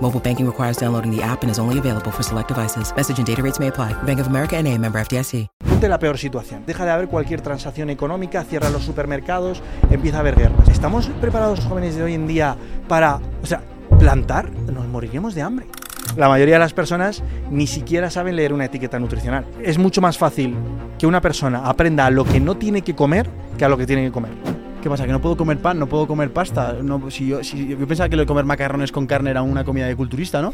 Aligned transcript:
Mobile 0.00 0.20
banking 0.20 0.46
requires 0.46 0.76
downloading 0.76 1.10
the 1.10 1.22
app 1.22 1.42
and 1.42 1.50
is 1.50 1.58
only 1.58 1.78
available 1.78 2.10
for 2.10 2.22
select 2.22 2.48
devices. 2.48 2.92
Message 2.94 3.18
and 3.18 3.26
data 3.26 3.42
rates 3.42 3.58
may 3.58 3.68
apply. 3.68 3.94
Bank 4.04 4.20
of 4.20 4.26
America 4.26 4.56
and 4.56 4.68
a 4.68 4.78
member 4.78 5.00
FDIC. 5.00 5.48
Ponte 5.66 5.88
la 5.88 5.98
peor 5.98 6.18
situación. 6.18 6.64
Deja 6.66 6.84
de 6.84 6.90
haber 6.90 7.08
cualquier 7.08 7.40
transacción 7.40 7.90
económica, 7.90 8.44
cierra 8.44 8.70
los 8.70 8.84
supermercados, 8.84 9.62
empieza 9.90 10.18
a 10.18 10.20
haber 10.20 10.36
guerras. 10.36 10.68
¿Estamos 10.68 11.08
preparados 11.20 11.60
jóvenes 11.60 11.96
de 11.96 12.02
hoy 12.02 12.14
en 12.14 12.26
día 12.26 12.56
para, 12.88 13.20
o 13.42 13.46
sea, 13.46 13.62
plantar? 13.98 14.50
Nos 14.50 14.86
moriremos 14.86 15.34
de 15.34 15.42
hambre. 15.42 15.66
La 16.16 16.28
mayoría 16.28 16.54
de 16.54 16.60
las 16.60 16.72
personas 16.72 17.22
ni 17.50 17.66
siquiera 17.66 18.10
saben 18.10 18.36
leer 18.36 18.52
una 18.52 18.66
etiqueta 18.66 18.98
nutricional. 18.98 19.44
Es 19.62 19.78
mucho 19.78 20.00
más 20.00 20.18
fácil 20.18 20.56
que 20.98 21.06
una 21.06 21.20
persona 21.20 21.66
aprenda 21.66 22.06
a 22.06 22.10
lo 22.10 22.24
que 22.24 22.38
no 22.38 22.56
tiene 22.56 22.82
que 22.82 22.94
comer 22.94 23.28
que 23.58 23.64
a 23.64 23.68
lo 23.68 23.76
que 23.76 23.86
tiene 23.86 24.04
que 24.04 24.12
comer. 24.12 24.32
¿Qué 24.86 24.90
pasa? 24.90 25.04
¿Que 25.04 25.10
no 25.10 25.20
puedo 25.20 25.36
comer 25.36 25.58
pan? 25.58 25.80
¿No 25.80 25.88
puedo 25.88 26.06
comer 26.06 26.32
pasta? 26.32 26.76
No, 26.80 27.10
si 27.10 27.26
yo, 27.26 27.40
pensaba 27.88 28.08
que 28.08 28.14
lo 28.14 28.22
de 28.22 28.26
comer 28.26 28.44
macarrones 28.44 28.92
con 28.92 29.04
carne 29.08 29.30
era 29.30 29.42
una 29.42 29.64
comida 29.64 29.88
de 29.88 29.96
culturista, 29.96 30.40
¿no? 30.40 30.52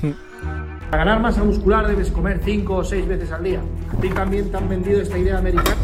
Para 0.90 1.04
ganar 1.04 1.20
masa 1.20 1.44
muscular 1.44 1.86
debes 1.86 2.10
comer 2.10 2.40
5 2.42 2.74
o 2.74 2.82
6 2.82 3.08
veces 3.08 3.30
al 3.30 3.44
día. 3.44 3.60
A 3.92 4.00
ti 4.00 4.08
también 4.08 4.50
te 4.50 4.56
han 4.56 4.70
vendido 4.70 5.02
esta 5.02 5.18
idea 5.18 5.36
americana. 5.36 5.76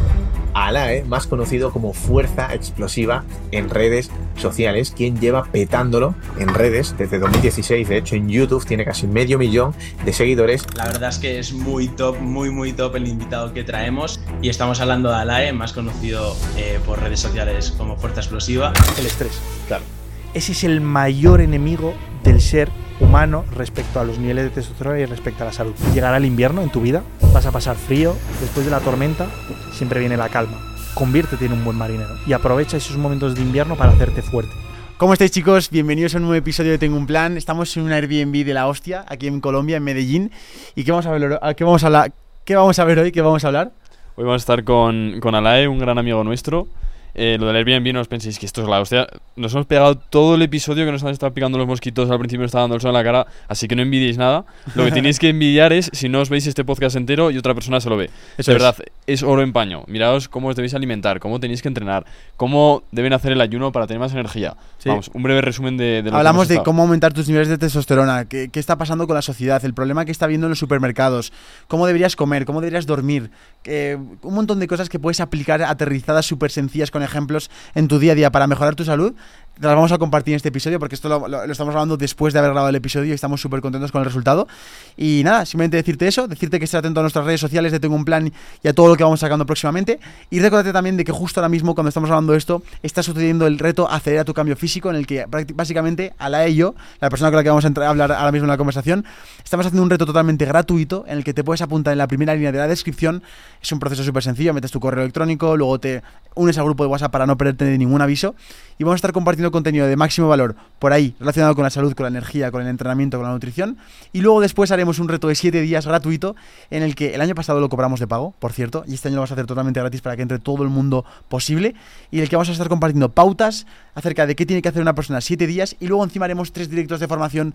Alae, 0.53 1.03
más 1.03 1.27
conocido 1.27 1.71
como 1.71 1.93
Fuerza 1.93 2.53
Explosiva 2.53 3.23
en 3.51 3.69
redes 3.69 4.09
sociales, 4.35 4.93
quien 4.95 5.19
lleva 5.19 5.45
petándolo 5.45 6.15
en 6.37 6.53
redes 6.53 6.95
desde 6.97 7.19
2016. 7.19 7.87
De 7.87 7.97
hecho, 7.97 8.15
en 8.15 8.29
YouTube 8.29 8.65
tiene 8.65 8.85
casi 8.85 9.07
medio 9.07 9.37
millón 9.37 9.73
de 10.05 10.13
seguidores. 10.13 10.65
La 10.75 10.85
verdad 10.85 11.09
es 11.09 11.19
que 11.19 11.39
es 11.39 11.53
muy 11.53 11.87
top, 11.89 12.19
muy, 12.19 12.49
muy 12.49 12.73
top 12.73 12.95
el 12.95 13.07
invitado 13.07 13.53
que 13.53 13.63
traemos. 13.63 14.19
Y 14.41 14.49
estamos 14.49 14.79
hablando 14.81 15.09
de 15.09 15.15
Alae, 15.15 15.53
más 15.53 15.73
conocido 15.73 16.35
eh, 16.57 16.79
por 16.85 17.01
redes 17.01 17.19
sociales 17.19 17.73
como 17.77 17.97
Fuerza 17.97 18.21
Explosiva. 18.21 18.73
El 18.97 19.05
estrés, 19.05 19.39
claro. 19.67 19.98
Ese 20.33 20.51
es 20.51 20.63
el 20.63 20.79
mayor 20.79 21.41
enemigo 21.41 21.95
del 22.23 22.39
ser 22.39 22.69
humano 22.99 23.45
respecto 23.55 23.99
a 23.99 24.03
los 24.03 24.19
niveles 24.19 24.43
de 24.43 24.49
testosterona 24.51 24.99
y 24.99 25.05
respecto 25.05 25.43
a 25.43 25.47
la 25.47 25.53
salud. 25.53 25.73
Llegará 25.91 26.17
el 26.17 26.25
invierno 26.25 26.61
en 26.61 26.69
tu 26.69 26.81
vida, 26.81 27.01
vas 27.33 27.47
a 27.47 27.51
pasar 27.51 27.75
frío, 27.75 28.15
después 28.39 28.63
de 28.63 28.71
la 28.71 28.79
tormenta 28.79 29.27
siempre 29.71 29.99
viene 29.99 30.17
la 30.17 30.29
calma. 30.29 30.59
Conviértete 30.93 31.45
en 31.45 31.53
un 31.53 31.65
buen 31.65 31.77
marinero 31.77 32.15
y 32.27 32.33
aprovecha 32.33 32.77
esos 32.77 32.95
momentos 32.97 33.33
de 33.33 33.41
invierno 33.41 33.75
para 33.75 33.91
hacerte 33.91 34.21
fuerte. 34.21 34.51
¿Cómo 34.97 35.13
estáis 35.13 35.31
chicos? 35.31 35.71
Bienvenidos 35.71 36.13
a 36.13 36.17
un 36.17 36.23
nuevo 36.23 36.35
episodio 36.35 36.71
de 36.71 36.77
Tengo 36.77 36.97
un 36.97 37.07
Plan. 37.07 37.35
Estamos 37.35 37.75
en 37.77 37.83
un 37.83 37.91
Airbnb 37.91 38.45
de 38.45 38.53
la 38.53 38.67
hostia, 38.67 39.05
aquí 39.07 39.25
en 39.25 39.41
Colombia, 39.41 39.77
en 39.77 39.83
Medellín. 39.83 40.31
¿Y 40.75 40.83
qué 40.83 40.91
vamos 40.91 41.07
a 41.07 41.11
ver, 41.11 41.39
qué 41.55 41.63
vamos 41.63 41.83
a 41.83 41.87
hablar? 41.87 42.11
¿Qué 42.45 42.55
vamos 42.55 42.77
a 42.77 42.83
ver 42.83 42.99
hoy? 42.99 43.11
¿Qué 43.11 43.21
vamos 43.21 43.43
a 43.45 43.47
hablar? 43.47 43.71
Hoy 44.15 44.25
vamos 44.25 44.41
a 44.41 44.43
estar 44.43 44.63
con, 44.63 45.19
con 45.21 45.33
Alae, 45.33 45.67
un 45.67 45.79
gran 45.79 45.97
amigo 45.97 46.23
nuestro. 46.23 46.67
Eh, 47.15 47.37
lo 47.39 47.47
del 47.47 47.55
Airbnb 47.57 47.93
no 47.93 48.01
os 48.01 48.07
penséis 48.07 48.37
que 48.39 48.45
esto 48.45 48.61
es 48.61 48.67
la 48.67 48.79
hostia. 48.79 49.07
Nos 49.35 49.53
hemos 49.53 49.65
pegado 49.65 49.95
todo 49.97 50.35
el 50.35 50.41
episodio 50.41 50.85
que 50.85 50.91
nos 50.91 51.03
han 51.03 51.09
estado 51.09 51.33
picando 51.33 51.57
los 51.57 51.67
mosquitos. 51.67 52.09
Al 52.09 52.19
principio 52.19 52.41
nos 52.43 52.49
está 52.49 52.59
dando 52.59 52.75
el 52.75 52.81
sol 52.81 52.89
en 52.89 52.93
la 52.95 53.03
cara, 53.03 53.27
así 53.47 53.67
que 53.67 53.75
no 53.75 53.81
envidiéis 53.81 54.17
nada. 54.17 54.45
Lo 54.75 54.85
que 54.85 54.91
tenéis 54.91 55.19
que 55.19 55.29
envidiar 55.29 55.73
es 55.73 55.89
si 55.93 56.07
no 56.09 56.21
os 56.21 56.29
veis 56.29 56.45
este 56.47 56.63
podcast 56.63 56.95
entero 56.95 57.31
y 57.31 57.37
otra 57.37 57.53
persona 57.53 57.79
se 57.81 57.89
lo 57.89 57.97
ve. 57.97 58.09
Eso 58.37 58.51
de 58.51 58.57
es. 58.57 58.63
verdad, 58.63 58.75
es 59.07 59.23
oro 59.23 59.41
en 59.41 59.53
paño. 59.53 59.83
Miraos 59.87 60.27
cómo 60.29 60.49
os 60.49 60.55
debéis 60.55 60.73
alimentar, 60.73 61.19
cómo 61.19 61.39
tenéis 61.39 61.61
que 61.61 61.67
entrenar, 61.67 62.05
cómo 62.37 62.83
deben 62.91 63.13
hacer 63.13 63.31
el 63.31 63.41
ayuno 63.41 63.71
para 63.71 63.87
tener 63.87 63.99
más 63.99 64.13
energía. 64.13 64.55
Sí. 64.77 64.89
Vamos, 64.89 65.09
un 65.13 65.23
breve 65.23 65.41
resumen 65.41 65.77
de, 65.77 65.85
de 65.85 66.03
lo 66.03 66.11
que 66.11 66.17
Hablamos 66.17 66.49
hemos 66.49 66.59
de 66.59 66.63
cómo 66.63 66.83
aumentar 66.83 67.11
tus 67.13 67.27
niveles 67.27 67.49
de 67.49 67.57
testosterona, 67.57 68.25
qué, 68.25 68.49
qué 68.49 68.59
está 68.59 68.77
pasando 68.77 69.07
con 69.07 69.15
la 69.15 69.21
sociedad, 69.21 69.63
el 69.65 69.73
problema 69.73 70.05
que 70.05 70.11
está 70.11 70.25
habiendo 70.25 70.47
en 70.47 70.49
los 70.51 70.59
supermercados, 70.59 71.33
cómo 71.67 71.85
deberías 71.87 72.15
comer, 72.15 72.45
cómo 72.45 72.61
deberías 72.61 72.85
dormir, 72.85 73.31
que- 73.63 73.97
un 74.21 74.33
montón 74.33 74.59
de 74.59 74.67
cosas 74.67 74.89
que 74.89 74.99
puedes 74.99 75.19
aplicar 75.19 75.61
aterrizadas 75.63 76.25
súper 76.25 76.51
sencillas 76.51 76.91
con 76.91 76.98
ejemplos 77.01 77.49
en 77.75 77.87
tu 77.87 77.99
día 77.99 78.13
a 78.13 78.15
día 78.15 78.31
para 78.31 78.47
mejorar 78.47 78.75
tu 78.75 78.83
salud. 78.83 79.13
Las 79.61 79.75
vamos 79.75 79.91
a 79.91 79.97
compartir 79.97 80.31
en 80.33 80.37
este 80.37 80.47
episodio 80.47 80.79
porque 80.79 80.95
esto 80.95 81.09
lo, 81.09 81.43
estamos 81.43 81.75
hablando 81.75 81.97
después 81.97 82.31
de 82.31 82.39
haber 82.39 82.51
grabado 82.51 82.69
el 82.69 82.75
episodio 82.75 83.11
y 83.11 83.11
estamos 83.11 83.41
súper 83.41 83.59
contentos 83.59 83.91
con 83.91 83.99
el 83.99 84.05
resultado. 84.05 84.47
Y 84.95 85.21
nada, 85.25 85.45
simplemente 85.45 85.75
decirte 85.75 86.07
eso, 86.07 86.29
decirte 86.29 86.59
que 86.59 86.65
estés 86.65 86.77
atento 86.77 87.01
a 87.01 87.03
nuestras 87.03 87.25
redes 87.25 87.41
sociales 87.41 87.73
de 87.73 87.81
Tengo 87.81 87.95
un 87.95 88.05
Plan 88.05 88.31
y 88.63 88.67
a 88.69 88.73
todo 88.73 88.87
lo 88.87 88.95
que 88.95 89.03
vamos 89.03 89.19
sacando 89.19 89.45
próximamente. 89.45 89.99
Y 90.29 90.39
recordarte 90.39 90.71
también 90.71 90.95
de 90.95 91.03
que 91.03 91.11
justo 91.11 91.41
ahora 91.41 91.49
mismo, 91.49 91.75
cuando 91.75 91.89
estamos 91.89 92.09
hablando 92.09 92.31
de 92.31 92.37
esto, 92.37 92.63
está 92.83 93.03
sucediendo 93.03 93.47
el 93.47 93.59
reto 93.59 93.89
Acelera 93.91 94.23
tu 94.23 94.33
cambio 94.33 94.55
físico, 94.55 94.91
en 94.91 94.95
el 94.95 95.05
que 95.05 95.25
básicamente 95.53 96.13
Ala 96.19 96.47
y 96.47 96.55
yo, 96.55 96.73
la 97.01 97.09
persona 97.09 97.29
con 97.29 97.35
la 97.35 97.43
que 97.43 97.49
vamos 97.49 97.65
a 97.65 97.67
a 97.67 97.89
hablar 97.89 98.13
ahora 98.13 98.31
mismo 98.31 98.45
en 98.45 98.51
la 98.51 98.57
conversación, 98.57 99.03
estamos 99.43 99.65
haciendo 99.65 99.83
un 99.83 99.89
reto 99.89 100.05
totalmente 100.05 100.45
gratuito 100.45 101.03
en 101.05 101.17
el 101.17 101.25
que 101.25 101.33
te 101.33 101.43
puedes 101.43 101.61
apuntar 101.61 101.91
en 101.91 101.97
la 101.97 102.07
primera 102.07 102.33
línea 102.33 102.53
de 102.53 102.59
la 102.59 102.67
descripción. 102.69 103.23
Es 103.61 103.69
un 103.73 103.79
proceso 103.79 104.05
súper 104.05 104.23
sencillo, 104.23 104.53
metes 104.53 104.71
tu 104.71 104.79
correo 104.79 105.03
electrónico, 105.03 105.57
luego 105.57 105.81
te 105.81 106.01
unes 106.35 106.57
al 106.57 106.63
grupo 106.63 106.83
de 106.83 106.89
WhatsApp 106.89 107.11
para 107.11 107.25
no 107.25 107.37
perderte 107.37 107.65
de 107.65 107.77
ningún 107.77 108.01
aviso 108.01 108.35
y 108.77 108.83
vamos 108.83 108.95
a 108.95 108.97
estar 108.97 109.11
compartiendo 109.11 109.48
contenido 109.51 109.87
de 109.87 109.95
máximo 109.95 110.27
valor 110.27 110.55
por 110.79 110.93
ahí 110.93 111.15
relacionado 111.19 111.55
con 111.55 111.63
la 111.63 111.69
salud, 111.69 111.93
con 111.93 112.03
la 112.05 112.09
energía, 112.09 112.51
con 112.51 112.61
el 112.61 112.67
entrenamiento, 112.67 113.17
con 113.17 113.25
la 113.27 113.33
nutrición 113.33 113.77
y 114.13 114.21
luego 114.21 114.41
después 114.41 114.71
haremos 114.71 114.99
un 114.99 115.07
reto 115.09 115.27
de 115.27 115.35
7 115.35 115.61
días 115.61 115.85
gratuito 115.85 116.35
en 116.69 116.83
el 116.83 116.95
que 116.95 117.15
el 117.15 117.21
año 117.21 117.35
pasado 117.35 117.59
lo 117.59 117.69
cobramos 117.69 117.99
de 117.99 118.07
pago, 118.07 118.33
por 118.39 118.53
cierto, 118.53 118.83
y 118.87 118.93
este 118.93 119.07
año 119.09 119.15
lo 119.15 119.21
vamos 119.21 119.31
a 119.31 119.33
hacer 119.35 119.45
totalmente 119.45 119.79
gratis 119.79 120.01
para 120.01 120.15
que 120.15 120.21
entre 120.21 120.39
todo 120.39 120.63
el 120.63 120.69
mundo 120.69 121.05
posible 121.27 121.75
y 122.11 122.17
en 122.17 122.23
el 122.23 122.29
que 122.29 122.35
vamos 122.35 122.49
a 122.49 122.53
estar 122.53 122.69
compartiendo 122.69 123.09
pautas 123.09 123.65
acerca 123.95 124.25
de 124.25 124.35
qué 124.35 124.45
tiene 124.45 124.61
que 124.61 124.69
hacer 124.69 124.81
una 124.81 124.95
persona 124.95 125.21
7 125.21 125.47
días 125.47 125.75
y 125.79 125.87
luego 125.87 126.03
encima 126.03 126.25
haremos 126.25 126.51
tres 126.51 126.69
directos 126.69 126.99
de 126.99 127.07
formación 127.07 127.53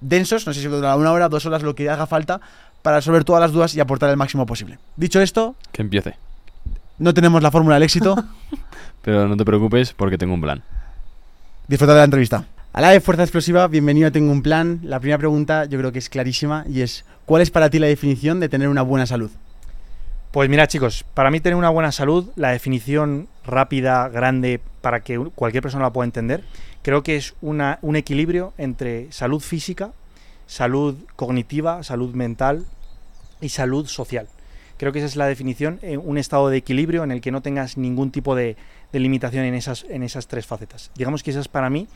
densos, 0.00 0.46
no 0.46 0.52
sé 0.52 0.60
si 0.60 0.66
durará 0.68 0.96
una 0.96 1.12
hora, 1.12 1.28
dos 1.28 1.46
horas, 1.46 1.62
lo 1.62 1.74
que 1.74 1.88
haga 1.88 2.06
falta 2.06 2.40
para 2.82 2.96
resolver 2.98 3.24
todas 3.24 3.40
las 3.40 3.52
dudas 3.52 3.74
y 3.74 3.80
aportar 3.80 4.10
el 4.10 4.16
máximo 4.16 4.46
posible. 4.46 4.78
Dicho 4.96 5.20
esto, 5.20 5.56
Que 5.72 5.82
empiece. 5.82 6.16
no 6.98 7.14
tenemos 7.14 7.42
la 7.42 7.50
fórmula 7.50 7.76
del 7.76 7.84
éxito. 7.84 8.14
Pero 9.02 9.26
no 9.28 9.36
te 9.36 9.44
preocupes 9.44 9.92
porque 9.92 10.18
tengo 10.18 10.34
un 10.34 10.40
plan. 10.40 10.62
Disfruta 11.68 11.94
de 11.94 11.98
la 11.98 12.04
entrevista. 12.04 12.44
A 12.72 12.80
la 12.80 12.90
de 12.90 13.00
Fuerza 13.00 13.24
Explosiva, 13.24 13.66
bienvenido 13.66 14.06
a 14.06 14.12
Tengo 14.12 14.30
un 14.30 14.40
Plan. 14.40 14.78
La 14.84 15.00
primera 15.00 15.18
pregunta 15.18 15.64
yo 15.64 15.80
creo 15.80 15.90
que 15.90 15.98
es 15.98 16.08
clarísima 16.08 16.64
y 16.68 16.82
es, 16.82 17.04
¿cuál 17.24 17.42
es 17.42 17.50
para 17.50 17.70
ti 17.70 17.80
la 17.80 17.88
definición 17.88 18.38
de 18.38 18.48
tener 18.48 18.68
una 18.68 18.82
buena 18.82 19.04
salud? 19.04 19.32
Pues 20.30 20.48
mira 20.48 20.68
chicos, 20.68 21.04
para 21.14 21.28
mí 21.32 21.40
tener 21.40 21.56
una 21.56 21.70
buena 21.70 21.90
salud, 21.90 22.30
la 22.36 22.50
definición 22.50 23.26
rápida, 23.44 24.08
grande, 24.08 24.60
para 24.80 25.00
que 25.00 25.18
cualquier 25.34 25.60
persona 25.60 25.82
la 25.82 25.92
pueda 25.92 26.04
entender, 26.04 26.44
creo 26.82 27.02
que 27.02 27.16
es 27.16 27.34
un 27.40 27.96
equilibrio 27.96 28.52
entre 28.58 29.10
salud 29.10 29.40
física, 29.40 29.90
salud 30.46 30.94
cognitiva, 31.16 31.82
salud 31.82 32.14
mental 32.14 32.64
y 33.40 33.48
salud 33.48 33.88
social. 33.88 34.28
Creo 34.76 34.92
que 34.92 34.98
esa 34.98 35.06
es 35.06 35.16
la 35.16 35.26
definición, 35.26 35.80
eh, 35.82 35.96
un 35.96 36.18
estado 36.18 36.48
de 36.48 36.58
equilibrio 36.58 37.02
en 37.02 37.10
el 37.10 37.22
que 37.22 37.32
no 37.32 37.40
tengas 37.40 37.78
ningún 37.78 38.10
tipo 38.10 38.36
de, 38.36 38.56
de 38.96 39.00
limitación 39.00 39.44
en 39.44 39.54
esas, 39.54 39.84
en 39.90 40.02
esas 40.02 40.26
tres 40.26 40.46
facetas. 40.46 40.90
Digamos 40.94 41.22
que 41.22 41.30
esas 41.30 41.48
para 41.48 41.68
mí 41.70 41.86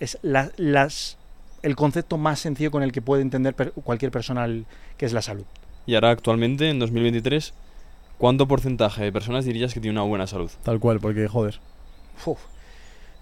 es 0.00 0.18
la- 0.22 0.50
las, 0.56 1.18
el 1.62 1.76
concepto 1.76 2.16
más 2.18 2.40
sencillo 2.40 2.70
con 2.70 2.82
el 2.82 2.92
que 2.92 3.02
puede 3.02 3.20
entender 3.22 3.54
per- 3.54 3.72
cualquier 3.72 4.10
persona 4.10 4.44
el- 4.46 4.64
que 4.96 5.04
es 5.06 5.12
la 5.12 5.20
salud. 5.22 5.44
Y 5.86 5.94
ahora 5.94 6.10
actualmente, 6.10 6.68
en 6.70 6.78
2023, 6.78 7.52
¿cuánto 8.18 8.48
porcentaje 8.48 9.04
de 9.04 9.12
personas 9.12 9.44
dirías 9.44 9.74
que 9.74 9.80
tiene 9.80 9.98
una 10.00 10.08
buena 10.08 10.26
salud? 10.26 10.50
Tal 10.62 10.80
cual, 10.80 10.98
porque 10.98 11.28
joder. 11.28 11.60
Uf. 12.24 12.38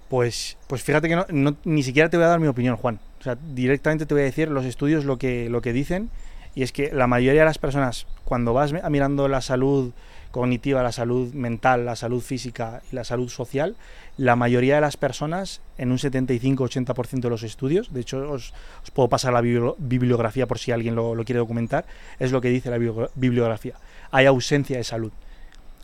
Pues, 0.08 0.56
pues 0.69 0.82
fíjate 0.82 1.08
que 1.08 1.16
no, 1.16 1.26
no- 1.31 1.56
ni 1.64 1.82
siquiera 1.82 2.08
te 2.08 2.16
voy 2.16 2.25
a 2.25 2.28
dar 2.28 2.40
mi 2.40 2.46
opinión, 2.46 2.76
Juan. 2.76 3.00
O 3.20 3.22
sea, 3.25 3.36
directamente 3.54 4.06
te 4.06 4.14
voy 4.14 4.20
a 4.22 4.26
decir 4.26 4.48
los 4.48 4.64
estudios 4.64 5.04
lo 5.04 5.19
que, 5.19 5.48
lo 5.48 5.60
que 5.60 5.72
dicen. 5.72 6.10
Y 6.54 6.62
es 6.62 6.70
que 6.72 6.92
la 6.92 7.06
mayoría 7.08 7.40
de 7.40 7.46
las 7.46 7.58
personas, 7.58 8.06
cuando 8.25 8.52
vas 8.52 8.72
mi- 8.72 8.81
mirando 8.90 9.26
la 9.28 9.40
salud 9.40 9.92
cognitiva, 10.34 10.82
la 10.82 10.90
salud 10.90 11.32
mental, 11.32 11.86
la 11.86 11.94
salud 11.94 12.20
física 12.20 12.82
y 12.90 12.96
la 12.96 13.04
salud 13.04 13.28
social, 13.28 13.76
la 14.16 14.34
mayoría 14.34 14.75
de 14.75 14.81
las 14.81 14.96
personas, 14.96 15.60
en 15.78 15.92
un 15.92 15.98
75-80% 15.98 17.20
de 17.20 17.31
los 17.31 17.44
estudios, 17.44 17.94
de 17.94 18.00
hecho 18.00 18.28
os, 18.31 18.52
puedo 18.92 19.08
pasar 19.08 19.32
la 19.32 19.40
bibli- 19.42 19.76
bibliografía 19.78 20.46
por 20.48 20.58
si 20.58 20.72
alguien 20.72 20.96
lo, 20.96 21.14
quiere 21.25 21.38
documentar, 21.38 21.84
es 22.19 22.32
lo 22.32 22.40
que 22.40 22.48
dice 22.48 22.69
la 22.69 22.78
bibli- 22.78 23.08
bibliografía. 23.14 23.75
Hay 24.10 24.26
ausencia 24.26 24.76
de 24.76 24.82
salud. 24.84 25.12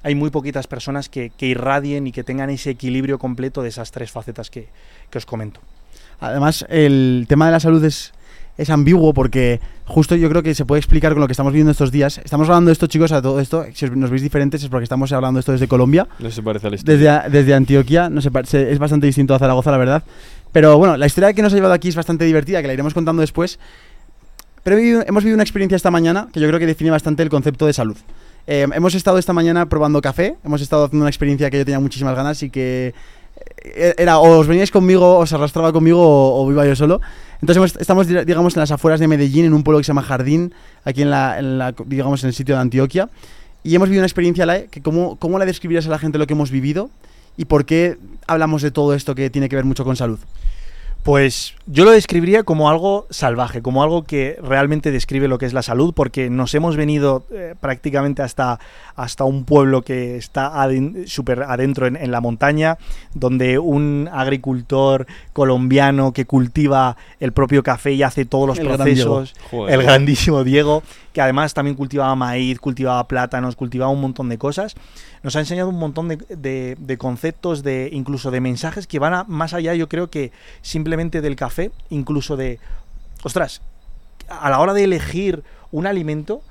hay 0.03 0.15
muy 0.17 0.31
poquitas 0.31 0.67
personas 0.67 1.09
que, 1.09 1.31
que 1.31 1.47
irradien 1.47 2.07
y 2.07 2.13
que 2.13 2.25
tengan 2.25 2.51
ese 2.51 2.71
equilibrio 2.71 3.19
completo 3.19 3.63
de 3.63 3.69
esas 3.69 3.91
tres 3.93 4.11
facetas 4.11 4.51
que, 4.51 4.67
que 5.11 5.19
os 5.19 5.27
comento. 5.27 5.61
Además, 6.19 6.65
el 6.69 7.27
tema 7.29 7.47
de 7.47 7.53
la 7.53 7.61
salud 7.61 7.85
es, 7.85 8.13
es 8.61 8.71
ambiguo 8.71 9.13
porque 9.15 9.61
justo 9.87 10.15
yo 10.17 10.29
creo 10.29 10.43
que 10.43 10.55
se 10.55 10.65
puede 10.65 10.79
explicar 10.81 11.13
con 11.13 11.21
lo 11.21 11.27
que 11.27 11.33
estamos 11.33 11.53
viendo 11.53 11.71
estos 11.73 11.91
días. 11.91 12.19
Estamos 12.25 12.49
hablando 12.49 12.69
de 12.69 12.73
esto, 12.75 12.87
chicos, 12.87 13.11
a 13.13 13.21
todo 13.23 13.41
esto. 13.41 13.65
Si 13.75 13.85
os- 13.87 13.97
nos 13.97 14.11
veis 14.11 14.23
diferentes 14.23 14.63
es 14.63 14.69
porque 14.69 14.85
estamos 14.85 15.11
hablando 15.13 15.39
de 15.39 15.41
esto 15.41 15.53
desde 15.53 15.67
Colombia, 15.69 16.07
No 16.19 16.31
se 16.31 16.43
parece 16.43 16.67
a 16.67 16.71
la 16.71 16.77
historia. 16.77 17.23
desde, 17.25 17.39
desde 17.39 17.55
Antioquia. 17.55 18.09
No 18.11 18.21
se- 18.21 18.31
es 18.73 18.79
bastante 18.79 19.07
distinto 19.07 19.35
a 19.35 19.39
Zaragoza, 19.39 19.71
la 19.71 19.79
verdad. 19.79 20.03
Pero 20.53 20.79
bueno, 20.79 20.97
la 20.97 21.07
historia 21.07 21.33
que 21.33 21.43
nos 21.43 21.53
ha 21.53 21.57
llevado 21.57 21.75
aquí 21.75 21.89
es 21.89 21.97
bastante 21.97 22.25
divertida, 22.25 22.61
que 22.61 22.67
la 22.67 22.75
iremos 22.75 22.95
contando 22.95 23.21
después. 23.21 23.59
Pero 24.63 24.77
hemos 24.79 25.23
vivido 25.25 25.37
una 25.37 25.43
experiencia 25.43 25.77
esta 25.77 25.91
mañana 25.91 26.29
que 26.33 26.39
yo 26.41 26.47
creo 26.47 26.59
que 26.59 26.67
define 26.67 26.91
bastante 26.91 27.23
el 27.23 27.31
concepto 27.31 27.67
de 27.67 27.73
salud. 27.73 27.97
Eh, 28.47 28.67
hemos 28.75 28.95
estado 28.95 29.19
esta 29.19 29.33
mañana 29.33 29.67
probando 29.69 30.01
café, 30.03 30.37
hemos 30.45 30.61
estado 30.61 30.85
haciendo 30.85 31.05
una 31.05 31.11
experiencia 31.11 31.51
que 31.51 31.59
yo 31.59 31.65
tenía 31.65 31.81
muchísimas 31.81 32.15
ganas 32.15 32.43
y 32.43 32.51
que 32.51 32.93
eh, 33.65 33.95
era 33.97 34.19
o 34.19 34.39
os 34.39 34.47
veníais 34.47 34.71
conmigo, 34.71 35.17
os 35.19 35.33
arrastraba 35.33 35.73
conmigo 35.73 36.01
o, 36.03 36.45
o 36.45 36.51
iba 36.53 36.67
yo 36.67 36.77
solo. 36.77 37.01
Entonces 37.41 37.77
estamos, 37.81 38.07
di- 38.07 38.25
digamos, 38.25 38.55
en 38.57 38.61
las 38.61 38.71
afueras 38.71 39.01
de 39.01 39.09
Medellín, 39.09 39.45
en 39.47 39.55
un 39.55 39.63
pueblo 39.63 39.79
que 39.79 39.85
se 39.85 39.89
llama 39.89 40.03
Jardín, 40.03 40.53
aquí 40.85 41.03
en 41.03 41.11
la, 41.11 41.39
en 41.39 41.59
la- 41.59 41.75
digamos, 41.87 42.23
en 42.23 42.29
el 42.29 42.35
sitio 42.35 42.55
de 42.55 42.61
Antioquia. 42.61 43.09
Y 43.63 43.75
hemos 43.75 43.89
vivido 43.89 44.01
una 44.03 44.07
experiencia, 44.07 44.67
que 44.69 44.83
cómo, 44.83 45.17
¿cómo 45.17 45.39
la 45.39 45.45
describirías 45.47 45.87
a 45.87 45.91
la 45.91 45.99
gente 45.99 46.19
lo 46.19 46.27
que 46.27 46.33
hemos 46.35 46.51
vivido? 46.51 46.91
¿Y 47.37 47.45
por 47.47 47.65
qué 47.65 47.99
hablamos 48.27 48.63
de 48.63 48.71
todo 48.71 48.95
esto 48.95 49.15
que 49.15 49.31
tiene 49.31 49.49
que 49.49 49.57
ver 49.57 49.65
mucho 49.65 49.85
con 49.85 49.97
salud? 49.97 50.19
Pues 51.03 51.55
yo 51.67 51.87
lo 51.87 51.93
describiría 51.93 52.43
como 52.43 52.69
algo 52.69 53.07
salvaje, 53.09 53.63
como 53.63 53.83
algo 53.83 54.05
que 54.05 54.37
realmente 54.43 54.91
describe 54.91 55.29
lo 55.29 55.39
que 55.39 55.47
es 55.47 55.55
la 55.55 55.63
salud, 55.63 55.95
porque 55.95 56.29
nos 56.29 56.55
hemos 56.55 56.77
venido 56.77 57.25
eh, 57.33 57.55
prácticamente 57.59 58.21
hasta, 58.21 58.61
hasta 58.97 59.25
un 59.25 59.47
pueblo 59.47 59.81
que 59.81 60.17
está 60.19 60.53
aden- 60.63 61.07
súper 61.07 61.43
adentro 61.45 61.87
en, 61.87 61.97
en 61.97 62.11
la 62.11 62.21
montaña, 62.21 62.77
donde 63.15 63.59
un 63.59 64.11
agricultor 64.13 65.07
colombiano 65.33 66.13
que 66.13 66.27
cultiva 66.27 66.99
el 67.19 67.33
propio 67.33 67.63
café 67.63 67.93
y 67.93 68.03
hace 68.03 68.27
todos 68.27 68.47
los 68.47 68.59
El 68.59 68.67
procesos, 68.67 69.35
el 69.73 69.83
grandísimo 69.83 70.45
Diego, 70.45 70.83
que 71.15 71.23
además 71.23 71.55
también 71.55 71.77
cultivaba 71.77 72.15
maíz, 72.15 72.61
cultivaba 72.61 73.09
plátanos, 73.09 73.57
cultivaba 73.57 73.91
un 73.91 74.03
montón 74.03 74.29
de 74.29 74.37
cosas, 74.37 74.75
nos 75.23 75.37
ha 75.37 75.41
enseñado 75.41 75.69
un 75.69 75.79
montón 75.79 76.09
de, 76.09 76.97
conceptos, 76.99 77.63
de 77.63 77.91
incluso 77.93 78.31
de 78.31 78.41
mensajes 78.41 78.87
que 78.87 78.99
van 78.99 79.15
a- 79.15 79.25
más 79.25 79.53
allá, 79.55 79.75
yo 79.75 79.89
creo 79.89 80.09
que 80.11 80.33
simplemente 80.63 81.21
del 81.21 81.37
café, 81.37 81.71
incluso 81.91 82.37
de, 82.37 82.59
ostras, 83.23 83.61
a 84.29 84.49
la 84.51 84.61
hora 84.61 84.73
de 84.73 84.85
elegir 84.85 85.43
un 85.73 85.87
alimento, 85.87 86.43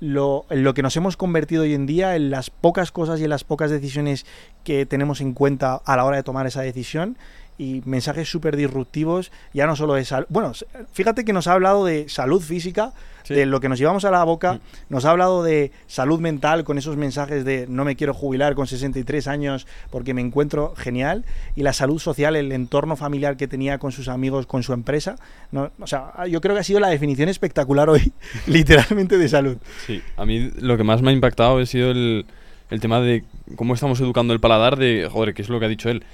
lo, 0.00 0.44
lo 0.50 0.74
que 0.74 0.82
nos 0.82 0.96
hemos 0.96 1.16
convertido 1.16 1.62
hoy 1.62 1.72
en 1.74 1.86
día, 1.86 2.16
en 2.16 2.30
las 2.30 2.50
pocas 2.50 2.92
cosas 2.92 3.20
y 3.20 3.24
en 3.24 3.30
las 3.30 3.44
pocas 3.44 3.70
decisiones 3.70 4.26
que 4.64 4.84
tenemos 4.86 5.20
en 5.20 5.32
cuenta 5.32 5.80
a 5.84 5.96
la 5.96 6.04
hora 6.04 6.16
de 6.16 6.22
tomar 6.22 6.46
esa 6.46 6.60
decisión, 6.62 7.16
y 7.58 7.82
mensajes 7.84 8.28
súper 8.30 8.56
disruptivos, 8.56 9.32
ya 9.54 9.66
no 9.66 9.76
solo 9.76 9.94
de 9.94 10.04
salud. 10.04 10.26
Bueno, 10.28 10.52
fíjate 10.92 11.24
que 11.24 11.32
nos 11.32 11.46
ha 11.46 11.52
hablado 11.52 11.84
de 11.84 12.08
salud 12.08 12.40
física, 12.42 12.92
Sí. 13.22 13.34
de 13.34 13.44
lo 13.44 13.58
que 13.58 13.68
nos 13.68 13.80
llevamos 13.80 14.04
a 14.04 14.12
la 14.12 14.22
boca, 14.22 14.52
Mm. 14.54 14.58
nos 14.88 15.04
ha 15.04 15.10
hablado 15.10 15.42
de 15.42 15.72
salud 15.88 16.20
mental 16.20 16.62
con 16.62 16.78
esos 16.78 16.96
mensajes 16.96 17.44
de 17.44 17.66
no 17.68 17.84
me 17.84 17.96
quiero 17.96 18.14
jubilar 18.14 18.54
con 18.54 18.68
63 18.68 19.26
años 19.26 19.66
porque 19.90 20.14
me 20.14 20.20
encuentro 20.20 20.74
genial, 20.76 21.24
y 21.56 21.62
la 21.62 21.72
salud 21.72 21.98
social, 21.98 22.36
el 22.36 22.52
entorno 22.52 22.94
familiar 22.94 23.36
que 23.36 23.48
tenía 23.48 23.78
con 23.78 23.90
sus 23.90 24.06
amigos, 24.06 24.46
con 24.46 24.62
su 24.62 24.72
empresa. 24.74 25.16
No, 25.50 25.72
o 25.80 25.86
sea, 25.88 26.12
yo 26.30 26.40
creo 26.40 26.54
que 26.54 26.60
ha 26.60 26.64
sido 26.64 26.78
la 26.78 26.86
definición 26.88 27.28
espectacular 27.28 27.88
hoy, 27.90 28.12
literalmente, 28.46 29.18
de 29.18 29.28
salud. 29.28 29.56
Sí, 29.86 30.00
a 30.16 30.24
mí 30.24 30.52
lo 30.60 30.76
que 30.76 30.84
más 30.84 31.02
me 31.02 31.10
ha 31.10 31.12
impactado 31.12 31.58
ha 31.58 31.66
sido 31.66 31.90
el, 31.90 32.26
el 32.70 32.78
tema 32.80 33.00
de 33.00 33.24
cómo 33.56 33.74
estamos 33.74 34.00
educando 34.00 34.34
el 34.34 34.40
paladar 34.40 34.76
de, 34.76 35.08
joder, 35.10 35.34
que 35.34 35.42
es 35.42 35.48
lo 35.48 35.58
que 35.58 35.66
ha 35.66 35.68
dicho 35.68 35.88
él. 35.90 36.04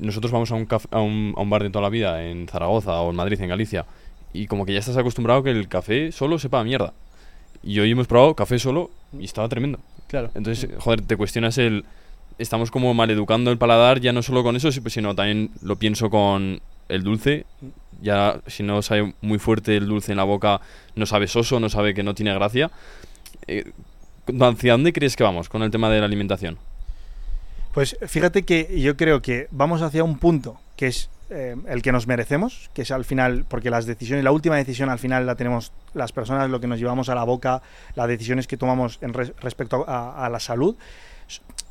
Nosotros 0.00 0.32
vamos 0.32 0.50
a 0.50 0.54
un, 0.54 0.66
caf- 0.66 0.88
a 0.90 1.00
un, 1.00 1.34
a 1.36 1.40
un 1.40 1.50
bar 1.50 1.62
de 1.62 1.70
toda 1.70 1.82
la 1.82 1.88
vida 1.88 2.24
en 2.24 2.48
Zaragoza 2.48 3.00
o 3.00 3.10
en 3.10 3.16
Madrid, 3.16 3.40
en 3.40 3.48
Galicia, 3.48 3.86
y 4.32 4.46
como 4.46 4.66
que 4.66 4.72
ya 4.72 4.80
estás 4.80 4.96
acostumbrado 4.96 5.42
que 5.42 5.50
el 5.50 5.68
café 5.68 6.10
solo 6.12 6.38
sepa 6.38 6.60
a 6.60 6.64
mierda. 6.64 6.92
Y 7.62 7.78
hoy 7.80 7.90
hemos 7.92 8.06
probado 8.06 8.34
café 8.34 8.58
solo 8.58 8.90
y 9.18 9.24
estaba 9.24 9.48
tremendo. 9.48 9.78
Claro. 10.08 10.30
Entonces, 10.34 10.68
joder, 10.78 11.00
te 11.02 11.16
cuestionas 11.16 11.56
el... 11.58 11.84
Estamos 12.36 12.70
como 12.72 12.92
maleducando 12.94 13.52
el 13.52 13.58
paladar 13.58 14.00
ya 14.00 14.12
no 14.12 14.20
solo 14.22 14.42
con 14.42 14.56
eso, 14.56 14.72
si- 14.72 14.82
sino 14.88 15.14
también 15.14 15.50
lo 15.62 15.76
pienso 15.76 16.10
con 16.10 16.60
el 16.88 17.02
dulce. 17.04 17.46
Ya 18.02 18.40
si 18.48 18.64
no 18.64 18.82
sabe 18.82 19.14
muy 19.22 19.38
fuerte 19.38 19.76
el 19.76 19.86
dulce 19.86 20.10
en 20.12 20.18
la 20.18 20.24
boca, 20.24 20.60
no 20.96 21.06
sabe 21.06 21.28
soso, 21.28 21.60
no 21.60 21.68
sabe 21.68 21.94
que 21.94 22.02
no 22.02 22.14
tiene 22.14 22.34
gracia. 22.34 22.70
Eh, 23.46 23.70
¿Hacia 24.40 24.72
dónde 24.72 24.92
crees 24.92 25.16
que 25.16 25.22
vamos 25.22 25.48
con 25.48 25.62
el 25.62 25.70
tema 25.70 25.88
de 25.90 26.00
la 26.00 26.06
alimentación? 26.06 26.58
Pues 27.74 27.96
fíjate 28.06 28.44
que 28.44 28.80
yo 28.80 28.96
creo 28.96 29.20
que 29.20 29.48
vamos 29.50 29.82
hacia 29.82 30.04
un 30.04 30.18
punto 30.18 30.60
que 30.76 30.86
es 30.86 31.10
eh, 31.30 31.56
el 31.68 31.82
que 31.82 31.90
nos 31.90 32.06
merecemos, 32.06 32.70
que 32.72 32.82
es 32.82 32.90
al 32.92 33.04
final, 33.04 33.44
porque 33.48 33.68
las 33.70 33.86
decisiones, 33.86 34.24
la 34.24 34.30
última 34.30 34.56
decisión 34.56 34.90
al 34.90 34.98
final 34.98 35.26
la 35.26 35.34
tenemos 35.34 35.72
las 35.92 36.12
personas, 36.12 36.50
lo 36.50 36.60
que 36.60 36.66
nos 36.68 36.78
llevamos 36.78 37.08
a 37.08 37.14
la 37.14 37.24
boca, 37.24 37.62
las 37.96 38.06
decisiones 38.08 38.46
que 38.46 38.56
tomamos 38.56 38.98
en 39.00 39.12
res- 39.12 39.32
respecto 39.40 39.84
a, 39.88 40.24
a 40.24 40.28
la 40.28 40.38
salud. 40.38 40.76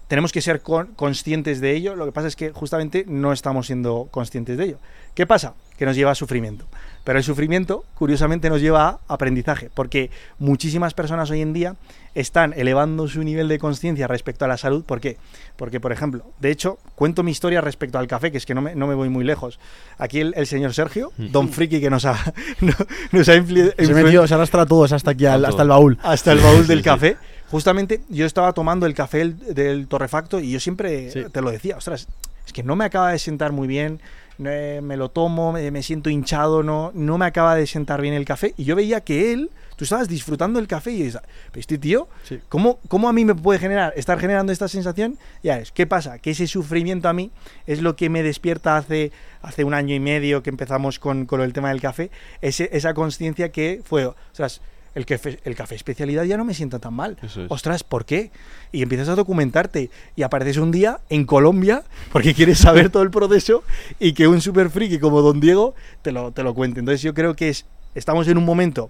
Tenemos 0.08 0.32
que 0.34 0.42
ser 0.42 0.62
con- 0.62 0.88
conscientes 0.96 1.62
de 1.62 1.72
ello, 1.76 1.96
lo 1.96 2.06
que 2.06 2.12
pasa 2.12 2.28
es 2.28 2.36
que 2.36 2.52
justamente 2.52 3.06
no 3.08 3.32
estamos 3.32 3.68
siendo 3.68 4.08
conscientes 4.12 4.58
de 4.58 4.66
ello. 4.66 4.78
¿Qué 5.16 5.26
pasa? 5.26 5.54
Que 5.78 5.86
nos 5.86 5.96
lleva 5.96 6.12
a 6.12 6.16
sufrimiento. 6.16 6.66
Pero 7.04 7.18
el 7.18 7.24
sufrimiento, 7.24 7.86
curiosamente, 7.96 8.50
nos 8.50 8.62
lleva 8.62 8.88
a 8.88 9.00
aprendizaje, 9.08 9.70
porque 9.74 10.10
muchísimas 10.40 10.94
personas 10.94 11.30
hoy 11.30 11.42
en 11.42 11.54
día 11.54 11.76
están 12.16 12.54
elevando 12.56 13.08
su 13.08 13.24
nivel 13.24 13.48
de 13.48 13.58
conciencia 13.60 14.08
respecto 14.08 14.46
a 14.46 14.48
la 14.48 14.58
salud. 14.58 14.84
¿Por 14.84 15.00
qué? 15.00 15.18
Porque, 15.56 15.80
por 15.80 15.92
ejemplo, 15.92 16.24
de 16.40 16.52
hecho, 16.52 16.78
cuento 16.96 17.24
mi 17.24 17.32
historia 17.32 17.60
respecto 17.62 17.98
al 17.98 18.08
café, 18.08 18.32
que 18.32 18.38
es 18.38 18.46
que 18.46 18.54
no 18.54 18.62
me, 18.62 18.76
no 18.76 18.86
me 18.88 18.94
voy 18.96 19.10
muy 19.10 19.24
lejos. 19.24 19.60
Aquí 19.98 20.20
el, 20.20 20.34
el 20.38 20.46
señor 20.48 20.74
Sergio, 20.74 21.12
don 21.18 21.50
Friki, 21.50 21.80
que 21.82 21.90
nos 21.90 22.06
ha, 22.06 22.14
no- 22.62 22.74
nos 23.12 23.30
ha 23.30 23.34
Se, 23.34 23.94
metió, 23.94 24.28
se 24.28 24.34
arrastra 24.34 24.62
a 24.62 24.66
todos 24.66 24.92
hasta 24.92 25.12
aquí, 25.12 25.26
al- 25.26 25.46
hasta 25.46 25.64
el 25.64 25.70
baúl. 25.70 25.98
hasta 26.04 26.32
el 26.32 26.40
baúl 26.40 26.68
del 26.68 26.82
café. 26.84 27.18
Justamente 27.50 28.02
yo 28.10 28.26
estaba 28.26 28.54
tomando 28.54 28.86
el 28.86 28.94
café 28.94 29.22
el- 29.22 29.38
del 29.54 29.88
torrefacto 29.88 30.40
y 30.40 30.52
yo 30.52 30.60
siempre 30.60 31.12
Sí. 31.12 31.24
te 31.32 31.42
lo 31.42 31.52
decía, 31.52 31.78
ostras, 31.78 32.08
es 32.46 32.54
que 32.54 32.64
no 32.64 32.76
me 32.76 32.86
acaba 32.86 33.12
de 33.12 33.20
sentar 33.20 33.52
muy 33.52 33.68
bien, 33.68 34.02
eh, 34.44 34.80
me 34.84 34.98
lo 34.98 35.10
tomo, 35.10 35.52
me, 35.52 35.70
me 35.72 35.84
siento 35.84 36.10
hinchado, 36.10 36.64
no, 36.64 36.92
no 36.94 37.18
me 37.18 37.26
acaba 37.26 37.56
de 37.56 37.68
sentar 37.68 38.02
bien 38.02 38.14
el 38.14 38.26
café. 38.26 38.54
Y 38.58 38.64
yo 38.64 38.76
veía 38.76 39.02
que 39.02 39.34
él, 39.34 39.52
tú 39.76 39.84
estabas 39.84 40.08
disfrutando 40.08 40.60
el 40.60 40.68
café 40.68 40.92
y 40.92 41.04
dices, 41.04 41.22
pero 41.52 41.60
este 41.60 41.78
tío, 41.78 42.08
Sí. 42.24 42.40
¿cómo, 42.50 42.80
¿cómo 42.88 43.10
a 43.10 43.14
mí 43.14 43.26
me 43.26 43.36
puede 43.36 43.60
generar, 43.60 43.94
estar 43.96 44.20
generando 44.20 44.52
esta 44.52 44.68
sensación? 44.68 45.18
Ya 45.44 45.58
ves, 45.58 45.72
¿qué 45.72 45.86
pasa? 45.88 46.20
Que 46.20 46.32
ese 46.32 46.48
sufrimiento 46.48 47.10
a 47.10 47.14
mí 47.14 47.32
es 47.68 47.82
lo 47.82 47.96
que 47.96 48.10
me 48.10 48.24
despierta 48.24 48.78
hace, 48.78 49.12
hace 49.42 49.64
un 49.64 49.74
año 49.74 49.94
y 49.96 50.00
medio 50.00 50.44
que 50.44 50.50
empezamos 50.50 51.00
con, 51.00 51.26
con 51.26 51.42
el 51.42 51.54
tema 51.54 51.70
del 51.70 51.82
café, 51.82 52.12
ese, 52.42 52.70
esa 52.74 52.94
conciencia 52.94 53.52
que 53.52 53.82
fue, 53.84 54.06
ostras, 54.06 54.62
el 54.96 55.06
café, 55.06 55.40
el 55.44 55.56
café 55.56 55.76
especialidad 55.76 56.24
ya 56.24 56.38
no 56.38 56.46
me 56.46 56.54
sienta 56.54 56.80
tan 56.80 56.94
mal. 56.94 57.18
Es. 57.22 57.38
Ostras, 57.50 57.84
¿por 57.84 58.06
qué? 58.06 58.32
Y 58.72 58.82
empiezas 58.82 59.10
a 59.10 59.16
documentarte 59.16 59.90
y 60.16 60.24
apareces 60.24 60.58
un 60.58 60.72
día 60.72 61.00
en 61.10 61.26
Colombia 61.26 61.84
porque 62.12 62.34
quieres 62.36 62.60
saber 62.60 62.90
todo 62.90 63.04
el 63.04 63.12
proceso 63.12 63.64
y 64.00 64.14
que 64.14 64.28
un 64.28 64.42
super 64.42 64.70
friki 64.70 65.00
como 65.00 65.22
Don 65.22 65.40
Diego 65.40 65.76
te 66.02 66.12
lo, 66.12 66.32
te 66.32 66.44
lo 66.44 66.54
cuente. 66.54 66.80
Entonces 66.80 67.02
yo 67.02 67.14
creo 67.14 67.36
que 67.36 67.50
es, 67.50 67.66
estamos 67.96 68.28
en 68.28 68.38
un 68.38 68.46
momento 68.46 68.90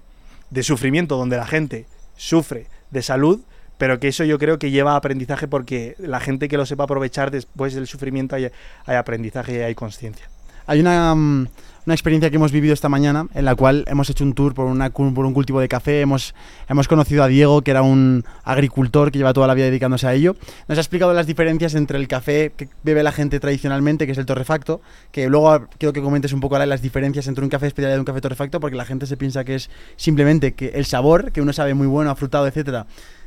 de 0.49 0.63
sufrimiento 0.63 1.17
donde 1.17 1.37
la 1.37 1.47
gente 1.47 1.85
sufre 2.15 2.67
de 2.91 3.01
salud, 3.01 3.41
pero 3.77 3.99
que 3.99 4.09
eso 4.09 4.23
yo 4.23 4.37
creo 4.37 4.59
que 4.59 4.71
lleva 4.71 4.93
a 4.93 4.97
aprendizaje 4.97 5.47
porque 5.47 5.95
la 5.97 6.19
gente 6.19 6.47
que 6.47 6.57
lo 6.57 6.65
sepa 6.65 6.83
aprovechar 6.83 7.31
después 7.31 7.73
del 7.73 7.87
sufrimiento 7.87 8.35
hay, 8.35 8.49
hay 8.85 8.95
aprendizaje 8.95 9.57
y 9.57 9.61
hay 9.61 9.75
conciencia. 9.75 10.29
Hay 10.65 10.79
una, 10.79 11.13
mm, 11.15 11.47
una 11.85 11.93
experiencia 11.93 12.29
que 12.29 12.37
hemos 12.37 12.51
vivido 12.51 12.73
esta 12.73 12.87
mañana 12.89 13.27
en 13.33 13.45
la 13.45 13.55
cual 13.55 13.83
hemos 13.87 14.09
hecho 14.09 14.23
un 14.23 14.33
tour 14.33 14.53
por, 14.53 14.65
una, 14.65 14.89
cu- 14.89 15.13
por 15.13 15.25
un 15.25 15.33
cultivo 15.33 15.59
de 15.59 15.67
café. 15.67 16.01
Hemos, 16.01 16.33
hemos 16.69 16.87
conocido 16.87 17.23
a 17.23 17.27
Diego, 17.27 17.61
que 17.61 17.71
era 17.71 17.81
un 17.81 18.23
agricultor 18.43 19.11
que 19.11 19.17
lleva 19.17 19.33
toda 19.33 19.47
la 19.47 19.53
vida 19.53 19.65
dedicándose 19.65 20.07
a 20.07 20.13
ello. 20.13 20.35
Nos 20.67 20.77
ha 20.77 20.81
explicado 20.81 21.13
las 21.13 21.27
diferencias 21.27 21.75
entre 21.75 21.97
el 21.97 22.07
café 22.07 22.53
que 22.55 22.69
bebe 22.83 23.03
la 23.03 23.11
gente 23.11 23.39
tradicionalmente, 23.39 24.05
que 24.05 24.13
es 24.13 24.17
el 24.17 24.25
torrefacto, 24.25 24.81
que 25.11 25.27
luego 25.27 25.67
quiero 25.77 25.91
que 25.93 26.01
comentes 26.01 26.31
un 26.33 26.39
poco 26.39 26.55
ahora 26.55 26.65
las 26.65 26.81
diferencias 26.81 27.27
entre 27.27 27.43
un 27.43 27.49
café 27.49 27.67
especial 27.67 27.95
y 27.95 27.99
un 27.99 28.05
café 28.05 28.21
torrefacto, 28.21 28.59
porque 28.59 28.77
la 28.77 28.85
gente 28.85 29.05
se 29.05 29.17
piensa 29.17 29.43
que 29.43 29.55
es 29.55 29.69
simplemente 29.97 30.53
que 30.53 30.67
el 30.75 30.85
sabor, 30.85 31.31
que 31.31 31.41
uno 31.41 31.51
sabe 31.53 31.73
muy 31.73 31.87
bueno, 31.87 32.11
afrutado, 32.11 32.47
etcétera, 32.47 32.85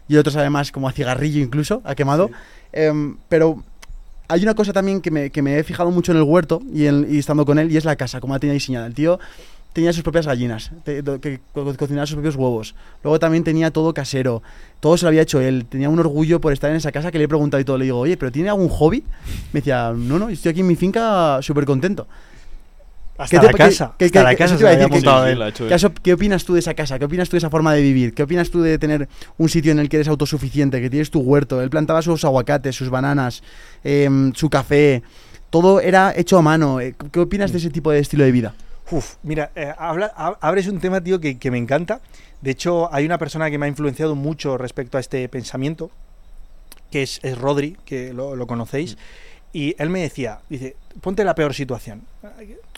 y 0.09 0.17
otro 0.17 0.33
sabe 0.33 0.49
más 0.51 0.73
como 0.73 0.89
a 0.89 0.93
cigarrillo 0.93 1.43
incluso, 1.43 1.83
a 1.85 1.95
quemado. 1.95 2.31
Em, 2.73 3.17
pero 3.29 3.63
hay 4.29 4.43
una 4.43 4.55
cosa 4.55 4.73
también 4.73 5.01
que 5.01 5.11
me, 5.11 5.59
he 5.59 5.65
fijado 5.65 5.91
mucho 5.91 6.13
en 6.13 6.19
el 6.19 6.25
huerto 6.25 6.63
y, 6.73 6.87
en- 6.87 7.07
estando 7.17 7.45
con 7.45 7.59
él, 7.59 7.71
y 7.71 7.77
es 7.77 7.85
la 7.85 7.97
casa, 7.97 8.21
como 8.21 8.35
la 8.35 8.41
tenía 8.41 8.55
diseñada. 8.55 8.87
El 8.87 8.95
tío 8.95 9.19
tenía 9.73 9.93
sus 9.93 10.03
propias 10.03 10.27
gallinas, 10.27 10.71
que 10.85 11.41
co- 11.53 11.75
cocinaba 11.77 12.07
sus 12.07 12.15
propios 12.15 12.35
huevos. 12.37 12.75
Luego 13.05 13.19
también 13.19 13.45
tenía 13.45 13.71
todo 13.71 13.93
casero. 13.93 14.43
Todo 14.81 14.97
se 14.97 15.05
lo 15.05 15.09
había 15.09 15.23
hecho 15.23 15.41
él. 15.41 15.67
Tenía 15.69 15.89
un 15.91 15.99
orgullo 15.99 16.41
por 16.41 16.53
estar 16.53 16.71
en 16.71 16.77
esa 16.77 16.93
casa 16.93 17.11
que 17.13 17.19
le 17.19 17.25
he 17.25 17.29
preguntado 17.29 17.61
y 17.61 17.65
todo. 17.65 17.77
Le 17.79 17.85
digo, 17.85 17.99
oye, 17.99 18.17
¿pero 18.17 18.33
tiene 18.33 18.49
algún 18.49 18.69
hobby? 18.69 19.03
Me 19.53 19.61
decía, 19.61 19.93
no, 19.95 20.19
no, 20.19 20.29
estoy 20.31 20.51
aquí 20.51 20.61
en 20.61 20.67
mi 20.67 20.77
finca 20.77 21.39
súper 21.43 21.65
contento. 21.67 22.07
Hasta 23.19 23.41
¿Qué 23.41 23.47
la 23.47 23.53
te- 23.53 23.59
casa. 23.59 23.95
qué- 23.99 24.05
hasta 24.07 24.19
qué- 24.19 24.25
la 24.25 24.37
casa 24.37 24.57
¿Qué, 26.03 26.13
opinas 26.13 26.45
tú 26.45 26.53
de 26.55 26.61
esa 26.61 26.75
casa? 26.75 26.99
¿Qué 26.99 27.05
opinas 27.07 27.29
tú 27.29 27.37
de 27.37 27.39
esa 27.39 27.51
forma 27.51 27.73
de 27.75 27.81
vivir? 27.83 28.15
¿Qué 28.15 28.23
opinas 28.23 28.51
tú 28.51 28.61
de 28.63 28.79
tener 28.79 29.09
un 29.39 29.49
sitio 29.49 29.73
en 29.73 29.79
el 29.79 29.89
que 29.89 29.97
eres 29.97 30.09
autosuficiente, 30.09 30.81
que 30.81 30.91
tienes 30.91 31.11
tu 31.11 31.21
huerto? 31.21 31.63
Él 31.63 31.71
plantaba 31.71 32.03
sus 32.03 32.25
aguacates, 32.25 32.77
sus 32.77 32.91
bananas, 32.91 33.43
em, 33.85 34.33
su 34.35 34.51
café. 34.51 35.03
Todo 35.51 35.81
era 35.81 36.13
hecho 36.17 36.37
a 36.39 36.43
mano. 36.43 36.81
Eh, 36.81 36.95
¿Qué 37.11 37.21
opinas 37.21 37.53
de 37.53 37.59
ese 37.59 37.71
tipo 37.71 37.91
de 37.91 38.01
estilo 38.01 38.25
de 38.25 38.33
vida? 38.33 38.55
Uf, 38.91 39.15
mira, 39.23 39.51
eh, 39.57 39.73
habla- 39.79 40.13
hab- 40.17 40.37
abres 40.41 40.67
un 40.69 40.79
tema, 40.81 41.01
tío, 41.01 41.19
que, 41.21 41.39
que 41.39 41.51
me 41.51 41.59
encanta. 41.59 42.01
De 42.43 42.51
hecho, 42.51 42.93
hay 42.95 43.07
una 43.07 43.19
persona 43.19 43.51
que 43.51 43.59
me 43.59 43.67
ha 43.67 43.69
influenciado 43.69 44.15
mucho 44.15 44.59
respecto 44.59 44.99
a 44.99 45.01
este 45.01 45.29
pensamiento, 45.29 45.91
que 46.91 47.03
es, 47.03 47.19
es 47.23 47.37
Rodri, 47.39 47.77
que 47.85 48.13
lo, 48.13 48.37
lo 48.37 48.47
conocéis. 48.47 48.97
Y 49.53 49.75
él 49.79 49.89
me 49.91 50.01
decía, 50.03 50.41
dice, 50.51 50.77
ponte 51.01 51.25
la 51.25 51.35
peor 51.35 51.55
situación. 51.55 52.03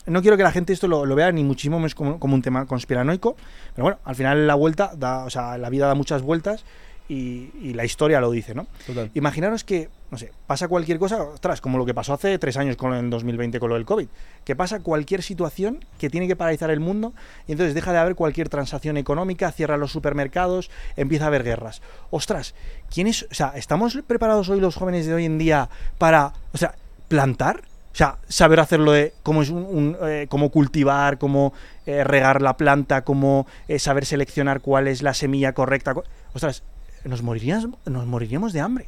No 0.09 0.21
quiero 0.21 0.37
que 0.37 0.43
la 0.43 0.51
gente 0.51 0.73
esto 0.73 0.87
lo, 0.87 1.05
lo 1.05 1.15
vea 1.15 1.31
ni 1.31 1.43
muchísimo 1.43 1.77
menos 1.77 1.95
como, 1.95 2.19
como 2.19 2.35
un 2.35 2.41
tema 2.41 2.65
conspiranoico, 2.65 3.35
pero 3.75 3.83
bueno, 3.83 3.99
al 4.03 4.15
final 4.15 4.47
la 4.47 4.55
vuelta 4.55 4.91
da, 4.95 5.25
o 5.25 5.29
sea, 5.29 5.57
la 5.57 5.69
vida 5.69 5.87
da 5.87 5.95
muchas 5.95 6.21
vueltas 6.21 6.65
y, 7.07 7.49
y 7.61 7.73
la 7.73 7.85
historia 7.85 8.21
lo 8.21 8.29
dice, 8.29 8.53
¿no? 8.53 8.67
Total. 8.85 9.09
Imaginaros 9.15 9.63
que, 9.63 9.89
no 10.11 10.17
sé, 10.17 10.31
pasa 10.45 10.67
cualquier 10.67 10.99
cosa, 10.99 11.23
ostras, 11.23 11.59
como 11.59 11.79
lo 11.79 11.85
que 11.85 11.95
pasó 11.95 12.13
hace 12.13 12.37
tres 12.37 12.55
años 12.55 12.77
con 12.77 12.93
en 12.93 13.09
2020 13.09 13.59
con 13.59 13.69
lo 13.69 13.75
del 13.75 13.85
COVID, 13.85 14.07
que 14.45 14.55
pasa 14.55 14.79
cualquier 14.79 15.23
situación 15.23 15.83
que 15.97 16.09
tiene 16.11 16.27
que 16.27 16.35
paralizar 16.35 16.69
el 16.69 16.79
mundo 16.79 17.13
y 17.47 17.53
entonces 17.53 17.73
deja 17.73 17.91
de 17.91 17.97
haber 17.97 18.15
cualquier 18.15 18.47
transacción 18.47 18.95
económica, 18.97 19.51
cierra 19.51 19.75
los 19.75 19.91
supermercados, 19.91 20.69
empieza 20.95 21.25
a 21.25 21.27
haber 21.27 21.43
guerras. 21.43 21.81
Ostras, 22.11 22.53
¿quién 22.93 23.07
es, 23.07 23.25
o 23.31 23.33
sea, 23.33 23.53
estamos 23.55 23.97
preparados 24.05 24.49
hoy 24.49 24.59
los 24.59 24.75
jóvenes 24.75 25.07
de 25.07 25.15
hoy 25.15 25.25
en 25.25 25.39
día 25.39 25.67
para, 25.97 26.33
o 26.53 26.57
sea, 26.57 26.75
plantar? 27.07 27.68
O 27.91 27.95
sea, 27.95 28.17
saber 28.27 28.59
hacerlo 28.59 28.91
de 28.91 29.13
cómo 29.23 29.41
es 29.41 29.49
un, 29.49 29.97
eh, 30.03 30.27
cómo 30.29 30.49
cultivar, 30.51 31.17
cómo 31.17 31.53
eh, 31.85 32.03
regar 32.03 32.41
la 32.41 32.55
planta, 32.55 33.03
cómo 33.03 33.47
eh, 33.67 33.79
saber 33.79 34.05
seleccionar 34.05 34.61
cuál 34.61 34.87
es 34.87 35.01
la 35.01 35.13
semilla 35.13 35.53
correcta. 35.53 35.95
Ostras, 36.33 36.63
nos 37.03 37.23
moriríamos, 37.23 37.77
nos 37.85 38.05
moriríamos 38.05 38.53
de 38.53 38.61
hambre. 38.61 38.87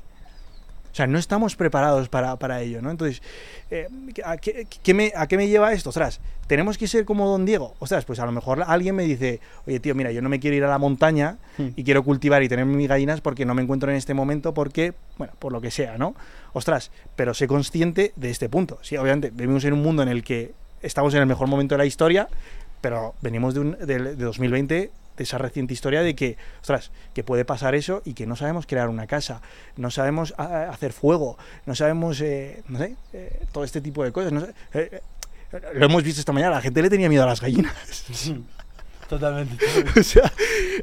O 0.92 0.96
sea, 0.96 1.08
no 1.08 1.18
estamos 1.18 1.56
preparados 1.56 2.10
para, 2.10 2.36
para 2.36 2.62
ello, 2.62 2.82
¿no? 2.82 2.92
Entonces, 2.92 3.22
eh, 3.70 3.88
¿a, 4.26 4.38
qué, 4.38 4.68
qué 4.84 4.94
me, 4.94 5.14
¿a 5.16 5.28
qué 5.28 5.38
me 5.38 5.48
lleva 5.48 5.72
esto? 5.72 5.90
Ostras, 5.90 6.20
tenemos 6.48 6.78
que 6.78 6.88
ser 6.88 7.06
como 7.06 7.30
Don 7.30 7.46
Diego. 7.46 7.76
Ostras, 7.80 8.04
pues 8.04 8.20
a 8.20 8.26
lo 8.26 8.34
mejor 8.34 8.64
alguien 8.68 8.96
me 8.96 9.04
dice, 9.04 9.40
oye, 9.66 9.80
tío, 9.80 9.96
mira, 9.96 10.12
yo 10.12 10.22
no 10.22 10.28
me 10.28 10.42
quiero 10.42 10.58
ir 10.58 10.66
a 10.66 10.68
la 10.68 10.78
montaña 10.78 11.38
y 11.58 11.84
quiero 11.86 12.04
cultivar 12.04 12.44
y 12.44 12.50
tener 12.50 12.66
mis 12.66 12.90
gallinas 12.90 13.22
porque 13.22 13.46
no 13.46 13.54
me 13.54 13.62
encuentro 13.62 13.90
en 13.90 13.96
este 13.96 14.14
momento 14.14 14.54
porque, 14.54 14.94
bueno, 15.18 15.34
por 15.40 15.54
lo 15.54 15.62
que 15.62 15.72
sea, 15.72 15.98
¿no? 15.98 16.14
Ostras, 16.52 16.92
pero 17.16 17.34
sé 17.34 17.48
consciente 17.48 18.12
de 18.18 18.30
este 18.30 18.50
punto. 18.50 18.80
Sí, 18.82 18.98
obviamente, 18.98 19.32
vivimos 19.34 19.64
en 19.64 19.72
un 19.72 19.82
mundo 19.82 20.04
en 20.04 20.10
el 20.10 20.24
que 20.24 20.52
estamos 20.82 21.14
en 21.14 21.22
el 21.22 21.26
mejor 21.26 21.48
momento 21.48 21.76
de 21.76 21.80
la 21.80 21.86
historia, 21.86 22.28
pero 22.82 23.16
venimos 23.22 23.54
de, 23.54 23.60
un, 23.62 23.78
de, 23.80 24.00
de 24.00 24.16
2020 24.16 24.76
de 24.76 24.92
esa 25.22 25.38
reciente 25.38 25.74
historia 25.74 26.02
de 26.02 26.16
que, 26.16 26.38
ostras, 26.62 26.92
que 27.14 27.24
puede 27.24 27.46
pasar 27.46 27.76
eso 27.76 28.02
y 28.06 28.14
que 28.14 28.26
no 28.26 28.36
sabemos 28.36 28.66
crear 28.66 28.90
una 28.90 29.08
casa, 29.08 29.42
no 29.78 29.92
sabemos 29.92 30.34
hacer 30.38 30.94
fuego, 30.94 31.38
no 31.66 31.76
sabemos, 31.76 32.22
eh, 32.22 32.64
no 32.68 32.80
sé, 32.80 32.96
eh, 33.14 33.42
todo 33.52 33.64
este 33.64 33.82
tipo 33.82 34.04
de 34.04 34.12
cosas. 34.12 34.32
no 34.32 34.42
sé, 34.42 34.54
eh, 34.74 35.02
eh, 35.54 35.62
lo 35.76 35.86
hemos 35.86 36.04
visto 36.04 36.20
esta 36.20 36.32
mañana, 36.32 36.56
la 36.56 36.62
gente 36.62 36.82
le 36.82 36.90
tenía 36.90 37.10
miedo 37.10 37.24
a 37.24 37.28
las 37.28 37.42
gallinas. 37.42 37.74
Totalmente. 39.10 39.58
o 40.00 40.04
sea, 40.04 40.32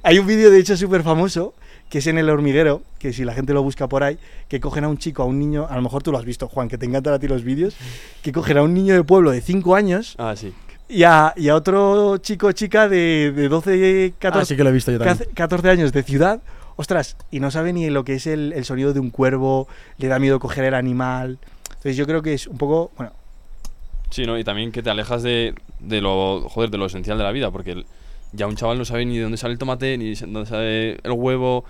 hay 0.02 0.18
un 0.18 0.26
vídeo 0.26 0.50
de 0.50 0.58
hecho 0.58 0.76
súper 0.76 1.02
famoso 1.02 1.54
que 1.88 1.98
es 1.98 2.06
en 2.06 2.18
el 2.18 2.28
hormiguero, 2.28 2.82
que 2.98 3.14
si 3.14 3.24
la 3.24 3.32
gente 3.32 3.54
lo 3.54 3.62
busca 3.62 3.88
por 3.88 4.02
ahí, 4.02 4.18
que 4.48 4.60
cogen 4.60 4.84
a 4.84 4.88
un 4.88 4.98
chico, 4.98 5.22
a 5.22 5.24
un 5.24 5.38
niño, 5.38 5.66
a 5.70 5.74
lo 5.74 5.80
mejor 5.80 6.02
tú 6.02 6.12
lo 6.12 6.18
has 6.18 6.26
visto, 6.26 6.46
Juan, 6.46 6.68
que 6.68 6.76
te 6.76 6.84
encantan 6.84 7.14
a 7.14 7.18
ti 7.18 7.28
los 7.28 7.42
vídeos, 7.44 7.76
que 8.22 8.30
cogen 8.30 8.58
a 8.58 8.62
un 8.62 8.74
niño 8.74 8.94
de 8.94 9.02
pueblo 9.04 9.30
de 9.30 9.40
5 9.40 9.74
años 9.74 10.14
Ah, 10.18 10.34
sí. 10.36 10.52
Y 10.88 11.02
a, 11.04 11.32
y 11.36 11.48
a 11.48 11.54
otro 11.54 12.16
chico 12.18 12.48
o 12.48 12.52
chica 12.52 12.88
de, 12.88 13.32
de 13.34 13.48
12, 13.48 14.14
14, 14.18 14.42
Ah, 14.42 14.44
sí 14.44 14.56
que 14.56 14.64
lo 14.64 14.70
he 14.70 14.72
visto 14.72 14.90
yo 14.92 14.98
también. 14.98 15.28
14 15.34 15.68
años 15.70 15.92
de 15.92 16.02
ciudad, 16.02 16.40
ostras, 16.76 17.16
y 17.30 17.40
no 17.40 17.50
sabe 17.50 17.72
ni 17.72 17.90
lo 17.90 18.04
que 18.04 18.14
es 18.14 18.26
el, 18.26 18.52
el 18.54 18.64
sonido 18.64 18.92
de 18.92 19.00
un 19.00 19.10
cuervo, 19.10 19.68
le 19.98 20.08
da 20.08 20.18
miedo 20.18 20.38
coger 20.40 20.64
el 20.64 20.74
animal. 20.74 21.38
Entonces 21.68 21.96
yo 21.96 22.06
creo 22.06 22.22
que 22.22 22.34
es 22.34 22.46
un 22.46 22.58
poco, 22.58 22.90
bueno, 22.96 23.12
Sí, 24.10 24.24
¿no? 24.24 24.38
Y 24.38 24.44
también 24.44 24.72
que 24.72 24.82
te 24.82 24.88
alejas 24.88 25.22
de, 25.22 25.54
de 25.80 26.00
lo, 26.00 26.48
joder, 26.48 26.70
de 26.70 26.78
lo 26.78 26.86
esencial 26.86 27.18
de 27.18 27.24
la 27.24 27.30
vida, 27.32 27.50
porque 27.50 27.72
el- 27.72 27.86
ya 28.32 28.46
un 28.46 28.56
chaval 28.56 28.78
no 28.78 28.84
sabe 28.86 29.04
ni 29.04 29.16
de 29.18 29.22
dónde 29.24 29.36
sale 29.36 29.52
el 29.52 29.58
tomate, 29.58 29.98
ni 29.98 30.14
de 30.14 30.26
dónde 30.26 30.46
sale 30.46 30.92
el 31.02 31.12
huevo, 31.12 31.64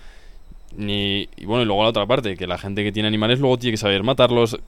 ni... 0.76 1.28
Y 1.36 1.46
bueno, 1.46 1.62
y 1.62 1.66
luego 1.66 1.82
la 1.82 1.88
otra 1.88 2.06
parte, 2.06 2.36
que 2.36 2.46
la 2.46 2.58
gente 2.58 2.84
que 2.84 2.92
tiene 2.92 3.08
animales 3.08 3.40
luego 3.40 3.58
tiene 3.58 3.72
que 3.72 3.76
saber 3.78 4.02
matarlos, 4.02 4.58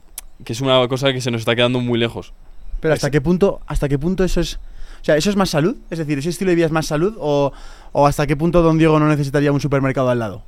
que 0.43 0.53
es 0.53 0.61
una 0.61 0.85
cosa 0.87 1.13
que 1.13 1.21
se 1.21 1.31
nos 1.31 1.41
está 1.41 1.55
quedando 1.55 1.79
muy 1.79 1.97
lejos. 1.99 2.33
Pero 2.81 2.93
¿hasta 2.93 3.09
qué 3.09 3.21
punto, 3.21 3.61
hasta 3.67 3.87
qué 3.87 3.97
punto 3.97 4.23
eso 4.25 4.41
es... 4.41 4.55
O 5.01 5.03
sea, 5.03 5.15
¿eso 5.15 5.29
es 5.29 5.35
más 5.35 5.49
salud? 5.49 5.77
Es 5.89 5.97
decir, 5.99 6.19
¿ese 6.19 6.29
estilo 6.29 6.49
de 6.49 6.55
vida 6.55 6.65
es 6.65 6.71
más 6.71 6.85
salud? 6.87 7.15
¿O, 7.19 7.51
o 7.93 8.05
hasta 8.07 8.27
qué 8.27 8.35
punto 8.35 8.61
Don 8.61 8.77
Diego 8.77 8.99
no 8.99 9.07
necesitaría 9.07 9.51
un 9.51 9.59
supermercado 9.61 10.09
al 10.09 10.19
lado? 10.19 10.43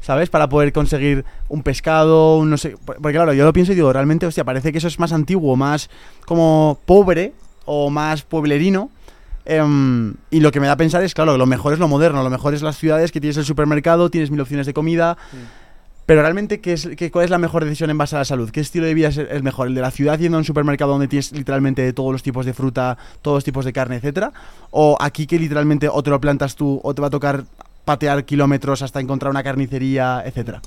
¿Sabes? 0.00 0.28
Para 0.28 0.48
poder 0.50 0.72
conseguir 0.74 1.24
un 1.48 1.62
pescado, 1.62 2.36
un 2.36 2.50
no 2.50 2.58
sé... 2.58 2.76
por- 2.84 2.96
Porque 2.96 3.14
claro, 3.16 3.32
yo 3.32 3.44
lo 3.46 3.52
pienso 3.54 3.72
y 3.72 3.76
digo, 3.76 3.92
realmente, 3.92 4.26
hostia, 4.26 4.44
parece 4.44 4.72
que 4.72 4.78
eso 4.78 4.88
es 4.88 4.98
más 4.98 5.12
antiguo, 5.12 5.56
más 5.56 5.88
como 6.26 6.78
pobre 6.84 7.32
o 7.64 7.88
más 7.88 8.22
pueblerino. 8.22 8.90
Em, 9.46 10.14
y 10.30 10.40
lo 10.40 10.50
que 10.52 10.60
me 10.60 10.66
da 10.66 10.72
a 10.72 10.76
pensar 10.76 11.02
es, 11.04 11.12
claro, 11.14 11.36
lo 11.36 11.46
mejor 11.46 11.72
es 11.74 11.78
lo 11.78 11.88
moderno, 11.88 12.22
lo 12.22 12.30
mejor 12.30 12.54
es 12.54 12.62
las 12.62 12.76
ciudades 12.78 13.12
que 13.12 13.20
tienes 13.20 13.36
el 13.36 13.44
supermercado, 13.44 14.10
tienes 14.10 14.30
mil 14.30 14.40
opciones 14.40 14.66
de 14.66 14.72
comida. 14.74 15.16
Pero 16.06 16.20
realmente, 16.20 16.60
¿qué 16.60 16.74
es, 16.74 16.88
qué, 16.96 17.10
¿cuál 17.10 17.24
es 17.24 17.30
la 17.30 17.38
mejor 17.38 17.64
decisión 17.64 17.88
en 17.88 17.96
base 17.96 18.14
a 18.16 18.18
la 18.18 18.24
salud? 18.24 18.50
¿Qué 18.50 18.60
estilo 18.60 18.86
de 18.86 18.92
vida 18.92 19.08
es 19.08 19.16
el 19.16 19.42
mejor? 19.42 19.68
¿El 19.68 19.74
de 19.74 19.80
la 19.80 19.90
ciudad 19.90 20.18
yendo 20.18 20.36
a 20.36 20.40
un 20.40 20.44
supermercado 20.44 20.92
donde 20.92 21.08
tienes 21.08 21.32
literalmente 21.32 21.80
de 21.80 21.92
todos 21.94 22.12
los 22.12 22.22
tipos 22.22 22.44
de 22.44 22.52
fruta, 22.52 22.98
todos 23.22 23.36
los 23.36 23.44
tipos 23.44 23.64
de 23.64 23.72
carne, 23.72 23.96
etcétera? 23.96 24.32
¿O 24.70 24.98
aquí 25.00 25.26
que 25.26 25.38
literalmente 25.38 25.88
o 25.88 26.02
te 26.02 26.10
lo 26.10 26.20
plantas 26.20 26.56
tú 26.56 26.78
o 26.82 26.94
te 26.94 27.00
va 27.00 27.08
a 27.08 27.10
tocar 27.10 27.44
patear 27.86 28.24
kilómetros 28.24 28.82
hasta 28.82 29.00
encontrar 29.00 29.30
una 29.30 29.42
carnicería, 29.42 30.22
etcétera? 30.26 30.60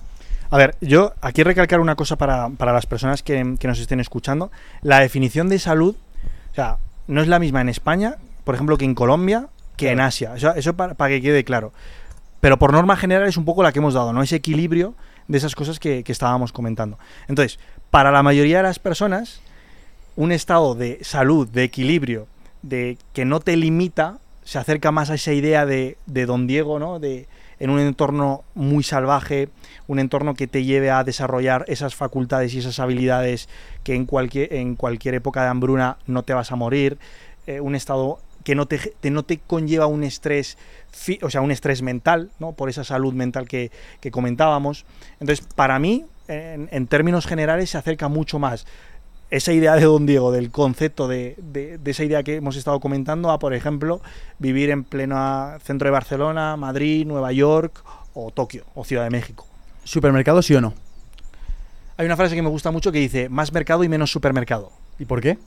A 0.49 0.57
ver, 0.57 0.75
yo 0.81 1.13
aquí 1.21 1.43
recalcar 1.43 1.81
una 1.81 1.95
cosa 1.95 2.15
para, 2.15 2.49
para 2.49 2.73
las 2.73 2.87
personas 2.87 3.21
que, 3.21 3.55
que 3.59 3.67
nos 3.67 3.79
estén 3.79 3.99
escuchando. 3.99 4.49
La 4.81 4.99
definición 4.99 5.49
de 5.49 5.59
salud, 5.59 5.95
o 6.51 6.55
sea, 6.55 6.77
no 7.07 7.21
es 7.21 7.27
la 7.27 7.37
misma 7.37 7.61
en 7.61 7.69
España, 7.69 8.15
por 8.43 8.55
ejemplo, 8.55 8.77
que 8.77 8.85
en 8.85 8.95
Colombia, 8.95 9.49
que 9.75 9.91
en 9.91 9.99
Asia. 9.99 10.35
Eso, 10.35 10.55
eso 10.55 10.73
para, 10.75 10.95
para 10.95 11.09
que 11.09 11.21
quede 11.21 11.43
claro. 11.43 11.73
Pero 12.39 12.57
por 12.57 12.71
norma 12.71 12.95
general 12.95 13.27
es 13.27 13.37
un 13.37 13.45
poco 13.45 13.61
la 13.61 13.71
que 13.71 13.79
hemos 13.79 13.93
dado, 13.93 14.13
¿no? 14.13 14.21
Ese 14.23 14.37
equilibrio 14.37 14.95
de 15.27 15.37
esas 15.37 15.55
cosas 15.55 15.79
que, 15.79 16.03
que 16.03 16.11
estábamos 16.11 16.51
comentando. 16.51 16.97
Entonces, 17.27 17.59
para 17.91 18.11
la 18.11 18.23
mayoría 18.23 18.57
de 18.57 18.63
las 18.63 18.79
personas, 18.79 19.41
un 20.15 20.31
estado 20.31 20.75
de 20.75 20.99
salud, 21.03 21.47
de 21.47 21.63
equilibrio, 21.63 22.27
de 22.61 22.97
que 23.13 23.25
no 23.25 23.39
te 23.39 23.55
limita, 23.55 24.17
se 24.43 24.57
acerca 24.57 24.91
más 24.91 25.09
a 25.09 25.15
esa 25.15 25.33
idea 25.33 25.65
de, 25.65 25.97
de 26.05 26.25
Don 26.25 26.47
Diego, 26.47 26.79
¿no? 26.79 26.99
De, 26.99 27.27
en 27.59 27.69
un 27.69 27.79
entorno 27.79 28.43
muy 28.55 28.83
salvaje, 28.83 29.49
un 29.87 29.99
entorno 29.99 30.35
que 30.35 30.47
te 30.47 30.63
lleve 30.63 30.91
a 30.91 31.03
desarrollar 31.03 31.65
esas 31.67 31.95
facultades 31.95 32.53
y 32.53 32.59
esas 32.59 32.79
habilidades 32.79 33.49
que 33.83 33.95
en 33.95 34.05
cualquier, 34.05 34.53
en 34.53 34.75
cualquier 34.75 35.15
época 35.15 35.41
de 35.43 35.49
hambruna 35.49 35.97
no 36.05 36.23
te 36.23 36.33
vas 36.33 36.51
a 36.51 36.55
morir, 36.55 36.97
eh, 37.47 37.59
un 37.59 37.75
estado 37.75 38.19
que 38.43 38.55
no 38.55 38.65
te, 38.67 38.77
te- 38.77 39.09
no 39.11 39.23
te 39.23 39.39
conlleva 39.39 39.87
un 39.87 40.03
estrés, 40.03 40.57
o 41.21 41.29
sea, 41.29 41.41
un 41.41 41.51
estrés 41.51 41.81
mental, 41.81 42.31
¿no? 42.39 42.53
Por 42.53 42.69
esa 42.69 42.83
salud 42.83 43.13
mental 43.13 43.47
que, 43.47 43.71
que 43.99 44.11
comentábamos. 44.11 44.85
Entonces, 45.19 45.45
para 45.55 45.79
mí, 45.79 46.05
en, 46.27 46.69
en 46.71 46.87
términos 46.87 47.25
generales, 47.25 47.69
se 47.69 47.77
acerca 47.77 48.07
mucho 48.07 48.39
más 48.39 48.65
esa 49.29 49.51
idea 49.51 49.75
de 49.75 49.83
Don 49.83 50.05
Diego, 50.05 50.31
del 50.31 50.51
concepto 50.51 51.07
de, 51.09 51.35
de- 51.37 51.77
de 51.77 51.91
esa 51.91 52.03
idea 52.05 52.23
que 52.23 52.35
hemos 52.35 52.55
estado 52.55 52.79
comentando, 52.79 53.29
a, 53.29 53.39
por 53.39 53.53
ejemplo, 53.53 54.01
vivir 54.39 54.69
en 54.69 54.85
pleno 54.85 55.51
centro 55.61 55.87
de 55.87 55.91
Barcelona, 55.91 56.55
Madrid, 56.55 57.05
Nueva 57.05 57.31
York 57.33 57.83
o 58.13 58.31
Tokio 58.31 58.63
o 58.73 58.85
Ciudad 58.85 59.03
de 59.03 59.09
México. 59.09 59.45
¿Supermercado 59.83 60.41
sí 60.41 60.55
o 60.55 60.61
no? 60.61 60.73
Hay 61.97 62.05
una 62.05 62.15
frase 62.15 62.35
que 62.35 62.41
me 62.41 62.49
gusta 62.49 62.71
mucho 62.71 62.91
que 62.91 62.99
dice, 62.99 63.27
más 63.27 63.51
mercado 63.51 63.83
y 63.83 63.89
menos 63.89 64.11
supermercado. 64.11 64.71
¿Y 64.99 65.05
por 65.05 65.19
qué? 65.19 65.37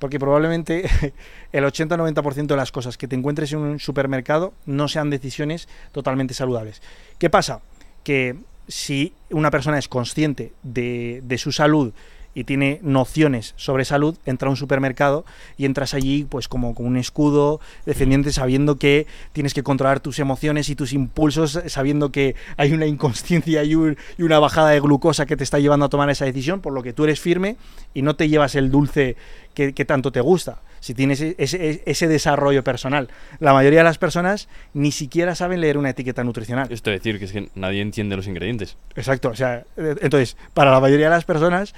Porque 0.00 0.18
probablemente 0.18 0.90
el 1.52 1.64
80-90% 1.64 2.46
de 2.46 2.56
las 2.56 2.72
cosas 2.72 2.98
que 2.98 3.06
te 3.06 3.14
encuentres 3.14 3.52
en 3.52 3.60
un 3.60 3.78
supermercado 3.78 4.52
no 4.66 4.88
sean 4.88 5.10
decisiones 5.10 5.68
totalmente 5.92 6.34
saludables. 6.34 6.82
¿Qué 7.18 7.30
pasa? 7.30 7.60
Que 8.02 8.36
si 8.66 9.12
una 9.30 9.52
persona 9.52 9.78
es 9.78 9.86
consciente 9.86 10.52
de, 10.64 11.20
de 11.22 11.38
su 11.38 11.52
salud 11.52 11.92
y 12.34 12.44
tiene 12.44 12.78
nociones 12.82 13.54
sobre 13.56 13.84
salud, 13.84 14.16
entra 14.24 14.46
a 14.46 14.50
un 14.50 14.56
supermercado 14.56 15.24
y 15.58 15.64
entras 15.64 15.94
allí 15.94 16.24
pues 16.28 16.46
como 16.48 16.74
con 16.74 16.86
un 16.86 16.96
escudo 16.96 17.60
defendiente 17.86 18.32
sabiendo 18.32 18.76
que 18.76 19.06
tienes 19.32 19.52
que 19.54 19.62
controlar 19.62 20.00
tus 20.00 20.18
emociones 20.20 20.68
y 20.68 20.76
tus 20.76 20.92
impulsos, 20.92 21.60
sabiendo 21.66 22.12
que 22.12 22.36
hay 22.56 22.72
una 22.72 22.86
inconsciencia 22.86 23.64
y, 23.64 23.74
un- 23.74 23.96
y 24.16 24.22
una 24.22 24.38
bajada 24.38 24.70
de 24.70 24.80
glucosa 24.80 25.26
que 25.26 25.36
te 25.36 25.44
está 25.44 25.58
llevando 25.58 25.86
a 25.86 25.88
tomar 25.88 26.08
esa 26.10 26.24
decisión, 26.24 26.60
por 26.60 26.72
lo 26.72 26.82
que 26.82 26.92
tú 26.92 27.04
eres 27.04 27.20
firme 27.20 27.56
y 27.94 28.02
no 28.02 28.14
te 28.16 28.28
llevas 28.28 28.54
el 28.54 28.70
dulce 28.70 29.16
que, 29.54 29.72
que 29.74 29.84
tanto 29.84 30.12
te 30.12 30.20
gusta. 30.20 30.60
Si 30.78 30.94
tienes 30.94 31.20
e- 31.20 31.34
ese, 31.36 31.82
ese 31.84 32.08
desarrollo 32.08 32.64
personal. 32.64 33.08
La 33.38 33.52
mayoría 33.52 33.80
de 33.80 33.84
las 33.84 33.98
personas 33.98 34.48
ni 34.72 34.92
siquiera 34.92 35.34
saben 35.34 35.60
leer 35.60 35.76
una 35.76 35.90
etiqueta 35.90 36.24
nutricional. 36.24 36.68
Esto 36.72 36.90
es 36.90 37.00
decir, 37.00 37.18
que 37.18 37.26
es 37.26 37.32
que 37.32 37.50
nadie 37.54 37.82
entiende 37.82 38.16
los 38.16 38.26
ingredientes. 38.26 38.76
Exacto, 38.96 39.28
o 39.28 39.34
sea, 39.34 39.64
eh, 39.76 39.96
entonces, 40.00 40.38
para 40.54 40.70
la 40.70 40.80
mayoría 40.80 41.06
de 41.06 41.14
las 41.16 41.24
personas, 41.26 41.74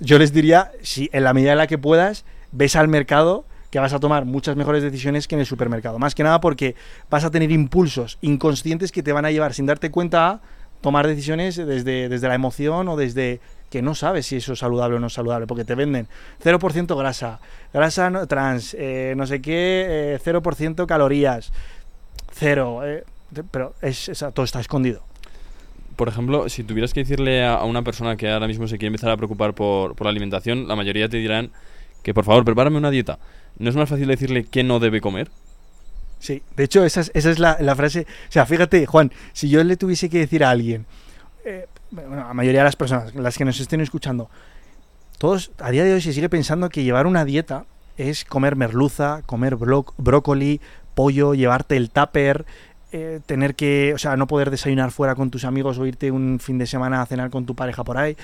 yo 0.00 0.18
les 0.18 0.32
diría, 0.32 0.72
si 0.82 1.08
en 1.12 1.24
la 1.24 1.32
medida 1.34 1.52
en 1.52 1.58
la 1.58 1.66
que 1.66 1.78
puedas, 1.78 2.24
ves 2.52 2.76
al 2.76 2.88
mercado 2.88 3.44
que 3.70 3.78
vas 3.80 3.92
a 3.92 3.98
tomar 4.00 4.24
muchas 4.24 4.54
mejores 4.56 4.82
decisiones 4.82 5.26
que 5.26 5.34
en 5.34 5.40
el 5.40 5.46
supermercado. 5.46 5.98
Más 5.98 6.14
que 6.14 6.22
nada 6.22 6.40
porque 6.40 6.76
vas 7.10 7.24
a 7.24 7.30
tener 7.30 7.50
impulsos 7.50 8.18
inconscientes 8.20 8.92
que 8.92 9.02
te 9.02 9.12
van 9.12 9.24
a 9.24 9.30
llevar 9.32 9.52
sin 9.54 9.66
darte 9.66 9.90
cuenta 9.90 10.28
a 10.28 10.40
tomar 10.80 11.06
decisiones 11.08 11.56
desde, 11.56 12.08
desde 12.08 12.28
la 12.28 12.34
emoción 12.36 12.88
o 12.88 12.96
desde 12.96 13.40
que 13.70 13.82
no 13.82 13.96
sabes 13.96 14.26
si 14.26 14.36
eso 14.36 14.52
es 14.52 14.60
saludable 14.60 14.96
o 14.96 15.00
no 15.00 15.08
saludable, 15.10 15.48
porque 15.48 15.64
te 15.64 15.74
venden 15.74 16.06
0% 16.44 16.96
grasa, 16.96 17.40
grasa 17.72 18.10
no- 18.10 18.26
trans, 18.28 18.76
eh, 18.78 19.14
no 19.16 19.26
sé 19.26 19.42
qué, 19.42 20.14
eh, 20.14 20.18
0% 20.22 20.86
calorías, 20.86 21.50
cero, 22.32 22.82
eh, 22.84 23.04
pero 23.50 23.74
es, 23.82 24.08
es- 24.08 24.24
todo 24.34 24.44
está 24.44 24.60
escondido. 24.60 25.02
Por 25.96 26.08
ejemplo, 26.08 26.48
si 26.48 26.64
tuvieras 26.64 26.92
que 26.92 27.00
decirle 27.00 27.44
a, 27.44 27.64
una 27.64 27.82
persona 27.82 28.16
que 28.16 28.30
ahora 28.30 28.46
mismo 28.46 28.66
se 28.68 28.78
quiere 28.78 28.88
empezar 28.88 29.10
a 29.10 29.16
preocupar 29.16 29.54
por, 29.54 29.94
por 29.94 30.06
la 30.06 30.10
alimentación, 30.10 30.68
la 30.68 30.76
mayoría 30.76 31.08
te 31.08 31.18
dirán 31.18 31.50
que 32.02 32.14
por 32.14 32.24
favor, 32.24 32.44
prepárame 32.44 32.76
una 32.76 32.90
dieta. 32.90 33.18
¿No 33.58 33.70
es 33.70 33.76
más 33.76 33.88
fácil 33.88 34.06
decirle 34.08 34.44
qué 34.44 34.62
no 34.62 34.78
debe 34.78 35.00
comer? 35.00 35.30
Sí, 36.18 36.42
de 36.56 36.64
hecho, 36.64 36.84
esa 36.84 37.00
es, 37.00 37.10
esa 37.14 37.30
es 37.30 37.38
la, 37.38 37.56
la 37.60 37.74
frase. 37.74 38.06
O 38.28 38.32
sea, 38.32 38.46
fíjate, 38.46 38.86
Juan, 38.86 39.12
si 39.32 39.48
yo 39.48 39.62
le 39.64 39.76
tuviese 39.76 40.08
que 40.08 40.18
decir 40.18 40.44
a 40.44 40.50
alguien, 40.50 40.86
eh, 41.44 41.66
bueno, 41.90 42.12
a 42.14 42.28
la 42.28 42.34
mayoría 42.34 42.60
de 42.60 42.64
las 42.64 42.76
personas, 42.76 43.14
las 43.14 43.36
que 43.36 43.44
nos 43.44 43.60
estén 43.60 43.80
escuchando, 43.80 44.30
todos 45.18 45.52
a 45.58 45.70
día 45.70 45.84
de 45.84 45.94
hoy 45.94 46.00
se 46.00 46.12
sigue 46.12 46.28
pensando 46.28 46.68
que 46.68 46.82
llevar 46.82 47.06
una 47.06 47.24
dieta 47.24 47.66
es 47.96 48.24
comer 48.24 48.56
merluza, 48.56 49.22
comer 49.26 49.56
brócoli, 49.56 50.60
pollo, 50.94 51.34
llevarte 51.34 51.76
el 51.76 51.90
tupper, 51.90 52.44
eh, 52.96 53.20
tener 53.26 53.56
que, 53.56 53.92
o 53.92 53.98
sea, 53.98 54.16
no 54.16 54.28
poder 54.28 54.50
desayunar 54.52 54.92
fuera 54.92 55.16
con 55.16 55.28
tus 55.30 55.44
amigos 55.44 55.78
o 55.78 55.84
irte 55.86 56.12
un 56.12 56.38
fin 56.38 56.58
de 56.58 56.66
semana 56.66 57.02
a 57.02 57.06
cenar 57.06 57.28
con 57.30 57.44
tu 57.44 57.56
pareja 57.56 57.82
por 57.82 57.98
ahí. 57.98 58.16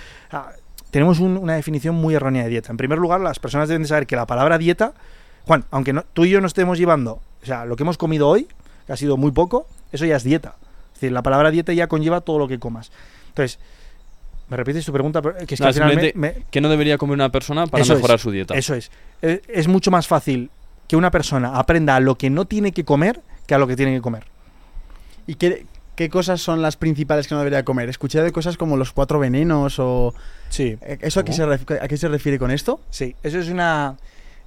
Tenemos 0.92 1.18
un- 1.18 1.36
una 1.36 1.54
definición 1.54 1.96
muy 1.96 2.14
errónea 2.14 2.44
de 2.44 2.50
dieta. 2.50 2.70
En 2.70 2.76
primer 2.76 2.98
lugar, 2.98 3.20
las 3.20 3.38
personas 3.40 3.68
deben 3.68 3.82
de 3.82 3.88
saber 3.88 4.06
que 4.06 4.14
la 4.16 4.26
palabra 4.26 4.58
dieta, 4.58 4.92
Juan, 5.46 5.64
aunque 5.72 5.92
no- 5.92 6.04
tú 6.12 6.24
y 6.24 6.30
yo 6.30 6.40
no 6.40 6.46
estemos 6.46 6.78
llevando, 6.78 7.20
o 7.42 7.46
sea, 7.46 7.64
lo 7.64 7.74
que 7.76 7.82
hemos 7.82 7.98
comido 7.98 8.28
hoy, 8.28 8.46
que 8.86 8.92
ha 8.92 8.96
sido 8.96 9.16
muy 9.16 9.32
poco, 9.32 9.66
eso 9.92 10.04
ya 10.04 10.16
es 10.16 10.22
dieta. 10.24 10.54
Es 10.94 11.00
decir, 11.00 11.12
la 11.12 11.22
palabra 11.22 11.50
dieta 11.50 11.72
ya 11.72 11.86
conlleva 11.88 12.20
todo 12.20 12.38
lo 12.38 12.46
que 12.46 12.58
comas. 12.60 12.92
Entonces, 13.28 13.58
me 14.48 14.56
repites 14.56 14.84
tu 14.84 14.92
pregunta, 14.92 15.20
Pero 15.22 15.34
que 15.46 15.54
es 15.54 15.60
No, 15.60 15.86
me- 15.86 16.12
me, 16.14 16.34
¿Qué 16.50 16.60
no 16.60 16.68
debería 16.68 16.96
comer 16.98 17.14
una 17.14 17.30
persona 17.30 17.66
para 17.66 17.82
Eso 17.82 17.94
mejorar 17.94 18.16
es, 18.16 18.22
su 18.22 18.30
dieta? 18.30 18.54
eso 18.54 18.74
es. 18.74 18.90
Eh, 19.22 19.40
Es 19.48 19.66
mucho 19.68 19.90
más 19.90 20.06
fácil 20.08 20.50
que 20.88 20.96
una 20.96 21.10
persona 21.10 21.56
aprenda 21.56 21.96
a 21.96 22.00
lo 22.00 22.16
que 22.16 22.30
no 22.30 22.44
tiene 22.46 22.72
que 22.72 22.84
comer 22.84 23.20
que 23.46 23.54
a 23.54 23.58
lo 23.58 23.66
que 23.66 23.76
tiene 23.76 23.94
que 23.94 24.00
comer. 24.00 24.24
¿Y 25.30 25.36
qué, 25.36 25.64
qué 25.94 26.08
cosas 26.08 26.40
son 26.40 26.60
las 26.60 26.76
principales 26.76 27.28
que 27.28 27.34
no 27.34 27.40
debería 27.40 27.64
comer? 27.64 27.88
Escuché 27.88 28.20
de 28.22 28.32
cosas 28.32 28.56
como 28.56 28.76
los 28.76 28.92
cuatro 28.92 29.18
venenos 29.20 29.78
o... 29.78 30.12
Sí. 30.48 30.76
eh, 30.82 30.98
¿Eso 31.00 31.20
a 31.20 31.24
qué, 31.24 31.32
se 31.32 31.46
ref- 31.46 31.78
a 31.80 31.86
qué 31.86 31.96
se 31.96 32.08
refiere 32.08 32.38
con 32.38 32.50
esto? 32.50 32.80
Sí, 32.90 33.14
eso 33.22 33.38
es 33.38 33.48
una... 33.48 33.96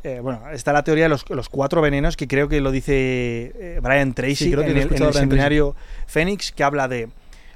eh, 0.03 0.19
bueno, 0.21 0.41
está 0.51 0.73
la 0.73 0.83
teoría 0.83 1.05
de 1.05 1.09
los, 1.09 1.23
los 1.29 1.47
cuatro 1.47 1.81
venenos 1.81 2.17
que 2.17 2.27
creo 2.27 2.49
que 2.49 2.59
lo 2.59 2.71
dice 2.71 3.53
eh, 3.55 3.79
Brian 3.81 4.13
Tracy 4.13 4.35
Sí, 4.35 4.51
creo 4.51 4.65
que 4.65 4.71
en 4.71 4.77
el, 4.77 4.87
en 4.93 5.03
el 5.03 5.13
seminario 5.13 5.75
Fénix, 6.07 6.51
que 6.51 6.63
habla 6.65 6.89
de 6.89 7.07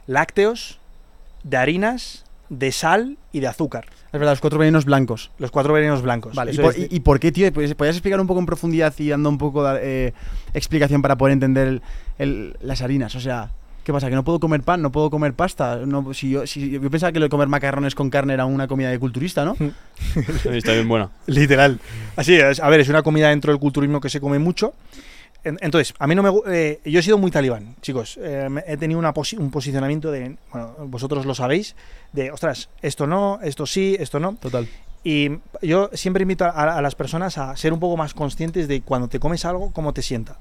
lácteos, 0.05 0.79
de 1.43 1.57
harinas, 1.57 2.23
de 2.49 2.71
sal 2.71 3.17
y 3.33 3.39
de 3.41 3.47
azúcar. 3.47 3.85
Es 4.07 4.13
verdad, 4.13 4.31
los 4.31 4.39
cuatro 4.41 4.59
venenos 4.59 4.85
blancos. 4.85 5.31
Los 5.37 5.51
cuatro 5.51 5.73
venenos 5.73 6.01
blancos. 6.01 6.35
Vale, 6.35 6.53
¿y 6.53 6.57
por, 6.57 6.73
es 6.75 6.87
y- 6.91 6.99
por 7.01 7.19
qué, 7.19 7.31
tío? 7.31 7.51
¿Podrías 7.53 7.95
explicar 7.95 8.19
un 8.19 8.27
poco 8.27 8.39
en 8.39 8.45
profundidad 8.45 8.93
y 8.97 9.09
dando 9.09 9.29
un 9.29 9.37
poco 9.37 9.63
de 9.65 9.79
eh, 10.07 10.13
explicación 10.53 11.01
para 11.01 11.17
poder 11.17 11.33
entender 11.33 11.67
el- 11.67 11.81
el- 12.17 12.55
las 12.61 12.81
harinas? 12.81 13.13
O 13.15 13.19
sea, 13.19 13.49
¿qué 13.83 13.91
pasa? 13.93 14.09
¿Que 14.09 14.15
no 14.15 14.23
puedo 14.23 14.39
comer 14.39 14.61
pan? 14.63 14.81
¿No 14.81 14.91
puedo 14.91 15.09
comer 15.09 15.33
pasta? 15.33 15.77
No, 15.85 16.13
si 16.13 16.29
yo, 16.29 16.47
si, 16.47 16.69
yo 16.71 16.89
pensaba 16.89 17.11
que 17.11 17.19
lo 17.19 17.25
de 17.25 17.29
comer 17.29 17.47
macarrones 17.49 17.95
con 17.95 18.09
carne 18.09 18.33
era 18.33 18.45
una 18.45 18.67
comida 18.67 18.89
de 18.89 18.99
culturista, 18.99 19.43
¿no? 19.45 19.55
Está 20.51 20.71
bien 20.73 20.87
buena. 20.87 21.09
Literal. 21.25 21.79
Así 22.15 22.35
es. 22.35 22.59
A 22.61 22.69
ver, 22.69 22.79
es 22.79 22.89
una 22.89 23.03
comida 23.03 23.29
dentro 23.29 23.51
del 23.51 23.59
culturismo 23.59 23.99
que 24.01 24.09
se 24.09 24.19
come 24.21 24.39
mucho. 24.39 24.73
En- 25.43 25.57
Entonces, 25.61 25.93
a 25.99 26.07
mí 26.07 26.15
no 26.15 26.23
me. 26.23 26.31
eh, 26.53 26.79
yo 26.85 26.99
he 26.99 27.03
sido 27.03 27.17
muy 27.17 27.31
talibán, 27.31 27.75
chicos. 27.81 28.17
Eh, 28.21 28.49
he 28.67 28.77
tenido 28.77 28.99
una 28.99 29.13
posi- 29.13 29.37
un 29.37 29.51
posicionamiento 29.51 30.11
de. 30.11 30.35
Bueno, 30.51 30.75
vosotros 30.87 31.25
lo 31.25 31.35
sabéis. 31.35 31.75
De, 32.11 32.31
ostras, 32.31 32.69
esto 32.81 33.07
no, 33.07 33.39
esto 33.43 33.65
sí, 33.65 33.95
esto 33.99 34.19
no. 34.19 34.35
Total. 34.35 34.67
Y 35.03 35.29
yo 35.61 35.89
siempre 35.93 36.23
invito 36.23 36.43
a, 36.45 36.49
a 36.49 36.81
las 36.81 36.95
personas 36.95 37.37
a 37.37 37.55
ser 37.55 37.71
un 37.71 37.79
poco 37.79 37.95
más 37.95 38.13
conscientes 38.13 38.67
de 38.67 38.81
cuando 38.81 39.07
te 39.07 39.19
comes 39.19 39.45
algo, 39.45 39.71
cómo 39.71 39.93
te 39.93 40.01
sienta. 40.01 40.37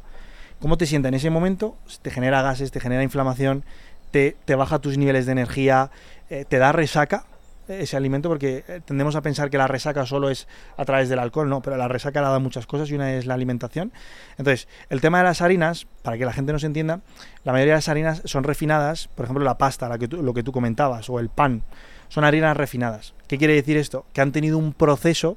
Cómo 0.58 0.76
te 0.78 0.86
sienta 0.86 1.08
en 1.08 1.14
ese 1.14 1.28
momento, 1.30 1.76
te 2.02 2.10
genera 2.10 2.40
gases, 2.42 2.72
te 2.72 2.80
genera 2.80 3.02
inflamación, 3.02 3.62
te, 4.10 4.34
te 4.46 4.54
baja 4.54 4.78
tus 4.78 4.96
niveles 4.96 5.26
de 5.26 5.32
energía, 5.32 5.90
eh, 6.30 6.46
te 6.48 6.56
da 6.58 6.72
resaca 6.72 7.26
ese 7.68 7.96
alimento, 7.96 8.28
porque 8.28 8.64
eh, 8.68 8.80
tendemos 8.84 9.16
a 9.16 9.22
pensar 9.22 9.50
que 9.50 9.58
la 9.58 9.66
resaca 9.66 10.06
solo 10.06 10.30
es 10.30 10.46
a 10.76 10.84
través 10.84 11.08
del 11.08 11.18
alcohol, 11.18 11.48
no, 11.48 11.62
pero 11.62 11.76
la 11.76 11.88
resaca 11.88 12.20
la 12.20 12.28
da 12.30 12.38
muchas 12.38 12.66
cosas 12.66 12.90
y 12.90 12.94
una 12.94 13.12
es 13.14 13.26
la 13.26 13.34
alimentación. 13.34 13.92
Entonces, 14.38 14.68
el 14.90 15.00
tema 15.00 15.18
de 15.18 15.24
las 15.24 15.42
harinas, 15.42 15.86
para 16.02 16.16
que 16.18 16.24
la 16.24 16.32
gente 16.32 16.52
nos 16.52 16.64
entienda, 16.64 17.00
la 17.44 17.52
mayoría 17.52 17.74
de 17.74 17.78
las 17.78 17.88
harinas 17.88 18.22
son 18.24 18.44
refinadas, 18.44 19.08
por 19.08 19.24
ejemplo, 19.24 19.44
la 19.44 19.58
pasta, 19.58 19.88
la 19.88 19.98
que 19.98 20.08
tú- 20.08 20.22
lo 20.22 20.34
que 20.34 20.42
tú 20.42 20.52
comentabas, 20.52 21.08
o 21.10 21.18
el 21.20 21.28
pan, 21.28 21.62
son 22.08 22.24
harinas 22.24 22.56
refinadas. 22.56 23.14
¿Qué 23.26 23.38
quiere 23.38 23.54
decir 23.54 23.76
esto? 23.76 24.06
Que 24.12 24.20
han 24.20 24.32
tenido 24.32 24.58
un 24.58 24.72
proceso 24.72 25.36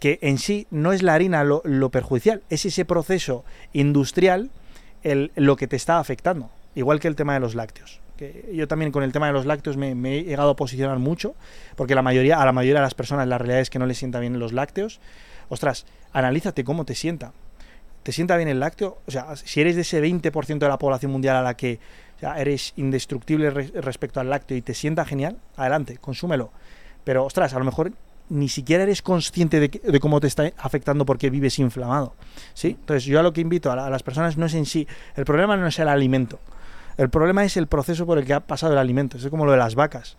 que 0.00 0.18
en 0.22 0.36
sí 0.38 0.66
no 0.70 0.92
es 0.92 1.02
la 1.02 1.14
harina 1.14 1.44
lo, 1.44 1.62
lo 1.64 1.88
perjudicial, 1.90 2.42
es 2.50 2.66
ese 2.66 2.84
proceso 2.84 3.44
industrial 3.72 4.50
el, 5.02 5.32
lo 5.36 5.56
que 5.56 5.66
te 5.66 5.76
está 5.76 5.98
afectando. 5.98 6.50
Igual 6.74 7.00
que 7.00 7.08
el 7.08 7.16
tema 7.16 7.34
de 7.34 7.40
los 7.40 7.54
lácteos. 7.54 8.00
Yo 8.52 8.68
también 8.68 8.92
con 8.92 9.02
el 9.02 9.12
tema 9.12 9.26
de 9.26 9.32
los 9.32 9.44
lácteos 9.46 9.76
me, 9.76 9.90
he 10.18 10.22
llegado 10.22 10.50
a 10.50 10.56
posicionar 10.56 10.98
mucho, 10.98 11.34
porque 11.76 11.94
la 11.94 12.02
mayoría, 12.02 12.40
a 12.40 12.44
la 12.44 12.52
mayoría 12.52 12.78
de 12.80 12.84
las 12.84 12.94
personas 12.94 13.26
la 13.26 13.38
realidad 13.38 13.60
es 13.60 13.70
que 13.70 13.78
no 13.78 13.86
les 13.86 13.98
sienta 13.98 14.20
bien 14.20 14.38
los 14.38 14.52
lácteos. 14.52 15.00
Ostras, 15.48 15.84
analízate 16.12 16.62
cómo 16.64 16.84
te 16.84 16.94
sienta. 16.94 17.32
¿Te 18.04 18.12
sienta 18.12 18.36
bien 18.36 18.48
el 18.48 18.60
lácteo? 18.60 18.98
O 19.06 19.10
sea, 19.10 19.34
si 19.36 19.60
eres 19.60 19.74
de 19.76 19.82
ese 19.82 20.00
20% 20.02 20.58
de 20.58 20.68
la 20.68 20.78
población 20.78 21.10
mundial 21.10 21.36
a 21.36 21.42
la 21.42 21.56
que 21.56 21.80
eres 22.36 22.72
indestructible 22.76 23.50
re- 23.50 23.70
respecto 23.80 24.20
al 24.20 24.30
lácteo 24.30 24.56
y 24.56 24.62
te 24.62 24.74
sienta 24.74 25.04
genial, 25.04 25.38
adelante, 25.56 25.98
consúmelo. 25.98 26.52
Pero, 27.02 27.24
ostras, 27.24 27.52
a 27.54 27.58
lo 27.58 27.64
mejor 27.64 27.92
ni 28.30 28.48
siquiera 28.48 28.82
eres 28.84 29.02
consciente 29.02 29.58
de, 29.60 29.70
que- 29.70 29.78
de 29.80 30.00
cómo 30.00 30.20
te 30.20 30.26
está 30.26 30.52
afectando 30.58 31.04
porque 31.04 31.28
vives 31.30 31.58
inflamado. 31.58 32.14
¿sí? 32.54 32.76
Entonces, 32.80 33.04
yo 33.04 33.20
a 33.20 33.22
lo 33.22 33.32
que 33.32 33.40
invito 33.40 33.70
a, 33.70 33.86
a 33.86 33.90
las 33.90 34.02
personas 34.02 34.36
no 34.38 34.46
es 34.46 34.54
en 34.54 34.64
sí, 34.66 34.86
el 35.16 35.24
problema 35.24 35.56
no 35.56 35.66
es 35.66 35.78
el 35.78 35.88
alimento, 35.88 36.38
el 36.96 37.10
problema 37.10 37.44
es 37.44 37.56
el 37.56 37.66
proceso 37.66 38.06
por 38.06 38.18
el 38.18 38.24
que 38.24 38.34
ha 38.34 38.40
pasado 38.40 38.72
el 38.72 38.78
alimento. 38.78 39.16
Es 39.16 39.26
como 39.28 39.44
lo 39.44 39.52
de 39.52 39.58
las 39.58 39.74
vacas. 39.74 40.16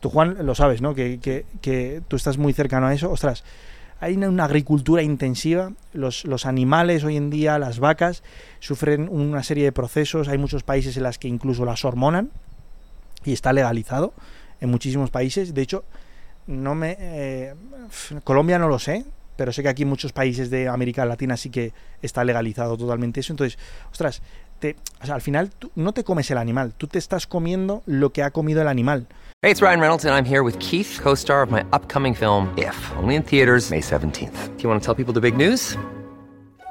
Tú, 0.00 0.10
Juan, 0.10 0.36
lo 0.46 0.54
sabes, 0.54 0.80
¿no? 0.82 0.94
Que, 0.94 1.18
que- 1.20 2.02
tú 2.08 2.16
estás 2.16 2.38
muy 2.38 2.52
cercano 2.52 2.86
a 2.86 2.94
eso. 2.94 3.10
Ostras, 3.10 3.44
hay 4.00 4.14
una, 4.16 4.28
una 4.28 4.44
agricultura 4.44 5.02
intensiva. 5.02 5.72
Los, 5.92 6.24
los 6.24 6.46
animales 6.46 7.02
hoy 7.04 7.16
en 7.16 7.30
día, 7.30 7.58
las 7.58 7.80
vacas, 7.80 8.22
sufren 8.60 9.08
una 9.10 9.42
serie 9.42 9.64
de 9.64 9.72
procesos. 9.72 10.28
Hay 10.28 10.38
muchos 10.38 10.62
países 10.62 10.96
en 10.96 11.02
los 11.02 11.18
que 11.18 11.28
incluso 11.28 11.64
las 11.64 11.84
hormonan 11.84 12.30
y 13.24 13.32
está 13.32 13.52
legalizado 13.52 14.12
en 14.60 14.70
muchísimos 14.70 15.10
países. 15.10 15.52
De 15.54 15.62
hecho, 15.62 15.84
no 16.46 16.74
me 16.74 16.96
eh, 17.00 17.54
Colombia 18.24 18.58
no 18.58 18.68
lo 18.68 18.78
sé, 18.78 19.04
pero 19.36 19.52
sé 19.52 19.62
que 19.62 19.68
aquí 19.68 19.82
en 19.82 19.88
muchos 19.88 20.12
países 20.12 20.48
de 20.50 20.68
América 20.68 21.04
Latina 21.04 21.36
sí 21.36 21.50
que 21.50 21.72
está 22.02 22.24
legalizado 22.24 22.76
totalmente 22.76 23.20
eso. 23.20 23.32
Entonces, 23.32 23.58
ostras, 23.90 24.22
te, 24.58 24.76
o 25.02 25.06
sea, 25.06 25.14
al 25.14 25.20
final 25.20 25.50
tú 25.50 25.70
no 25.74 25.92
te 25.92 26.04
comes 26.04 26.30
el 26.30 26.38
animal, 26.38 26.72
tú 26.76 26.86
te 26.86 26.98
estás 26.98 27.26
comiendo 27.26 27.82
lo 27.86 28.10
que 28.12 28.22
ha 28.22 28.30
comido 28.30 28.62
el 28.62 28.68
animal. 28.68 29.06
Hey, 29.40 29.52
it's 29.52 29.62
Ryan 29.62 29.80
Reynolds, 29.80 30.04
and 30.04 30.14
I'm 30.14 30.24
here 30.24 30.42
with 30.42 30.58
Keith, 30.58 30.98
co 31.00 31.14
star 31.14 31.42
of 31.42 31.50
my 31.50 31.64
upcoming 31.72 32.14
film, 32.14 32.52
If, 32.56 32.76
only 32.96 33.14
in 33.14 33.22
theaters, 33.22 33.70
May 33.70 33.80
17th. 33.80 34.56
Do 34.56 34.62
you 34.62 34.68
want 34.68 34.82
to 34.82 34.84
tell 34.84 34.94
people 34.94 35.14
the 35.14 35.20
big 35.20 35.36
news? 35.36 35.76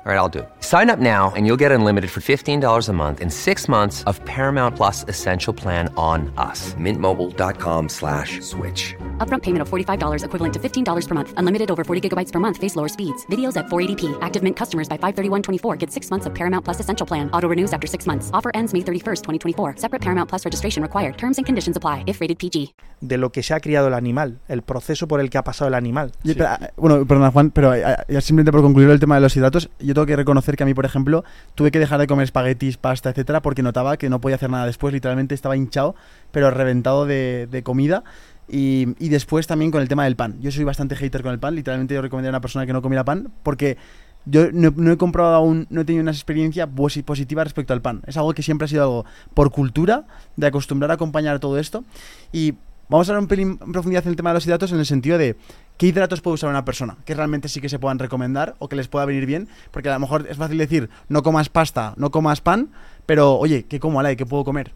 All 0.08 0.14
right, 0.14 0.20
I'll 0.20 0.30
do 0.30 0.40
it. 0.40 0.50
Sign 0.62 0.90
up 0.90 1.00
now 1.00 1.34
and 1.36 1.46
you'll 1.46 1.60
get 1.60 1.74
unlimited 1.74 2.10
for 2.10 2.22
$15 2.22 2.88
a 2.88 2.94
month 2.94 3.20
in 3.20 3.30
six 3.30 3.68
months 3.68 4.06
of 4.06 4.24
Paramount 4.24 4.78
Plus 4.78 5.04
Essential 5.10 5.54
Plan 5.54 5.94
on 5.98 6.32
us. 6.38 6.74
Mintmobile.com 6.76 7.90
slash 7.90 8.40
switch. 8.40 8.96
Upfront 9.18 9.42
payment 9.42 9.64
of 9.64 9.70
$45 9.70 10.24
equivalent 10.24 10.54
to 10.54 10.60
$15 10.60 11.08
per 11.08 11.14
month. 11.14 11.34
Unlimited 11.36 11.70
over 11.70 11.84
40 11.84 12.00
gigabytes 12.08 12.32
per 12.32 12.40
month. 12.40 12.56
Face 12.56 12.78
lower 12.78 12.88
speeds. 12.88 13.26
Videos 13.26 13.58
at 13.58 13.66
480p. 13.66 14.18
Active 14.22 14.42
Mint 14.42 14.56
customers 14.56 14.88
by 14.88 14.98
531.24 14.98 15.78
get 15.78 15.92
six 15.92 16.10
months 16.10 16.26
of 16.26 16.34
Paramount 16.34 16.64
Plus 16.64 16.80
Essential 16.80 17.06
Plan. 17.06 17.30
Auto 17.32 17.50
renews 17.50 17.74
after 17.74 17.86
six 17.86 18.08
months. 18.08 18.32
Offer 18.34 18.52
ends 18.54 18.74
May 18.74 18.80
31st, 18.80 19.24
2024. 19.56 19.76
Separate 19.76 20.02
Paramount 20.02 20.30
Plus 20.30 20.46
registration 20.46 20.82
required. 20.82 21.18
Terms 21.18 21.36
and 21.36 21.46
conditions 21.46 21.76
apply 21.76 22.06
if 22.08 22.22
rated 22.22 22.40
PG. 22.40 22.76
de 23.02 23.18
lo 23.18 23.32
que 23.32 23.44
se 23.44 23.54
ha 23.54 23.60
criado 23.60 23.88
el 23.88 23.94
animal, 23.94 24.40
el 24.48 24.62
proceso 24.62 25.08
por 25.08 25.20
el 25.20 25.30
que 25.30 25.38
ha 25.38 25.44
pasado 25.44 25.68
el 25.68 25.76
animal. 25.76 26.12
Y, 26.24 26.34
pero, 26.34 26.50
ah, 26.50 26.60
bueno, 26.78 27.06
perdona 27.06 27.32
Juan, 27.32 27.52
pero 27.52 27.72
ah, 27.72 28.06
ya 28.08 28.22
simplemente 28.22 28.52
por 28.52 28.62
concluir 28.62 28.90
el 28.90 29.00
tema 29.00 29.16
de 29.16 29.22
los 29.22 29.36
hidratos, 29.36 29.70
yo 29.80 29.94
que 30.06 30.16
reconocer 30.16 30.56
que 30.56 30.64
a 30.64 30.66
mí, 30.66 30.74
por 30.74 30.86
ejemplo, 30.86 31.24
tuve 31.56 31.72
que 31.72 31.80
dejar 31.80 32.00
de 32.00 32.08
comer 32.08 32.26
espaguetis, 32.26 32.78
pasta, 32.78 33.10
etcétera, 33.10 33.42
porque 33.42 33.64
notaba 33.64 33.98
que 33.98 34.10
no 34.10 34.22
podía 34.22 34.36
hacer 34.36 34.50
nada 34.50 34.66
después, 34.66 34.94
literalmente 34.94 35.36
estaba 35.36 35.58
hinchado, 35.58 35.96
pero 36.32 36.52
reventado 36.52 37.06
de, 37.06 37.62
comida. 37.64 38.04
Y, 38.50 38.86
después 39.10 39.48
también 39.48 39.72
con 39.72 39.82
el 39.82 39.90
tema 39.90 40.06
del 40.06 40.16
pan. 40.16 40.40
Yo 40.40 40.52
soy 40.52 40.64
bastante 40.64 40.96
hater 40.96 41.22
con 41.22 41.32
el 41.34 41.40
pan, 41.40 41.56
literalmente 41.56 41.94
yo 41.96 42.02
recomendaría 42.02 42.30
a 42.30 42.38
una 42.38 42.42
persona 42.42 42.66
que 42.66 42.74
no 42.74 42.82
comiera 42.82 43.04
pan, 43.04 43.30
porque 43.44 43.78
yo 44.26 44.52
no, 44.52 44.92
he 44.92 44.98
comprobado 44.98 45.36
aún, 45.36 45.68
no 45.70 45.82
he 45.82 45.86
tenido 45.86 46.02
una 46.02 46.12
experiencia 46.12 46.68
posi- 46.68 47.04
positiva 47.04 47.44
respecto 47.44 47.74
al 47.74 47.82
pan. 47.82 48.02
Es 48.08 48.18
algo 48.18 48.34
que 48.34 48.44
siempre 48.44 48.66
ha 48.66 48.68
sido 48.68 48.84
algo 48.84 49.06
por 49.34 49.52
cultura, 49.52 50.06
de 50.36 50.48
acostumbrar 50.48 50.92
a 50.92 50.96
acompañar 50.96 51.40
todo 51.40 51.58
esto. 51.58 51.84
Y 52.32 52.56
Vamos 52.90 53.10
a 53.10 53.12
hablar 53.12 53.22
un 53.22 53.28
pelín 53.28 53.60
en 53.62 53.72
profundidad 53.74 54.04
en 54.04 54.10
el 54.12 54.16
tema 54.16 54.30
de 54.30 54.36
los 54.36 54.46
hidratos 54.46 54.72
en 54.72 54.80
el 54.80 54.86
sentido 54.86 55.18
de 55.18 55.36
qué 55.78 55.88
hidratos 55.88 56.22
puede 56.22 56.36
usar 56.36 56.50
una 56.50 56.64
persona, 56.64 56.96
que 57.06 57.14
realmente 57.14 57.50
sí 57.50 57.60
que 57.60 57.68
se 57.68 57.80
puedan 57.80 58.00
recomendar 58.00 58.56
o 58.60 58.70
que 58.70 58.78
les 58.78 58.88
pueda 58.88 59.06
venir 59.06 59.26
bien, 59.26 59.50
porque 59.72 59.90
a 59.90 59.94
lo 59.94 60.00
mejor 60.00 60.26
es 60.30 60.38
fácil 60.38 60.58
decir 60.58 60.90
no 61.10 61.22
comas 61.22 61.50
pasta, 61.50 61.94
no 61.98 62.12
comas 62.12 62.40
pan, 62.40 62.70
pero 63.06 63.36
oye, 63.36 63.66
¿qué 63.66 63.80
como, 63.80 64.00
Alay? 64.00 64.16
¿Qué 64.16 64.26
puedo 64.26 64.46
comer? 64.46 64.72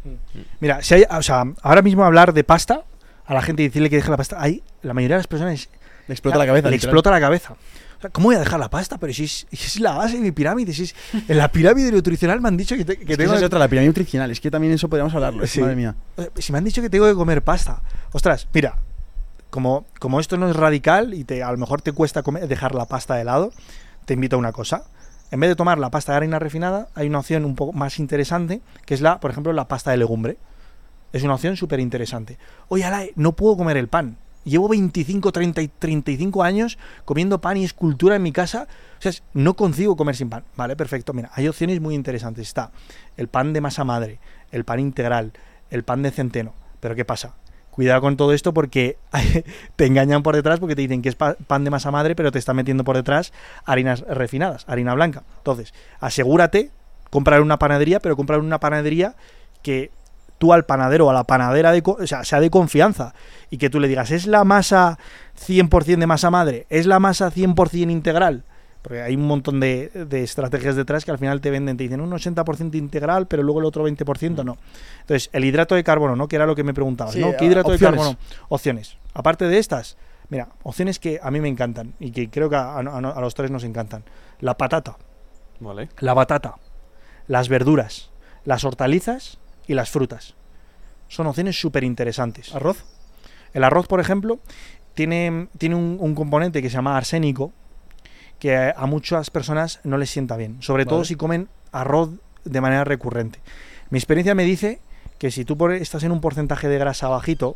Mira, 0.60 0.82
si 0.82 0.96
hay, 0.96 1.06
o 1.10 1.24
sea, 1.24 1.46
ahora 1.62 1.82
mismo 1.82 2.04
hablar 2.04 2.34
de 2.34 2.44
pasta, 2.44 2.84
a 3.26 3.34
la 3.34 3.42
gente 3.42 3.64
y 3.64 3.68
decirle 3.68 3.90
que 3.90 3.96
deje 3.96 4.10
la 4.12 4.18
pasta, 4.18 4.42
hay, 4.42 4.62
la 4.82 4.94
mayoría 4.94 5.16
de 5.16 5.20
las 5.20 5.28
personas 5.28 5.70
Le 6.08 6.14
explota 6.14 6.38
la 6.38 6.46
cabeza. 6.46 6.70
le 6.70 6.76
literal. 6.76 6.90
explota 6.90 7.12
la 7.12 7.20
cabeza. 7.22 7.56
¿Cómo 8.12 8.28
voy 8.30 8.36
a 8.36 8.40
dejar 8.40 8.60
la 8.60 8.70
pasta? 8.70 8.98
Pero 8.98 9.14
si 9.14 9.24
es, 9.26 9.80
la 9.80 9.94
base 9.94 10.16
de 10.16 10.22
mi 10.22 10.32
pirámide, 10.32 10.74
si 10.74 10.84
es 10.84 10.96
en 11.28 11.38
la 11.38 11.52
pirámide 11.52 11.92
nutricional 11.92 12.42
me 12.42 12.48
han 12.48 12.58
dicho 12.58 12.76
que, 12.76 12.86
te- 12.86 12.96
que 12.98 13.02
Es 13.04 13.08
que 13.08 13.18
tengo 13.18 13.32
esa 13.34 13.42
es 13.42 13.46
otra, 13.46 13.60
la 13.60 13.68
pirámide 13.68 13.88
nutricional. 13.90 14.32
Es 14.32 14.40
que 14.40 14.50
también 14.50 14.74
eso 14.74 14.90
podríamos 14.90 15.14
hablarlo. 15.14 15.46
Sí. 15.48 15.62
Madre 15.62 15.76
mía. 15.76 15.96
Si 16.38 16.52
me 16.52 16.58
han 16.58 16.64
dicho 16.64 16.82
que 16.82 16.90
tengo 16.90 17.06
que 17.08 17.14
comer 17.16 17.44
pasta. 17.44 17.82
Ostras, 18.12 18.48
mira, 18.54 18.78
como, 19.50 19.86
como 20.00 20.20
esto 20.20 20.38
no 20.38 20.50
es 20.50 20.56
radical 20.56 21.14
y 21.14 21.24
te, 21.24 21.44
a 21.44 21.52
lo 21.52 21.58
mejor 21.58 21.82
te 21.82 21.92
cuesta 21.92 22.24
comer- 22.24 22.48
dejar 22.48 22.74
la 22.76 22.86
pasta 22.86 23.16
de 23.16 23.24
lado, 23.24 23.52
te 24.06 24.14
invito 24.14 24.36
a 24.36 24.40
una 24.40 24.52
cosa. 24.52 24.84
En 25.30 25.40
vez 25.40 25.50
de 25.50 25.56
tomar 25.56 25.78
la 25.78 25.90
pasta 25.92 26.12
de 26.14 26.18
harina 26.18 26.40
refinada, 26.40 26.90
hay 26.96 27.08
una 27.08 27.20
opción 27.20 27.46
un 27.46 27.56
poco 27.56 27.72
más 27.74 28.00
interesante, 28.00 28.62
que 28.86 28.94
es 28.94 29.02
la, 29.02 29.20
por 29.20 29.32
ejemplo, 29.32 29.54
la 29.54 29.68
pasta 29.68 29.92
de 29.92 29.98
legumbre. 29.98 30.38
Es 31.14 31.24
una 31.24 31.36
opción 31.36 31.58
súper 31.58 31.80
interesante. 31.82 32.38
Oye, 32.70 32.84
Alae, 32.86 33.12
no 33.16 33.34
puedo 33.34 33.58
comer 33.58 33.76
el 33.78 33.88
pan. 33.90 34.18
Llevo 34.44 34.68
25, 34.70 35.32
30 35.32 35.62
y 35.62 35.68
35 35.68 36.44
años 36.44 36.78
comiendo 37.06 37.40
pan 37.42 37.58
y 37.58 37.64
escultura 37.64 38.16
en 38.16 38.24
mi 38.24 38.32
casa. 38.32 38.68
O 38.98 39.02
sea, 39.02 39.12
no 39.34 39.56
consigo 39.56 39.96
comer 39.96 40.16
sin 40.16 40.30
pan. 40.30 40.44
Vale, 40.56 40.76
perfecto. 40.76 41.14
Mira, 41.14 41.30
hay 41.34 41.48
opciones 41.48 41.80
muy 41.80 41.94
interesantes. 41.96 42.48
Está 42.48 42.72
el 43.18 43.28
pan 43.28 43.54
de 43.54 43.62
masa 43.62 43.84
madre, 43.84 44.20
el 44.52 44.66
pan 44.66 44.80
integral, 44.80 45.32
el 45.70 45.84
pan 45.84 46.02
de 46.02 46.12
centeno. 46.12 46.54
Pero 46.80 46.96
¿qué 46.96 47.06
pasa? 47.06 47.36
Cuidado 47.70 48.02
con 48.02 48.18
todo 48.18 48.34
esto 48.34 48.54
porque 48.54 48.98
te 49.76 49.86
engañan 49.86 50.24
por 50.24 50.36
detrás 50.36 50.60
porque 50.60 50.76
te 50.76 50.82
dicen 50.82 51.02
que 51.02 51.10
es 51.10 51.16
pa- 51.16 51.36
pan 51.48 51.64
de 51.64 51.70
masa 51.70 51.92
madre, 51.92 52.16
pero 52.16 52.32
te 52.32 52.40
están 52.40 52.56
metiendo 52.56 52.84
por 52.84 52.96
detrás 52.98 53.32
harinas 53.66 54.02
refinadas, 54.02 54.66
harina 54.68 54.94
blanca. 54.94 55.24
Entonces, 55.38 55.74
asegúrate, 56.00 56.72
comprar 57.10 57.42
una 57.42 57.60
panadería, 57.60 58.00
pero 58.00 58.16
comprar 58.18 58.40
una 58.40 58.60
panadería 58.60 59.16
que 59.62 59.92
tú 60.42 60.54
al 60.54 60.66
panadero 60.66 61.06
o 61.06 61.10
a 61.12 61.14
la 61.14 61.24
panadera 61.24 61.72
de, 61.72 61.84
o 61.86 62.08
sea, 62.08 62.24
sea 62.24 62.40
de 62.40 62.50
confianza 62.50 63.14
y 63.52 63.58
que 63.60 63.70
tú 63.70 63.80
le 63.80 63.88
digas, 63.88 64.10
¿es 64.10 64.26
la 64.26 64.44
masa 64.44 64.98
100% 65.48 66.00
de 66.00 66.08
masa 66.08 66.32
madre? 66.32 66.66
¿Es 66.72 66.88
la 66.88 67.00
masa 67.00 67.32
100% 67.32 67.92
integral? 67.92 68.44
Porque 68.82 69.04
hay 69.04 69.16
un 69.16 69.28
montón 69.28 69.60
de, 69.60 69.90
de 70.10 70.24
estrategias 70.24 70.76
detrás 70.76 71.06
que 71.06 71.12
al 71.12 71.20
final 71.20 71.40
te 71.42 71.52
venden, 71.52 71.78
te 71.78 71.84
dicen 71.84 72.02
un 72.02 72.10
80% 72.10 72.74
integral, 72.74 73.28
pero 73.28 73.44
luego 73.44 73.60
el 73.60 73.66
otro 73.68 73.88
20% 73.88 74.44
no. 74.44 74.58
Entonces, 75.02 75.30
el 75.32 75.46
hidrato 75.46 75.76
de 75.76 75.84
carbono, 75.84 76.16
¿no? 76.16 76.28
Que 76.28 76.38
era 76.38 76.48
lo 76.48 76.56
que 76.56 76.64
me 76.64 76.74
preguntabas, 76.74 77.14
Sí, 77.14 77.20
¿no? 77.22 77.38
¿Qué 77.38 77.46
a- 77.46 77.48
hidrato 77.48 77.70
opciones. 77.72 78.00
de 78.00 78.04
carbono? 78.04 78.18
Opciones. 78.50 78.98
Aparte 79.14 79.46
de 79.46 79.60
estas, 79.60 79.98
mira, 80.30 80.48
opciones 80.64 80.98
que 80.98 81.20
a 81.22 81.30
mí 81.30 81.40
me 81.40 81.48
encantan 81.50 81.94
y 82.00 82.10
que 82.10 82.32
creo 82.32 82.50
que 82.50 82.56
a, 82.56 82.78
a- 82.78 82.80
a 82.80 83.22
los 83.22 83.36
tres 83.36 83.52
nos 83.52 83.64
encantan. 83.64 84.04
La 84.40 84.58
patata, 84.58 84.98
Vale. 85.60 85.90
la 86.00 86.16
batata, 86.16 86.56
las 87.28 87.48
verduras, 87.50 88.10
las 88.46 88.64
hortalizas 88.66 89.38
y 89.68 89.74
las 89.74 89.90
frutas. 89.90 90.36
Son 91.08 91.28
opciones 91.28 91.60
súper 91.60 91.84
interesantes. 91.84 92.54
¿Arroz? 92.56 92.86
El 93.54 93.64
arroz, 93.64 93.88
por 93.88 94.00
ejemplo, 94.00 94.40
tiene, 94.94 95.48
tiene 95.58 95.76
un, 95.76 95.98
un 96.00 96.16
componente 96.16 96.62
que 96.62 96.70
se 96.70 96.76
llama 96.76 96.98
arsénico 96.98 97.52
que 98.40 98.56
a, 98.56 98.72
a 98.72 98.86
muchas 98.86 99.30
personas 99.30 99.80
no 99.84 99.98
les 99.98 100.10
sienta 100.10 100.38
bien. 100.38 100.62
Sobre 100.62 100.86
todo 100.86 101.04
si 101.06 101.16
comen 101.16 101.50
arroz 101.72 102.10
de 102.44 102.62
manera 102.62 102.84
recurrente. 102.84 103.40
Mi 103.90 103.98
experiencia 104.00 104.36
me 104.36 104.44
dice 104.46 104.80
que 105.20 105.32
si 105.32 105.46
tú 105.46 105.58
por- 105.58 105.74
estás 105.74 106.04
en 106.04 106.12
un 106.12 106.22
porcentaje 106.22 106.68
de 106.68 106.78
grasa 106.80 107.08
bajito, 107.08 107.56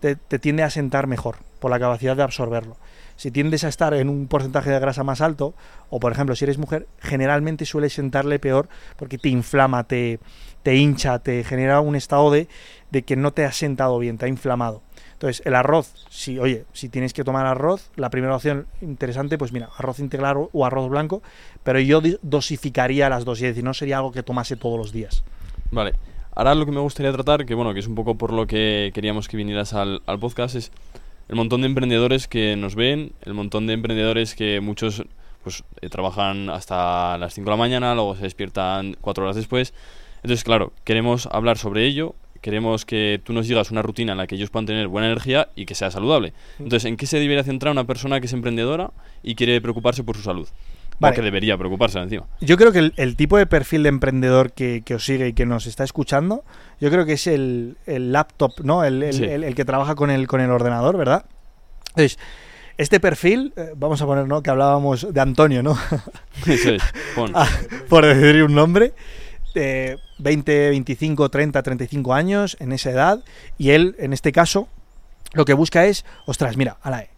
te, 0.00 0.16
te 0.16 0.38
tiende 0.38 0.62
a 0.62 0.70
sentar 0.70 1.06
mejor 1.06 1.36
por 1.60 1.70
la 1.70 1.78
capacidad 1.78 2.16
de 2.16 2.22
absorberlo. 2.22 2.76
Si 3.16 3.30
tiendes 3.30 3.64
a 3.64 3.68
estar 3.68 3.94
en 3.94 4.08
un 4.10 4.26
porcentaje 4.26 4.68
de 4.70 4.78
grasa 4.78 5.02
más 5.04 5.20
alto, 5.22 5.54
o 5.88 6.00
por 6.00 6.12
ejemplo 6.12 6.34
si 6.36 6.44
eres 6.44 6.58
mujer, 6.58 6.86
generalmente 7.00 7.64
suele 7.64 7.88
sentarle 7.88 8.38
peor 8.38 8.68
porque 8.96 9.16
te 9.16 9.28
inflama, 9.30 9.84
te, 9.84 10.18
te 10.66 10.74
hincha, 10.74 11.20
te 11.20 11.44
genera 11.44 11.78
un 11.80 11.94
estado 11.94 12.28
de, 12.32 12.48
de 12.90 13.02
que 13.04 13.14
no 13.14 13.30
te 13.32 13.44
ha 13.44 13.52
sentado 13.52 14.00
bien, 14.00 14.18
te 14.18 14.24
ha 14.26 14.28
inflamado. 14.28 14.82
Entonces, 15.12 15.40
el 15.46 15.54
arroz, 15.54 15.94
si, 16.10 16.40
oye, 16.40 16.64
si 16.72 16.88
tienes 16.88 17.12
que 17.12 17.22
tomar 17.22 17.46
arroz, 17.46 17.92
la 17.94 18.10
primera 18.10 18.34
opción 18.34 18.66
interesante, 18.80 19.38
pues 19.38 19.52
mira, 19.52 19.68
arroz 19.78 20.00
integral 20.00 20.48
o- 20.52 20.66
arroz 20.66 20.90
blanco, 20.90 21.22
pero 21.62 21.78
yo 21.78 22.00
dosificaría 22.22 23.08
las 23.08 23.24
dos, 23.24 23.38
es 23.38 23.42
decir, 23.50 23.62
no 23.62 23.74
sería 23.74 23.98
algo 23.98 24.10
que 24.10 24.24
tomase 24.24 24.56
todos 24.56 24.76
los 24.76 24.90
días. 24.92 25.22
Vale. 25.70 25.92
Ahora 26.34 26.56
lo 26.56 26.66
que 26.66 26.72
me 26.72 26.80
gustaría 26.80 27.12
tratar, 27.12 27.46
que 27.46 27.54
bueno, 27.54 27.72
que 27.72 27.78
es 27.78 27.86
un 27.86 27.94
poco 27.94 28.16
por 28.16 28.32
lo 28.32 28.48
que 28.48 28.90
queríamos 28.92 29.28
que 29.28 29.36
vinieras 29.36 29.72
al, 29.72 30.02
al 30.06 30.18
podcast, 30.18 30.56
es 30.56 30.72
el 31.28 31.36
montón 31.36 31.60
de 31.60 31.68
emprendedores 31.68 32.26
que 32.26 32.56
nos 32.56 32.74
ven, 32.74 33.12
el 33.22 33.34
montón 33.34 33.68
de 33.68 33.74
emprendedores 33.74 34.34
que 34.34 34.60
muchos 34.60 35.04
pues 35.44 35.62
eh, 35.80 35.88
trabajan 35.88 36.50
hasta 36.50 37.16
las 37.18 37.32
5 37.34 37.46
de 37.48 37.50
la 37.52 37.56
mañana, 37.56 37.94
luego 37.94 38.16
se 38.16 38.22
despiertan 38.22 38.96
4 39.00 39.22
horas 39.22 39.36
después. 39.36 39.72
Entonces, 40.26 40.44
claro, 40.44 40.72
queremos 40.84 41.28
hablar 41.32 41.56
sobre 41.58 41.84
ello, 41.86 42.14
queremos 42.40 42.84
que 42.84 43.20
tú 43.24 43.32
nos 43.32 43.46
digas 43.48 43.70
una 43.70 43.82
rutina 43.82 44.12
en 44.12 44.18
la 44.18 44.26
que 44.26 44.34
ellos 44.34 44.50
puedan 44.50 44.66
tener 44.66 44.88
buena 44.88 45.06
energía 45.08 45.48
y 45.56 45.66
que 45.66 45.74
sea 45.74 45.90
saludable. 45.90 46.32
Entonces, 46.58 46.84
¿en 46.84 46.96
qué 46.96 47.06
se 47.06 47.18
debería 47.18 47.42
centrar 47.44 47.72
una 47.72 47.84
persona 47.84 48.20
que 48.20 48.26
es 48.26 48.32
emprendedora 48.32 48.90
y 49.22 49.34
quiere 49.34 49.60
preocuparse 49.60 50.04
por 50.04 50.16
su 50.16 50.22
salud? 50.22 50.48
Vale. 50.98 51.12
O 51.12 51.16
que 51.16 51.22
debería 51.22 51.58
preocuparse 51.58 51.98
encima. 51.98 52.24
Yo 52.40 52.56
creo 52.56 52.72
que 52.72 52.78
el, 52.78 52.94
el 52.96 53.16
tipo 53.16 53.36
de 53.36 53.46
perfil 53.46 53.82
de 53.82 53.90
emprendedor 53.90 54.52
que, 54.52 54.82
que 54.82 54.94
os 54.94 55.04
sigue 55.04 55.28
y 55.28 55.32
que 55.34 55.44
nos 55.44 55.66
está 55.66 55.84
escuchando, 55.84 56.42
yo 56.80 56.90
creo 56.90 57.04
que 57.04 57.12
es 57.14 57.26
el, 57.26 57.76
el 57.86 58.12
laptop, 58.12 58.52
¿no? 58.64 58.82
El, 58.82 59.02
el- 59.02 59.12
Sí. 59.12 59.24
el- 59.24 59.44
el 59.44 59.54
que 59.54 59.64
trabaja 59.66 59.94
con 59.94 60.10
el, 60.10 60.26
con 60.26 60.40
el 60.40 60.50
ordenador, 60.50 60.96
¿verdad? 60.96 61.26
Entonces, 61.90 62.18
este 62.78 62.98
perfil, 63.00 63.52
eh, 63.56 63.72
vamos 63.76 64.00
a 64.00 64.06
poner, 64.06 64.26
¿no? 64.26 64.42
Que 64.42 64.50
hablábamos 64.50 65.12
de 65.12 65.20
Antonio, 65.20 65.62
¿no? 65.62 65.76
Eso 66.46 66.70
es. 66.72 66.82
Pon. 67.14 67.32
Ah, 67.34 67.48
por 67.90 68.06
decir 68.06 68.42
un 68.42 68.54
nombre, 68.54 68.92
de 69.60 69.98
20, 70.18 70.70
25, 70.70 71.30
30, 71.30 71.62
35 71.62 72.14
años, 72.14 72.56
en 72.60 72.72
esa 72.72 72.90
edad, 72.90 73.24
y 73.56 73.70
él, 73.70 73.96
en 73.98 74.12
este 74.12 74.30
caso, 74.30 74.68
lo 75.32 75.44
que 75.44 75.54
busca 75.54 75.86
es, 75.86 76.04
ostras, 76.26 76.56
mira, 76.56 76.76
Alae, 76.82 77.08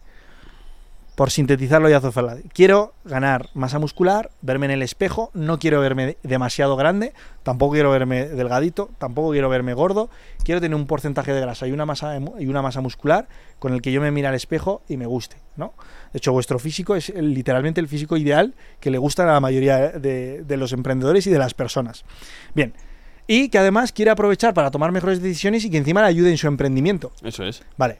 por 1.18 1.32
sintetizarlo 1.32 1.88
ya 1.88 2.00
Zofaladi, 2.00 2.42
quiero 2.54 2.94
ganar 3.04 3.48
masa 3.52 3.80
muscular, 3.80 4.30
verme 4.40 4.66
en 4.66 4.70
el 4.70 4.82
espejo, 4.82 5.32
no 5.34 5.58
quiero 5.58 5.80
verme 5.80 6.06
de- 6.06 6.18
demasiado 6.22 6.76
grande, 6.76 7.12
tampoco 7.42 7.72
quiero 7.72 7.90
verme 7.90 8.28
delgadito, 8.28 8.88
tampoco 8.98 9.32
quiero 9.32 9.48
verme 9.48 9.74
gordo, 9.74 10.10
quiero 10.44 10.60
tener 10.60 10.76
un 10.76 10.86
porcentaje 10.86 11.32
de 11.32 11.40
grasa 11.40 11.66
y 11.66 11.72
una 11.72 11.86
masa 11.86 12.16
y 12.38 12.46
una 12.46 12.62
masa 12.62 12.80
muscular 12.82 13.26
con 13.58 13.74
el 13.74 13.82
que 13.82 13.90
yo 13.90 14.00
me 14.00 14.12
mire 14.12 14.28
al 14.28 14.36
espejo 14.36 14.82
y 14.88 14.96
me 14.96 15.06
guste, 15.06 15.38
¿no? 15.56 15.74
De 16.12 16.18
hecho, 16.18 16.30
vuestro 16.32 16.60
físico 16.60 16.94
es 16.94 17.08
literalmente 17.12 17.80
el 17.80 17.88
físico 17.88 18.16
ideal 18.16 18.54
que 18.78 18.92
le 18.92 18.98
gusta 18.98 19.24
a 19.24 19.26
la 19.26 19.40
mayoría 19.40 19.88
de, 19.88 20.44
de 20.44 20.56
los 20.56 20.72
emprendedores 20.72 21.26
y 21.26 21.30
de 21.30 21.38
las 21.40 21.52
personas. 21.52 22.04
Bien. 22.54 22.74
Y 23.26 23.48
que 23.48 23.58
además 23.58 23.90
quiere 23.90 24.12
aprovechar 24.12 24.54
para 24.54 24.70
tomar 24.70 24.92
mejores 24.92 25.20
decisiones 25.20 25.64
y 25.64 25.70
que 25.70 25.78
encima 25.78 26.00
le 26.00 26.06
ayude 26.06 26.30
en 26.30 26.38
su 26.38 26.46
emprendimiento. 26.46 27.10
Eso 27.24 27.42
es. 27.42 27.64
Vale. 27.76 27.98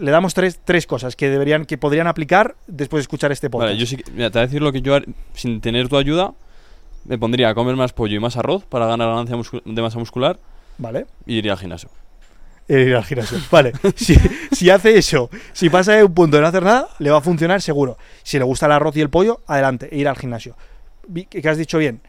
Le 0.00 0.10
damos 0.10 0.34
tres, 0.34 0.60
tres 0.64 0.86
cosas 0.86 1.14
que 1.16 1.28
deberían, 1.28 1.64
que 1.64 1.78
podrían 1.78 2.06
aplicar 2.06 2.56
después 2.66 3.00
de 3.00 3.02
escuchar 3.02 3.32
este 3.32 3.48
podcast. 3.50 3.68
Vale, 3.70 3.78
yo 3.78 3.86
sí 3.86 3.96
que- 3.96 4.10
mira, 4.12 4.30
te 4.30 4.38
voy 4.38 4.44
a 4.44 4.46
decir 4.46 4.62
lo 4.62 4.72
que 4.72 4.82
yo, 4.82 4.98
sin 5.34 5.60
tener 5.60 5.88
tu 5.88 5.96
ayuda, 5.96 6.32
me 7.04 7.18
pondría 7.18 7.48
a 7.50 7.54
comer 7.54 7.76
más 7.76 7.92
pollo 7.92 8.16
y 8.16 8.20
más 8.20 8.36
arroz 8.36 8.64
para 8.64 8.86
ganar 8.86 9.08
ganancia 9.08 9.36
de 9.64 9.82
masa 9.82 9.98
muscular 9.98 10.38
Vale. 10.78 11.06
y 11.26 11.36
iría 11.36 11.52
al 11.52 11.58
gimnasio. 11.58 11.88
Eh, 12.68 12.82
Ir 12.88 12.96
al 12.96 13.04
gimnasio. 13.04 13.38
Vale. 13.50 13.72
Si, 13.96 14.14
si 14.52 14.68
hace 14.68 14.98
eso, 14.98 15.30
si 15.52 15.70
pasa 15.70 15.92
de 15.94 16.04
un 16.04 16.12
punto 16.12 16.36
de 16.36 16.42
no 16.42 16.48
hacer 16.48 16.62
nada, 16.62 16.88
le 16.98 17.10
va 17.10 17.18
a 17.18 17.20
funcionar 17.22 17.62
seguro. 17.62 17.96
Si 18.22 18.36
le 18.38 18.44
gusta 18.44 18.66
el 18.66 18.72
arroz 18.72 18.94
y 18.96 19.00
el 19.00 19.08
pollo, 19.10 19.40
adelante, 19.46 19.88
ir 19.92 20.06
al 20.08 20.16
gimnasio. 20.16 20.54
Que 21.30 21.48
has 21.48 21.56
dicho 21.56 21.78
bien. 21.78 22.00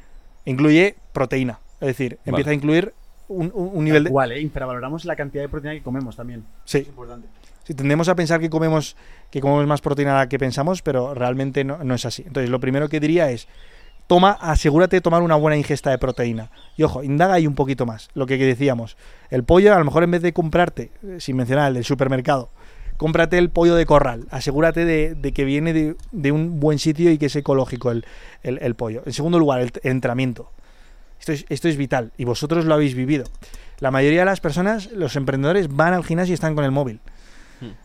Incluye 0.45 0.95
proteína. 1.13 1.59
Es 1.79 1.87
decir, 1.87 2.19
empieza 2.25 2.49
a 2.49 2.53
incluir 2.53 2.93
un, 3.29 3.51
un- 3.53 3.69
un 3.73 3.83
nivel 3.85 4.03
de. 4.03 4.09
Igual, 4.09 4.31
¿eh? 4.33 4.41
Infravaloramos 4.41 5.05
la 5.05 5.15
cantidad 5.15 5.43
de 5.43 5.47
proteína 5.49 5.75
que 5.75 5.83
comemos 5.83 6.17
también. 6.17 6.43
Sí. 6.65 6.79
Es 6.79 6.87
importante. 6.87 7.27
Tendemos 7.73 8.07
a 8.09 8.15
pensar 8.15 8.39
que 8.39 8.49
comemos, 8.49 8.95
que 9.31 9.41
comemos 9.41 9.65
más 9.67 9.81
proteína 9.81 10.27
que 10.29 10.39
pensamos, 10.39 10.81
pero 10.81 11.13
realmente 11.13 11.63
no, 11.63 11.83
no 11.83 11.95
es 11.95 12.05
así. 12.05 12.23
Entonces, 12.25 12.49
lo 12.49 12.59
primero 12.59 12.89
que 12.89 12.99
diría 12.99 13.29
es, 13.31 13.47
toma, 14.07 14.31
asegúrate 14.31 14.95
de 14.97 15.01
tomar 15.01 15.21
una 15.21 15.35
buena 15.35 15.55
ingesta 15.57 15.91
de 15.91 15.97
proteína. 15.97 16.49
Y 16.77 16.83
ojo, 16.83 17.03
indaga 17.03 17.35
ahí 17.35 17.45
un 17.47 17.55
poquito 17.55 17.85
más. 17.85 18.09
Lo 18.13 18.25
que 18.25 18.37
decíamos, 18.37 18.97
el 19.29 19.43
pollo, 19.43 19.73
a 19.75 19.79
lo 19.79 19.85
mejor 19.85 20.03
en 20.03 20.11
vez 20.11 20.21
de 20.21 20.33
comprarte, 20.33 20.91
eh, 21.03 21.17
sin 21.19 21.35
mencionar 21.35 21.67
el 21.67 21.75
del 21.75 21.85
supermercado, 21.85 22.49
cómprate 22.97 23.37
el 23.37 23.49
pollo 23.49 23.75
de 23.75 23.85
corral. 23.85 24.25
Asegúrate 24.31 24.83
de, 24.83 25.31
que 25.31 25.43
viene 25.45 25.95
de, 26.11 26.31
un 26.31 26.59
buen 26.59 26.79
sitio 26.79 27.11
y 27.11 27.17
que 27.17 27.27
es 27.27 27.35
ecológico 27.35 27.91
el, 27.91 28.03
el- 28.43 28.57
el 28.61 28.75
pollo. 28.75 29.03
En 29.05 29.13
segundo 29.13 29.37
lugar, 29.39 29.61
el 29.61 29.71
entrenamiento. 29.83 30.51
Esto 31.19 31.31
es, 31.33 31.45
esto 31.49 31.67
es 31.67 31.77
vital 31.77 32.11
y 32.17 32.23
vosotros 32.25 32.65
lo 32.65 32.73
habéis 32.73 32.95
vivido. 32.95 33.25
La 33.79 33.91
mayoría 33.91 34.19
de 34.21 34.25
las 34.25 34.39
personas, 34.41 34.91
los 34.91 35.15
emprendedores, 35.15 35.67
van 35.73 35.93
al 35.93 36.03
gimnasio 36.03 36.31
y 36.31 36.33
están 36.33 36.55
con 36.55 36.65
el 36.65 36.71
móvil. 36.71 36.99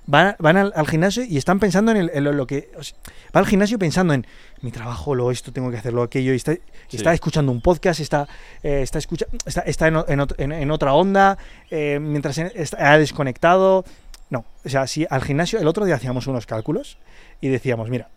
Van, 0.07 0.37
van 0.39 0.57
al, 0.57 0.73
al 0.77 0.87
gimnasio 0.87 1.25
y 1.25 1.37
están 1.37 1.59
pensando 1.59 1.91
en, 1.91 1.97
el- 1.97 2.11
en 2.15 2.25
lo, 2.25 2.33
lo 2.33 2.47
que... 2.47 2.71
o 2.79 2.83
sea, 2.83 2.97
va 3.35 3.41
al 3.41 3.47
gimnasio 3.47 3.79
pensando 3.79 4.15
en 4.15 4.27
mi 4.61 4.71
trabajo, 4.71 5.15
lo 5.15 5.31
esto, 5.31 5.53
tengo 5.53 5.71
que 5.71 5.77
hacerlo, 5.79 6.03
aquello. 6.03 6.33
Y 6.33 6.37
está, 6.37 6.53
y 6.53 6.61
Sí. 6.89 6.97
está 6.99 7.13
escuchando 7.13 7.51
un 7.51 7.61
podcast, 7.61 8.01
está, 8.01 8.29
eh, 8.63 8.83
está, 8.83 8.99
escucha, 8.99 9.27
está, 9.47 9.63
está 9.63 9.89
en, 9.89 10.71
otra 10.71 10.93
onda, 10.95 11.39
eh, 11.71 11.99
mientras 12.01 12.39
en- 12.39 12.53
está 12.55 12.93
ha 12.93 12.99
desconectado. 12.99 13.85
No, 14.31 14.45
o 14.65 14.69
sea, 14.69 14.87
si 14.87 15.07
al 15.11 15.23
gimnasio, 15.23 15.59
el 15.59 15.67
otro 15.67 15.85
día 15.85 15.95
hacíamos 15.97 16.27
unos 16.27 16.47
cálculos 16.47 16.99
y 17.41 17.49
decíamos, 17.49 17.91
mira, 17.91 18.09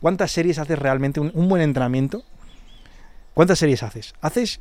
¿cuántas 0.00 0.30
series 0.32 0.58
haces 0.58 0.78
realmente? 0.78 1.20
Un, 1.20 1.30
un 1.34 1.48
buen 1.48 1.62
entrenamiento. 1.62 2.22
¿Cuántas 3.34 3.58
series 3.58 3.82
haces? 3.82 4.14
Haces 4.20 4.60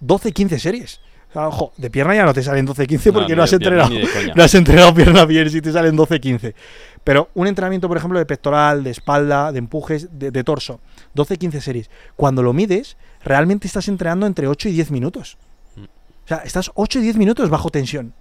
12, 0.00 0.32
15 0.32 0.58
series. 0.58 1.00
Ojo, 1.34 1.72
de 1.76 1.90
pierna 1.90 2.14
ya 2.14 2.24
no 2.24 2.34
te 2.34 2.42
salen 2.42 2.66
12, 2.66 2.86
15 2.86 3.08
No, 3.08 3.12
porque 3.14 3.32
ni 3.32 3.36
no, 3.36 3.42
has 3.42 3.52
entrenado. 3.52 3.90
No 4.34 4.42
has 4.42 4.54
entrenado 4.54 4.94
pierna 4.94 5.24
bien 5.24 5.48
si 5.50 5.62
te 5.62 5.72
salen 5.72 5.96
12, 5.96 6.20
15. 6.20 6.54
Pero 7.04 7.30
un 7.34 7.46
entrenamiento, 7.46 7.88
por 7.88 7.96
ejemplo, 7.96 8.18
de 8.18 8.26
pectoral, 8.26 8.84
de 8.84 8.90
espalda, 8.90 9.50
de 9.50 9.58
empujes, 9.58 10.08
de, 10.18 10.30
de 10.30 10.44
torso, 10.44 10.80
12, 11.14 11.38
15 11.38 11.60
series. 11.60 11.90
Cuando 12.16 12.42
lo 12.42 12.52
mides, 12.52 12.96
realmente 13.24 13.66
estás 13.66 13.88
entrenando 13.88 14.26
entre 14.26 14.46
8 14.46 14.68
y 14.68 14.72
10 14.72 14.90
minutos. 14.90 15.38
O 16.24 16.28
sea, 16.28 16.38
estás 16.38 16.70
8 16.74 16.98
y 17.00 17.02
10 17.02 17.16
minutos 17.16 17.50
bajo 17.50 17.70
tensión. 17.70 18.14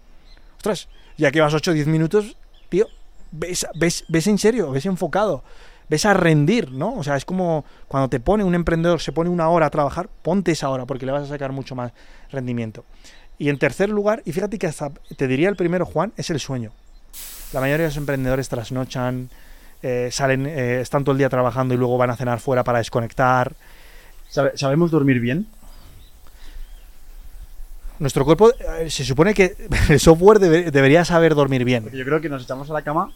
Ostras, 0.58 0.88
ya 1.18 1.32
que 1.32 1.42
vas 1.42 1.54
8 1.54 1.72
o 1.72 1.74
10 1.74 1.88
minutos, 1.88 2.38
tío, 2.70 2.88
ves, 3.32 3.68
ves, 3.76 4.06
ves 4.08 4.28
en 4.28 4.38
serio, 4.38 4.72
ves 4.72 4.86
enfocado, 4.86 5.44
ves 5.92 6.06
a 6.06 6.14
rendir, 6.14 6.72
¿no? 6.72 6.94
O 6.96 7.04
sea, 7.04 7.18
es 7.18 7.26
como 7.26 7.66
cuando 7.90 8.08
te 8.10 8.20
pone 8.22 8.44
un 8.46 8.56
emprendedor, 8.56 9.02
se 9.02 9.12
pone 9.12 9.30
una 9.30 9.50
hora 9.50 9.66
a 9.66 9.70
trabajar, 9.70 10.08
ponte 10.24 10.54
esa 10.54 10.70
hora 10.70 10.86
porque 10.86 11.06
le 11.06 11.12
vas 11.12 11.24
a 11.24 11.28
sacar 11.28 11.52
mucho 11.52 11.76
más 11.76 11.92
rendimiento. 12.32 12.86
Y 13.38 13.50
en 13.50 13.58
tercer 13.60 13.90
lugar, 13.90 14.22
y 14.26 14.32
fíjate 14.32 14.58
que 14.58 14.68
hasta 14.68 14.90
te 15.18 15.28
diría 15.28 15.50
el 15.50 15.56
primero, 15.58 15.86
Juan, 15.86 16.14
es 16.16 16.30
el 16.30 16.40
sueño. 16.40 16.72
La 17.52 17.60
mayoría 17.60 17.84
de 17.84 17.90
los 17.90 17.98
emprendedores 17.98 18.48
trasnochan, 18.48 19.30
eh, 19.84 20.08
salen, 20.12 20.46
eh, 20.46 20.80
están 20.80 21.04
todo 21.04 21.12
el 21.12 21.18
día 21.18 21.28
trabajando 21.30 21.74
y 21.74 21.78
luego 21.78 21.98
van 21.98 22.10
a 22.12 22.16
cenar 22.16 22.40
fuera 22.40 22.64
para 22.64 22.78
desconectar. 22.78 23.54
¿Sabe- 24.30 24.54
¿Sabemos 24.56 24.92
dormir 24.92 25.20
bien? 25.20 25.46
Nuestro 28.00 28.26
cuerpo, 28.26 28.52
eh, 28.80 28.90
se 28.90 29.04
supone 29.04 29.34
que 29.34 29.56
el 29.90 30.00
software 30.00 30.40
debe- 30.40 30.72
debería 30.72 31.04
saber 31.06 31.36
dormir 31.36 31.66
bien. 31.66 31.84
Porque 31.84 31.98
yo 31.98 32.06
creo 32.06 32.22
que 32.22 32.30
nos 32.30 32.44
echamos 32.44 32.70
a 32.70 32.74
la 32.74 32.82
cama 32.82 33.12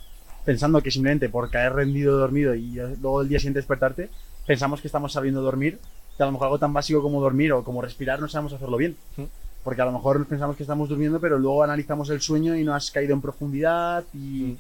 pensando 0.46 0.82
que 0.82 0.92
simplemente 0.92 1.30
por 1.30 1.50
caer 1.50 1.74
rendido 1.74 2.18
dormido 2.18 2.56
y 2.56 2.76
luego 3.02 3.22
el 3.22 3.30
día 3.30 3.40
siguiente 3.40 3.60
despertarte, 3.60 4.10
pensamos 4.46 4.80
que 4.82 4.88
estamos 4.88 5.12
sabiendo 5.12 5.42
dormir, 5.42 5.80
que 6.16 6.24
a 6.24 6.28
lo 6.28 6.32
mejor 6.32 6.46
algo 6.46 6.60
tan 6.60 6.72
básico 6.72 7.02
como 7.02 7.20
dormir 7.20 7.52
o 7.54 7.64
como 7.64 7.82
respirar 7.82 8.20
no 8.20 8.28
sabemos 8.28 8.54
hacerlo 8.54 8.78
bien. 8.78 8.96
Porque 9.64 9.82
a 9.82 9.86
lo 9.86 9.92
mejor 9.92 10.26
pensamos 10.28 10.56
que 10.56 10.62
estamos 10.64 10.90
durmiendo, 10.90 11.20
pero 11.20 11.40
luego 11.40 11.64
analizamos 11.64 12.10
el 12.12 12.22
sueño 12.22 12.56
y 12.56 12.64
no 12.64 12.76
has 12.76 12.92
caído 12.92 13.14
en 13.14 13.22
profundidad 13.22 14.04
y... 14.14 14.58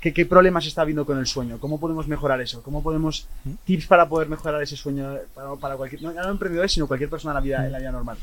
¿Qué, 0.00 0.14
qué 0.14 0.24
problemas 0.24 0.64
está 0.64 0.80
habiendo 0.80 1.04
con 1.04 1.18
el 1.18 1.26
sueño? 1.26 1.58
¿Cómo 1.60 1.78
podemos 1.78 2.08
mejorar 2.08 2.40
eso? 2.40 2.62
¿Cómo 2.62 2.82
podemos... 2.82 3.26
Tips 3.66 3.86
para 3.86 4.08
poder 4.08 4.30
mejorar 4.30 4.62
ese 4.62 4.74
sueño 4.74 5.14
para, 5.34 5.56
para 5.56 5.76
cualquier... 5.76 6.00
No, 6.00 6.10
no 6.14 6.30
emprendedores, 6.30 6.72
sino 6.72 6.86
cualquier 6.86 7.10
persona 7.10 7.32
en 7.32 7.34
la 7.34 7.40
vida, 7.42 7.66
en 7.66 7.72
la 7.72 7.78
vida 7.80 7.92
normal? 7.92 8.16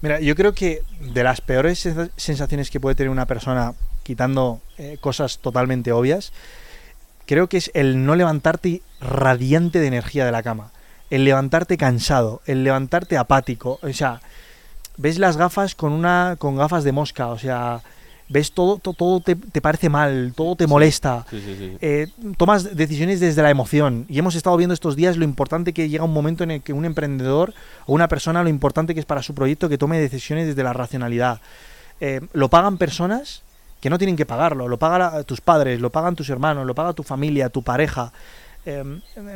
Mira, 0.00 0.20
yo 0.20 0.36
creo 0.36 0.54
que 0.54 0.82
de 1.12 1.24
las 1.24 1.40
peores 1.40 1.84
sensa- 1.84 2.08
sensaciones 2.16 2.70
que 2.70 2.78
puede 2.78 2.94
tener 2.94 3.10
una 3.10 3.26
persona, 3.26 3.74
quitando 4.08 4.62
eh, 4.78 4.96
cosas 5.02 5.38
totalmente 5.40 5.92
obvias, 5.92 6.32
creo 7.26 7.46
que 7.46 7.58
es 7.58 7.70
el 7.74 8.06
no 8.06 8.16
levantarte 8.16 8.80
radiante 9.02 9.80
de 9.80 9.86
energía 9.86 10.24
de 10.24 10.32
la 10.32 10.42
cama, 10.42 10.72
el 11.10 11.26
levantarte 11.26 11.76
cansado, 11.76 12.40
el 12.46 12.64
levantarte 12.64 13.18
apático, 13.18 13.78
o 13.82 13.92
sea, 13.92 14.22
ves 14.96 15.18
las 15.18 15.36
gafas 15.36 15.74
con 15.74 15.92
una 15.92 16.36
con 16.38 16.56
gafas 16.56 16.84
de 16.84 16.92
mosca, 16.92 17.26
o 17.26 17.38
sea, 17.38 17.82
ves 18.30 18.52
todo 18.52 18.78
todo, 18.78 18.94
todo 18.94 19.20
te, 19.20 19.36
te 19.36 19.60
parece 19.60 19.90
mal, 19.90 20.32
todo 20.34 20.56
te 20.56 20.66
molesta. 20.66 21.26
Sí, 21.28 21.42
sí, 21.44 21.54
sí. 21.58 21.76
Eh, 21.82 22.06
tomas 22.38 22.74
decisiones 22.74 23.20
desde 23.20 23.42
la 23.42 23.50
emoción. 23.50 24.06
Y 24.08 24.18
hemos 24.18 24.34
estado 24.34 24.56
viendo 24.56 24.72
estos 24.72 24.96
días 24.96 25.18
lo 25.18 25.24
importante 25.24 25.74
que 25.74 25.90
llega 25.90 26.04
un 26.04 26.14
momento 26.14 26.44
en 26.44 26.52
el 26.52 26.62
que 26.62 26.72
un 26.72 26.86
emprendedor 26.86 27.52
o 27.84 27.92
una 27.92 28.08
persona, 28.08 28.42
lo 28.42 28.48
importante 28.48 28.94
que 28.94 29.00
es 29.00 29.06
para 29.06 29.22
su 29.22 29.34
proyecto 29.34 29.68
que 29.68 29.76
tome 29.76 30.00
decisiones 30.00 30.46
desde 30.46 30.62
la 30.62 30.72
racionalidad. 30.72 31.42
Eh, 32.00 32.22
lo 32.32 32.48
pagan 32.48 32.78
personas 32.78 33.42
que 33.80 33.90
no 33.90 33.98
tienen 33.98 34.16
que 34.16 34.26
pagarlo. 34.26 34.68
Lo 34.68 34.78
pagan 34.78 35.24
tus 35.24 35.40
padres, 35.40 35.80
lo 35.80 35.90
pagan 35.90 36.16
tus 36.16 36.28
hermanos, 36.30 36.66
lo 36.66 36.74
paga 36.74 36.92
tu 36.92 37.02
familia, 37.02 37.48
tu 37.48 37.62
pareja. 37.62 38.12
Eh, 38.66 38.84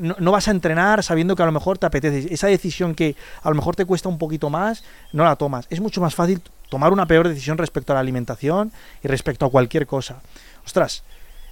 no, 0.00 0.32
vas 0.32 0.48
a 0.48 0.50
entrenar 0.50 1.02
sabiendo 1.02 1.36
que 1.36 1.42
a 1.42 1.46
lo 1.46 1.52
mejor 1.52 1.78
te 1.78 1.86
apetece. 1.86 2.32
Esa 2.34 2.48
decisión 2.48 2.94
que 2.94 3.16
a 3.42 3.48
lo 3.48 3.54
mejor 3.54 3.76
te 3.76 3.84
cuesta 3.84 4.08
un 4.08 4.18
poquito 4.18 4.50
más, 4.50 4.84
no 5.12 5.24
la 5.24 5.36
tomas. 5.36 5.66
Es 5.70 5.80
mucho 5.80 6.00
más 6.00 6.14
fácil 6.14 6.42
tomar 6.68 6.92
una 6.92 7.06
peor 7.06 7.28
decisión 7.28 7.56
respecto 7.58 7.92
a 7.92 7.94
la 7.94 8.00
alimentación 8.00 8.72
y 9.02 9.08
respecto 9.08 9.46
a 9.46 9.50
cualquier 9.50 9.86
cosa. 9.86 10.20
Ostras, 10.66 11.02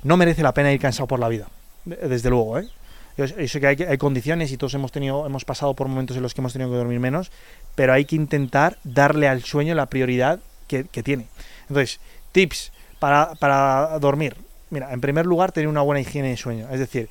no 0.03 0.17
merece 0.17 0.43
la 0.43 0.53
pena 0.55 0.73
ir 0.73 0.81
cansado 0.81 1.07
por 1.07 1.21
la 1.21 1.29
vida. 1.29 1.47
de- 1.85 1.97
Desde 1.97 2.29
luego, 2.31 2.59
¿eh? 2.59 2.69
Yo, 3.17 3.27
sé 3.27 3.61
que 3.61 3.67
hay, 3.67 3.77
hay 3.89 3.99
condiciones 3.99 4.51
y 4.51 4.57
todos 4.57 4.73
hemos 4.75 4.93
tenido, 4.93 5.27
hemos 5.27 5.45
pasado 5.45 5.75
por 5.75 5.89
momentos 5.89 6.17
en 6.17 6.23
los 6.23 6.33
que 6.33 6.41
hemos 6.41 6.53
tenido 6.55 6.71
que 6.71 6.77
dormir 6.77 7.01
menos, 7.01 7.31
pero 7.75 7.93
hay 7.93 8.05
que 8.07 8.17
intentar 8.17 8.79
darle 8.85 9.29
al 9.29 9.43
sueño 9.43 9.75
la 9.75 9.87
prioridad 9.87 10.41
que, 10.69 10.85
que 10.85 11.03
tiene. 11.03 11.27
Entonces, 11.69 12.01
tips 12.33 12.73
para, 13.01 13.35
para 13.35 13.99
dormir. 13.99 14.37
Mira, 14.71 14.93
en 14.93 15.01
primer 15.01 15.27
lugar, 15.27 15.51
tener 15.51 15.67
una 15.69 15.81
buena 15.83 16.01
higiene 16.01 16.29
de 16.29 16.37
sueño, 16.37 16.69
es 16.71 16.79
decir, 16.79 17.09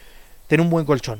tener 0.48 0.62
un 0.62 0.70
buen 0.70 0.86
colchón. 0.86 1.20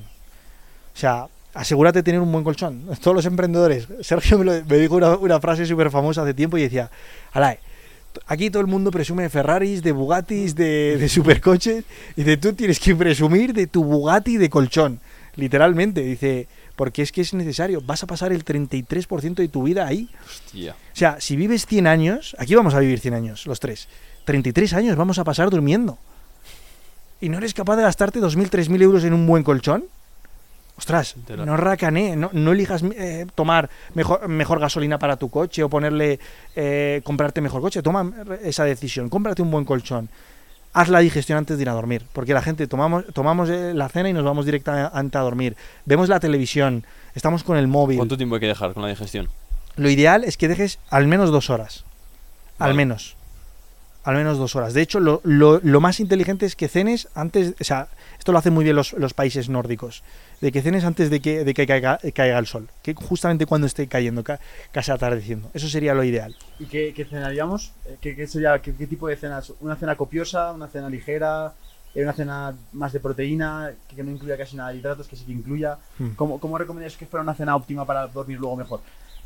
O 0.96 0.98
sea, 0.98 1.28
asegúrate 1.54 2.00
de 2.00 2.04
tener 2.04 2.22
un 2.22 2.32
buen 2.32 2.44
colchón. 2.46 2.86
Todos 3.02 3.16
los 3.16 3.26
emprendedores. 3.26 3.88
Sergio 4.02 4.40
me, 4.40 4.46
lo- 4.46 4.66
me 4.66 4.78
dijo 4.78 4.96
una, 4.96 5.18
una 5.18 5.40
frase 5.42 5.66
súper 5.66 5.92
famosa 5.92 6.22
hace 6.22 6.34
tiempo 6.34 6.58
y 6.58 6.62
decía, 6.62 6.90
Alae, 7.34 7.60
aquí 8.28 8.50
todo 8.50 8.62
el 8.62 8.68
mundo 8.68 8.90
presume 8.92 9.24
de 9.24 9.30
Ferraris, 9.30 9.84
de 9.84 9.92
Bugattis, 9.92 10.56
de, 10.56 10.98
de 10.98 11.10
supercoches. 11.10 11.84
Y 12.16 12.24
dice, 12.24 12.38
tú 12.38 12.54
tienes 12.54 12.80
que 12.80 12.96
presumir 12.96 13.54
de 13.54 13.68
tu 13.68 13.84
Bugatti 13.84 14.38
de 14.38 14.50
colchón. 14.50 15.00
Literalmente, 15.36 16.02
dice, 16.02 16.48
porque 16.76 17.02
es 17.02 17.12
que 17.12 17.22
es 17.22 17.34
necesario. 17.34 17.82
Vas 17.82 18.04
a 18.04 18.08
pasar 18.08 18.32
el 18.34 18.44
33% 18.46 19.36
de 19.36 19.48
tu 19.48 19.64
vida 19.64 19.86
ahí. 19.88 20.10
Hostia. 20.26 20.74
O 20.74 20.96
sea, 20.96 21.20
si 21.20 21.36
vives 21.36 21.66
100 21.66 21.88
años, 21.88 22.36
aquí 22.40 22.56
vamos 22.56 22.74
a 22.74 22.80
vivir 22.80 23.00
100 23.00 23.14
años, 23.14 23.46
los 23.46 23.60
tres. 23.60 23.88
33 24.30 24.74
años 24.74 24.96
vamos 24.96 25.18
a 25.18 25.24
pasar 25.24 25.50
durmiendo. 25.50 25.98
¿Y 27.20 27.30
no 27.30 27.40
eres 27.40 27.56
capaz 27.56 27.78
de 27.78 27.82
gastarte 27.82 28.20
2.000, 28.20 28.52
3.000 28.52 28.82
euros 28.84 29.04
en 29.04 29.14
un 29.14 29.26
buen 29.26 29.42
colchón? 29.42 29.86
Ostras, 30.78 31.16
no 31.36 31.58
racané, 31.58 32.16
no, 32.16 32.30
no 32.32 32.52
elijas 32.52 32.84
eh, 32.96 33.26
tomar 33.34 33.72
mejor, 33.96 34.28
mejor 34.28 34.60
gasolina 34.60 35.00
para 35.00 35.18
tu 35.18 35.30
coche 35.30 35.64
o 35.64 35.68
ponerle, 35.68 36.20
eh, 36.56 37.02
comprarte 37.04 37.42
mejor 37.42 37.62
coche. 37.62 37.82
Toma 37.82 38.14
esa 38.44 38.66
decisión, 38.66 39.10
cómprate 39.10 39.42
un 39.42 39.50
buen 39.50 39.66
colchón. 39.66 40.10
Haz 40.74 40.90
la 40.90 41.00
digestión 41.00 41.40
antes 41.40 41.58
de 41.58 41.64
ir 41.64 41.70
a 41.70 41.74
dormir, 41.74 42.06
porque 42.14 42.36
la 42.36 42.44
gente 42.44 42.68
tomamos, 42.68 43.06
tomamos 43.12 43.50
eh, 43.50 43.74
la 43.74 43.90
cena 43.90 44.10
y 44.10 44.14
nos 44.14 44.24
vamos 44.24 44.46
directamente 44.46 45.18
a 45.18 45.22
dormir. 45.22 45.58
Vemos 45.86 46.08
la 46.08 46.20
televisión, 46.20 46.86
estamos 47.16 47.44
con 47.44 47.58
el 47.58 47.68
móvil. 47.68 47.98
¿Cuánto 47.98 48.16
tiempo 48.16 48.36
hay 48.36 48.42
que 48.42 48.48
dejar 48.48 48.74
con 48.74 48.84
la 48.84 48.90
digestión? 48.90 49.28
Lo 49.76 49.90
ideal 49.90 50.24
es 50.24 50.38
que 50.38 50.48
dejes 50.48 50.78
al 50.92 51.08
menos 51.08 51.32
dos 51.32 51.50
horas. 51.50 51.84
Al 52.60 52.76
menos. 52.76 53.16
Al 54.04 54.16
menos 54.16 54.38
dos 54.38 54.56
horas. 54.56 54.74
De 54.74 54.82
hecho, 54.82 55.00
lo, 55.00 55.20
lo- 55.24 55.60
lo 55.62 55.82
más 55.82 56.00
inteligente 56.00 56.46
es 56.46 56.56
que 56.56 56.68
cenes 56.70 57.10
antes. 57.16 57.54
O 57.60 57.64
sea, 57.64 57.90
esto 58.18 58.32
lo 58.32 58.38
hacen 58.38 58.54
muy 58.54 58.64
bien 58.64 58.76
los, 58.76 58.94
los 58.94 59.14
países 59.14 59.50
nórdicos. 59.50 60.04
De 60.40 60.54
que 60.54 60.62
cenes 60.62 60.86
antes 60.86 61.10
de 61.10 61.20
que, 61.20 61.44
de 61.44 61.54
que 61.54 61.68
caiga, 61.68 62.00
caiga 62.14 62.40
el 62.40 62.48
sol. 62.48 62.70
Que 62.82 62.94
justamente 62.94 63.46
cuando 63.46 63.68
esté 63.68 63.88
cayendo, 63.88 64.24
ca- 64.24 64.40
casi 64.72 64.92
atardeciendo. 64.92 65.52
Eso 65.54 65.68
sería 65.68 65.94
lo 65.94 66.04
ideal. 66.06 66.34
¿Y 66.60 66.66
qué, 66.66 66.94
qué 66.96 67.04
cenaríamos? 67.04 67.74
Eh, 67.86 67.98
¿Qué, 68.00 68.16
qué 68.16 68.26
sería, 68.26 68.58
qué, 68.62 68.74
qué 68.74 68.88
tipo 68.88 69.08
de 69.10 69.18
cenas? 69.18 69.52
¿Una 69.60 69.76
cena 69.76 69.96
copiosa? 69.98 70.54
¿Una 70.54 70.68
cena 70.70 70.90
ligera? 70.90 71.54
eh, 71.94 72.02
¿Una 72.04 72.14
cena 72.14 72.54
más 72.72 72.94
de 72.94 73.02
proteína? 73.02 73.72
Que, 73.90 73.98
que 73.98 74.04
no 74.04 74.12
incluya 74.12 74.38
casi 74.38 74.56
nada 74.56 74.70
de 74.72 74.78
hidratos, 74.78 75.08
que 75.10 75.18
sí 75.18 75.26
que 75.26 75.34
incluya. 75.34 75.78
Hmm. 76.00 76.12
¿Cómo, 76.16 76.40
cómo 76.40 76.58
recomendarías 76.58 76.98
que 76.98 77.06
fuera 77.06 77.22
una 77.22 77.36
cena 77.36 77.54
óptima 77.56 77.86
para 77.86 78.08
dormir 78.08 78.40
luego 78.40 78.56
mejor? 78.56 78.80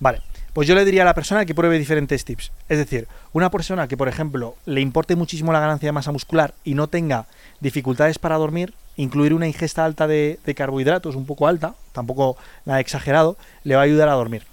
Vale, 0.04 0.20
pues 0.52 0.68
yo 0.68 0.76
le 0.76 0.84
diría 0.84 1.04
a 1.04 1.06
la 1.06 1.14
persona 1.14 1.46
que 1.46 1.56
pruebe 1.56 1.80
diferentes 1.80 2.26
tips. 2.26 2.52
Es 2.68 2.78
decir, 2.78 3.08
una 3.32 3.50
persona 3.50 3.88
que, 3.88 3.96
por 3.96 4.10
ejemplo, 4.10 4.58
le 4.66 4.82
importe 4.82 5.16
muchísimo 5.16 5.54
la 5.54 5.62
ganancia 5.62 5.88
de 5.88 5.94
masa 5.94 6.12
muscular 6.12 6.54
y 6.66 6.74
no 6.74 6.88
tenga 6.88 7.26
dificultades 7.62 8.20
para 8.20 8.36
dormir, 8.36 8.74
incluir 8.98 9.34
una 9.34 9.48
ingesta 9.48 9.86
alta 9.86 10.06
de, 10.06 10.38
carbohidratos, 10.58 11.16
un 11.16 11.26
poco 11.26 11.48
alta, 11.48 11.76
tampoco 11.94 12.36
nada 12.66 12.82
exagerado, 12.82 13.38
le 13.64 13.76
va 13.76 13.82
a 13.82 13.86
ayudar 13.86 14.10
a 14.10 14.16
dormir. 14.16 14.44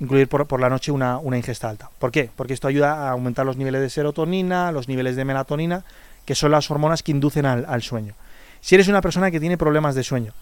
Incluir 0.00 0.26
por, 0.26 0.60
la 0.60 0.68
noche 0.68 0.90
una, 0.90 1.20
ingesta 1.36 1.68
alta. 1.68 1.88
¿Por 2.00 2.10
qué? 2.10 2.30
Porque 2.34 2.52
esto 2.52 2.66
ayuda 2.66 3.06
a 3.06 3.10
aumentar 3.10 3.46
los 3.46 3.56
niveles 3.56 3.80
de 3.80 3.90
serotonina, 3.90 4.72
los 4.72 4.88
niveles 4.88 5.14
de 5.14 5.24
melatonina, 5.24 5.84
que 6.24 6.34
son 6.34 6.50
las 6.50 6.68
hormonas 6.68 7.04
que 7.04 7.12
inducen 7.12 7.46
al 7.46 7.82
sueño. 7.82 8.14
Si 8.60 8.74
eres 8.74 8.88
una 8.88 9.02
persona 9.02 9.30
que 9.30 9.38
tiene 9.38 9.56
problemas 9.56 9.94
de 9.94 10.02
sueño, 10.02 10.32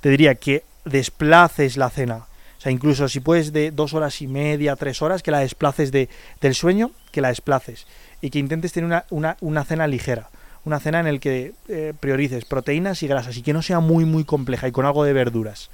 te 0.00 0.08
diría 0.08 0.34
que 0.34 0.64
desplaces 0.84 1.76
la 1.76 1.90
cena. 1.90 2.24
Sea, 2.64 2.72
incluso 2.72 3.08
si 3.08 3.20
puedes 3.20 3.52
de 3.52 3.70
dos 3.70 3.92
horas 3.94 4.20
y 4.22 4.26
media, 4.26 4.74
tres 4.74 5.02
horas, 5.02 5.22
que 5.22 5.30
la 5.30 5.40
desplaces 5.40 5.92
de, 5.92 6.08
del 6.40 6.54
sueño, 6.54 6.90
que 7.12 7.20
la 7.20 7.28
desplaces. 7.28 7.86
Y 8.22 8.30
que 8.30 8.38
intentes 8.38 8.72
tener 8.72 8.86
una, 8.86 9.04
una, 9.10 9.36
una 9.42 9.64
cena 9.64 9.86
ligera. 9.86 10.30
Una 10.64 10.80
cena 10.80 10.98
en 10.98 11.06
el 11.06 11.20
que 11.20 11.52
eh, 11.68 11.92
priorices 12.00 12.46
proteínas 12.46 13.02
y 13.02 13.06
grasas 13.06 13.36
y 13.36 13.42
que 13.42 13.52
no 13.52 13.60
sea 13.60 13.80
muy, 13.80 14.06
muy 14.06 14.24
compleja 14.24 14.66
y 14.66 14.72
con 14.72 14.86
algo 14.86 15.04
de 15.04 15.12
verduras. 15.12 15.70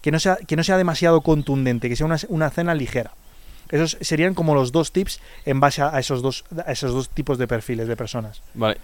Que 0.00 0.12
no 0.12 0.20
sea, 0.20 0.36
que 0.36 0.54
no 0.54 0.62
sea 0.62 0.76
demasiado 0.76 1.22
contundente, 1.22 1.88
que 1.88 1.96
sea 1.96 2.06
una, 2.06 2.18
una 2.28 2.50
cena 2.50 2.72
ligera. 2.72 3.10
Esos 3.70 3.98
serían 4.00 4.34
como 4.34 4.54
los 4.54 4.70
dos 4.70 4.92
tips 4.92 5.20
en 5.44 5.58
base 5.60 5.82
a 5.82 5.98
esos 5.98 6.22
dos, 6.22 6.44
a 6.64 6.70
esos 6.70 6.92
dos 6.94 7.10
tipos 7.10 7.36
de 7.36 7.48
perfiles 7.48 7.88
de 7.88 7.96
personas. 7.96 8.40
Vale, 8.54 8.78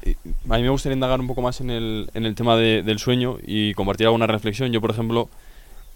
a 0.50 0.56
mí 0.56 0.62
me 0.64 0.68
gustaría 0.70 0.94
indagar 0.94 1.20
un 1.20 1.28
poco 1.28 1.40
más 1.40 1.60
en 1.60 1.70
el, 1.70 2.10
en 2.14 2.26
el 2.26 2.34
tema 2.34 2.56
de- 2.56 2.82
del 2.82 2.98
sueño 2.98 3.38
y 3.46 3.72
compartir 3.74 4.06
alguna 4.08 4.26
reflexión. 4.26 4.72
Yo, 4.72 4.80
por 4.82 4.90
ejemplo, 4.90 5.30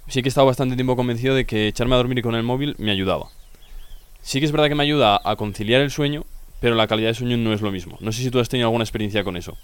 sí 0.08 0.22
que 0.22 0.28
he 0.28 0.30
estado 0.30 0.46
bastante 0.46 0.74
tiempo 0.74 0.96
convencido 0.96 1.34
de 1.34 1.44
que 1.44 1.68
echarme 1.68 1.94
a 1.94 1.98
dormir 1.98 2.22
con 2.22 2.34
el 2.34 2.42
móvil 2.42 2.74
me 2.78 2.90
ayudaba. 2.90 3.28
Sí 4.22 4.40
que 4.40 4.46
es 4.46 4.52
verdad 4.52 4.68
que 4.68 4.74
me 4.74 4.82
ayuda 4.82 5.20
a 5.22 5.36
conciliar 5.36 5.80
el 5.80 5.90
sueño, 5.90 6.24
pero 6.60 6.74
la 6.74 6.86
calidad 6.86 7.08
de 7.08 7.14
sueño 7.14 7.36
no 7.36 7.52
es 7.52 7.60
lo 7.60 7.70
mismo. 7.70 7.96
No 8.00 8.12
sé 8.12 8.22
si 8.22 8.30
tú 8.30 8.40
has 8.40 8.48
tenido 8.48 8.68
alguna 8.68 8.84
experiencia 8.84 9.22
con 9.24 9.36
eso. 9.36 9.56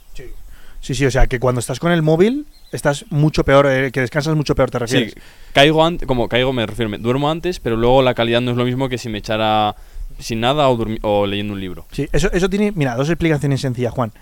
Sí, 0.80 0.94
sí, 0.94 1.07
o 1.07 1.11
sea, 1.11 1.26
que 1.26 1.40
cuando 1.40 1.61
estás 1.61 1.80
con 1.80 1.92
el 1.92 2.02
móvil 2.02 2.46
estás 2.70 3.07
mucho 3.11 3.42
peor, 3.44 3.66
eh, 3.66 3.90
que 3.90 4.00
descansas 4.00 4.37
mucho 4.37 4.54
peor, 4.54 4.70
te 4.70 4.78
refieres. 4.78 5.12
Sí, 5.12 5.20
caigo 5.52 5.85
antes, 5.85 6.07
como 6.07 6.28
caigo 6.28 6.52
me 6.52 6.66
refiero, 6.66 6.90
me 6.90 6.98
duermo 6.98 7.30
antes, 7.30 7.59
pero 7.59 7.76
luego 7.76 8.02
la 8.02 8.14
calidad 8.14 8.42
no 8.42 8.50
es 8.50 8.57
lo 8.57 8.64
mismo 8.64 8.88
que 8.88 8.98
si 8.98 9.09
me 9.09 9.18
echara 9.18 9.76
sin 10.18 10.40
nada 10.40 10.68
o, 10.68 10.78
o 11.02 11.26
leyendo 11.26 11.54
un 11.54 11.61
libro. 11.61 11.87
Sí, 11.90 12.09
eso, 12.12 12.30
eso 12.33 12.50
tiene, 12.50 12.72
mira, 12.72 12.96
dos 12.96 13.09
explicaciones 13.09 13.62
sencillas, 13.62 13.94
Juan. 13.94 14.12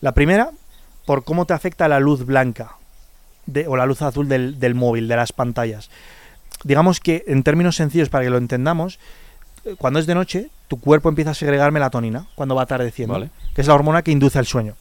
La 0.00 0.12
primera, 0.12 0.50
por 1.04 1.24
cómo 1.24 1.44
te 1.44 1.52
afecta 1.52 1.86
la 1.86 2.00
luz 2.00 2.24
blanca 2.24 2.76
de- 3.46 3.66
o 3.66 3.76
la 3.76 3.86
luz 3.86 4.02
azul 4.02 4.28
del, 4.28 4.58
del 4.58 4.74
móvil, 4.74 5.08
de 5.08 5.16
las 5.16 5.32
pantallas. 5.32 5.90
Digamos 6.64 7.00
que 7.00 7.24
en 7.28 7.42
términos 7.42 7.76
sencillos, 7.76 8.08
para 8.08 8.24
que 8.24 8.30
lo 8.30 8.38
entendamos, 8.38 8.98
eh, 9.64 9.74
cuando 9.78 9.98
es 10.00 10.06
de 10.06 10.14
noche, 10.14 10.48
tu 10.68 10.80
cuerpo 10.80 11.08
empieza 11.08 11.30
a 11.30 11.34
segregar 11.34 11.70
melatonina 11.72 12.26
cuando 12.34 12.54
va 12.54 12.62
atardeciendo, 12.62 13.14
Vale. 13.14 13.30
que 13.54 13.60
es 13.60 13.66
la 13.66 13.74
hormona 13.74 14.02
que 14.02 14.10
induce 14.10 14.38
al 14.38 14.46
sueño. 14.46 14.74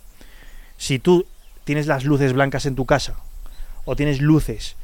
Si 0.77 0.99
tú 0.99 1.25
tienes 1.63 1.87
las 1.87 2.03
luces 2.05 2.33
blancas 2.33 2.65
en 2.65 2.75
tu 2.75 2.85
casa 2.85 3.15
o 3.85 3.95
tienes 3.95 4.19
luces 4.21 4.75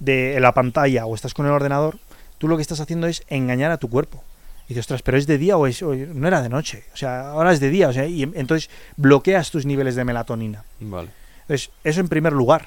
de 0.00 0.38
la 0.40 0.52
pantalla 0.52 1.06
o 1.06 1.14
estás 1.14 1.32
con 1.34 1.46
el 1.46 1.52
ordenador, 1.52 1.98
tú 2.38 2.48
lo 2.48 2.56
que 2.56 2.62
estás 2.62 2.80
haciendo 2.80 3.06
es 3.06 3.22
engañar 3.28 3.70
a 3.70 3.78
tu 3.78 3.88
cuerpo. 3.88 4.22
Y 4.66 4.74
dices, 4.74 4.80
ostras, 4.84 5.02
pero 5.02 5.16
es 5.18 5.26
de 5.26 5.38
día 5.38 5.56
o, 5.56 5.66
es, 5.66 5.82
o 5.82 5.94
no 5.94 6.26
era 6.28 6.42
de 6.42 6.48
noche. 6.48 6.84
O 6.94 6.96
sea, 6.96 7.30
ahora 7.30 7.52
es 7.52 7.60
de 7.60 7.68
día. 7.70 7.88
O 7.88 7.92
sea, 7.92 8.06
y 8.06 8.22
em- 8.22 8.32
entonces 8.34 8.70
bloqueas 8.96 9.50
tus 9.50 9.64
niveles 9.66 9.94
de 9.96 10.04
melatonina. 10.04 10.64
Vale. 10.80 11.08
Entonces, 11.42 11.70
eso 11.84 12.00
en 12.00 12.08
primer 12.08 12.32
lugar. 12.32 12.66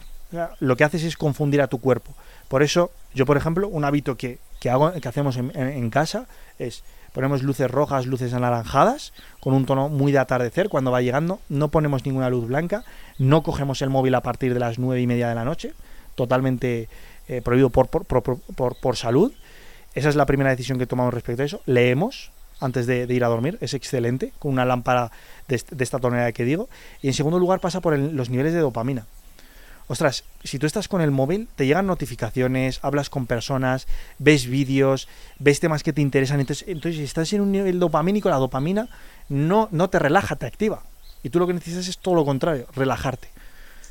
Lo 0.59 0.75
que 0.75 0.83
haces 0.83 1.03
es 1.03 1.17
confundir 1.17 1.61
a 1.61 1.67
tu 1.67 1.79
cuerpo. 1.79 2.13
Por 2.47 2.63
eso, 2.63 2.91
yo, 3.13 3.25
por 3.25 3.37
ejemplo, 3.37 3.67
un 3.67 3.85
hábito 3.85 4.17
que, 4.17 4.39
que 4.59 4.69
hago, 4.69 4.91
que 4.93 5.07
hacemos 5.07 5.37
en, 5.37 5.51
en- 5.55 5.89
casa 5.89 6.25
es 6.59 6.83
ponemos 7.13 7.43
luces 7.43 7.71
rojas, 7.71 8.05
luces 8.05 8.33
anaranjadas, 8.33 9.13
con 9.39 9.53
un 9.53 9.65
tono 9.65 9.87
muy 9.87 10.11
de 10.11 10.19
atardecer 10.19 10.67
cuando 10.67 10.91
va 10.91 11.01
llegando. 11.01 11.39
No 11.47 11.69
ponemos 11.69 12.05
ninguna 12.05 12.29
luz 12.29 12.47
blanca. 12.47 12.83
No 13.17 13.41
cogemos 13.41 13.81
el 13.81 13.89
móvil 13.89 14.15
a 14.15 14.21
partir 14.21 14.53
de 14.53 14.59
las 14.59 14.79
nueve 14.79 15.01
y 15.01 15.07
media 15.07 15.29
de 15.29 15.35
la 15.35 15.45
noche. 15.45 15.73
Totalmente 16.15 16.89
eh, 17.27 17.41
prohibido 17.41 17.69
por, 17.69 17.87
por, 17.87 18.05
por, 18.05 18.21
por- 18.39 18.75
por- 18.75 18.97
salud. 18.97 19.31
Esa 19.93 20.09
es 20.09 20.15
la 20.17 20.25
primera 20.25 20.49
decisión 20.49 20.77
que 20.77 20.87
tomamos 20.87 21.13
respecto 21.13 21.41
a 21.41 21.45
eso. 21.45 21.61
Leemos 21.65 22.31
antes 22.59 22.85
de, 22.85 23.05
ir 23.13 23.23
a 23.23 23.27
dormir, 23.27 23.57
es 23.61 23.73
excelente, 23.73 24.33
con 24.39 24.51
una 24.51 24.65
lámpara 24.65 25.11
de 25.47 25.61
esta 25.83 25.99
tonalidad 25.99 26.33
que 26.33 26.43
digo. 26.45 26.67
Y 27.01 27.07
en 27.07 27.13
segundo 27.13 27.39
lugar 27.39 27.59
pasa 27.61 27.79
por 27.81 27.93
el- 27.93 28.15
los 28.15 28.29
niveles 28.29 28.53
de 28.53 28.59
dopamina. 28.59 29.05
Ostras, 29.87 30.23
si 30.43 30.57
tú 30.57 30.65
estás 30.65 30.87
con 30.87 31.01
el 31.01 31.11
móvil, 31.11 31.47
te 31.55 31.67
llegan 31.67 31.85
notificaciones, 31.85 32.79
hablas 32.81 33.09
con 33.09 33.27
personas, 33.27 33.87
ves 34.17 34.47
vídeos, 34.47 35.07
ves 35.37 35.59
temas 35.59 35.83
que 35.83 35.93
te 35.93 36.01
interesan. 36.01 36.39
Entonces, 36.39 36.67
entonces 36.67 36.97
si 36.97 37.03
estás 37.03 37.31
en 37.33 37.41
un 37.41 37.51
nivel 37.51 37.79
dopamínico, 37.79 38.29
la 38.29 38.37
dopamina 38.37 38.89
no, 39.29 39.69
no 39.71 39.89
te 39.89 39.99
relaja, 39.99 40.35
te 40.35 40.47
activa. 40.47 40.81
Y 41.23 41.29
tú 41.29 41.39
lo 41.39 41.47
que 41.47 41.53
necesitas 41.53 41.87
es 41.87 41.99
todo 41.99 42.15
lo 42.15 42.25
contrario, 42.25 42.65
relajarte. 42.75 43.27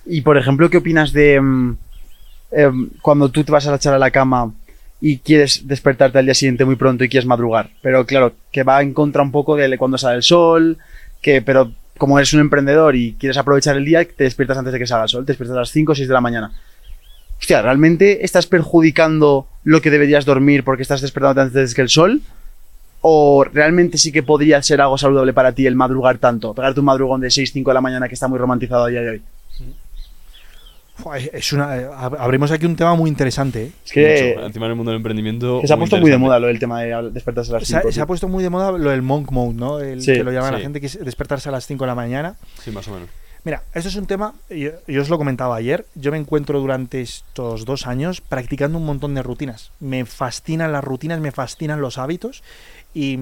Y 0.07 0.23
por 0.23 0.37
ejemplo, 0.37 0.69
¿qué 0.69 0.79
opinas 0.79 1.13
de 1.13 1.41
mm, 1.41 1.77
em, 2.51 2.91
cuando 3.01 3.29
tú 3.29 3.45
te 3.45 3.53
vas 3.53 3.67
a 3.67 3.75
echar 3.75 3.95
a 3.95 3.99
la 3.99 4.11
cama 4.11 4.53
y 5.01 5.19
quieres 5.19 5.67
despertarte 5.67 6.19
al 6.19 6.25
día 6.25 6.35
siguiente 6.35 6.65
muy 6.65 6.77
pronto 6.77 7.05
y 7.05 7.09
quieres 7.09 7.27
madrugar? 7.27 7.71
Pero 7.83 8.05
claro, 8.05 8.35
que 8.51 8.65
va 8.65 8.83
en 8.83 8.93
contra 8.95 9.23
un 9.23 9.31
poco 9.31 9.55
de 9.55 9.79
cuando 9.79 9.97
sale 9.97 10.17
el 10.17 10.23
sol, 10.25 10.79
que 11.23 11.41
pero 11.41 11.73
como 11.99 12.19
eres 12.19 12.33
un 12.33 12.41
emprendedor 12.41 12.97
y 12.97 13.15
quieres 13.15 13.37
aprovechar 13.37 13.77
el 13.77 13.85
día, 13.85 14.05
te 14.05 14.25
despiertas 14.25 14.59
antes 14.59 14.73
de 14.73 14.79
que 14.79 14.87
salga 14.87 15.05
el 15.05 15.09
sol, 15.09 15.25
te 15.25 15.33
despiertas 15.33 15.57
a 15.57 15.61
las 15.61 15.71
5 15.71 15.93
o 15.93 15.95
6 15.95 16.09
de 16.09 16.15
la 16.15 16.21
mañana. 16.21 16.53
Hostia, 17.39 17.63
¿realmente 17.63 18.25
estás 18.25 18.47
perjudicando 18.47 19.47
lo 19.65 19.81
que 19.81 19.91
deberías 19.91 20.25
dormir 20.25 20.65
porque 20.65 20.83
estás 20.83 21.01
despertando 21.01 21.43
antes 21.43 21.75
que 21.75 21.83
el 21.83 21.89
sol? 21.89 22.21
¿O 23.01 23.45
realmente 23.45 23.99
sí 23.99 24.13
que 24.13 24.23
podría 24.23 24.63
ser 24.63 24.81
algo 24.81 24.97
saludable 24.97 25.35
para 25.35 25.53
ti 25.53 25.67
el 25.67 25.77
madrugar 25.77 26.19
tanto? 26.19 26.55
Pegarte 26.55 26.81
un 26.81 26.87
madrugón 26.87 27.21
de 27.21 27.31
6, 27.31 27.53
5 27.53 27.71
de 27.71 27.75
la 27.75 27.81
mañana 27.81 28.09
que 28.09 28.15
está 28.15 28.29
muy 28.29 28.39
romantizado 28.39 28.85
a 28.85 28.89
día 28.89 29.03
de 29.03 29.11
hoy. 29.11 29.23
Fua, 29.59 29.67
Es 31.33 31.53
una, 31.53 31.77
eh, 31.77 31.89
ab- 31.89 32.17
abrimos 32.19 32.51
aquí 32.53 32.67
un 32.67 32.77
tema 32.77 32.95
muy 32.95 33.11
interesante. 33.11 33.65
¿eh? 33.65 33.73
Es 33.85 33.93
que, 33.93 34.33
Mucho. 34.37 34.47
Encima 34.47 34.67
en 34.67 34.71
el 34.73 34.77
mundo 34.77 34.91
del 34.93 34.99
emprendimiento. 34.99 35.61
se 35.65 35.73
ha 35.73 35.77
puesto 35.77 35.97
muy 35.99 36.11
de 36.11 36.19
moda 36.19 36.39
lo 36.39 36.47
del 36.47 36.59
tema 36.59 36.81
de 36.83 37.11
despertarse 37.11 37.51
a 37.51 37.55
las 37.59 37.67
Se 37.69 37.77
ha, 37.77 37.81
5. 37.81 37.93
se 37.93 38.01
ha 38.01 38.07
puesto 38.07 38.29
muy 38.29 38.43
de 38.45 38.51
moda 38.51 38.73
lo 38.73 38.91
del 38.91 39.03
monk 39.03 39.31
mode, 39.33 39.55
¿no? 39.55 39.81
El 39.81 40.01
Sí, 40.03 40.13
que 40.15 40.23
lo 40.25 40.31
llama 40.33 40.51
la 40.53 40.59
sí. 40.59 40.63
gente, 40.63 40.81
que 40.81 40.87
es 40.87 41.05
despertarse 41.05 41.49
a 41.49 41.53
las 41.53 41.67
5 41.67 41.85
de 41.85 41.89
la 41.89 41.95
mañana. 41.95 42.37
Sí, 42.63 42.71
más 42.71 42.87
o 42.89 42.93
menos. 42.93 43.09
Mira, 43.43 43.63
esto 43.75 43.89
es 43.91 43.97
un 43.97 44.07
tema, 44.07 44.33
yo, 44.49 44.71
yo 44.87 45.03
os 45.03 45.11
lo 45.11 45.19
comentaba 45.19 45.57
ayer, 45.57 45.85
yo 45.95 46.11
me 46.13 46.17
encuentro 46.17 46.61
durante 46.61 47.03
estos 47.03 47.67
dos 47.67 47.87
años 47.87 48.23
practicando 48.23 48.79
un 48.79 48.87
montón 48.87 49.15
de 49.15 49.23
rutinas. 49.23 49.71
Me 49.81 50.07
fascinan 50.07 50.73
las 50.73 50.83
rutinas, 50.83 51.21
me 51.21 51.31
fascinan 51.31 51.81
los 51.83 51.99
hábitos 51.99 52.43
y, 52.95 53.19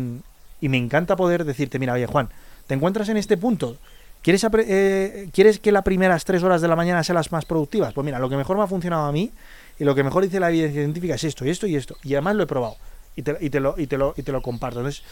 y 0.61 0.68
me 0.68 0.76
encanta 0.76 1.16
poder 1.16 1.44
decirte, 1.44 1.80
mira, 1.80 1.94
oye 1.94 2.06
Juan, 2.06 2.28
¿te 2.68 2.74
encuentras 2.74 3.08
en 3.08 3.16
este 3.16 3.37
punto? 3.37 3.78
¿Quieres, 4.22 4.44
apre- 4.44 4.64
eh, 4.68 5.28
¿Quieres 5.32 5.58
que 5.58 5.72
las 5.72 5.82
primeras 5.82 6.24
tres 6.24 6.42
horas 6.42 6.61
de 6.62 6.68
la 6.68 6.76
mañana 6.76 7.02
sean 7.02 7.16
las 7.16 7.32
más 7.32 7.44
productivas? 7.44 7.92
Pues 7.92 8.04
mira, 8.04 8.18
lo 8.18 8.28
que 8.30 8.37
mejor 8.37 8.56
me 8.56 8.62
ha 8.62 8.66
funcionado 8.68 9.04
a 9.06 9.12
mí 9.12 9.30
y 9.78 9.85
lo 9.85 9.94
que 9.94 10.02
mejor 10.04 10.22
dice 10.22 10.38
la 10.38 10.48
evidencia 10.48 10.80
científica 10.82 11.14
es 11.16 11.24
esto 11.24 11.44
y 11.44 11.50
esto 11.50 11.66
y 11.66 11.74
esto. 11.76 11.96
Y 12.04 12.14
además 12.14 12.37
lo 12.37 12.44
he 12.44 12.46
probado 12.46 12.76
y 13.16 13.22
te, 13.22 13.37
y 13.40 13.50
te 13.50 13.58
lo, 13.61 13.74
y 13.76 13.87
te 13.88 13.98
lo, 13.98 14.14
y 14.16 14.22
te 14.22 14.30
lo 14.32 14.40
comparto. 14.40 14.78
Entonces, 14.78 15.02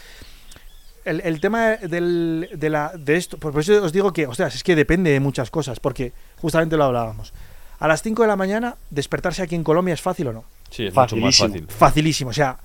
el, 1.03 1.19
el 1.21 1.41
tema 1.41 1.71
del, 1.77 2.49
de, 2.53 2.69
la, 2.69 2.91
de 2.97 3.17
esto, 3.17 3.37
por 3.37 3.57
eso 3.59 3.83
os 3.83 3.91
digo 3.91 4.13
que, 4.13 4.27
ostras, 4.27 4.55
es 4.55 4.63
que 4.63 4.75
depende 4.75 5.11
de 5.11 5.19
muchas 5.19 5.49
cosas, 5.49 5.79
porque 5.79 6.13
justamente 6.39 6.77
lo 6.77 6.85
hablábamos. 6.85 7.33
A 7.79 7.87
las 7.87 8.01
5 8.03 8.21
de 8.21 8.27
la 8.27 8.35
mañana, 8.35 8.75
despertarse 8.91 9.41
aquí 9.41 9.55
en 9.55 9.63
Colombia 9.63 9.93
es 9.95 10.01
fácil 10.01 10.27
o 10.27 10.33
no? 10.33 10.43
Sí, 10.69 10.85
es 10.85 10.93
mucho 11.15 11.15
más 11.25 11.35
fácil. 11.49 11.67
Facilísimo, 11.67 12.29
o 12.29 12.33
sea, 12.33 12.57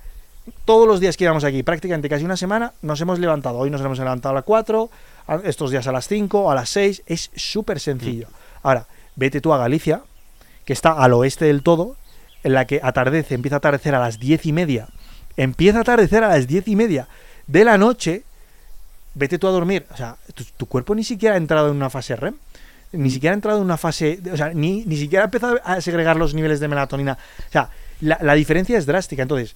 todos 0.63 0.87
los 0.87 0.99
días 0.99 1.17
que 1.17 1.23
íbamos 1.23 1.43
aquí, 1.43 1.63
prácticamente 1.63 2.07
casi 2.07 2.23
una 2.23 2.37
semana, 2.37 2.71
nos 2.83 3.01
hemos 3.01 3.17
levantado. 3.19 3.57
Hoy 3.57 3.69
nos 3.71 3.81
hemos 3.81 3.97
levantado 3.97 4.33
a 4.33 4.35
las 4.35 4.43
4, 4.45 4.89
a- 4.89 5.16
estos 5.43 5.71
días 5.71 5.87
a 5.87 5.91
las 5.91 6.07
5, 6.07 6.51
a 6.51 6.55
las 6.55 6.69
6, 6.69 7.03
es 7.05 7.31
súper 7.35 7.79
sencillo. 7.79 8.27
Ahora, 8.63 8.87
vete 9.15 9.41
tú 9.41 9.53
a 9.53 9.57
Galicia, 9.57 10.01
que 10.65 10.73
está 10.73 10.91
al 10.91 11.13
oeste 11.13 11.45
del 11.45 11.63
todo, 11.63 11.95
en 12.43 12.53
la 12.53 12.65
que 12.65 12.79
atardece, 12.83 13.35
empieza 13.35 13.55
a 13.55 13.57
atardecer 13.57 13.95
a 13.95 13.99
las 13.99 14.19
10 14.19 14.45
y 14.45 14.53
media, 14.53 14.87
empieza 15.35 15.79
a 15.79 15.81
atardecer 15.81 16.23
a 16.23 16.29
las 16.29 16.47
10 16.47 16.67
y 16.67 16.75
media 16.75 17.07
de 17.47 17.63
la 17.63 17.77
noche, 17.77 18.23
vete 19.15 19.39
tú 19.39 19.47
a 19.47 19.51
dormir. 19.51 19.85
O 19.91 19.97
sea, 19.97 20.17
tu, 20.33 20.43
tu 20.43 20.65
cuerpo 20.65 20.95
ni 20.95 21.03
siquiera 21.03 21.35
ha 21.35 21.37
entrado 21.37 21.69
en 21.69 21.75
una 21.75 21.89
fase 21.89 22.15
REM. 22.15 22.35
Ni 22.93 23.09
siquiera 23.09 23.33
ha 23.33 23.35
entrado 23.35 23.57
en 23.57 23.65
una 23.65 23.77
fase. 23.77 24.19
O 24.31 24.37
sea, 24.37 24.53
ni, 24.53 24.85
ni 24.85 24.97
siquiera 24.97 25.23
ha 25.23 25.25
empezado 25.25 25.59
a 25.63 25.81
segregar 25.81 26.15
los 26.15 26.33
niveles 26.33 26.59
de 26.59 26.67
melatonina. 26.67 27.17
O 27.47 27.51
sea, 27.51 27.69
la, 28.01 28.17
la 28.21 28.33
diferencia 28.33 28.77
es 28.77 28.85
drástica. 28.85 29.23
Entonces, 29.23 29.55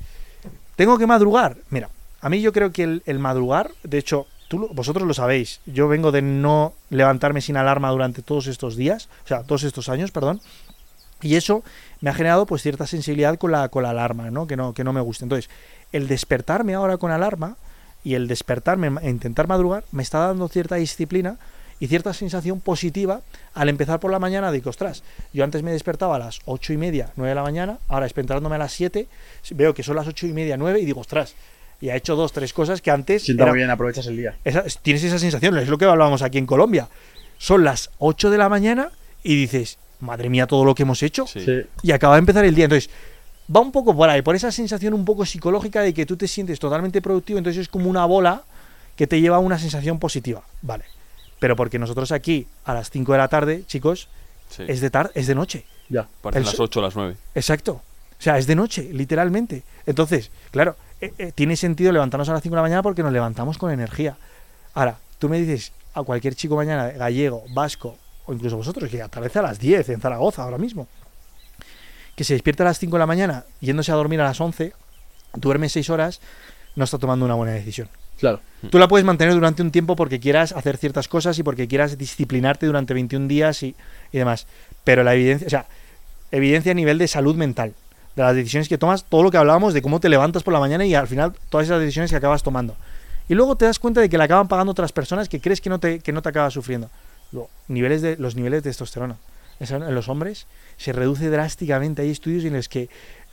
¿tengo 0.76 0.98
que 0.98 1.08
madrugar? 1.08 1.58
Mira, 1.70 1.90
a 2.22 2.30
mí 2.30 2.42
yo 2.42 2.52
creo 2.52 2.72
que 2.72 2.84
el, 2.84 3.04
el 3.06 3.20
madrugar, 3.20 3.72
de 3.84 3.98
hecho, 3.98 4.28
vosotros 4.58 5.08
lo 5.08 5.14
sabéis. 5.14 5.62
Yo 5.66 5.88
vengo 5.88 6.12
de 6.12 6.22
no 6.22 6.74
levantarme 6.90 7.42
sin 7.42 7.58
alarma 7.58 7.90
durante 7.90 8.22
todos 8.22 8.48
estos 8.48 8.76
días, 8.76 9.10
o 9.26 9.28
sea, 9.28 9.44
todos 9.44 9.64
estos 9.64 9.90
años, 9.90 10.12
perdón. 10.12 10.42
Y 11.22 11.36
eso 11.36 11.64
me 12.00 12.10
ha 12.10 12.14
generado 12.14 12.46
pues 12.46 12.62
cierta 12.62 12.88
sensibilidad 12.88 13.38
con 13.38 13.52
la, 13.52 13.70
con 13.70 13.84
la 13.84 13.92
alarma, 13.92 14.32
¿no? 14.32 14.48
Que, 14.48 14.58
no, 14.58 14.74
que 14.74 14.84
no 14.84 14.94
me 14.94 15.02
gusta. 15.02 15.26
Entonces, 15.26 15.50
el 15.92 16.08
despertarme 16.08 16.74
ahora 16.74 16.98
con 16.98 17.12
alarma 17.12 17.58
y 18.04 18.16
el 18.16 18.28
despertarme 18.28 18.92
e 19.02 19.10
intentar 19.10 19.48
madrugar 19.48 19.84
me 19.92 20.04
está 20.04 20.20
dando 20.20 20.48
cierta 20.48 20.76
disciplina 20.76 21.38
y 21.80 21.88
cierta 21.88 22.14
sensación 22.14 22.60
positiva 22.62 23.22
al 23.56 23.68
empezar 23.68 24.00
por 24.00 24.12
la 24.12 24.20
mañana 24.20 24.52
de 24.52 24.62
que, 24.62 24.70
ostras, 24.70 25.04
yo 25.34 25.44
antes 25.44 25.64
me 25.64 25.72
despertaba 25.72 26.16
a 26.16 26.20
las 26.20 26.40
ocho 26.46 26.74
y 26.74 26.78
media, 26.78 27.12
nueve 27.16 27.30
de 27.30 27.36
la 27.36 27.44
mañana, 27.44 27.80
ahora 27.88 28.06
despertándome 28.06 28.56
a 28.56 28.60
las 28.60 28.74
7, 28.74 29.08
veo 29.56 29.74
que 29.74 29.82
son 29.82 29.96
las 29.96 30.08
ocho 30.08 30.28
y 30.28 30.34
media, 30.34 30.58
nueve 30.58 30.80
y 30.80 30.86
digo, 30.86 31.02
ostras, 31.02 31.34
y 31.82 31.90
ha 31.90 31.96
hecho 31.96 32.16
dos, 32.16 32.32
tres 32.32 32.54
cosas 32.54 32.82
que 32.82 32.92
antes... 32.92 33.24
Sienta 33.24 33.44
era- 33.44 33.52
muy 33.52 33.58
bien, 33.60 33.70
aprovechas 33.70 34.06
el 34.08 34.16
día. 34.18 34.36
esa- 34.44 34.64
tienes 34.82 35.04
esa 35.04 35.20
sensación, 35.20 35.58
es 35.58 35.68
lo 35.68 35.78
que 35.78 35.86
hablábamos 35.86 36.22
aquí 36.22 36.38
en 36.38 36.46
Colombia. 36.46 36.88
Son 37.38 37.64
las 37.64 37.90
8 37.98 38.30
de 38.30 38.38
la 38.38 38.50
mañana 38.50 38.90
y 39.24 39.36
dices, 39.36 39.78
madre 40.00 40.30
mía, 40.30 40.46
todo 40.48 40.64
lo 40.64 40.76
que 40.76 40.84
hemos 40.84 41.02
hecho. 41.04 41.26
Sí. 41.28 41.44
Y 41.82 41.92
acaba 41.92 42.16
de 42.16 42.20
empezar 42.20 42.46
el 42.46 42.54
día. 42.56 42.66
Entonces, 42.66 42.90
va 43.54 43.60
un 43.62 43.72
poco 43.72 43.96
por 43.96 44.08
ahí, 44.10 44.22
por 44.22 44.36
esa 44.36 44.52
sensación 44.52 44.94
un 44.94 45.04
poco 45.06 45.26
psicológica 45.26 45.82
de 45.82 45.94
que 45.94 46.06
tú 46.06 46.16
te 46.18 46.28
sientes 46.28 46.60
totalmente 46.60 47.02
productivo, 47.02 47.40
entonces 47.40 47.62
es 47.64 47.68
como 47.68 47.90
una 47.90 48.06
bola 48.06 48.44
que 48.96 49.08
te 49.08 49.20
lleva 49.20 49.38
a 49.38 49.40
una 49.40 49.58
sensación 49.58 49.98
positiva. 49.98 50.44
Vale. 50.62 50.86
Pero 51.40 51.56
porque 51.56 51.80
nosotros 51.80 52.12
aquí, 52.12 52.46
a 52.66 52.74
las 52.76 52.92
5 52.92 53.12
de 53.14 53.18
la 53.18 53.28
tarde, 53.28 53.64
chicos, 53.66 54.08
Sí. 54.50 54.64
es 54.68 54.82
de 54.82 54.90
tarde, 54.92 55.12
es 55.16 55.26
de 55.28 55.34
noche. 55.34 55.66
Ya. 55.90 56.08
Parecen 56.22 56.42
el 56.44 56.46
las 56.46 56.56
so- 56.56 56.64
8 56.64 56.80
o 56.80 56.84
las 56.84 56.96
9. 56.96 57.16
Exacto. 57.34 57.72
O 57.74 58.22
sea, 58.24 58.38
es 58.38 58.46
de 58.46 58.56
noche, 58.56 58.90
literalmente. 58.94 59.64
Entonces, 59.88 60.30
claro, 60.52 60.76
eh, 61.02 61.14
eh, 61.18 61.32
tiene 61.34 61.56
sentido 61.56 61.92
levantarnos 61.92 62.30
a 62.30 62.34
las 62.34 62.44
5 62.44 62.54
de 62.54 62.58
la 62.58 62.62
mañana 62.62 62.84
porque 62.84 63.02
nos 63.02 63.12
levantamos 63.12 63.58
con 63.58 63.72
energía. 63.72 64.16
Ahora, 64.76 64.98
tú 65.18 65.30
me 65.30 65.40
dices 65.40 65.74
a 65.94 66.04
cualquier 66.04 66.36
chico 66.36 66.56
mañana, 66.56 66.90
gallego, 66.90 67.44
vasco, 67.54 67.98
o 68.26 68.34
incluso 68.34 68.56
vosotros, 68.56 68.90
que 68.90 69.02
atardece 69.02 69.40
a 69.40 69.42
las 69.42 69.60
10 69.60 69.90
en 69.90 70.00
Zaragoza 70.00 70.44
ahora 70.44 70.60
mismo, 70.60 70.88
que 72.16 72.24
se 72.24 72.34
despierta 72.34 72.64
a 72.64 72.68
las 72.68 72.80
5 72.80 72.96
de 72.96 73.00
la 73.00 73.08
mañana 73.08 73.46
yéndose 73.60 73.92
a 73.92 73.96
dormir 73.96 74.22
a 74.22 74.26
las 74.26 74.40
11, 74.40 74.74
duerme 75.34 75.70
6 75.70 75.90
horas, 75.90 76.22
no 76.76 76.84
está 76.84 77.00
tomando 77.00 77.26
una 77.26 77.36
buena 77.36 77.54
decisión. 77.54 77.90
Claro. 78.20 78.40
Tú 78.70 78.78
la 78.78 78.88
puedes 78.88 79.04
mantener 79.04 79.34
durante 79.34 79.64
un 79.64 79.72
tiempo 79.72 79.96
porque 79.96 80.20
quieras 80.20 80.52
hacer 80.52 80.78
ciertas 80.78 81.08
cosas 81.08 81.40
y 81.40 81.44
porque 81.44 81.68
quieras 81.68 81.98
disciplinarte 81.98 82.68
durante 82.68 82.94
21 82.94 83.28
días 83.28 83.64
y, 83.64 83.76
y 84.12 84.18
demás. 84.20 84.46
Pero 84.84 85.04
la 85.04 85.16
evidencia, 85.16 85.48
o 85.48 85.50
sea, 85.50 85.66
evidencia 86.30 86.72
a 86.72 86.76
nivel 86.76 87.00
de 87.00 87.08
salud 87.08 87.36
mental, 87.36 87.74
de 88.16 88.24
las 88.24 88.36
decisiones 88.36 88.68
que 88.70 88.78
tomas, 88.78 89.06
todo 89.06 89.24
lo 89.24 89.32
que 89.32 89.38
hablábamos 89.38 89.74
de 89.74 89.82
cómo 89.82 90.00
te 90.00 90.10
levantas 90.10 90.44
por 90.44 90.54
la 90.54 90.60
mañana 90.60 90.86
y 90.86 90.94
al 90.96 91.08
final 91.08 91.34
todas 91.50 91.68
esas 91.68 91.80
decisiones 91.80 92.12
que 92.12 92.18
acabas 92.18 92.44
tomando. 92.44 92.76
Y 93.30 93.34
luego 93.36 93.56
te 93.56 93.66
das 93.66 93.80
cuenta 93.80 94.02
de 94.02 94.10
que 94.10 94.18
la 94.18 94.26
acaban 94.26 94.48
pagando 94.48 94.72
otras 94.72 94.92
personas 94.92 95.30
que 95.30 95.40
crees 95.40 95.62
que 95.62 95.70
no 95.70 95.80
te, 95.80 96.00
que 96.00 96.12
no 96.12 96.22
te 96.22 96.30
acabas 96.30 96.54
sufriendo. 96.54 96.90
Luego, 97.32 97.50
niveles 97.70 98.02
de, 98.02 98.18
los 98.18 98.36
niveles 98.36 98.64
de 98.64 98.70
testosterona. 98.70 99.16
En 99.60 99.94
los 99.96 100.10
hombres 100.10 100.48
se 100.78 100.92
reduce 100.92 101.30
drásticamente. 101.30 102.02
Hay 102.02 102.10
estudios 102.10 102.44
en 102.44 102.54
los 102.54 102.68
que 102.68 102.90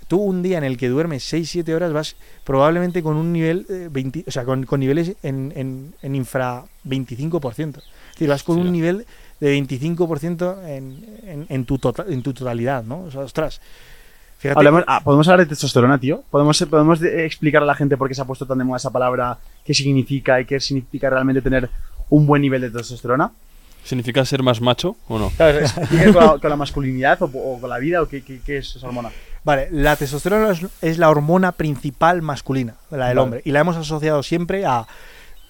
tú 0.09 0.19
un 0.19 0.43
día 0.43 0.59
en 0.59 0.65
el 0.65 0.77
que 0.77 0.89
duermes 0.89 1.33
6-7 1.33 1.75
horas 1.75 1.93
vas 1.93 2.17
probablemente 2.45 3.03
con 3.03 3.17
un 3.17 3.33
nivel, 3.33 3.67
eh, 3.69 3.89
20 3.91 4.25
o 4.29 4.31
sea, 4.31 4.45
con, 4.45 4.65
con 4.67 4.79
niveles 4.81 5.15
en, 5.23 5.53
en, 5.57 5.95
en 6.03 6.15
infra 6.15 6.65
25%. 6.87 7.79
Es 7.79 7.85
decir, 8.13 8.29
vas 8.29 8.43
con 8.45 8.57
Sí. 8.57 8.61
un 8.63 8.73
nivel 8.73 9.07
de 9.41 9.59
25% 9.59 10.65
en, 10.67 11.05
en, 11.27 11.47
en, 11.49 11.65
tu 11.65 11.79
tota- 11.79 12.05
en 12.09 12.23
tu 12.23 12.33
totalidad, 12.35 12.85
¿no? 12.85 13.01
O 13.05 13.11
sea, 13.11 13.23
ostras. 13.23 13.61
Fíjate, 14.39 14.69
ah, 14.87 15.01
¿Podemos 15.03 15.27
hablar 15.29 15.47
de 15.47 15.51
testosterona, 15.51 15.99
tío? 15.99 16.23
¿Podemos, 16.31 16.59
podemos 16.71 17.01
de- 17.01 17.27
explicar 17.27 17.63
a 17.63 17.67
la 17.67 17.75
gente 17.75 17.97
por 17.97 18.09
qué 18.09 18.15
se 18.15 18.23
ha 18.23 18.25
puesto 18.25 18.47
tan 18.47 18.59
de 18.59 18.65
moda 18.65 18.77
esa 18.77 18.91
palabra, 18.91 19.37
qué 19.65 19.75
significa 19.75 20.41
y 20.41 20.45
qué 20.45 20.61
significa 20.61 21.11
realmente 21.11 21.43
tener 21.43 21.69
un 22.09 22.25
buen 22.27 22.41
nivel 22.43 22.61
de 22.61 22.71
testosterona? 22.71 23.33
¿Significa 23.83 24.25
ser 24.25 24.43
más 24.45 24.61
macho 24.61 24.97
o 25.09 25.19
no? 25.19 25.31
Claro, 25.31 25.59
¿es- 25.59 25.75
¿Tiene 25.89 26.13
con 26.13 26.25
la, 26.25 26.39
con 26.39 26.51
la 26.51 26.57
masculinidad 26.57 27.21
o, 27.23 27.25
o 27.27 27.61
con 27.61 27.69
la 27.69 27.79
vida 27.79 28.01
o 28.01 28.07
qué, 28.09 28.23
qué- 28.23 28.41
qué 28.45 28.59
es 28.59 28.77
esa 28.77 28.87
hormona? 28.87 29.11
Vale, 29.43 29.69
la 29.73 29.97
testosterona 29.97 30.51
es, 30.53 30.61
es 30.83 30.99
la 30.99 31.11
hormona 31.11 31.53
principal 31.53 32.23
masculina, 32.23 32.75
la 32.91 33.09
del 33.09 33.17
Vale. 33.17 33.21
hombre. 33.21 33.43
Y 33.45 33.51
la 33.51 33.61
hemos 33.61 33.77
asociado 33.77 34.23
siempre 34.23 34.65
a 34.67 34.87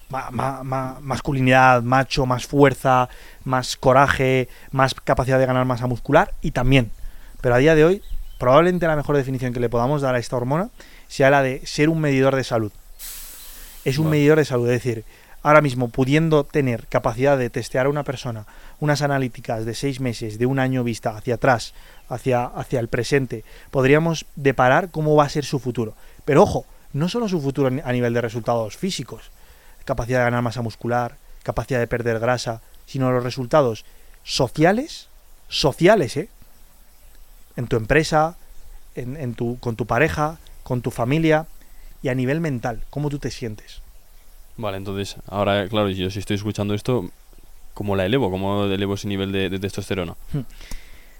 ma- 0.09 0.31
ma- 0.31 0.63
ma- 0.63 0.97
masculinidad, 1.01 1.83
macho, 1.83 2.25
más 2.25 2.47
fuerza, 2.47 3.07
más 3.43 3.75
coraje, 3.77 4.47
más 4.71 4.95
capacidad 4.95 5.37
de 5.37 5.45
ganar 5.45 5.65
masa 5.65 5.85
muscular 5.85 6.33
y 6.41 6.51
también. 6.51 6.91
Pero 7.41 7.55
a 7.55 7.59
día 7.59 7.75
de 7.75 7.83
hoy, 7.85 8.01
probablemente 8.39 8.87
la 8.87 8.95
mejor 8.95 9.17
definición 9.17 9.53
que 9.53 9.59
le 9.59 9.69
podamos 9.69 10.01
dar 10.01 10.15
a 10.15 10.19
esta 10.19 10.37
hormona 10.37 10.69
sea 11.07 11.29
la 11.29 11.43
de 11.43 11.63
ser 11.65 11.89
un 11.89 12.01
medidor 12.01 12.35
de 12.35 12.43
salud. 12.43 12.71
Es 13.85 13.99
un 13.99 14.09
medidor 14.09 14.39
de 14.39 14.45
salud, 14.45 14.67
es 14.69 14.83
decir, 14.83 15.05
ahora 15.43 15.61
mismo 15.61 15.89
pudiendo 15.89 16.43
tener 16.43 16.87
capacidad 16.87 17.37
de 17.37 17.49
testear 17.49 17.85
a 17.85 17.89
una 17.89 18.03
persona 18.03 18.45
unas 18.79 19.01
analíticas 19.01 19.65
de 19.65 19.75
seis 19.75 19.99
meses, 19.99 20.39
de 20.39 20.45
un 20.45 20.57
año 20.57 20.83
vista 20.83 21.15
hacia 21.15 21.35
atrás, 21.35 21.73
hacia, 22.07 22.45
hacia 22.45 22.79
el 22.79 22.87
presente, 22.87 23.43
podríamos 23.71 24.25
deparar 24.35 24.89
cómo 24.89 25.15
va 25.15 25.25
a 25.25 25.29
ser 25.29 25.43
su 25.45 25.59
futuro. 25.59 25.95
Pero 26.23 26.43
ojo, 26.43 26.65
no 26.93 27.09
solo 27.09 27.27
su 27.27 27.41
futuro 27.41 27.69
a 27.83 27.91
nivel 27.91 28.13
de 28.13 28.21
resultados 28.21 28.77
físicos, 28.77 29.31
capacidad 29.85 30.19
de 30.19 30.25
ganar 30.25 30.41
masa 30.41 30.61
muscular, 30.61 31.17
capacidad 31.43 31.79
de 31.79 31.87
perder 31.87 32.19
grasa, 32.19 32.61
sino 32.85 33.11
los 33.11 33.23
resultados 33.23 33.85
sociales, 34.23 35.07
sociales, 35.49 36.15
¿eh? 36.17 36.29
En 37.55 37.67
tu 37.67 37.75
empresa, 37.77 38.35
en, 38.95 39.17
en 39.17 39.33
tu, 39.33 39.57
con 39.59 39.75
tu 39.75 39.85
pareja, 39.85 40.37
con 40.63 40.81
tu 40.81 40.91
familia 40.91 41.45
y 42.01 42.09
a 42.09 42.15
nivel 42.15 42.39
mental, 42.39 42.81
cómo 42.89 43.09
tú 43.09 43.19
te 43.19 43.31
sientes. 43.31 43.81
Vale, 44.57 44.77
entonces, 44.77 45.15
ahora, 45.27 45.67
claro, 45.67 45.89
yo 45.89 46.09
si 46.09 46.19
estoy 46.19 46.35
escuchando 46.35 46.73
esto, 46.73 47.09
¿cómo 47.73 47.95
la 47.95 48.05
elevo? 48.05 48.29
¿Cómo 48.31 48.65
elevo 48.65 48.93
ese 48.95 49.07
nivel 49.07 49.31
de, 49.31 49.49
de 49.49 49.59
testosterona? 49.59 50.15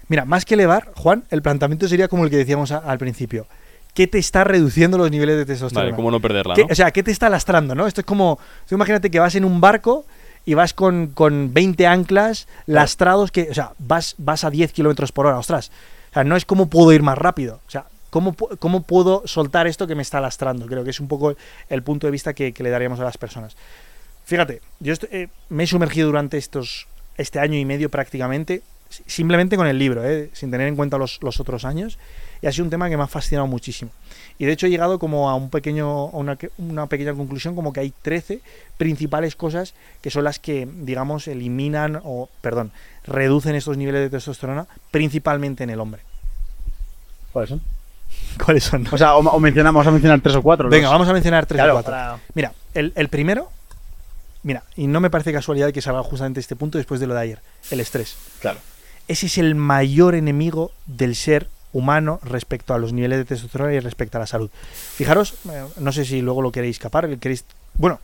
Mira, 0.08 0.24
más 0.24 0.44
que 0.44 0.54
elevar, 0.54 0.90
Juan, 0.96 1.24
el 1.30 1.40
planteamiento 1.42 1.88
sería 1.88 2.08
como 2.08 2.24
el 2.24 2.30
que 2.30 2.36
decíamos 2.36 2.72
a- 2.72 2.78
al 2.78 2.98
principio. 2.98 3.46
¿Qué 3.94 4.06
te 4.06 4.18
está 4.18 4.44
reduciendo 4.44 4.98
los 4.98 5.10
niveles 5.10 5.36
de 5.36 5.46
testosterona? 5.46 5.86
Vale, 5.86 5.96
¿cómo 5.96 6.10
no 6.10 6.20
perderla. 6.20 6.54
O 6.70 6.74
sea, 6.74 6.90
¿qué 6.90 7.02
te 7.02 7.10
está 7.10 7.28
lastrando, 7.28 7.74
no? 7.74 7.86
Esto 7.86 8.00
es 8.02 8.06
como, 8.06 8.38
tú 8.68 8.74
imagínate 8.74 9.10
que 9.10 9.18
vas 9.18 9.34
en 9.34 9.44
un 9.44 9.60
barco 9.60 10.04
y 10.44 10.54
vas 10.54 10.74
con, 10.74 11.08
con 11.08 11.52
20 11.52 11.86
anclas 11.86 12.46
lastrados 12.66 13.30
que, 13.30 13.48
o 13.50 13.54
sea, 13.54 13.72
vas, 13.78 14.14
vas 14.18 14.44
a 14.44 14.50
10 14.50 14.72
kilómetros 14.72 15.12
por 15.12 15.26
hora, 15.26 15.38
ostras. 15.38 15.70
O 16.10 16.12
sea, 16.14 16.24
no 16.24 16.36
es 16.36 16.44
cómo 16.44 16.66
puedo 16.68 16.92
ir 16.92 17.02
más 17.02 17.16
rápido. 17.18 17.60
O 17.66 17.70
sea, 17.70 17.86
¿cómo, 18.10 18.34
cómo 18.34 18.82
puedo 18.82 19.22
soltar 19.26 19.66
esto 19.66 19.86
que 19.86 19.94
me 19.94 20.02
está 20.02 20.20
lastrando? 20.20 20.66
Creo 20.66 20.84
que 20.84 20.90
es 20.90 21.00
un 21.00 21.08
poco 21.08 21.34
el 21.68 21.82
punto 21.82 22.06
de 22.06 22.10
vista 22.10 22.34
que, 22.34 22.52
le 22.56 22.70
daríamos 22.70 23.00
a 23.00 23.04
las 23.04 23.16
personas. 23.18 23.56
Fíjate, 24.24 24.60
yo 24.80 24.94
eh, 25.10 25.28
me 25.48 25.64
he 25.64 25.66
sumergido 25.66 26.06
durante 26.08 26.38
estos 26.38 26.86
este 27.16 27.38
año 27.38 27.58
y 27.58 27.64
medio 27.64 27.90
prácticamente, 27.90 28.62
si- 28.88 29.02
simplemente 29.06 29.56
con 29.56 29.66
el 29.66 29.78
libro, 29.78 30.04
eh, 30.04 30.30
sin 30.32 30.50
tener 30.50 30.68
en 30.68 30.76
cuenta 30.76 30.98
los, 30.98 31.20
los 31.22 31.40
otros 31.40 31.64
años, 31.64 31.98
y 32.42 32.46
ha 32.46 32.52
sido 32.52 32.64
un 32.64 32.70
tema 32.70 32.88
que 32.88 32.96
me 32.96 33.02
ha 33.02 33.08
fascinado 33.08 33.46
muchísimo. 33.46 33.90
Y 34.38 34.46
de 34.46 34.52
hecho 34.52 34.66
he 34.66 34.70
llegado 34.70 34.98
como 34.98 35.28
a 35.28 35.34
un 35.34 35.50
pequeño, 35.50 36.06
una, 36.06 36.38
una 36.58 36.86
pequeña 36.86 37.12
conclusión, 37.12 37.54
como 37.54 37.72
que 37.72 37.80
hay 37.80 37.92
13 38.02 38.40
principales 38.78 39.36
cosas 39.36 39.74
que 40.00 40.10
son 40.10 40.24
las 40.24 40.38
que, 40.38 40.66
digamos, 40.66 41.28
eliminan 41.28 42.00
o, 42.02 42.30
perdón, 42.40 42.72
reducen 43.06 43.54
estos 43.54 43.76
niveles 43.76 44.00
de 44.02 44.10
testosterona, 44.10 44.66
principalmente 44.90 45.64
en 45.64 45.70
el 45.70 45.80
hombre. 45.80 46.02
¿Cuáles 47.32 47.50
son? 47.50 47.60
¿Cuáles 48.44 48.64
son? 48.64 48.86
O 48.90 48.98
sea, 48.98 49.16
o, 49.16 49.20
o 49.20 49.40
mencionamos, 49.40 49.80
vamos 49.80 49.88
a 49.88 49.92
mencionar 49.92 50.20
tres 50.20 50.34
o 50.36 50.42
cuatro. 50.42 50.68
Venga, 50.68 50.88
vamos 50.90 51.08
a 51.08 51.12
mencionar 51.12 51.46
tres 51.46 51.58
Claro, 51.58 51.72
o 51.72 51.76
cuatro. 51.76 51.92
para- 51.92 52.18
Mira, 52.34 52.52
el, 52.74 52.92
el 52.96 53.08
primero, 53.08 53.50
mira, 54.42 54.62
y 54.76 54.86
no 54.86 55.00
me 55.00 55.10
parece 55.10 55.32
casualidad 55.32 55.72
que 55.72 55.82
salga 55.82 56.02
justamente 56.02 56.40
este 56.40 56.56
punto 56.56 56.78
después 56.78 57.00
de 57.00 57.06
lo 57.06 57.14
de 57.14 57.20
ayer, 57.20 57.38
el 57.70 57.80
estrés. 57.80 58.16
Claro. 58.40 58.58
Ese 59.08 59.26
es 59.26 59.38
el 59.38 59.54
mayor 59.54 60.14
enemigo 60.14 60.70
del 60.86 61.14
ser 61.16 61.48
humano 61.72 62.18
respecto 62.22 62.74
a 62.74 62.78
los 62.78 62.92
niveles 62.92 63.18
de 63.18 63.24
testosterona 63.24 63.72
y 63.74 63.80
respecto 63.80 64.18
a 64.18 64.20
la 64.20 64.26
salud. 64.26 64.50
Fijaros, 64.96 65.34
eh, 65.50 65.64
no 65.78 65.92
sé 65.92 66.04
si 66.04 66.20
luego 66.20 66.42
lo 66.42 66.50
queréis 66.52 66.76
escapar, 66.76 67.08
queréis, 67.18 67.44
bueno, 67.74 68.00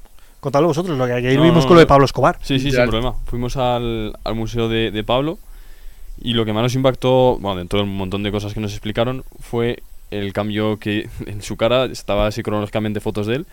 contadlo 0.46 0.68
vosotros, 0.68 0.96
lo 0.96 1.06
que 1.06 1.12
ayer 1.12 1.36
No, 1.36 1.42
vimos 1.42 1.64
no, 1.64 1.68
con 1.68 1.76
lo 1.76 1.80
de. 1.80 1.86
Pablo 1.86 2.04
Escobar. 2.04 2.38
Sí, 2.40 2.54
sí, 2.54 2.58
sin 2.60 2.66
Literal. 2.66 2.88
problema. 2.88 3.14
Fuimos 3.26 3.56
al, 3.56 4.16
al 4.24 4.34
museo 4.34 4.68
de, 4.68 4.90
de 4.90 5.04
Pablo 5.04 5.38
y 6.20 6.32
lo 6.34 6.44
que 6.44 6.52
más 6.52 6.62
nos 6.62 6.74
impactó, 6.74 7.38
bueno, 7.38 7.56
dentro 7.58 7.78
del 7.78 7.88
montón 7.88 8.22
de 8.22 8.30
cosas 8.32 8.54
que 8.54 8.60
nos 8.60 8.72
explicaron, 8.72 9.24
fue 9.40 9.82
el 10.10 10.32
cambio 10.32 10.78
que 10.78 11.08
en 11.26 11.42
su 11.42 11.56
cara 11.56 11.84
estaba 11.86 12.26
así 12.26 12.42
cronológicamente 12.42 13.00
fotos 13.00 13.26
de 13.26 13.36
él 13.36 13.46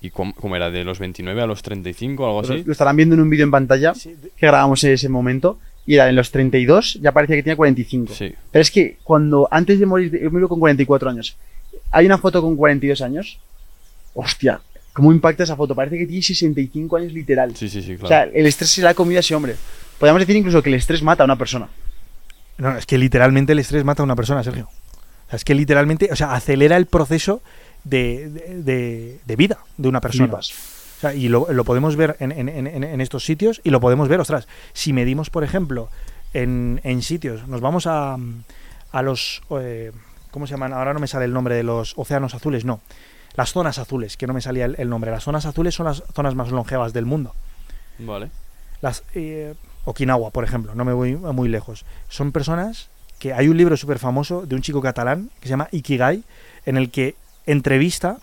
y 0.00 0.10
cómo, 0.10 0.34
cómo 0.34 0.54
era, 0.56 0.70
de 0.70 0.84
los 0.84 0.98
29 0.98 1.40
a 1.42 1.46
los 1.46 1.62
35 1.62 2.24
algo 2.26 2.42
Lo, 2.42 2.54
así. 2.54 2.64
lo 2.64 2.72
estarán 2.72 2.96
viendo 2.96 3.14
en 3.14 3.20
un 3.22 3.30
vídeo 3.30 3.44
en 3.44 3.50
pantalla 3.50 3.94
Sí, 3.94 4.10
de- 4.14 4.30
que 4.36 4.46
grabamos 4.46 4.82
en 4.84 4.92
ese 4.92 5.08
momento. 5.08 5.58
Y 5.86 5.96
era 5.96 6.08
en 6.08 6.16
los 6.16 6.30
32, 6.30 6.98
ya 7.02 7.12
parecía 7.12 7.36
que 7.36 7.42
tenía 7.42 7.56
45. 7.56 8.14
Sí, 8.14 8.32
Pero 8.50 8.62
es 8.62 8.70
que 8.70 8.96
cuando 9.04 9.46
antes 9.50 9.78
de 9.78 9.84
morir, 9.84 10.18
yo 10.18 10.30
miro 10.30 10.48
con 10.48 10.58
44 10.58 11.10
años. 11.10 11.36
Hay 11.90 12.06
una 12.06 12.16
foto 12.16 12.40
con 12.40 12.56
42 12.56 13.02
años. 13.02 13.38
Hostia, 14.14 14.60
¿cómo 14.94 15.12
impacta 15.12 15.42
esa 15.42 15.54
foto? 15.56 15.74
Parece 15.74 15.98
que 15.98 16.06
tiene 16.06 16.22
65 16.22 16.96
años 16.96 17.12
literal. 17.12 17.54
sí, 17.54 17.68
sí, 17.68 17.82
sí, 17.82 17.94
O 17.96 17.98
sea, 17.98 18.06
claro. 18.22 18.30
el 18.34 18.46
estrés 18.46 18.70
se 18.70 18.80
le 18.80 18.88
ha 18.88 18.94
comido 18.94 19.18
a 19.18 19.20
ese 19.20 19.34
hombre. 19.34 19.56
Podríamos 19.98 20.20
decir 20.20 20.34
incluso 20.36 20.62
que 20.62 20.70
el 20.70 20.76
estrés 20.76 21.02
mata 21.02 21.22
a 21.22 21.26
una 21.26 21.36
persona. 21.36 21.68
No, 22.56 22.76
es 22.78 22.86
que 22.86 22.96
literalmente 22.96 23.52
el 23.52 23.58
estrés 23.58 23.84
mata 23.84 24.02
a 24.02 24.04
una 24.04 24.16
persona, 24.16 24.42
Sergio. 24.42 24.68
O 25.26 25.30
sea, 25.30 25.36
es 25.36 25.44
que 25.44 25.54
literalmente, 25.54 26.08
o 26.10 26.16
sea, 26.16 26.32
acelera 26.34 26.76
el 26.76 26.86
proceso 26.86 27.42
de, 27.84 28.30
de- 28.30 28.62
de- 28.62 29.20
de 29.26 29.36
vida 29.36 29.58
de 29.76 29.88
una 29.88 30.00
persona. 30.00 30.26
Flipas. 30.28 30.52
O 30.98 31.00
sea, 31.00 31.14
y 31.14 31.28
lo, 31.28 31.52
lo 31.52 31.64
podemos 31.64 31.96
ver 31.96 32.16
en, 32.20 32.32
en- 32.32 32.48
en- 32.48 32.66
en- 32.66 32.84
en 32.84 33.00
estos 33.00 33.24
sitios 33.24 33.60
y 33.64 33.70
lo 33.70 33.80
podemos 33.80 34.08
ver, 34.08 34.20
ostras, 34.20 34.46
si 34.72 34.92
medimos, 34.92 35.28
por 35.30 35.42
ejemplo, 35.44 35.90
en, 36.32 36.80
en 36.84 37.02
sitios, 37.02 37.46
nos 37.48 37.60
vamos 37.60 37.86
a, 37.86 38.16
a 38.92 39.02
los, 39.02 39.42
eh, 39.60 39.90
¿cómo 40.30 40.46
se 40.46 40.52
llaman? 40.52 40.72
Ahora 40.72 40.94
no 40.94 41.00
me 41.00 41.06
sale 41.08 41.24
el 41.26 41.32
nombre 41.32 41.56
de 41.56 41.62
los 41.64 41.94
océanos 41.96 42.34
azules, 42.34 42.64
no. 42.64 42.80
Las 43.34 43.52
zonas 43.52 43.78
azules, 43.78 44.16
que 44.16 44.26
no 44.26 44.34
me 44.34 44.40
salía 44.40 44.64
el, 44.64 44.76
el 44.78 44.88
nombre. 44.88 45.10
Las 45.10 45.24
zonas 45.24 45.46
azules 45.46 45.74
son 45.74 45.86
las 45.86 46.02
zonas 46.14 46.34
más 46.34 46.50
longevas 46.50 46.92
del 46.92 47.04
mundo. 47.06 47.34
Vale. 47.98 48.30
Las, 48.80 49.02
eh, 49.14 49.54
Okinawa, 49.84 50.30
por 50.30 50.44
ejemplo, 50.44 50.74
no 50.74 50.84
me 50.84 50.92
voy 50.92 51.16
muy 51.16 51.48
lejos. 51.48 51.84
Son 52.08 52.32
personas 52.32 52.88
que 53.18 53.32
hay 53.32 53.48
un 53.48 53.56
libro 53.56 53.76
súper 53.76 53.98
famoso 53.98 54.46
de 54.46 54.54
un 54.54 54.62
chico 54.62 54.80
catalán 54.80 55.30
que 55.40 55.46
se 55.46 55.50
llama 55.50 55.68
Ikigai, 55.70 56.24
en 56.66 56.76
el 56.76 56.90
que 56.90 57.16
entrevista 57.46 58.18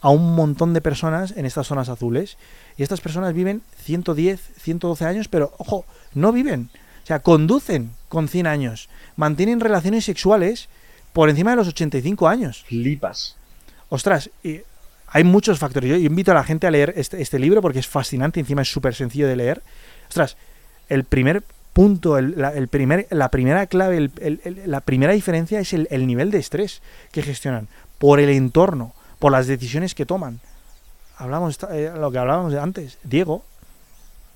a 0.00 0.10
un 0.10 0.34
montón 0.34 0.74
de 0.74 0.80
personas 0.80 1.34
en 1.36 1.46
estas 1.46 1.66
zonas 1.66 1.88
azules. 1.88 2.36
Y 2.76 2.82
estas 2.82 3.00
personas 3.00 3.32
viven 3.32 3.62
110, 3.78 4.40
112 4.58 5.04
años, 5.06 5.28
pero 5.28 5.54
ojo, 5.58 5.86
no 6.14 6.32
viven. 6.32 6.70
O 7.02 7.06
sea, 7.06 7.20
conducen 7.20 7.92
con 8.08 8.28
100 8.28 8.46
años. 8.46 8.88
Mantienen 9.16 9.60
relaciones 9.60 10.04
sexuales 10.04 10.68
por 11.12 11.30
encima 11.30 11.50
de 11.50 11.56
los 11.56 11.68
85 11.68 12.28
años. 12.28 12.64
Flipas. 12.66 13.35
Ostras, 13.88 14.30
y 14.42 14.60
hay 15.08 15.24
muchos 15.24 15.58
factores. 15.58 15.88
Yo 15.90 15.96
invito 15.96 16.32
a 16.32 16.34
la 16.34 16.44
gente 16.44 16.66
a 16.66 16.70
leer 16.70 16.92
este, 16.96 17.20
este 17.22 17.38
libro 17.38 17.62
porque 17.62 17.78
es 17.78 17.86
fascinante, 17.88 18.40
encima 18.40 18.62
es 18.62 18.70
súper 18.70 18.94
sencillo 18.94 19.28
de 19.28 19.36
leer. 19.36 19.62
Ostras, 20.08 20.36
el 20.88 21.04
primer 21.04 21.42
punto, 21.72 22.16
el- 22.18 22.34
la, 22.40 22.50
el 22.52 22.68
primer, 22.68 23.06
la 23.10 23.30
primera 23.30 23.66
clave, 23.66 23.96
el- 23.98 24.10
el- 24.20 24.40
el- 24.44 24.70
la 24.70 24.80
primera 24.80 25.12
diferencia 25.12 25.60
es 25.60 25.72
el, 25.72 25.86
el 25.90 26.06
nivel 26.06 26.30
de 26.30 26.38
estrés 26.38 26.80
que 27.12 27.22
gestionan 27.22 27.68
por 27.98 28.18
el 28.20 28.30
entorno, 28.30 28.94
por 29.18 29.30
las 29.32 29.46
decisiones 29.46 29.94
que 29.94 30.06
toman. 30.06 30.40
Hablamos 31.18 31.58
eh, 31.70 31.92
lo 31.96 32.10
que 32.10 32.18
hablábamos 32.18 32.52
de 32.52 32.60
antes. 32.60 32.98
Diego, 33.04 33.44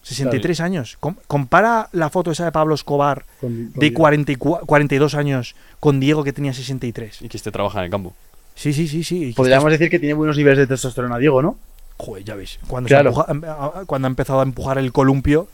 63 0.02 0.60
años. 0.60 0.96
Com- 0.98 1.16
compara 1.26 1.88
la 1.92 2.08
foto 2.08 2.30
esa 2.30 2.44
de 2.46 2.52
Pablo 2.52 2.74
Escobar 2.74 3.26
Con- 3.40 3.70
con- 3.72 3.80
de 3.80 3.92
44 3.92 4.66
42 4.66 5.14
años 5.14 5.54
con 5.78 6.00
Diego 6.00 6.24
que 6.24 6.32
tenía 6.32 6.54
63. 6.54 7.20
Y 7.22 7.28
que 7.28 7.36
este 7.36 7.50
trabaja 7.50 7.80
en 7.80 7.84
el 7.86 7.90
campo. 7.90 8.14
Sí, 8.60 8.74
sí, 8.74 8.86
sí, 8.88 9.02
sí. 9.02 9.32
Podríamos 9.34 9.70
decir 9.70 9.88
que 9.88 9.98
tiene 9.98 10.12
buenos 10.14 10.36
niveles 10.36 10.58
de 10.58 10.66
testosterona, 10.66 11.16
Diego, 11.16 11.40
¿no? 11.40 11.56
Joder, 11.96 12.24
ya 12.24 12.34
ves. 12.34 12.58
Cuando, 12.66 12.88
Claro. 12.88 13.12
se 13.14 13.32
empuja- 13.32 13.78
em- 13.80 13.86
cuando 13.86 14.06
ha 14.06 14.10
empezado 14.10 14.40
a 14.40 14.42
empujar 14.42 14.76
el 14.76 14.92
columpio, 14.92 15.48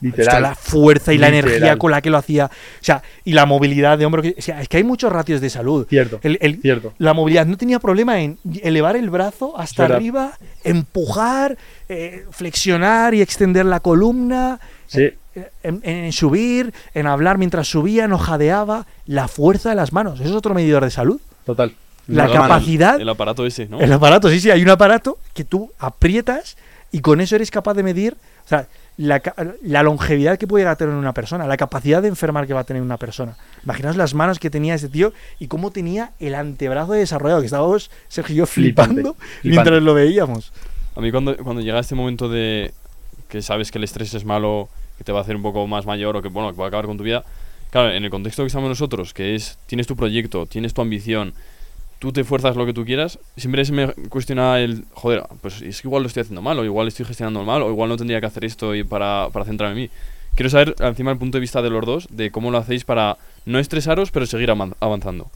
Literal. 0.00 0.42
la 0.42 0.54
fuerza 0.54 1.12
y 1.12 1.18
la 1.18 1.28
energía 1.28 1.76
con 1.76 1.90
la 1.90 2.00
que 2.02 2.10
lo 2.10 2.18
hacía. 2.18 2.46
O 2.46 2.50
sea, 2.84 3.02
y 3.24 3.32
la 3.32 3.46
movilidad 3.46 3.98
de 3.98 4.06
hombro. 4.06 4.22
o 4.22 4.40
sea, 4.42 4.60
es 4.60 4.68
que 4.68 4.76
hay 4.76 4.84
muchos 4.84 5.12
ratios 5.12 5.40
de 5.40 5.50
salud. 5.50 5.86
Cierto, 5.88 6.20
El- 6.22 6.38
el- 6.40 6.60
cierto. 6.60 6.92
La 6.98 7.14
movilidad 7.14 7.46
no 7.46 7.56
tenía 7.56 7.78
problema 7.80 8.20
en 8.20 8.38
elevar 8.62 8.94
el 8.96 9.10
brazo 9.10 9.58
hasta 9.58 9.82
Verdad. 9.82 9.96
arriba, 9.96 10.32
empujar, 10.64 11.56
eh, 11.88 12.24
flexionar 12.30 13.14
y 13.14 13.22
extender 13.22 13.66
la 13.66 13.80
columna. 13.80 14.60
Sí. 14.86 15.02
eh, 15.34 15.50
En, 15.62 15.80
en 15.84 16.12
subir, 16.12 16.74
en 16.94 17.06
hablar 17.06 17.38
mientras 17.38 17.66
subía, 17.66 18.06
no 18.06 18.18
jadeaba. 18.18 18.86
La 19.06 19.28
fuerza 19.28 19.70
de 19.70 19.76
las 19.76 19.92
manos. 19.92 20.20
Eso 20.20 20.28
es 20.30 20.34
otro 20.36 20.52
medidor 20.54 20.84
de 20.84 20.90
salud. 20.90 21.18
Total. 21.46 21.74
La 22.06 22.30
capacidad. 22.30 23.00
El 23.00 23.08
aparato 23.08 23.46
ese, 23.46 23.66
¿no? 23.66 23.80
El 23.80 23.92
aparato, 23.92 24.28
sí, 24.28 24.40
sí, 24.40 24.50
hay 24.50 24.62
un 24.62 24.70
aparato 24.70 25.18
que 25.34 25.44
tú 25.44 25.70
aprietas 25.78 26.56
y 26.90 27.00
con 27.00 27.20
eso 27.20 27.36
eres 27.36 27.50
capaz 27.50 27.74
de 27.74 27.82
medir 27.82 28.16
o 28.44 28.48
sea, 28.48 28.66
la, 28.96 29.82
longevidad 29.82 30.38
que 30.38 30.46
puede 30.46 30.64
tener 30.76 30.94
una 30.94 31.14
persona, 31.14 31.46
la 31.46 31.56
capacidad 31.56 32.02
de 32.02 32.08
enfermar 32.08 32.46
que 32.46 32.54
va 32.54 32.60
a 32.60 32.64
tener 32.64 32.82
una 32.82 32.96
persona. 32.96 33.36
Imaginaos 33.64 33.96
las 33.96 34.14
manos 34.14 34.38
que 34.38 34.50
tenía 34.50 34.74
ese 34.74 34.88
tío 34.88 35.12
y 35.38 35.46
cómo 35.46 35.70
tenía 35.70 36.12
el 36.18 36.34
antebrazo 36.34 36.92
desarrollado, 36.92 37.40
que 37.40 37.46
estábamos, 37.46 37.90
Sergio 38.08 38.34
y 38.34 38.38
yo, 38.38 38.46
Flipante, 38.46 38.94
flipando 38.94 39.14
flipante. 39.14 39.48
mientras 39.48 39.82
lo 39.82 39.94
veíamos. 39.94 40.52
A 40.94 41.00
mí 41.00 41.10
cuando, 41.10 41.36
cuando 41.38 41.62
llega 41.62 41.78
este 41.78 41.94
momento 41.94 42.28
de 42.28 42.72
que 43.28 43.40
sabes 43.40 43.70
que 43.70 43.78
el 43.78 43.84
estrés 43.84 44.12
es 44.12 44.24
malo, 44.24 44.68
que 44.98 45.04
te 45.04 45.12
va 45.12 45.20
a 45.20 45.22
hacer 45.22 45.36
un 45.36 45.42
poco 45.42 45.66
más 45.66 45.86
mayor 45.86 46.16
o 46.16 46.22
que, 46.22 46.28
bueno, 46.28 46.52
que 46.52 46.58
va 46.58 46.66
a 46.66 46.68
acabar 46.68 46.86
con 46.86 46.98
tu 46.98 47.04
vida, 47.04 47.24
claro, 47.70 47.92
en 47.92 48.04
el 48.04 48.10
contexto 48.10 48.42
que 48.42 48.48
estamos 48.48 48.68
nosotros, 48.68 49.14
que 49.14 49.34
es, 49.34 49.58
tienes 49.66 49.86
tu 49.86 49.96
proyecto, 49.96 50.44
tienes 50.46 50.74
tu 50.74 50.82
ambición, 50.82 51.32
tú 52.02 52.12
te 52.12 52.24
fuerzas 52.24 52.56
lo 52.56 52.66
que 52.66 52.72
tú 52.72 52.84
quieras, 52.84 53.20
siempre 53.36 53.64
se 53.64 53.70
me 53.70 53.86
cuestiona 54.08 54.58
el, 54.58 54.86
joder, 54.92 55.22
pues 55.40 55.62
es 55.62 55.80
que 55.80 55.86
igual 55.86 56.02
lo 56.02 56.08
estoy 56.08 56.22
haciendo 56.22 56.42
mal, 56.42 56.58
o 56.58 56.64
igual 56.64 56.88
estoy 56.88 57.06
gestionando 57.06 57.44
mal, 57.44 57.62
o 57.62 57.70
igual 57.70 57.88
no 57.88 57.96
tendría 57.96 58.18
que 58.18 58.26
hacer 58.26 58.44
esto 58.44 58.74
y 58.74 58.82
para, 58.82 59.28
para 59.32 59.44
centrarme 59.44 59.76
en 59.76 59.82
mí. 59.84 59.90
Quiero 60.34 60.50
saber, 60.50 60.74
encima, 60.80 61.12
el 61.12 61.18
punto 61.18 61.36
de 61.36 61.42
vista 61.42 61.62
de 61.62 61.70
los 61.70 61.86
dos, 61.86 62.08
de 62.10 62.32
cómo 62.32 62.50
lo 62.50 62.58
hacéis 62.58 62.82
para 62.82 63.18
no 63.46 63.60
estresaros, 63.60 64.10
pero 64.10 64.26
seguir 64.26 64.50
avanzando. 64.50 65.30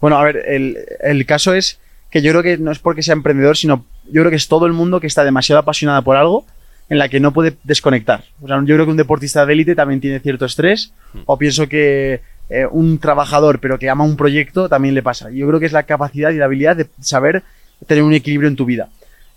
Bueno, 0.00 0.16
a 0.16 0.24
ver, 0.24 0.42
el, 0.46 0.78
el 1.02 1.26
caso 1.26 1.52
es 1.52 1.78
que 2.10 2.22
yo 2.22 2.30
creo 2.30 2.42
que 2.42 2.56
no 2.56 2.72
es 2.72 2.78
porque 2.78 3.02
sea 3.02 3.12
emprendedor, 3.12 3.58
sino 3.58 3.84
yo 4.06 4.22
creo 4.22 4.30
que 4.30 4.36
es 4.36 4.48
todo 4.48 4.64
el 4.64 4.72
mundo 4.72 5.00
que 5.00 5.06
está 5.06 5.22
demasiado 5.22 5.60
apasionado 5.60 6.02
por 6.02 6.16
algo 6.16 6.46
en 6.88 6.98
la 6.98 7.10
que 7.10 7.20
no 7.20 7.34
puede 7.34 7.56
desconectar. 7.62 8.24
O 8.40 8.48
sea, 8.48 8.56
yo 8.64 8.74
creo 8.74 8.86
que 8.86 8.90
un 8.90 8.96
deportista 8.96 9.44
de 9.44 9.52
élite 9.52 9.74
también 9.74 10.00
tiene 10.00 10.18
cierto 10.20 10.46
estrés, 10.46 10.94
o 11.26 11.36
pienso 11.36 11.68
que 11.68 12.22
eh, 12.50 12.66
un 12.70 12.98
trabajador 12.98 13.60
pero 13.60 13.78
que 13.78 13.88
ama 13.88 14.04
un 14.04 14.16
proyecto 14.16 14.68
también 14.68 14.94
le 14.94 15.02
pasa. 15.02 15.30
Yo 15.30 15.46
creo 15.46 15.60
que 15.60 15.66
es 15.66 15.72
la 15.72 15.84
capacidad 15.84 16.30
y 16.30 16.36
la 16.36 16.46
habilidad 16.46 16.76
de 16.76 16.88
saber 17.00 17.42
tener 17.86 18.02
un 18.02 18.12
equilibrio 18.12 18.48
en 18.48 18.56
tu 18.56 18.64
vida. 18.64 18.88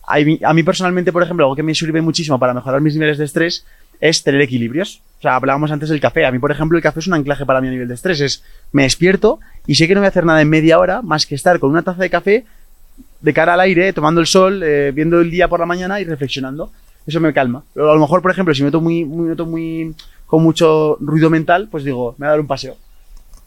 A 0.06 0.54
mí, 0.54 0.64
personalmente, 0.64 1.14
por 1.14 1.24
ejemplo, 1.24 1.46
algo 1.46 1.56
que 1.56 1.64
me 1.64 1.74
sirve 1.74 2.02
muchísimo 2.02 2.38
para 2.38 2.54
mejorar 2.54 2.82
mis 2.82 2.94
niveles 2.94 3.18
de 3.18 3.24
estrés 3.24 3.66
es 4.02 4.22
tener 4.22 4.42
equilibrios. 4.42 5.02
O 5.20 5.22
sea, 5.22 5.38
hablábamos 5.38 5.72
antes 5.72 5.88
del 5.88 6.02
café. 6.02 6.26
A 6.26 6.32
mí, 6.32 6.40
por 6.40 6.52
ejemplo, 6.52 6.78
el 6.78 6.84
café 6.84 7.00
es 7.00 7.08
un 7.08 7.14
anclaje 7.14 7.46
para 7.46 7.60
a 7.60 7.62
nivel 7.62 7.88
de 7.88 7.94
estrés. 7.94 8.20
Es, 8.20 8.44
me 8.74 8.84
despierto 8.84 9.40
y 9.66 9.76
sé 9.76 9.88
que 9.88 9.96
no 9.96 10.02
voy 10.02 10.08
a 10.08 10.10
hacer 10.10 10.26
nada 10.26 10.42
en 10.42 10.50
media 10.50 10.78
hora 10.78 11.02
más 11.02 11.26
que 11.26 11.36
estar 11.36 11.58
con 11.60 11.70
una 11.70 11.84
taza 11.84 12.02
de 12.02 12.10
café 12.10 12.46
de 13.22 13.34
cara 13.34 13.54
al 13.54 13.62
aire, 13.62 13.94
tomando 13.94 14.20
el 14.20 14.28
sol, 14.28 14.62
eh, 14.64 14.92
viendo 14.94 15.22
el 15.22 15.32
día 15.32 15.48
por 15.48 15.62
la 15.62 15.66
mañana 15.66 16.02
y 16.02 16.04
reflexionando. 16.04 16.72
Eso 17.08 17.22
me 17.22 17.34
calma. 17.34 17.64
A 17.76 17.80
lo 17.80 18.00
mejor, 18.00 18.22
por 18.22 18.32
ejemplo, 18.32 18.54
si 18.54 18.62
me 18.62 18.68
noto 18.68 18.82
muy, 18.82 19.06
muy, 19.06 19.34
muy 19.36 19.96
con 20.26 20.44
mucho 20.44 20.98
ruido 21.00 21.30
mental, 21.30 21.70
pues 21.72 21.86
digo, 21.86 22.16
me 22.18 22.26
voy 22.26 22.28
a 22.28 22.32
dar 22.32 22.40
un 22.42 22.48
paseo. 22.48 22.76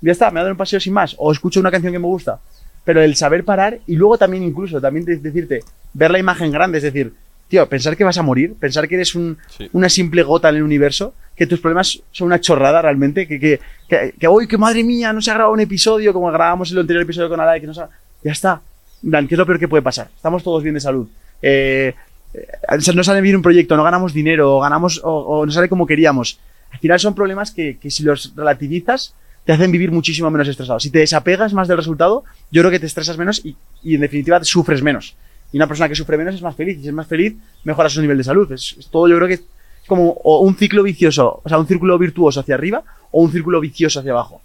Ya 0.00 0.12
está, 0.12 0.26
me 0.26 0.32
voy 0.34 0.40
a 0.40 0.42
dar 0.44 0.52
un 0.52 0.58
paseo 0.58 0.80
sin 0.80 0.92
más. 0.92 1.14
O 1.18 1.32
escucho 1.32 1.60
una 1.60 1.70
canción 1.70 1.92
que 1.92 1.98
me 1.98 2.06
gusta. 2.06 2.38
Pero 2.84 3.02
el 3.02 3.16
saber 3.16 3.44
parar 3.44 3.78
y 3.86 3.96
luego 3.96 4.16
también 4.18 4.42
incluso, 4.42 4.80
también 4.80 5.04
de- 5.04 5.16
decirte, 5.16 5.64
ver 5.92 6.10
la 6.10 6.18
imagen 6.18 6.52
grande, 6.52 6.78
es 6.78 6.84
decir, 6.84 7.12
tío, 7.48 7.68
pensar 7.68 7.96
que 7.96 8.04
vas 8.04 8.18
a 8.18 8.22
morir, 8.22 8.54
pensar 8.54 8.86
que 8.88 8.94
eres 8.96 9.14
un, 9.14 9.38
Sí. 9.56 9.68
una 9.72 9.88
simple 9.88 10.22
gota 10.22 10.48
en 10.50 10.56
el 10.56 10.62
universo, 10.62 11.14
que 11.34 11.46
tus 11.46 11.60
problemas 11.60 12.00
son 12.12 12.26
una 12.26 12.40
chorrada 12.40 12.80
realmente, 12.82 13.26
que, 13.26 13.38
que, 13.40 13.60
que, 13.88 14.14
que 14.18 14.26
hoy, 14.28 14.46
que 14.46 14.56
madre 14.58 14.84
mía, 14.84 15.12
no 15.12 15.20
se 15.20 15.30
ha 15.30 15.34
grabado 15.34 15.52
un 15.54 15.60
episodio 15.60 16.12
como 16.12 16.30
grabamos 16.30 16.70
el 16.70 16.78
anterior 16.78 17.02
episodio 17.02 17.28
con 17.28 17.40
Alay, 17.40 17.60
que 17.60 17.66
no 17.66 17.74
se 17.74 17.80
ha- 17.82 17.88
Ya 18.22 18.32
está. 18.32 18.60
¿Qué 19.02 19.26
es 19.34 19.38
lo 19.38 19.46
peor 19.46 19.58
que 19.58 19.68
puede 19.68 19.82
pasar? 19.82 20.08
Estamos 20.16 20.42
todos 20.42 20.62
bien 20.62 20.74
de 20.74 20.80
salud. 20.80 21.06
Eh, 21.42 21.92
eh, 22.34 22.46
no 22.94 23.02
sale 23.04 23.20
bien 23.20 23.36
un 23.36 23.42
proyecto, 23.42 23.76
no 23.76 23.84
ganamos 23.84 24.12
dinero, 24.12 24.56
o 24.56 24.60
ganamos, 24.60 25.00
o, 25.04 25.10
o 25.10 25.46
no 25.46 25.52
sale 25.52 25.68
como 25.68 25.86
queríamos. 25.86 26.38
Al 26.72 26.78
final 26.78 26.98
son 26.98 27.14
problemas 27.14 27.50
que, 27.50 27.78
que 27.78 27.90
si 27.90 28.02
los 28.02 28.32
relativizas 28.34 29.14
te 29.46 29.52
hacen 29.52 29.70
vivir 29.70 29.90
muchísimo 29.92 30.28
menos 30.30 30.48
estresado. 30.48 30.78
Si 30.80 30.90
te 30.90 30.98
desapegas 30.98 31.54
más 31.54 31.68
del 31.68 31.78
resultado, 31.78 32.24
yo 32.50 32.60
creo 32.62 32.70
que 32.70 32.80
te 32.80 32.86
estresas 32.86 33.16
menos 33.16 33.40
y, 33.46 33.56
y 33.82 33.94
en 33.94 34.02
definitiva 34.02 34.42
sufres 34.44 34.82
menos. 34.82 35.16
Y 35.52 35.56
una 35.56 35.66
persona 35.68 35.88
que 35.88 35.94
sufre 35.94 36.18
menos 36.18 36.34
es 36.34 36.42
más 36.42 36.54
feliz. 36.56 36.76
Y 36.78 36.82
si 36.82 36.88
es 36.88 36.92
más 36.94 37.06
feliz, 37.06 37.34
mejora 37.64 37.88
su 37.88 38.00
nivel 38.02 38.18
de 38.18 38.24
salud. 38.24 38.50
Es, 38.52 38.74
es 38.78 38.88
todo, 38.88 39.08
yo 39.08 39.16
creo 39.16 39.28
que 39.28 39.34
es 39.34 39.42
como 39.86 40.12
un 40.12 40.56
ciclo 40.56 40.82
vicioso, 40.82 41.40
o 41.44 41.48
sea, 41.48 41.58
un 41.58 41.66
círculo 41.68 41.96
virtuoso 41.96 42.40
hacia 42.40 42.56
arriba 42.56 42.82
o 43.12 43.22
un 43.22 43.30
círculo 43.30 43.60
vicioso 43.60 44.00
hacia 44.00 44.10
abajo. 44.12 44.42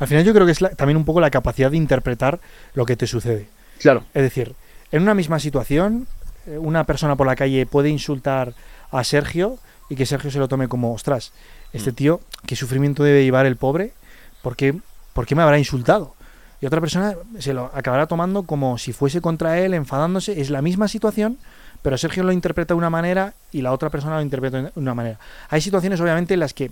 Al 0.00 0.08
final 0.08 0.24
yo 0.24 0.34
creo 0.34 0.44
que 0.46 0.52
es 0.52 0.60
la- 0.60 0.70
también 0.70 0.96
un 0.96 1.04
poco 1.04 1.20
la 1.20 1.30
capacidad 1.30 1.70
de 1.70 1.76
interpretar 1.76 2.40
lo 2.74 2.84
que 2.84 2.96
te 2.96 3.06
sucede. 3.06 3.46
Claro. 3.78 4.02
Es 4.12 4.22
decir, 4.22 4.54
en 4.90 5.02
una 5.02 5.14
misma 5.14 5.38
situación, 5.38 6.08
eh, 6.48 6.58
una 6.58 6.82
persona 6.82 7.14
por 7.14 7.28
la 7.28 7.36
calle 7.36 7.64
puede 7.66 7.88
insultar 7.88 8.54
a 8.90 9.04
Sergio 9.04 9.58
y 9.88 9.94
que 9.94 10.06
Sergio 10.06 10.32
se 10.32 10.40
lo 10.40 10.48
tome 10.48 10.66
como, 10.66 10.92
ostras, 10.92 11.32
este 11.72 11.92
tío, 11.92 12.20
qué 12.46 12.56
sufrimiento 12.56 13.04
debe 13.04 13.22
llevar 13.22 13.46
el 13.46 13.54
pobre, 13.56 13.92
¿por 14.44 14.56
qué, 14.56 15.34
me 15.34 15.42
habrá 15.42 15.58
insultado? 15.58 16.14
Y 16.60 16.66
otra 16.66 16.80
persona 16.80 17.14
se 17.38 17.52
lo 17.52 17.70
acabará 17.74 18.06
tomando 18.06 18.44
como 18.44 18.78
si 18.78 18.92
fuese 18.92 19.20
contra 19.20 19.58
él, 19.58 19.74
enfadándose. 19.74 20.40
Es 20.40 20.50
la 20.50 20.62
misma 20.62 20.86
situación, 20.86 21.38
pero 21.82 21.98
Sergio 21.98 22.22
lo 22.22 22.32
interpreta 22.32 22.74
de 22.74 22.78
una 22.78 22.90
manera 22.90 23.34
y 23.50 23.62
la 23.62 23.72
otra 23.72 23.90
persona 23.90 24.16
lo 24.16 24.22
interpreta 24.22 24.62
de 24.62 24.70
una 24.76 24.94
manera. 24.94 25.18
Hay 25.48 25.60
situaciones, 25.60 26.00
obviamente, 26.00 26.34
en 26.34 26.40
las 26.40 26.54
que 26.54 26.70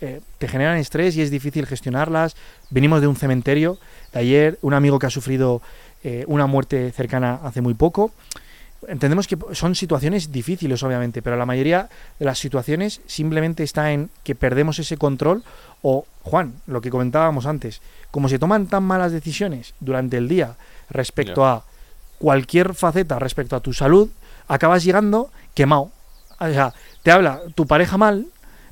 eh, 0.00 0.20
te 0.38 0.46
generan 0.46 0.76
estrés 0.76 1.16
y 1.16 1.22
es 1.22 1.30
difícil 1.30 1.66
gestionarlas. 1.66 2.36
Venimos 2.70 3.00
de 3.00 3.08
un 3.08 3.16
cementerio 3.16 3.78
de 4.12 4.20
ayer, 4.20 4.58
un 4.62 4.74
amigo 4.74 4.98
que 4.98 5.06
ha 5.06 5.10
sufrido 5.10 5.62
eh, 6.04 6.24
una 6.28 6.46
muerte 6.46 6.92
cercana 6.92 7.40
hace 7.42 7.60
muy 7.60 7.74
poco. 7.74 8.12
Entendemos 8.88 9.26
que 9.26 9.36
son 9.52 9.74
situaciones 9.74 10.30
difíciles, 10.30 10.82
obviamente, 10.82 11.22
pero 11.22 11.36
la 11.36 11.46
mayoría 11.46 11.88
de 12.18 12.24
las 12.24 12.38
situaciones 12.38 13.00
simplemente 13.06 13.64
está 13.64 13.92
en 13.92 14.10
que 14.22 14.34
perdemos 14.34 14.78
ese 14.78 14.96
control 14.96 15.42
o, 15.82 16.06
Juan, 16.26 16.54
lo 16.66 16.80
que 16.80 16.90
comentábamos 16.90 17.46
antes, 17.46 17.80
como 18.10 18.28
se 18.28 18.40
toman 18.40 18.66
tan 18.66 18.82
malas 18.82 19.12
decisiones 19.12 19.74
durante 19.78 20.16
el 20.16 20.26
día 20.26 20.56
respecto 20.90 21.46
a 21.46 21.62
cualquier 22.18 22.74
faceta 22.74 23.20
respecto 23.20 23.54
a 23.54 23.60
tu 23.60 23.72
salud, 23.72 24.10
acabas 24.48 24.82
llegando 24.82 25.30
quemado. 25.54 25.92
O 26.40 26.48
sea, 26.48 26.74
te 27.04 27.12
habla 27.12 27.42
tu 27.54 27.68
pareja 27.68 27.96
mal, 27.96 28.26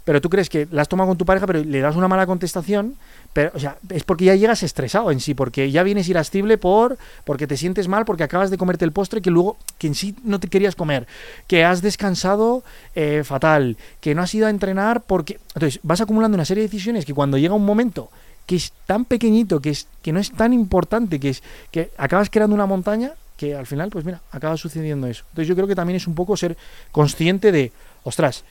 pero 0.04 0.20
tú 0.20 0.28
crees 0.28 0.48
que 0.48 0.68
la 0.70 0.82
has 0.82 0.88
tomado 0.88 1.08
con 1.08 1.18
tu 1.18 1.24
pareja, 1.24 1.46
pero 1.46 1.64
le 1.64 1.80
das 1.80 1.96
una 1.96 2.08
mala 2.08 2.26
contestación, 2.26 2.94
pero, 3.32 3.50
o 3.54 3.58
sea, 3.58 3.78
es 3.88 4.04
porque 4.04 4.26
ya 4.26 4.34
llegas 4.34 4.62
estresado 4.62 5.10
en 5.10 5.20
sí, 5.20 5.34
porque 5.34 5.70
ya 5.70 5.82
vienes 5.82 6.08
irascible 6.08 6.58
por, 6.58 6.98
porque 7.24 7.46
te 7.46 7.56
sientes 7.56 7.88
mal, 7.88 8.04
porque 8.04 8.22
acabas 8.22 8.50
de 8.50 8.58
comerte 8.58 8.84
el 8.84 8.92
postre 8.92 9.22
que 9.22 9.30
luego, 9.30 9.56
que 9.78 9.86
en 9.86 9.94
sí 9.94 10.14
no 10.22 10.38
te 10.38 10.48
querías 10.48 10.76
comer, 10.76 11.06
que 11.46 11.64
has 11.64 11.82
descansado 11.82 12.62
eh, 12.94 13.22
fatal, 13.24 13.76
que 14.00 14.14
no 14.14 14.22
has 14.22 14.34
ido 14.34 14.46
a 14.46 14.50
entrenar 14.50 15.02
porque... 15.02 15.40
Entonces, 15.54 15.80
vas 15.82 16.00
acumulando 16.00 16.36
una 16.36 16.44
serie 16.44 16.62
de 16.62 16.68
decisiones 16.68 17.04
que 17.04 17.14
cuando 17.14 17.38
llega 17.38 17.54
un 17.54 17.64
momento 17.64 18.10
que 18.46 18.56
es 18.56 18.72
tan 18.86 19.04
pequeñito, 19.04 19.60
que, 19.60 19.70
es, 19.70 19.86
que 20.02 20.12
no 20.12 20.20
es 20.20 20.30
tan 20.30 20.52
importante, 20.52 21.18
que, 21.18 21.30
es, 21.30 21.42
que 21.70 21.90
acabas 21.96 22.28
creando 22.30 22.54
una 22.54 22.66
montaña, 22.66 23.12
que 23.36 23.54
al 23.54 23.66
final, 23.66 23.90
pues 23.90 24.04
mira, 24.04 24.20
acaba 24.30 24.56
sucediendo 24.56 25.06
eso. 25.06 25.24
Entonces 25.30 25.48
yo 25.48 25.54
creo 25.54 25.66
que 25.66 25.74
también 25.74 25.96
es 25.96 26.06
un 26.06 26.14
poco 26.14 26.36
ser 26.36 26.56
consciente 26.92 27.52
de, 27.52 27.72
ostras, 28.02 28.44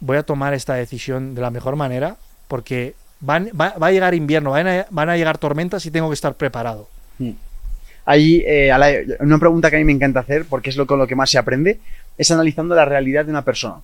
voy 0.00 0.16
a 0.16 0.22
tomar 0.22 0.54
esta 0.54 0.74
decisión 0.74 1.34
de 1.34 1.40
la 1.40 1.50
mejor 1.50 1.76
manera 1.76 2.16
porque 2.48 2.94
van- 3.20 3.50
va, 3.58 3.74
va 3.80 3.86
a 3.88 3.92
llegar 3.92 4.14
invierno, 4.14 4.50
van 4.50 4.66
a, 4.68 4.86
van 4.90 5.08
a 5.08 5.16
llegar 5.16 5.38
tormentas 5.38 5.84
y 5.86 5.90
tengo 5.90 6.08
que 6.08 6.14
estar 6.14 6.34
preparado. 6.34 6.88
Ahí, 8.04 8.42
eh, 8.46 8.70
Ala, 8.70 8.88
una 9.20 9.38
pregunta 9.38 9.68
que 9.68 9.76
a 9.76 9.78
mí 9.80 9.84
me 9.84 9.92
encanta 9.92 10.20
hacer, 10.20 10.44
porque 10.48 10.70
es 10.70 10.76
lo 10.76 10.86
con 10.86 10.98
lo 10.98 11.06
que 11.08 11.16
más 11.16 11.28
se 11.30 11.38
aprende, 11.38 11.80
es 12.16 12.30
analizando 12.30 12.74
la 12.74 12.84
realidad 12.84 13.24
de 13.24 13.32
una 13.32 13.42
persona. 13.42 13.76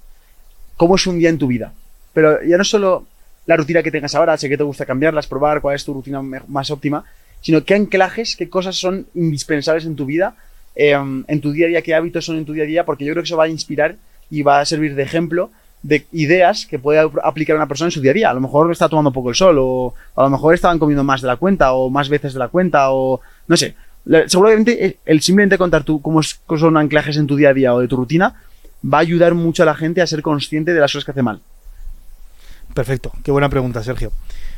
¿Cómo 0.77 0.95
es 0.95 1.07
un 1.09 1.19
día 1.19 1.29
en 1.29 1.39
tu 1.39 1.49
vida? 1.49 1.73
Pero 2.13 2.41
ya 2.45 2.57
no 2.57 2.63
solo 2.65 3.07
la 3.47 3.57
rutina 3.57 3.83
que 3.83 3.91
tengas 3.91 4.15
ahora, 4.15 4.37
sé 4.37 4.49
que 4.49 4.57
te 4.57 4.63
gusta 4.63 4.87
cambiarlas, 4.87 5.27
probar 5.27 5.61
cuál 5.61 5.75
es 5.75 5.85
tu 5.85 5.93
rutina 5.93 6.23
más 6.23 6.71
óptima, 6.71 7.05
sino 7.41 7.65
qué 7.65 7.75
anclajes, 7.75 8.37
qué 8.37 8.49
cosas 8.49 8.77
son 8.77 9.07
indispensables 9.15 9.87
en 9.87 9.97
tu 9.97 10.07
vida, 10.07 10.37
eh, 10.77 10.93
en 10.93 11.41
tu 11.41 11.51
día 11.51 11.67
a 11.67 11.69
día, 11.71 11.83
qué 11.83 11.93
hábitos 11.95 12.25
son 12.25 12.37
en 12.39 12.45
tu 12.45 12.53
día 12.53 12.63
a 12.63 12.67
día, 12.67 12.85
porque 12.85 13.05
yo 13.05 13.13
creo 13.15 13.25
que 13.25 13.27
eso 13.27 13.37
va 13.37 13.45
a 13.45 13.49
inspirar 13.49 13.97
y 14.31 14.43
va 14.43 14.61
a 14.61 14.65
servir 14.65 14.95
de 14.95 15.03
ejemplo 15.03 15.51
de 15.83 16.07
ideas 16.13 16.67
que 16.67 16.79
puede 16.79 17.01
ap- 17.01 17.19
aplicar 17.25 17.57
una 17.57 17.67
persona 17.67 17.89
en 17.89 17.93
su 17.93 18.01
día 18.01 18.13
a 18.13 18.15
día. 18.15 18.31
A 18.31 18.35
lo 18.35 18.41
mejor 18.41 18.71
está 18.71 18.89
tomando 18.89 19.13
poco 19.13 19.31
el 19.31 19.35
sol, 19.35 19.57
o 19.61 19.95
a 20.15 20.23
lo 20.23 20.31
mejor 20.31 20.55
estaban 20.55 20.79
comiendo 20.79 21.03
más 21.05 21.21
de 21.21 21.27
la 21.27 21.37
cuenta, 21.37 21.73
o 21.73 21.91
más 21.91 22.09
veces 22.09 22.33
de 22.33 22.39
la 22.39 22.49
cuenta, 22.49 22.91
o 22.93 23.21
no 23.49 23.57
sé. 23.57 23.75
Seguramente 24.27 24.85
eh, 24.85 24.97
el 25.05 25.21
simplemente 25.23 25.59
contar 25.59 25.85
tú 25.85 26.03
cómo 26.03 26.23
son 26.23 26.77
anclajes 26.77 27.17
en 27.17 27.27
tu 27.27 27.37
día 27.37 27.51
a 27.51 27.55
día 27.55 27.73
o 27.75 27.81
de 27.81 27.87
tu 27.87 27.97
rutina 27.97 28.35
va 28.85 28.99
a 28.99 29.01
ayudar 29.01 29.35
mucho 29.35 29.63
a 29.63 29.67
la 29.67 29.77
gente 29.77 30.03
a 30.03 30.07
ser 30.09 30.23
consciente 30.23 30.73
de 30.75 30.81
las 30.81 30.93
cosas 30.93 31.05
que 31.05 31.13
hace 31.13 31.23
mal. 31.23 31.41
Perfecto, 32.75 33.13
qué 33.23 33.31
buena 33.31 33.49
pregunta, 33.49 33.83
Sergio. 33.85 34.11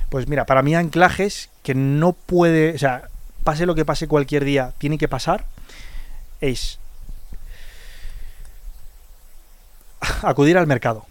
Pues 0.09 0.29
mira, 0.29 0.47
para 0.47 0.63
mí 0.63 0.75
anclajes 0.75 1.51
que 1.63 1.75
no 1.75 2.13
puede, 2.13 2.75
o 2.75 2.79
sea, 2.79 3.09
pase 3.43 3.67
lo 3.67 3.75
que 3.75 3.85
pase 3.85 4.09
cualquier 4.09 4.45
día, 4.45 4.73
tiene 4.79 4.97
que 4.97 5.09
pasar, 5.09 5.45
es 6.41 6.79
acudir 10.23 10.57
al 10.57 10.67
mercado. 10.67 11.05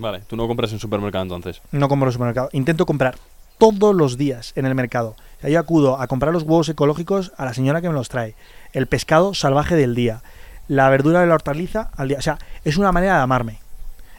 Vale, 0.00 0.20
tú 0.26 0.36
no 0.36 0.46
compras 0.48 0.72
en 0.72 0.78
supermercado 0.78 1.22
entonces. 1.22 1.60
No 1.72 1.88
compro 1.88 2.06
en 2.06 2.08
el 2.08 2.12
supermercado. 2.14 2.48
Intento 2.52 2.86
comprar 2.86 3.16
todos 3.58 3.94
los 3.94 4.16
días 4.16 4.52
en 4.56 4.64
el 4.66 4.74
mercado. 4.74 5.10
O 5.38 5.40
sea, 5.42 5.50
yo 5.50 5.58
acudo 5.60 6.00
a 6.00 6.06
comprar 6.06 6.32
los 6.32 6.42
huevos 6.44 6.68
ecológicos 6.68 7.32
a 7.36 7.44
la 7.44 7.52
señora 7.54 7.80
que 7.82 7.88
me 7.88 7.94
los 7.94 8.08
trae. 8.08 8.34
El 8.72 8.86
pescado 8.86 9.34
salvaje 9.34 9.76
del 9.76 9.94
día. 9.94 10.22
La 10.68 10.88
verdura 10.88 11.20
de 11.20 11.26
la 11.26 11.34
hortaliza 11.34 11.90
al 11.96 12.08
día. 12.08 12.18
O 12.18 12.22
sea, 12.22 12.38
es 12.64 12.76
una 12.78 12.92
manera 12.92 13.16
de 13.16 13.22
amarme. 13.22 13.58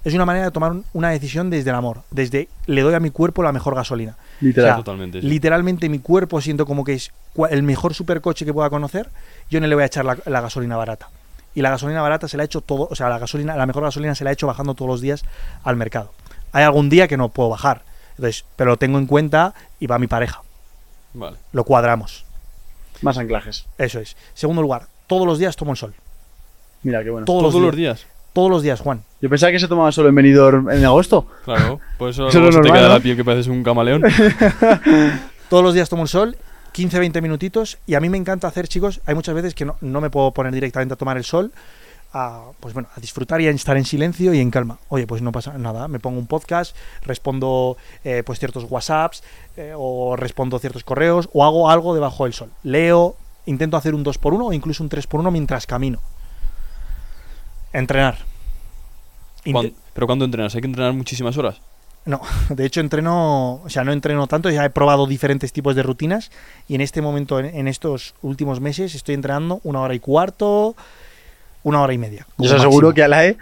Es 0.03 0.13
una 0.13 0.25
manera 0.25 0.45
de 0.45 0.51
tomar 0.51 0.71
un- 0.71 0.85
una 0.93 1.09
decisión 1.09 1.49
desde 1.49 1.69
el 1.69 1.75
amor. 1.75 2.01
Desde 2.11 2.49
le 2.65 2.81
doy 2.81 2.93
a 2.93 2.99
mi 2.99 3.09
cuerpo 3.11 3.41
la 3.43 3.51
mejor 3.51 3.75
gasolina. 3.75 4.17
Literal. 4.39 4.71
O 4.71 4.73
sea, 4.75 4.83
Totalmente, 4.83 5.21
sí. 5.21 5.27
Literalmente 5.27 5.89
mi 5.89 5.99
cuerpo 5.99 6.41
siento 6.41 6.65
como 6.65 6.83
que 6.83 6.93
es 6.93 7.11
el 7.49 7.63
mejor 7.63 7.93
supercoche 7.93 8.45
que 8.45 8.53
pueda 8.53 8.69
conocer. 8.69 9.09
Yo 9.49 9.59
no 9.61 9.67
le 9.67 9.75
voy 9.75 9.83
a 9.83 9.87
echar 9.87 10.05
la, 10.05 10.17
la 10.25 10.41
gasolina 10.41 10.75
barata. 10.77 11.09
Y 11.53 11.61
la 11.61 11.69
gasolina 11.69 12.01
barata 12.01 12.27
se 12.27 12.37
la 12.37 12.43
ha 12.43 12.45
hecho 12.45 12.61
todo, 12.61 12.87
o 12.89 12.95
sea, 12.95 13.09
la 13.09 13.19
gasolina, 13.19 13.55
la 13.55 13.65
mejor 13.65 13.83
gasolina 13.83 14.15
se 14.15 14.23
la 14.23 14.29
ha 14.29 14.33
hecho 14.33 14.47
bajando 14.47 14.73
todos 14.73 14.89
los 14.89 15.01
días 15.01 15.25
al 15.63 15.75
mercado. 15.75 16.11
Hay 16.53 16.63
algún 16.63 16.89
día 16.89 17.07
que 17.07 17.17
no 17.17 17.29
puedo 17.29 17.49
bajar, 17.49 17.81
entonces, 18.11 18.45
pero 18.55 18.71
lo 18.71 18.77
tengo 18.77 18.97
en 18.97 19.05
cuenta 19.07 19.53
y 19.79 19.87
va 19.87 19.99
mi 19.99 20.07
pareja. 20.07 20.41
Vale. 21.13 21.37
Lo 21.51 21.63
cuadramos. 21.65 22.25
Más 23.01 23.17
anclajes. 23.17 23.65
Eso 23.77 23.99
es. 23.99 24.15
Segundo 24.33 24.61
lugar, 24.61 24.87
todos 25.07 25.25
los 25.27 25.39
días 25.39 25.55
tomo 25.55 25.71
el 25.71 25.77
sol. 25.77 25.93
Mira, 26.83 27.03
qué 27.03 27.09
bueno. 27.09 27.25
Todos, 27.25 27.41
Todos 27.41 27.53
los 27.55 27.63
los 27.63 27.75
días. 27.75 27.97
días. 27.99 28.11
Todos 28.33 28.49
los 28.49 28.63
días, 28.63 28.79
Juan. 28.79 29.03
Yo 29.21 29.29
pensaba 29.29 29.51
que 29.51 29.59
se 29.59 29.67
tomaba 29.67 29.91
solo 29.91 30.07
en 30.07 30.15
Benidorm 30.15 30.69
en 30.69 30.85
agosto. 30.85 31.27
Claro, 31.43 31.81
por 31.97 32.09
eso, 32.09 32.27
Eso 32.29 32.51
se 32.51 32.61
te 32.61 32.71
queda 32.71 32.87
¿no? 32.87 32.93
la 32.93 32.99
piel 33.01 33.17
que 33.17 33.25
pareces 33.25 33.47
un 33.47 33.61
camaleón. 33.61 34.03
Todos 35.49 35.63
los 35.63 35.73
días 35.73 35.89
tomo 35.89 36.03
el 36.03 36.07
sol, 36.09 36.37
15-20 36.73 37.21
minutitos, 37.21 37.77
y 37.85 37.95
a 37.95 37.99
mí 37.99 38.09
me 38.09 38.17
encanta 38.17 38.47
hacer, 38.47 38.67
chicos, 38.67 39.01
hay 39.05 39.15
muchas 39.15 39.35
veces 39.35 39.53
que 39.55 39.65
no, 39.65 39.75
no 39.81 40.01
me 40.01 40.09
puedo 40.09 40.31
poner 40.31 40.53
directamente 40.53 40.93
a 40.93 40.97
tomar 40.97 41.17
el 41.17 41.23
sol, 41.23 41.51
a, 42.13 42.51
pues 42.59 42.73
bueno, 42.73 42.89
a 42.95 42.99
disfrutar 42.99 43.41
y 43.41 43.47
a 43.47 43.51
estar 43.51 43.77
en 43.77 43.85
silencio 43.85 44.33
y 44.33 44.39
en 44.39 44.51
calma. 44.51 44.79
Oye, 44.89 45.07
pues 45.07 45.21
no 45.21 45.31
pasa 45.31 45.57
nada, 45.57 45.87
me 45.87 45.99
pongo 45.99 46.19
un 46.19 46.27
podcast, 46.27 46.75
respondo 47.03 47.77
eh, 48.03 48.23
pues 48.25 48.39
ciertos 48.39 48.65
WhatsApps, 48.69 49.23
eh, 49.57 49.73
o 49.75 50.15
respondo 50.15 50.59
ciertos 50.59 50.83
correos, 50.83 51.29
o 51.33 51.45
hago 51.45 51.69
algo 51.69 51.93
debajo 51.93 52.25
del 52.25 52.33
sol. 52.33 52.51
Leo, 52.63 53.15
intento 53.45 53.77
hacer 53.77 53.95
un 53.95 54.03
2x1 54.03 54.47
o 54.47 54.53
incluso 54.53 54.83
un 54.83 54.89
3x1 54.89 55.31
mientras 55.31 55.65
camino. 55.65 55.99
Entrenar. 57.73 58.17
Pero 59.93 60.07
cuando 60.07 60.25
entrenas, 60.25 60.53
hay 60.55 60.61
que 60.61 60.67
entrenar 60.67 60.93
muchísimas 60.93 61.37
horas. 61.37 61.61
No, 62.05 62.21
de 62.49 62.65
hecho 62.65 62.79
entreno, 62.81 63.61
o 63.63 63.69
sea, 63.69 63.83
no 63.83 63.91
entreno 63.93 64.27
tanto, 64.27 64.49
ya 64.49 64.65
he 64.65 64.69
probado 64.69 65.05
diferentes 65.07 65.53
tipos 65.53 65.75
de 65.75 65.83
rutinas 65.83 66.31
y 66.67 66.75
en 66.75 66.81
este 66.81 67.01
momento, 67.01 67.39
en, 67.39 67.67
estos 67.67 68.15
últimos 68.21 68.59
meses, 68.59 68.95
estoy 68.95 69.15
entrenando 69.15 69.59
una 69.63 69.81
hora 69.81 69.93
y 69.93 69.99
cuarto, 69.99 70.75
una 71.63 71.81
hora 71.81 71.93
y 71.93 71.97
media. 71.97 72.25
Yo 72.37 72.45
os 72.45 72.51
aseguro 72.53 72.87
máximo. 72.87 72.93
que 72.95 73.03
Alae 73.03 73.37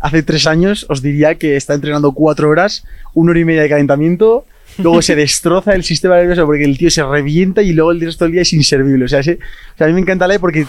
hace 0.00 0.22
tres 0.22 0.46
años 0.46 0.84
os 0.88 1.00
diría 1.00 1.36
que 1.36 1.56
está 1.56 1.74
entrenando 1.74 2.12
cuatro 2.12 2.48
horas, 2.50 2.84
una 3.14 3.30
hora 3.30 3.40
y 3.40 3.44
media 3.44 3.62
de 3.62 3.68
calentamiento, 3.70 4.44
luego 4.78 5.00
se 5.00 5.14
destroza 5.16 5.72
el 5.74 5.84
sistema 5.84 6.16
nervioso 6.16 6.44
porque 6.44 6.64
el 6.64 6.76
tío 6.76 6.90
se 6.90 7.02
revienta 7.04 7.62
y 7.62 7.72
luego 7.72 7.92
el 7.92 8.00
resto 8.00 8.24
del 8.24 8.32
día 8.32 8.42
es 8.42 8.52
inservible. 8.52 9.04
O 9.04 9.08
sea, 9.08 9.20
ese- 9.20 9.38
o 9.74 9.78
sea, 9.78 9.86
a 9.86 9.88
mí 9.88 9.94
me 9.94 10.00
encanta 10.00 10.24
Alae 10.26 10.38
porque 10.38 10.66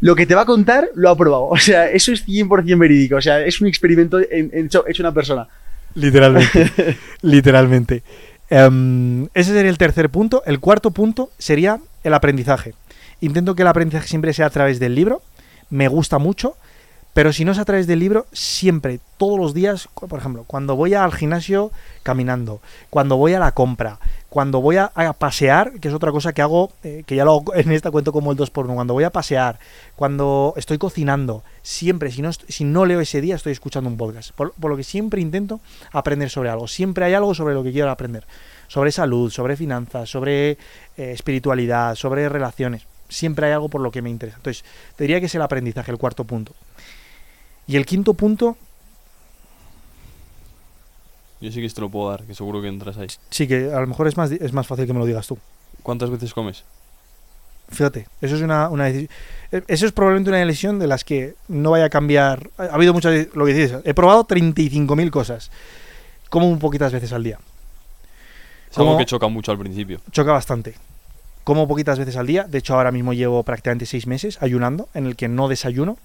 lo 0.00 0.14
que 0.14 0.26
te 0.26 0.34
va 0.34 0.42
a 0.42 0.46
contar 0.46 0.88
lo 0.94 1.08
ha 1.10 1.16
probado. 1.16 1.46
O 1.48 1.56
sea, 1.56 1.88
eso 1.90 2.12
es 2.12 2.26
100% 2.26 2.78
verídico. 2.78 3.16
O 3.16 3.22
sea, 3.22 3.40
es 3.40 3.60
un 3.60 3.68
experimento 3.68 4.18
en- 4.18 4.50
en- 4.52 4.66
hecho, 4.66 4.84
hecho 4.86 5.02
una 5.02 5.12
persona. 5.14 5.46
Literalmente. 5.94 6.70
literalmente. 7.22 8.02
Em, 8.50 9.24
ese 9.34 9.52
sería 9.52 9.70
el 9.70 9.78
tercer 9.78 10.10
punto. 10.10 10.42
El 10.46 10.60
cuarto 10.60 10.90
punto 10.90 11.30
sería 11.38 11.80
el 12.04 12.14
aprendizaje. 12.14 12.74
Intento 13.20 13.54
que 13.54 13.62
el 13.62 13.68
aprendizaje 13.68 14.08
siempre 14.08 14.32
sea 14.32 14.46
a 14.46 14.50
través 14.50 14.78
del 14.78 14.94
libro. 14.94 15.22
Me 15.70 15.88
gusta 15.88 16.18
mucho. 16.18 16.56
Pero 17.14 17.32
si 17.32 17.44
no 17.44 17.52
es 17.52 17.58
a 17.58 17.64
través 17.64 17.86
del 17.86 17.98
libro, 17.98 18.26
siempre, 18.32 18.98
todos 19.18 19.38
los 19.38 19.52
días, 19.52 19.88
por 19.94 20.18
ejemplo, 20.18 20.44
cuando 20.46 20.76
voy 20.76 20.94
al 20.94 21.12
gimnasio 21.12 21.70
caminando, 22.02 22.62
cuando 22.88 23.18
voy 23.18 23.34
a 23.34 23.38
la 23.38 23.52
compra, 23.52 23.98
cuando 24.32 24.62
voy 24.62 24.78
a, 24.78 24.90
a 24.94 25.12
pasear, 25.12 25.78
que 25.78 25.88
es 25.88 25.94
otra 25.94 26.10
cosa 26.10 26.32
que 26.32 26.40
hago, 26.40 26.72
eh, 26.84 27.02
que 27.04 27.16
ya 27.16 27.26
lo 27.26 27.32
hago 27.32 27.54
en 27.54 27.70
esta 27.70 27.90
cuento 27.90 28.12
como 28.12 28.32
el 28.32 28.38
2x1, 28.38 28.72
cuando 28.72 28.94
voy 28.94 29.04
a 29.04 29.10
pasear, 29.10 29.58
cuando 29.94 30.54
estoy 30.56 30.78
cocinando, 30.78 31.44
siempre, 31.60 32.10
si 32.10 32.22
no, 32.22 32.32
si 32.32 32.64
no 32.64 32.86
leo 32.86 33.00
ese 33.00 33.20
día, 33.20 33.34
estoy 33.34 33.52
escuchando 33.52 33.90
un 33.90 33.98
podcast. 33.98 34.30
Por, 34.30 34.54
por 34.54 34.70
lo 34.70 34.78
que 34.78 34.84
siempre 34.84 35.20
intento 35.20 35.60
aprender 35.92 36.30
sobre 36.30 36.48
algo. 36.48 36.66
Siempre 36.66 37.04
hay 37.04 37.12
algo 37.12 37.34
sobre 37.34 37.52
lo 37.52 37.62
que 37.62 37.72
quiero 37.72 37.90
aprender. 37.90 38.24
Sobre 38.68 38.90
salud, 38.90 39.30
sobre 39.30 39.54
finanzas, 39.54 40.08
sobre 40.08 40.52
eh, 40.52 40.56
espiritualidad, 40.96 41.94
sobre 41.94 42.26
relaciones. 42.30 42.86
Siempre 43.10 43.48
hay 43.48 43.52
algo 43.52 43.68
por 43.68 43.82
lo 43.82 43.90
que 43.90 44.00
me 44.00 44.08
interesa. 44.08 44.38
Entonces, 44.38 44.64
te 44.96 45.04
diría 45.04 45.20
que 45.20 45.26
es 45.26 45.34
el 45.34 45.42
aprendizaje, 45.42 45.92
el 45.92 45.98
cuarto 45.98 46.24
punto. 46.24 46.54
Y 47.66 47.76
el 47.76 47.84
quinto 47.84 48.14
punto, 48.14 48.56
Yo 51.42 51.50
sí 51.52 51.60
que 51.60 51.66
esto 51.66 51.80
lo 51.82 51.90
puedo 51.90 52.08
dar, 52.10 52.22
que 52.22 52.34
seguro 52.34 52.62
que 52.62 52.68
entras 52.68 52.96
ahí. 52.96 53.08
sí 53.30 53.46
que 53.46 53.72
a 53.72 53.80
lo 53.80 53.86
mejor 53.86 54.06
es 54.08 54.16
más, 54.16 54.30
es 54.30 54.52
más 54.52 54.66
fácil 54.66 54.86
que 54.86 54.92
me 54.92 54.98
lo 55.00 55.06
digas 55.06 55.26
tú. 55.26 55.36
¿Cuántas 55.82 56.08
veces 56.08 56.32
comes? 56.32 56.64
Fíjate, 57.68 58.06
eso 58.20 58.36
es 58.36 58.42
una, 58.42 58.68
una 58.68 58.84
decisión. 58.84 59.08
eh, 59.50 59.62
Eso 59.66 59.86
es 59.86 59.92
probablemente 59.92 60.30
una 60.30 60.40
elección 60.42 60.78
de 60.78 60.86
las 60.86 61.04
que 61.04 61.34
no 61.48 61.70
vaya 61.70 61.86
a 61.86 61.90
cambiar. 61.90 62.50
Ha 62.58 62.64
ha 62.64 62.74
habido 62.74 62.92
muchas. 62.92 63.28
Lo 63.34 63.44
que 63.46 63.54
dices, 63.54 63.80
he 63.84 63.94
probado 63.94 64.24
35.000 64.26 65.10
cosas. 65.10 65.50
Como 66.28 66.48
un 66.48 66.58
poquitas 66.58 66.92
veces 66.92 67.12
al 67.12 67.24
día. 67.24 67.38
Es 68.70 68.78
algo 68.78 68.90
Como- 68.90 68.98
que 68.98 69.06
choca 69.06 69.28
mucho 69.28 69.52
al 69.52 69.58
principio. 69.58 70.00
choca 70.12 70.32
bastante. 70.32 70.74
Como 71.44 71.66
poquitas 71.66 71.98
veces 71.98 72.16
al 72.16 72.26
día. 72.26 72.44
De 72.44 72.58
hecho, 72.58 72.74
ahora 72.74 72.92
mismo 72.92 73.14
llevo 73.14 73.42
prácticamente 73.42 73.86
seis 73.86 74.06
meses 74.06 74.38
ayunando, 74.42 74.88
en 74.94 75.06
el 75.06 75.16
que 75.16 75.28
no 75.28 75.48
desayuno. 75.48 75.98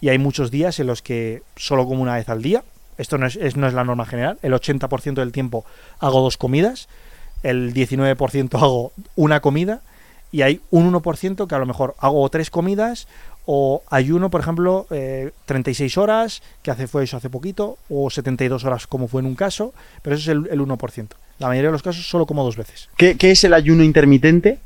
Y 0.00 0.08
hay 0.10 0.18
muchos 0.18 0.50
días 0.50 0.78
en 0.80 0.88
los 0.88 1.00
que 1.00 1.42
solo 1.56 1.86
como 1.86 2.02
una 2.02 2.16
vez 2.16 2.28
al 2.28 2.42
día. 2.42 2.64
Esto 2.98 3.18
no 3.18 3.26
es, 3.26 3.36
es- 3.36 3.56
no 3.56 3.66
es 3.66 3.74
la 3.74 3.84
norma 3.84 4.06
general. 4.06 4.38
El 4.42 4.52
80% 4.52 5.14
del 5.14 5.32
tiempo 5.32 5.64
hago 6.00 6.20
dos 6.20 6.36
comidas. 6.36 6.88
El 7.42 7.72
19% 7.74 8.54
hago 8.58 8.92
una 9.16 9.40
comida. 9.40 9.80
Y 10.32 10.42
hay 10.42 10.60
un 10.70 10.92
1% 10.92 11.46
que 11.46 11.54
a 11.54 11.58
lo 11.58 11.66
mejor 11.66 11.94
hago 11.98 12.28
tres 12.28 12.50
comidas. 12.50 13.06
O 13.46 13.82
ayuno, 13.90 14.30
por 14.30 14.40
ejemplo, 14.40 14.86
eh, 14.90 15.30
36 15.44 15.98
horas, 15.98 16.42
que 16.62 16.70
hace 16.70 16.86
fue 16.86 17.04
eso 17.04 17.16
hace 17.18 17.28
poquito. 17.30 17.76
O 17.90 18.10
72 18.10 18.64
horas, 18.64 18.86
como 18.86 19.06
fue 19.08 19.20
en 19.20 19.26
un 19.26 19.34
caso. 19.34 19.74
Pero 20.02 20.16
eso 20.16 20.30
es 20.30 20.36
el, 20.36 20.48
el 20.50 20.60
1%. 20.60 21.08
La 21.40 21.48
mayoría 21.48 21.68
de 21.68 21.72
los 21.72 21.82
casos 21.82 22.08
solo 22.08 22.26
como 22.26 22.42
dos 22.44 22.56
veces. 22.56 22.88
¿Qué, 22.96 23.16
qué 23.16 23.32
es 23.32 23.42
el 23.44 23.54
ayuno 23.54 23.82
intermitente? 23.84 24.58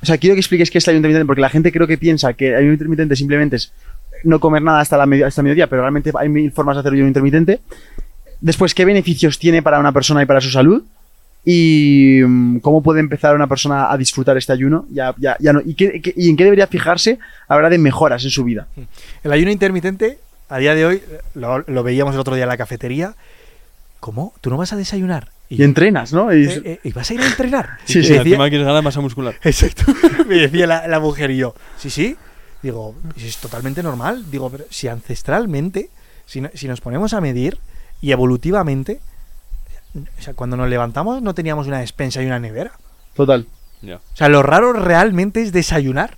O 0.00 0.06
sea, 0.06 0.16
quiero 0.18 0.34
que 0.36 0.40
expliques 0.40 0.70
qué 0.70 0.78
es 0.78 0.86
el 0.86 0.92
ayuno 0.94 1.08
intermitente, 1.08 1.26
porque 1.26 1.40
la 1.40 1.50
gente 1.50 1.72
creo 1.72 1.86
que 1.88 1.98
piensa 1.98 2.32
que 2.34 2.48
el 2.50 2.54
ayuno 2.54 2.72
intermitente 2.74 3.16
simplemente 3.16 3.56
es 3.56 3.72
no 4.24 4.40
comer 4.40 4.62
nada 4.62 4.80
hasta, 4.80 4.96
la 4.96 5.06
medio- 5.06 5.26
hasta 5.26 5.42
mediodía, 5.42 5.66
pero 5.68 5.82
realmente 5.82 6.10
hay 6.18 6.28
mil 6.28 6.50
formas 6.52 6.76
de 6.76 6.80
hacer 6.80 6.92
ayuno 6.92 7.08
intermitente. 7.08 7.60
Después, 8.40 8.74
¿qué 8.74 8.84
beneficios 8.84 9.38
tiene 9.38 9.62
para 9.62 9.78
una 9.80 9.92
persona 9.92 10.22
y 10.22 10.26
para 10.26 10.40
su 10.40 10.50
salud? 10.50 10.82
Y 11.44 12.20
mm, 12.26 12.58
cómo 12.58 12.82
puede 12.82 13.00
empezar 13.00 13.34
una 13.34 13.46
persona 13.46 13.90
a 13.90 13.96
disfrutar 13.96 14.36
este 14.36 14.52
ayuno. 14.52 14.86
Ya, 14.90 15.14
ya, 15.18 15.36
ya 15.40 15.52
no. 15.52 15.60
¿Y, 15.64 15.74
qué- 15.74 16.00
qué- 16.02 16.12
y 16.16 16.28
en 16.30 16.36
qué 16.36 16.44
debería 16.44 16.66
fijarse 16.66 17.18
a 17.48 17.54
la 17.54 17.58
hora 17.58 17.70
de 17.70 17.78
mejoras 17.78 18.22
en 18.24 18.30
su 18.30 18.44
vida? 18.44 18.66
El 19.24 19.32
ayuno 19.32 19.50
intermitente, 19.50 20.18
a 20.48 20.58
día 20.58 20.74
de 20.74 20.84
hoy, 20.86 21.02
lo, 21.34 21.60
lo 21.66 21.82
veíamos 21.82 22.14
el 22.14 22.20
otro 22.20 22.34
día 22.34 22.44
en 22.44 22.48
la 22.50 22.56
cafetería. 22.56 23.14
¿Cómo? 24.00 24.32
¿Tú 24.40 24.50
no 24.50 24.56
vas 24.56 24.72
a 24.72 24.76
desayunar? 24.76 25.28
Y 25.48 25.62
entrenas, 25.62 26.12
¿no? 26.12 26.32
Y- 26.32 26.44
Eh, 26.44 26.62
eh, 26.64 26.80
¿y 26.84 26.92
vas 26.92 27.10
a 27.10 27.14
ir 27.14 27.20
a 27.22 27.26
entrenar? 27.26 27.78
Sí, 27.84 28.00
Y 28.00 28.02
sí. 28.02 28.08
decía- 28.10 28.20
Encima 28.22 28.48
quieres 28.48 28.66
ganar 28.66 28.82
masa 28.82 29.00
muscular. 29.00 29.34
Exacto. 29.42 29.84
Me 30.28 30.36
decía 30.36 30.66
la, 30.66 30.86
la 30.86 31.00
mujer 31.00 31.30
y 31.30 31.38
yo, 31.38 31.54
sí, 31.78 31.88
sí. 31.90 32.16
Digo, 32.62 32.94
es 33.16 33.36
totalmente 33.38 33.82
normal. 33.82 34.30
Digo, 34.30 34.50
pero 34.50 34.64
si 34.70 34.88
ancestralmente, 34.88 35.90
si, 36.26 36.40
no- 36.40 36.50
si 36.54 36.66
nos 36.68 36.80
ponemos 36.80 37.12
a 37.12 37.20
medir 37.20 37.58
y 38.00 38.12
evolutivamente, 38.12 39.00
o 40.18 40.22
sea, 40.22 40.34
cuando 40.34 40.56
nos 40.56 40.68
levantamos 40.68 41.22
no 41.22 41.34
teníamos 41.34 41.66
una 41.66 41.78
despensa 41.80 42.22
y 42.22 42.26
una 42.26 42.38
nevera. 42.38 42.72
Total. 43.14 43.46
Ya. 43.82 43.96
O 43.96 44.16
sea, 44.16 44.28
lo 44.28 44.42
raro 44.42 44.72
realmente 44.72 45.40
es 45.42 45.52
desayunar. 45.52 46.16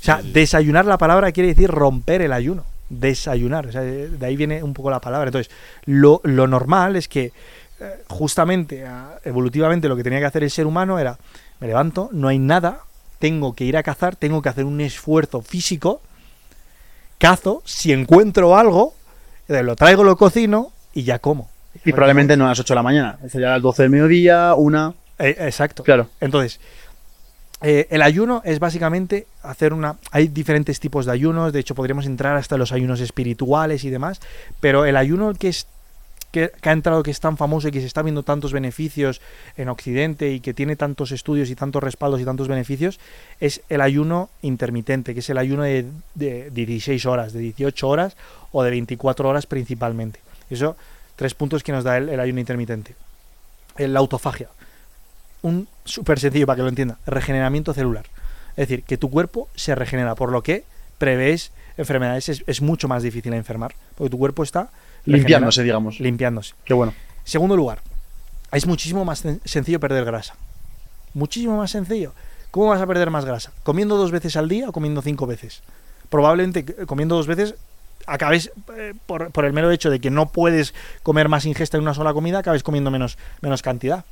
O 0.00 0.02
sea, 0.04 0.18
Sí, 0.18 0.28
sí. 0.28 0.32
desayunar 0.32 0.86
la 0.86 0.98
palabra 0.98 1.30
quiere 1.32 1.48
decir 1.50 1.70
romper 1.70 2.22
el 2.22 2.32
ayuno. 2.32 2.64
Desayunar. 2.88 3.66
O 3.66 3.72
sea, 3.72 3.82
de 3.82 4.08
de 4.08 4.26
ahí 4.26 4.36
viene 4.36 4.62
un 4.62 4.72
poco 4.74 4.90
la 4.90 5.00
palabra. 5.00 5.28
Entonces, 5.28 5.52
lo, 5.84 6.20
lo 6.24 6.46
normal 6.46 6.96
es 6.96 7.06
que 7.06 7.32
eh, 7.80 8.02
justamente, 8.08 8.84
evolutivamente, 9.24 9.88
lo 9.88 9.96
que 9.96 10.02
tenía 10.02 10.18
que 10.18 10.24
hacer 10.26 10.42
el 10.42 10.50
ser 10.50 10.66
humano 10.66 10.98
era, 10.98 11.18
me 11.60 11.66
levanto, 11.66 12.08
no 12.12 12.28
hay 12.28 12.38
nada, 12.38 12.80
tengo 13.20 13.54
que 13.54 13.64
ir 13.64 13.76
a 13.76 13.84
cazar, 13.84 14.16
tengo 14.16 14.42
que 14.42 14.48
hacer 14.48 14.64
un 14.64 14.80
esfuerzo 14.80 15.42
físico, 15.42 16.00
cazo, 17.18 17.62
si 17.64 17.92
encuentro 17.92 18.56
algo, 18.56 18.94
eh, 19.46 19.62
lo 19.62 19.76
traigo, 19.76 20.02
lo 20.02 20.16
cocino 20.16 20.72
y 20.94 21.04
ya 21.04 21.20
como. 21.20 21.48
Y 21.84 21.92
probablemente 21.92 22.36
no 22.36 22.46
a 22.46 22.48
las 22.48 22.58
8 22.58 22.72
de 22.72 22.76
la 22.76 22.82
mañana. 22.82 23.18
Sería 23.28 23.48
a 23.48 23.52
las 23.52 23.62
12 23.62 23.82
del 23.82 23.90
mediodía, 23.90 24.54
una. 24.54 24.94
Eh, 25.18 25.36
exacto. 25.38 25.84
Claro. 25.84 26.08
Entonces, 26.20 26.58
eh, 27.60 27.86
el 27.90 28.00
ayuno 28.02 28.40
es 28.44 28.58
básicamente 28.58 29.26
hacer 29.42 29.74
una... 29.74 29.96
Hay 30.10 30.28
diferentes 30.28 30.80
tipos 30.80 31.04
de 31.04 31.12
ayunos, 31.12 31.52
de 31.52 31.60
hecho 31.60 31.74
podríamos 31.74 32.06
entrar 32.06 32.36
hasta 32.36 32.56
los 32.56 32.72
ayunos 32.72 33.00
espirituales 33.00 33.84
y 33.84 33.90
demás, 33.90 34.20
pero 34.60 34.86
el 34.86 34.96
ayuno 34.96 35.34
que 35.34 35.48
es 35.48 35.66
que, 36.30 36.52
ha 36.62 36.72
entrado, 36.72 37.02
que 37.02 37.10
es 37.10 37.20
tan 37.20 37.36
famoso 37.36 37.68
y 37.68 37.72
que 37.72 37.80
se 37.80 37.86
está 37.86 38.02
viendo 38.02 38.22
tantos 38.22 38.52
beneficios 38.52 39.20
en 39.56 39.68
Occidente 39.68 40.30
y 40.32 40.40
que 40.40 40.54
tiene 40.54 40.76
tantos 40.76 41.12
estudios 41.12 41.50
y 41.50 41.56
tantos 41.56 41.82
respaldos 41.82 42.20
y 42.20 42.24
tantos 42.24 42.48
beneficios, 42.48 43.00
es 43.40 43.62
el 43.68 43.80
ayuno 43.80 44.30
intermitente, 44.42 45.14
que 45.14 45.20
es 45.20 45.30
el 45.30 45.38
ayuno 45.38 45.64
de, 45.64 45.86
de 46.14 46.50
16 46.50 47.04
horas, 47.06 47.32
de 47.32 47.40
18 47.40 47.88
horas 47.88 48.16
o 48.52 48.62
de 48.62 48.70
24 48.70 49.28
horas 49.28 49.46
principalmente. 49.46 50.20
Eso, 50.50 50.76
tres 51.16 51.34
puntos 51.34 51.62
que 51.62 51.72
nos 51.72 51.84
da 51.84 51.96
el, 51.98 52.18
ayuno 52.18 52.40
intermitente. 52.40 52.94
La 53.76 54.00
autofagia. 54.00 54.48
Un 55.42 55.68
súper 55.84 56.18
sencillo 56.18 56.46
para 56.46 56.56
que 56.56 56.62
lo 56.62 56.68
entienda. 56.68 56.98
Regeneramiento 57.06 57.72
celular. 57.72 58.04
Es 58.50 58.68
decir, 58.68 58.82
que 58.82 58.98
tu 58.98 59.10
cuerpo 59.10 59.48
se 59.54 59.74
regenera, 59.74 60.14
por 60.14 60.32
lo 60.32 60.42
que 60.42 60.64
prevés 60.98 61.52
enfermedades. 61.76 62.28
Es, 62.28 62.44
es 62.46 62.60
mucho 62.60 62.88
más 62.88 63.02
difícil 63.02 63.32
enfermar, 63.32 63.74
porque 63.96 64.10
tu 64.10 64.18
cuerpo 64.18 64.42
está 64.42 64.70
Limpiándose, 65.04 65.62
digamos. 65.62 66.00
Limpiándose. 66.00 66.54
Qué 66.64 66.74
bueno. 66.74 66.92
Segundo 67.24 67.56
lugar, 67.56 67.80
es 68.52 68.66
muchísimo 68.66 69.04
más 69.04 69.24
sen- 69.24 69.40
sencillo 69.44 69.80
perder 69.80 70.04
grasa. 70.04 70.34
Muchísimo 71.14 71.56
más 71.56 71.70
sencillo. 71.70 72.12
¿Cómo 72.50 72.66
vas 72.68 72.80
a 72.80 72.86
perder 72.86 73.10
más 73.10 73.24
grasa? 73.24 73.52
¿Comiendo 73.62 73.96
dos 73.96 74.10
veces 74.10 74.36
al 74.36 74.48
día 74.48 74.68
o 74.68 74.72
comiendo 74.72 75.02
cinco 75.02 75.26
veces? 75.26 75.62
Probablemente 76.08 76.60
eh, 76.66 76.86
comiendo 76.86 77.14
dos 77.16 77.26
veces 77.26 77.54
acabes, 78.06 78.50
eh, 78.76 78.94
por, 79.06 79.30
por 79.30 79.44
el 79.44 79.52
mero 79.52 79.70
hecho 79.70 79.90
de 79.90 80.00
que 80.00 80.10
no 80.10 80.30
puedes 80.30 80.74
comer 81.02 81.28
más 81.28 81.44
ingesta 81.46 81.76
en 81.76 81.82
una 81.84 81.94
sola 81.94 82.12
comida, 82.12 82.38
acabes 82.40 82.62
comiendo 82.62 82.90
menos, 82.90 83.18
menos 83.40 83.62
cantidad. 83.62 84.04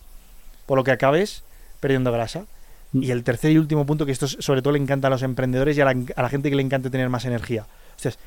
Por 0.67 0.77
lo 0.79 0.85
que 0.85 0.93
acabes 0.93 1.43
perdiendo 1.81 2.13
grasa. 2.13 2.45
Y 2.93 3.11
el 3.11 3.23
tercer 3.25 3.51
y 3.53 3.59
último 3.59 3.85
punto, 3.87 4.07
que 4.07 4.13
esto 4.13 4.27
es- 4.27 4.37
sobre 4.41 4.63
todo 4.63 4.73
le 4.73 4.79
encanta 4.79 5.09
a 5.09 5.11
los 5.11 5.23
emprendedores 5.23 5.77
y 5.77 5.81
a 5.81 5.85
la, 5.85 5.97
a 6.17 6.23
la 6.23 6.29
gente 6.29 6.49
que 6.51 6.57
le 6.57 6.63
encanta 6.63 6.91
tener 6.91 7.09
más 7.09 7.25
energía. 7.25 7.67
Hostias, 7.97 8.19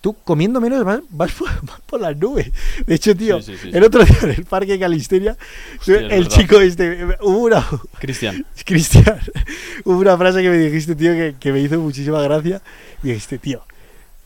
tú, 0.00 0.16
comiendo 0.24 0.60
menos 0.60 0.84
vas, 0.84 1.00
vas 1.10 1.32
por, 1.32 1.48
vas 1.62 1.80
por 1.86 2.00
las 2.00 2.16
nubes. 2.16 2.50
De 2.86 2.94
hecho, 2.94 3.14
tío, 3.16 3.40
Sí, 3.42 3.56
sí, 3.56 3.70
sí, 3.70 3.70
el 3.76 3.84
otro 3.84 4.04
día 4.04 4.16
en 4.22 4.30
el 4.30 4.44
parque 4.44 4.72
de 4.72 4.78
Calisteria, 4.80 5.36
Hostia, 5.78 5.96
es 5.96 6.02
el 6.02 6.08
verdad. 6.08 6.28
chico 6.28 6.60
este, 6.60 7.04
hubo 7.20 7.38
una, 7.38 7.66
Cristian. 7.98 8.44
Cristian, 8.64 9.20
hubo 9.84 9.98
una 9.98 10.16
frase 10.16 10.42
que 10.42 10.50
me 10.50 10.58
dijiste, 10.58 10.94
tío, 10.94 11.12
que, 11.12 11.34
que 11.38 11.52
me 11.52 11.60
hizo 11.60 11.78
muchísima 11.78 12.20
gracia. 12.22 12.62
Y 13.02 13.08
dijiste, 13.08 13.38
tío, 13.38 13.62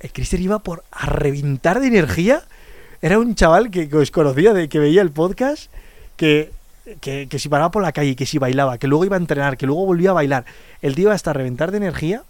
el 0.01 0.13
Cristian 0.13 0.43
iba 0.43 0.59
por 0.59 0.85
a 0.91 1.07
reventar 1.07 1.81
de 1.81 1.87
energía. 1.87 2.43
Era 3.01 3.19
un 3.19 3.35
chaval 3.35 3.71
que, 3.71 3.89
que 3.89 3.97
os 3.97 4.11
conocía, 4.11 4.53
de, 4.53 4.69
que 4.69 4.79
veía 4.79 5.03
el 5.03 5.11
podcast, 5.11 5.73
que, 6.17 6.53
que, 7.01 7.27
que 7.29 7.39
si 7.39 7.49
paraba 7.49 7.71
por 7.71 7.83
la 7.83 7.93
calle, 7.93 8.15
que 8.15 8.27
si 8.27 8.39
bailaba, 8.39 8.79
que 8.79 8.87
luego 8.87 9.05
iba 9.05 9.17
a 9.17 9.21
entrenar, 9.21 9.57
que 9.57 9.67
luego 9.67 9.87
volvía 9.87 10.11
a 10.11 10.13
bailar. 10.15 10.45
El 10.83 10.95
tío 10.95 11.05
iba 11.05 11.15
hasta 11.15 11.31
a 11.31 11.35
reventar 11.35 11.71
de 11.73 11.79
energía. 11.79 12.23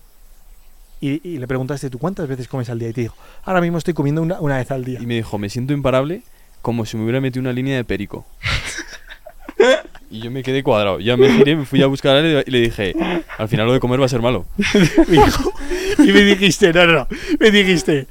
Y, 1.02 1.20
y 1.28 1.38
le 1.38 1.46
preguntaste, 1.48 1.90
¿tú 1.90 1.98
cuántas 1.98 2.28
veces 2.28 2.46
comes 2.48 2.70
al 2.70 2.78
día? 2.78 2.88
Y 2.88 2.92
te 2.92 3.00
dijo, 3.02 3.16
ahora 3.44 3.60
mismo 3.60 3.76
estoy 3.76 3.92
comiendo 3.92 4.22
una, 4.22 4.40
una 4.40 4.56
vez 4.56 4.70
al 4.70 4.84
día. 4.84 5.00
Y 5.02 5.06
me 5.06 5.14
dijo, 5.16 5.36
me 5.36 5.50
siento 5.50 5.72
imparable 5.74 6.22
como 6.62 6.86
si 6.86 6.96
me 6.96 7.02
hubiera 7.02 7.20
metido 7.20 7.40
una 7.40 7.52
línea 7.52 7.76
de 7.76 7.82
perico. 7.84 8.24
y 10.10 10.20
yo 10.20 10.30
me 10.30 10.42
quedé 10.42 10.62
cuadrado. 10.62 11.00
Ya 11.00 11.16
me 11.16 11.28
giré, 11.30 11.56
me 11.56 11.64
fui 11.64 11.82
a 11.82 11.86
buscar 11.86 12.16
a 12.16 12.20
él 12.20 12.44
y 12.46 12.50
le 12.50 12.60
dije, 12.60 12.94
al 13.38 13.48
final 13.48 13.66
lo 13.66 13.72
de 13.72 13.80
comer 13.80 14.00
va 14.00 14.06
a 14.06 14.08
ser 14.08 14.20
malo. 14.22 14.46
Me 15.08 15.24
dijo- 15.24 15.52
y 15.98 16.10
me 16.12 16.22
dijiste, 16.22 16.72
no, 16.72 16.86
no, 16.86 16.92
no, 16.94 17.08
me 17.38 17.50
dijiste, 17.50 18.06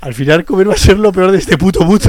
al 0.00 0.14
final 0.14 0.44
comer 0.44 0.68
va 0.68 0.74
a 0.74 0.76
ser 0.76 0.98
lo 0.98 1.12
peor 1.12 1.30
de 1.32 1.38
este 1.38 1.56
puto 1.58 1.84
mundo. 1.84 2.08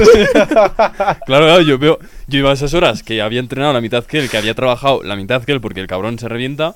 Claro, 1.26 1.46
claro, 1.46 1.60
yo 1.62 1.78
veo, 1.78 1.98
yo 2.26 2.38
iba 2.38 2.50
a 2.50 2.54
esas 2.54 2.74
horas 2.74 3.02
que 3.02 3.20
había 3.22 3.40
entrenado 3.40 3.72
la 3.72 3.80
mitad 3.80 4.04
que 4.04 4.18
él, 4.18 4.28
que 4.28 4.36
había 4.36 4.54
trabajado 4.54 5.02
la 5.02 5.16
mitad 5.16 5.42
que 5.44 5.52
él 5.52 5.60
porque 5.60 5.80
el 5.80 5.86
cabrón 5.86 6.18
se 6.18 6.28
revienta. 6.28 6.74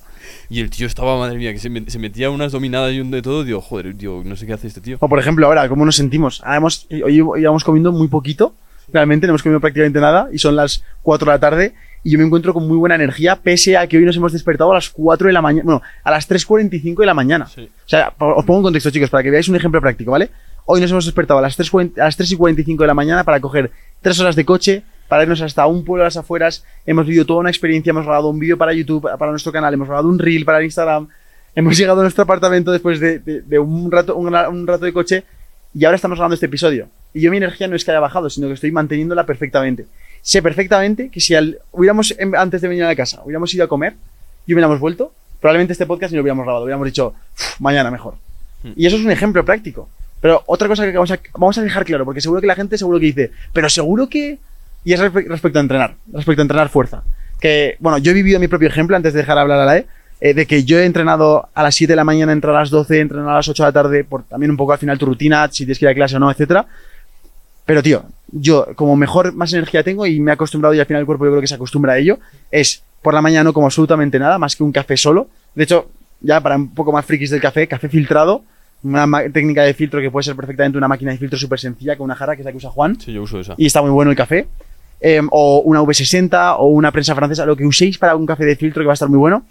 Y 0.48 0.60
el 0.60 0.70
tío 0.70 0.86
estaba, 0.86 1.18
madre 1.18 1.36
mía, 1.38 1.52
que 1.52 1.58
se, 1.58 1.68
me- 1.70 1.88
se 1.88 1.98
metía 1.98 2.30
unas 2.30 2.52
dominadas 2.52 2.92
y 2.92 3.00
un 3.00 3.10
de 3.10 3.22
todo. 3.22 3.44
Digo, 3.44 3.60
joder, 3.60 3.94
tío, 3.96 4.22
no 4.24 4.36
sé 4.36 4.46
qué 4.46 4.52
hace 4.54 4.66
este 4.68 4.80
tío. 4.80 4.96
O 5.00 5.08
por 5.08 5.18
ejemplo, 5.18 5.46
ahora, 5.46 5.68
¿cómo 5.68 5.84
nos 5.84 5.96
sentimos? 5.96 6.40
Ah, 6.44 6.56
hemos- 6.56 6.86
hoy 7.04 7.16
íbamos 7.40 7.64
comiendo 7.64 7.92
muy 7.92 8.08
poquito. 8.08 8.54
Realmente 8.92 9.26
no 9.26 9.32
hemos 9.32 9.42
comido 9.42 9.60
prácticamente 9.60 9.98
nada 10.00 10.28
y 10.32 10.38
son 10.38 10.56
las 10.56 10.84
4 11.02 11.26
de 11.26 11.32
la 11.32 11.38
tarde 11.40 11.74
y 12.02 12.10
yo 12.10 12.18
me 12.18 12.24
encuentro 12.26 12.52
con 12.52 12.68
muy 12.68 12.76
buena 12.76 12.94
energía 12.96 13.36
pese 13.36 13.78
a 13.78 13.86
que 13.86 13.96
hoy 13.96 14.04
nos 14.04 14.14
hemos 14.16 14.32
despertado 14.32 14.70
a 14.72 14.74
las 14.74 14.90
4 14.90 15.26
de 15.28 15.32
la 15.32 15.40
mañana, 15.40 15.64
bueno, 15.64 15.82
a 16.02 16.10
las 16.10 16.28
3.45 16.28 16.96
de 17.00 17.06
la 17.06 17.14
mañana. 17.14 17.46
Sí. 17.46 17.62
O 17.62 17.88
sea, 17.88 18.12
os 18.18 18.44
pongo 18.44 18.58
en 18.60 18.62
contexto, 18.64 18.90
chicos, 18.90 19.08
para 19.08 19.22
que 19.22 19.30
veáis 19.30 19.48
un 19.48 19.56
ejemplo 19.56 19.80
práctico, 19.80 20.10
¿vale? 20.10 20.28
Hoy 20.66 20.80
nos 20.80 20.90
hemos 20.90 21.04
despertado 21.04 21.38
a 21.38 21.42
las 21.42 21.56
3, 21.56 21.70
a 21.98 22.04
las 22.04 22.16
3 22.16 22.32
y 22.32 22.36
45 22.36 22.82
de 22.82 22.86
la 22.86 22.94
mañana 22.94 23.24
para 23.24 23.40
coger 23.40 23.70
3 24.00 24.20
horas 24.20 24.36
de 24.36 24.44
coche, 24.44 24.82
para 25.08 25.22
irnos 25.22 25.40
hasta 25.42 25.66
un 25.66 25.84
pueblo 25.84 26.04
a 26.04 26.06
las 26.06 26.16
afueras. 26.16 26.64
Hemos 26.86 27.06
vivido 27.06 27.26
toda 27.26 27.40
una 27.40 27.50
experiencia, 27.50 27.90
hemos 27.90 28.04
grabado 28.04 28.28
un 28.28 28.38
vídeo 28.38 28.56
para 28.56 28.72
YouTube, 28.72 29.08
para 29.18 29.30
nuestro 29.30 29.52
canal, 29.52 29.74
hemos 29.74 29.88
grabado 29.88 30.08
un 30.08 30.18
reel 30.18 30.44
para 30.44 30.62
Instagram. 30.62 31.08
Hemos 31.54 31.76
llegado 31.78 32.00
a 32.00 32.04
nuestro 32.04 32.24
apartamento 32.24 32.72
después 32.72 32.98
de, 33.00 33.18
de- 33.18 33.42
de 33.42 33.58
un, 33.58 33.90
rato, 33.90 34.16
un, 34.16 34.66
rato 34.66 34.84
de 34.84 34.92
coche 34.92 35.24
y 35.74 35.84
ahora 35.84 35.96
estamos 35.96 36.16
grabando 36.16 36.34
este 36.34 36.46
episodio. 36.46 36.88
Y 37.12 37.20
yo 37.20 37.30
mi 37.30 37.36
energía 37.36 37.68
no 37.68 37.76
es 37.76 37.84
que 37.84 37.90
haya 37.90 38.00
bajado, 38.00 38.30
sino 38.30 38.46
que 38.48 38.54
estoy 38.54 38.72
manteniéndola 38.72 39.26
perfectamente. 39.26 39.86
Sé 40.22 40.40
perfectamente 40.40 41.10
que 41.10 41.20
si 41.20 41.34
al- 41.34 41.58
hubiéramos, 41.72 42.14
em- 42.18 42.34
antes 42.34 42.62
de 42.62 42.68
venir 42.68 42.84
a 42.84 42.88
la 42.88 42.96
casa, 42.96 43.20
hubiéramos 43.24 43.52
ido 43.52 43.64
a 43.64 43.68
comer 43.68 43.94
y 44.46 44.54
hubiéramos 44.54 44.80
vuelto, 44.80 45.12
probablemente 45.40 45.72
este 45.74 45.84
podcast 45.84 46.10
ni 46.12 46.16
lo 46.16 46.22
hubiéramos 46.22 46.44
grabado, 46.46 46.64
hubiéramos 46.64 46.86
dicho, 46.86 47.08
"Uf, 47.34 47.60
mañana 47.60 47.90
mejor. 47.90 48.14
Y 48.76 48.86
eso 48.86 48.96
es 48.96 49.04
un 49.04 49.10
ejemplo 49.10 49.44
práctico. 49.44 49.90
Pero 50.25 50.43
otra 50.47 50.68
cosa 50.68 50.87
que 50.87 50.93
vamos 50.93 51.11
a, 51.11 51.18
vamos 51.35 51.59
a 51.59 51.62
dejar 51.62 51.85
claro, 51.85 52.07
porque 52.07 52.22
seguro 52.22 52.41
que 52.41 52.47
la 52.47 52.55
gente 52.55 52.79
seguro 52.79 52.99
que 52.99 53.05
dice, 53.05 53.31
pero 53.53 53.68
seguro 53.68 54.09
que... 54.09 54.39
Y 54.83 54.95
es 54.95 54.99
respe- 54.99 55.29
respecto 55.29 55.59
a 55.59 55.61
entrenar, 55.61 55.97
respecto 56.14 56.41
a 56.41 56.45
entrenar 56.45 56.70
fuerza. 56.70 57.03
Que, 57.43 57.77
bueno, 57.79 57.99
yo 57.99 58.11
he 58.12 58.14
vivido 58.14 58.41
mi 58.41 58.49
propio 58.49 58.66
ejemplo 58.68 58.97
antes 58.97 59.12
de 59.12 59.18
dejar 59.18 59.37
hablar 59.37 59.61
a 59.61 59.66
la 59.66 59.77
E, 59.77 59.87
eh, 60.22 60.33
de 60.33 60.47
que 60.47 60.64
yo 60.64 60.79
he 60.79 60.87
entrenado 60.87 61.51
a 61.53 61.62
las 61.62 61.75
7 61.75 61.93
de 61.93 61.97
la 61.97 62.05
mañana, 62.05 62.33
entrar 62.33 62.57
a 62.57 62.61
las 62.61 62.70
12, 62.70 63.01
entrenar 63.01 63.29
a 63.29 63.35
las 63.35 63.49
8 63.49 63.64
de 63.64 63.68
la 63.68 63.72
tarde, 63.75 64.05
por 64.05 64.22
también 64.22 64.51
un 64.51 64.57
poco 64.57 64.72
al 64.72 64.79
final 64.79 64.97
tu 64.97 65.05
rutina, 65.05 65.47
si 65.53 65.66
tienes 65.66 65.79
que 65.79 65.85
ir 65.85 65.91
a 65.91 65.95
clase 65.95 66.16
o 66.16 66.18
no, 66.18 66.31
etcétera. 66.31 66.64
Pero, 67.66 67.83
tío, 67.83 68.05
yo 68.33 68.68
como 68.77 68.97
mejor, 68.97 69.35
más 69.35 69.53
energía 69.53 69.83
tengo 69.83 70.07
y 70.07 70.20
me 70.20 70.31
he 70.31 70.35
acostumbrado 70.35 70.72
y 70.75 70.81
al 70.81 70.87
final 70.87 71.01
el 71.01 71.07
cuerpo 71.07 71.27
yo 71.27 71.33
creo 71.33 71.43
que 71.43 71.49
se 71.49 71.57
acostumbra 71.57 71.93
a 71.93 71.99
ello, 71.99 72.18
es 72.51 72.83
por 73.03 73.12
la 73.12 73.20
mañana 73.20 73.45
no 73.45 73.53
como 73.53 73.66
absolutamente 73.66 74.18
nada, 74.18 74.39
más 74.39 74.57
que 74.57 74.62
un 74.62 74.72
café 74.72 74.97
solo. 74.97 75.29
De 75.55 75.64
hecho, 75.64 75.91
ya 76.22 76.41
para 76.41 76.57
un 76.57 76.75
poco 76.75 76.93
más 76.93 77.05
frikis 77.05 77.29
del 77.29 77.43
café, 77.43 77.68
café 77.68 77.91
filtrado, 77.91 78.43
una 78.85 79.07
técnica 79.32 79.62
de 79.62 79.74
filtro 79.74 80.01
que 80.01 80.11
puede 80.11 80.24
ser 80.24 80.37
perfectamente 80.37 80.78
una 80.78 80.89
máquina 80.89 81.11
de 81.11 81.18
filtro 81.18 81.39
súper 81.39 81.59
sencilla 81.59 81.97
con 81.97 82.05
una 82.05 82.14
jarra, 82.14 82.37
que 82.37 82.43
es 82.43 82.45
la 82.47 82.53
que 82.53 82.59
usa 82.59 82.70
Juan, 82.70 83.01
Sí, 83.01 83.12
yo 83.12 83.22
uso 83.22 83.41
esa. 83.41 83.55
y 83.57 83.66
está 83.66 83.80
muy 83.82 83.91
bueno 83.91 84.11
el 84.11 84.16
café. 84.16 84.47
Em, 85.01 85.28
o 85.32 85.61
una 85.64 85.80
V60 85.82 86.57
o 86.59 86.66
una 86.66 86.91
prensa 86.93 87.14
francesa, 87.14 87.45
lo 87.45 87.57
que 87.57 87.66
uséis 87.66 87.99
para 87.99 88.14
un 88.16 88.24
café 88.24 88.45
de 88.45 88.57
filtro 88.57 88.82
que 88.82 88.87
va 88.87 88.93
a 88.93 88.95
estar 88.95 89.09
muy 89.09 89.18
bueno. 89.18 89.45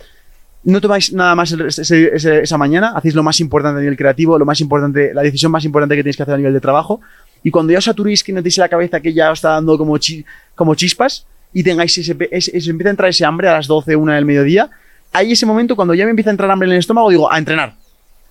No 0.64 0.80
tomáis 0.80 1.12
nada 1.14 1.36
más 1.36 1.52
el- 1.52 1.62
ese- 1.68 2.16
ese- 2.16 2.42
esa 2.44 2.58
mañana, 2.58 2.94
hacéis 2.96 3.14
lo 3.16 3.22
más 3.24 3.40
importante 3.42 3.80
a 3.80 3.82
nivel 3.82 3.98
creativo, 3.98 4.40
lo 4.40 4.46
más 4.46 4.62
importante, 4.62 5.14
la 5.14 5.22
decisión 5.22 5.52
más 5.52 5.66
importante 5.66 5.96
que 5.96 6.02
tenéis 6.04 6.16
que 6.18 6.24
hacer 6.24 6.36
a 6.36 6.38
nivel 6.38 6.54
de 6.54 6.62
trabajo. 6.62 7.02
Y 7.44 7.52
cuando 7.52 7.74
ya 7.74 7.80
os 7.80 7.84
saturéis, 7.86 8.24
que 8.24 8.32
notéis 8.32 8.58
en 8.58 8.62
la 8.62 8.70
cabeza 8.70 9.00
que 9.02 9.14
ya 9.14 9.30
os 9.32 9.40
está 9.40 9.50
dando 9.50 9.78
como, 9.78 9.98
chi- 9.98 10.24
como 10.56 10.74
chispas 10.76 11.28
y 11.52 11.62
tengáis 11.64 11.96
ese, 11.98 12.16
ese- 12.32 12.70
empieza 12.70 12.90
a 12.90 12.92
entrar 12.92 13.10
ese 13.10 13.26
hambre 13.26 13.50
a 13.50 13.54
las 13.54 13.68
12, 13.68 13.96
1 13.96 14.14
del 14.14 14.26
mediodía, 14.26 14.70
ahí 15.12 15.34
ese 15.34 15.46
momento, 15.46 15.76
cuando 15.76 15.94
ya 15.94 16.06
me 16.06 16.12
empieza 16.12 16.30
a 16.30 16.32
entrar 16.32 16.50
hambre 16.50 16.68
en 16.68 16.74
el 16.74 16.80
estómago, 16.80 17.10
digo, 17.10 17.32
a 17.32 17.38
entrenar. 17.38 17.74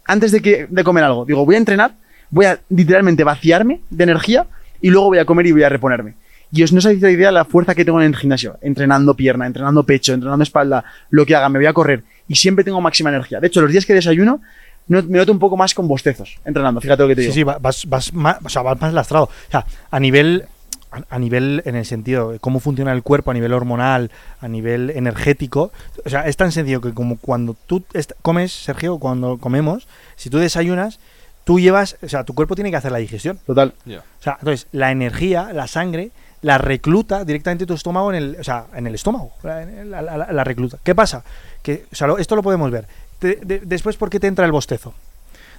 Antes 0.06 0.32
de, 0.32 0.40
que, 0.42 0.66
de 0.68 0.84
comer 0.84 1.04
algo, 1.04 1.24
digo, 1.24 1.44
voy 1.44 1.54
a 1.54 1.58
entrenar, 1.58 1.94
voy 2.30 2.46
a 2.46 2.58
literalmente 2.70 3.24
vaciarme 3.24 3.80
de 3.90 4.04
energía 4.04 4.46
y 4.80 4.90
luego 4.90 5.06
voy 5.08 5.18
a 5.18 5.24
comer 5.24 5.46
y 5.46 5.52
voy 5.52 5.62
a 5.62 5.68
reponerme. 5.68 6.14
Y 6.54 6.62
os 6.62 6.72
no 6.72 6.78
os 6.78 6.86
hacéis 6.86 7.00
la 7.00 7.10
idea 7.10 7.28
de 7.28 7.32
la 7.32 7.44
fuerza 7.46 7.74
que 7.74 7.84
tengo 7.84 8.00
en 8.00 8.08
el 8.08 8.16
gimnasio, 8.16 8.58
entrenando 8.60 9.14
pierna, 9.14 9.46
entrenando 9.46 9.84
pecho, 9.84 10.12
entrenando 10.12 10.42
espalda, 10.42 10.84
lo 11.10 11.24
que 11.24 11.34
haga, 11.34 11.48
me 11.48 11.58
voy 11.58 11.66
a 11.66 11.72
correr 11.72 12.02
y 12.28 12.34
siempre 12.34 12.62
tengo 12.64 12.80
máxima 12.80 13.08
energía. 13.10 13.40
De 13.40 13.46
hecho, 13.46 13.60
los 13.62 13.70
días 13.70 13.86
que 13.86 13.94
desayuno, 13.94 14.40
no- 14.88 15.02
me 15.04 15.18
noto 15.18 15.32
un 15.32 15.38
poco 15.38 15.56
más 15.56 15.72
con 15.74 15.88
bostezos 15.88 16.38
entrenando, 16.44 16.80
fíjate 16.80 17.02
lo 17.04 17.08
que 17.08 17.14
te 17.16 17.22
Sí, 17.22 17.26
digo. 17.28 17.34
sí, 17.34 17.42
va- 17.44 17.58
vas, 17.58 17.86
vas 17.86 18.12
más, 18.12 18.36
o 18.44 18.48
sea, 18.48 18.62
vas 18.62 18.78
más 18.80 18.92
lastrado. 18.92 19.24
O 19.26 19.50
sea, 19.50 19.64
a 19.90 20.00
nivel, 20.00 20.44
a, 20.90 21.02
a 21.14 21.18
nivel 21.18 21.62
en 21.64 21.76
el 21.76 21.84
sentido 21.86 22.32
de 22.32 22.38
cómo 22.38 22.60
funciona 22.60 22.92
el 22.92 23.02
cuerpo, 23.02 23.30
a 23.30 23.34
nivel 23.34 23.52
hormonal, 23.52 24.10
a 24.40 24.48
nivel 24.48 24.90
energético. 24.90 25.72
O 26.04 26.08
sea, 26.10 26.26
es 26.26 26.36
tan 26.36 26.52
sencillo 26.52 26.80
que 26.80 26.92
como 26.92 27.16
cuando 27.18 27.56
tú 27.66 27.82
comes, 28.22 28.52
Sergio, 28.52 28.98
cuando 28.98 29.38
comemos, 29.38 29.86
si 30.16 30.30
tú 30.30 30.38
desayunas, 30.38 30.98
tú 31.44 31.58
llevas, 31.60 31.96
o 32.02 32.08
sea, 32.08 32.24
tu 32.24 32.34
cuerpo 32.34 32.54
tiene 32.54 32.70
que 32.70 32.76
hacer 32.76 32.92
la 32.92 32.98
digestión. 32.98 33.38
Total. 33.46 33.72
O 33.98 34.22
sea, 34.22 34.36
entonces, 34.40 34.66
la 34.72 34.90
energía, 34.92 35.52
la 35.52 35.66
sangre, 35.66 36.10
la 36.42 36.58
recluta 36.58 37.24
directamente 37.24 37.66
tu 37.66 37.74
estómago 37.74 38.12
en 38.12 38.16
el, 38.16 38.36
o 38.40 38.44
sea, 38.44 38.66
en 38.74 38.86
el 38.86 38.94
estómago. 38.94 39.32
La, 39.42 39.64
la- 39.64 40.02
la- 40.02 40.32
la 40.32 40.44
recluta. 40.44 40.78
¿Qué 40.82 40.94
pasa? 40.94 41.24
Que, 41.62 41.86
o 41.92 41.94
sea, 41.94 42.06
lo- 42.08 42.18
esto 42.18 42.34
lo 42.36 42.42
podemos 42.42 42.70
ver. 42.70 42.86
Te- 43.18 43.36
de- 43.42 43.60
después, 43.60 43.96
¿por 43.96 44.10
qué 44.10 44.18
te 44.20 44.26
entra 44.26 44.44
el 44.44 44.52
bostezo? 44.52 44.92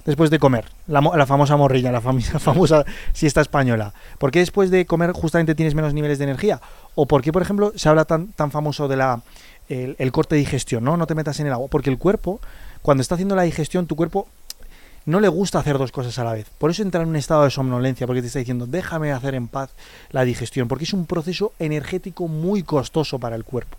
Después 0.04 0.30
de 0.30 0.38
comer, 0.38 0.66
la, 0.86 1.00
la 1.00 1.26
famosa 1.26 1.56
morrilla, 1.56 1.90
la 1.90 2.00
la 2.32 2.38
famosa 2.38 2.84
siesta 3.12 3.40
española. 3.40 3.94
¿Por 4.18 4.30
qué 4.30 4.40
después 4.40 4.70
de 4.70 4.84
comer 4.84 5.12
justamente 5.12 5.54
tienes 5.54 5.74
menos 5.74 5.94
niveles 5.94 6.18
de 6.18 6.24
energía? 6.24 6.60
¿O 6.94 7.06
por 7.06 7.22
qué, 7.22 7.32
por 7.32 7.42
ejemplo, 7.42 7.72
se 7.74 7.88
habla 7.88 8.04
tan, 8.04 8.28
tan 8.28 8.50
famoso 8.50 8.86
de 8.88 8.96
la 8.96 9.22
el, 9.68 9.96
el 9.98 10.12
corte 10.12 10.34
de 10.34 10.40
digestión? 10.40 10.84
¿no? 10.84 10.96
no 10.96 11.06
te 11.06 11.14
metas 11.14 11.40
en 11.40 11.46
el 11.46 11.52
agua. 11.52 11.68
Porque 11.68 11.90
el 11.90 11.98
cuerpo, 11.98 12.40
cuando 12.82 13.00
está 13.00 13.14
haciendo 13.14 13.34
la 13.34 13.42
digestión, 13.42 13.86
tu 13.86 13.96
cuerpo 13.96 14.28
no 15.06 15.20
le 15.20 15.28
gusta 15.28 15.58
hacer 15.58 15.78
dos 15.78 15.92
cosas 15.92 16.18
a 16.18 16.24
la 16.24 16.32
vez. 16.32 16.50
Por 16.58 16.70
eso 16.70 16.82
entra 16.82 17.02
en 17.02 17.08
un 17.08 17.16
estado 17.16 17.44
de 17.44 17.50
somnolencia, 17.50 18.06
porque 18.06 18.22
te 18.22 18.28
está 18.28 18.38
diciendo, 18.38 18.66
déjame 18.66 19.12
hacer 19.12 19.34
en 19.34 19.48
paz 19.48 19.70
la 20.10 20.24
digestión, 20.24 20.68
porque 20.68 20.84
es 20.84 20.92
un 20.92 21.06
proceso 21.06 21.52
energético 21.58 22.28
muy 22.28 22.62
costoso 22.62 23.18
para 23.18 23.36
el 23.36 23.44
cuerpo. 23.44 23.76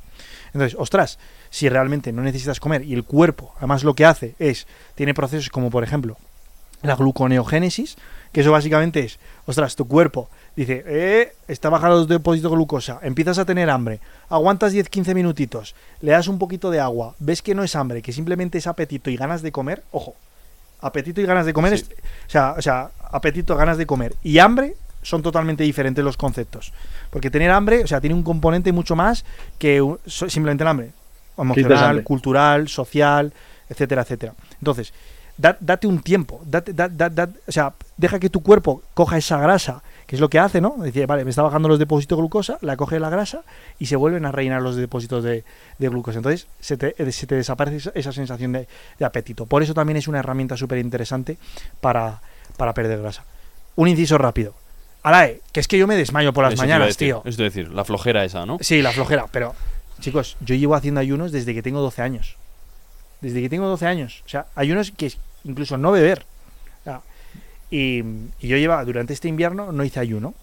Entonces, 0.47 0.75
ostras, 0.79 1.19
si 1.49 1.69
realmente 1.69 2.11
no 2.11 2.21
necesitas 2.21 2.59
comer 2.59 2.83
y 2.83 2.93
el 2.93 3.03
cuerpo, 3.03 3.53
además 3.57 3.83
lo 3.83 3.93
que 3.93 4.05
hace 4.05 4.35
es, 4.39 4.67
tiene 4.95 5.13
procesos 5.13 5.49
como 5.49 5.69
por 5.69 5.83
ejemplo 5.83 6.17
la 6.81 6.95
gluconeogénesis, 6.95 7.97
que 8.31 8.41
eso 8.41 8.51
básicamente 8.51 8.99
es, 8.99 9.17
ostras, 9.45 9.75
tu 9.75 9.87
cuerpo 9.87 10.29
dice, 10.55 10.83
eh, 10.85 11.33
está 11.47 11.69
bajando 11.69 11.97
los 11.97 12.07
depósitos 12.07 12.51
de 12.51 12.55
glucosa, 12.55 12.99
empiezas 13.01 13.37
a 13.39 13.45
tener 13.45 13.69
hambre, 13.69 13.99
aguantas 14.29 14.73
10-15 14.73 15.13
minutitos, 15.15 15.73
le 16.01 16.11
das 16.11 16.27
un 16.27 16.37
poquito 16.37 16.69
de 16.71 16.79
agua, 16.79 17.15
ves 17.19 17.41
que 17.41 17.55
no 17.55 17.63
es 17.63 17.75
hambre, 17.75 18.01
que 18.01 18.13
simplemente 18.13 18.57
es 18.57 18.67
apetito 18.67 19.09
y 19.09 19.17
ganas 19.17 19.41
de 19.41 19.51
comer, 19.51 19.83
ojo, 19.91 20.15
apetito 20.81 21.21
y 21.21 21.25
ganas 21.25 21.45
de 21.45 21.53
comer, 21.53 21.73
es- 21.73 21.83
o, 22.27 22.29
sea, 22.29 22.51
o 22.57 22.61
sea, 22.61 22.91
apetito, 23.11 23.55
ganas 23.55 23.77
de 23.77 23.85
comer 23.85 24.15
y 24.23 24.37
hambre 24.39 24.75
son 25.05 25.21
totalmente 25.21 25.63
diferentes 25.63 26.03
los 26.03 26.17
conceptos. 26.17 26.73
Porque 27.11 27.29
tener 27.29 27.51
hambre, 27.51 27.83
o 27.83 27.87
sea, 27.87 28.01
tiene 28.01 28.15
un 28.15 28.23
componente 28.23 28.71
mucho 28.71 28.95
más 28.95 29.23
que 29.59 29.81
simplemente 30.07 30.63
el 30.63 30.67
hambre. 30.67 30.91
Emocional, 31.37 31.95
cultural, 32.03 32.67
social, 32.69 33.33
etcétera, 33.69 34.01
etcétera. 34.03 34.33
Entonces, 34.59 34.93
da- 35.37 35.57
date 35.59 35.85
un 35.87 35.99
tiempo, 36.01 36.41
date, 36.45 36.73
da- 36.73 36.87
da- 36.89 37.09
da- 37.09 37.29
o 37.47 37.51
sea, 37.51 37.73
deja 37.97 38.19
que 38.19 38.29
tu 38.29 38.41
cuerpo 38.41 38.81
coja 38.93 39.17
esa 39.17 39.37
grasa, 39.39 39.83
que 40.07 40.15
es 40.15 40.19
lo 40.21 40.29
que 40.29 40.39
hace, 40.39 40.61
¿no? 40.61 40.75
Dice, 40.83 41.05
vale, 41.07 41.23
me 41.25 41.31
está 41.31 41.41
bajando 41.41 41.67
los 41.67 41.77
depósitos 41.79 42.15
de 42.17 42.21
glucosa, 42.21 42.57
la 42.61 42.77
coge 42.77 42.99
la 42.99 43.09
grasa 43.09 43.41
y 43.79 43.87
se 43.87 43.95
vuelven 43.97 44.25
a 44.25 44.31
rellenar 44.31 44.61
los 44.61 44.75
depósitos 44.75 45.23
de, 45.23 45.43
de 45.77 45.89
glucosa. 45.89 46.19
Entonces, 46.19 46.47
se 46.61 46.77
te, 46.77 46.95
eh, 46.97 47.11
se 47.11 47.27
te 47.27 47.35
desaparece 47.35 47.77
esa, 47.77 47.91
esa 47.95 48.11
sensación 48.13 48.53
de, 48.53 48.67
de 48.99 49.05
apetito. 49.05 49.45
Por 49.45 49.61
eso 49.61 49.73
también 49.73 49.97
es 49.97 50.07
una 50.07 50.19
herramienta 50.19 50.55
súper 50.57 50.77
interesante 50.77 51.37
para, 51.81 52.21
para 52.55 52.73
perder 52.73 53.01
grasa. 53.01 53.23
Un 53.75 53.87
inciso 53.89 54.17
rápido. 54.17 54.53
Alae, 55.07 55.41
que 55.51 55.59
es 55.59 55.67
que 55.67 55.77
yo 55.77 55.85
me 55.85 55.95
desmayo 55.95 56.33
por 56.33 56.43
las 56.45 56.53
Eso 56.53 56.63
mañanas, 56.63 56.87
decir, 56.87 57.07
tío. 57.09 57.21
Es 57.25 57.37
decir, 57.37 57.69
la 57.69 57.85
flojera 57.85 58.23
esa, 58.25 58.45
¿no? 58.45 58.57
Sí, 58.61 58.81
la 58.81 58.91
flojera, 58.91 59.27
pero 59.31 59.53
chicos, 59.99 60.35
yo 60.41 60.55
llevo 60.55 60.73
haciendo 60.73 60.99
ayunos 60.99 61.31
desde 61.31 61.53
que 61.53 61.61
tengo 61.61 61.79
12 61.81 62.01
años. 62.01 62.37
Desde 63.21 63.39
que 63.41 63.47
tengo 63.49 63.67
12 63.67 63.85
años. 63.85 64.23
O 64.25 64.29
sea, 64.29 64.47
ayunos 64.55 64.91
que 64.91 65.05
es 65.05 65.17
incluso 65.43 65.77
no 65.77 65.91
beber. 65.91 66.25
Y, 67.71 67.99
y 68.39 68.47
yo 68.47 68.57
llevaba, 68.57 68.85
durante 68.85 69.13
este 69.13 69.27
invierno 69.27 69.71
no 69.71 69.83
hice 69.83 69.99
ayuno. 69.99 70.33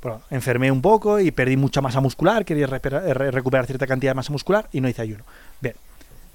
Bueno, 0.00 0.22
enfermé 0.30 0.70
un 0.70 0.80
poco 0.80 1.18
y 1.18 1.30
perdí 1.32 1.56
mucha 1.56 1.80
masa 1.80 2.00
muscular, 2.00 2.44
quería 2.44 2.66
re- 2.68 3.30
recuperar 3.30 3.66
cierta 3.66 3.86
cantidad 3.86 4.12
de 4.12 4.16
masa 4.16 4.30
muscular 4.32 4.68
y 4.72 4.80
no 4.80 4.88
hice 4.88 5.02
ayuno. 5.02 5.24
Bien, 5.60 5.74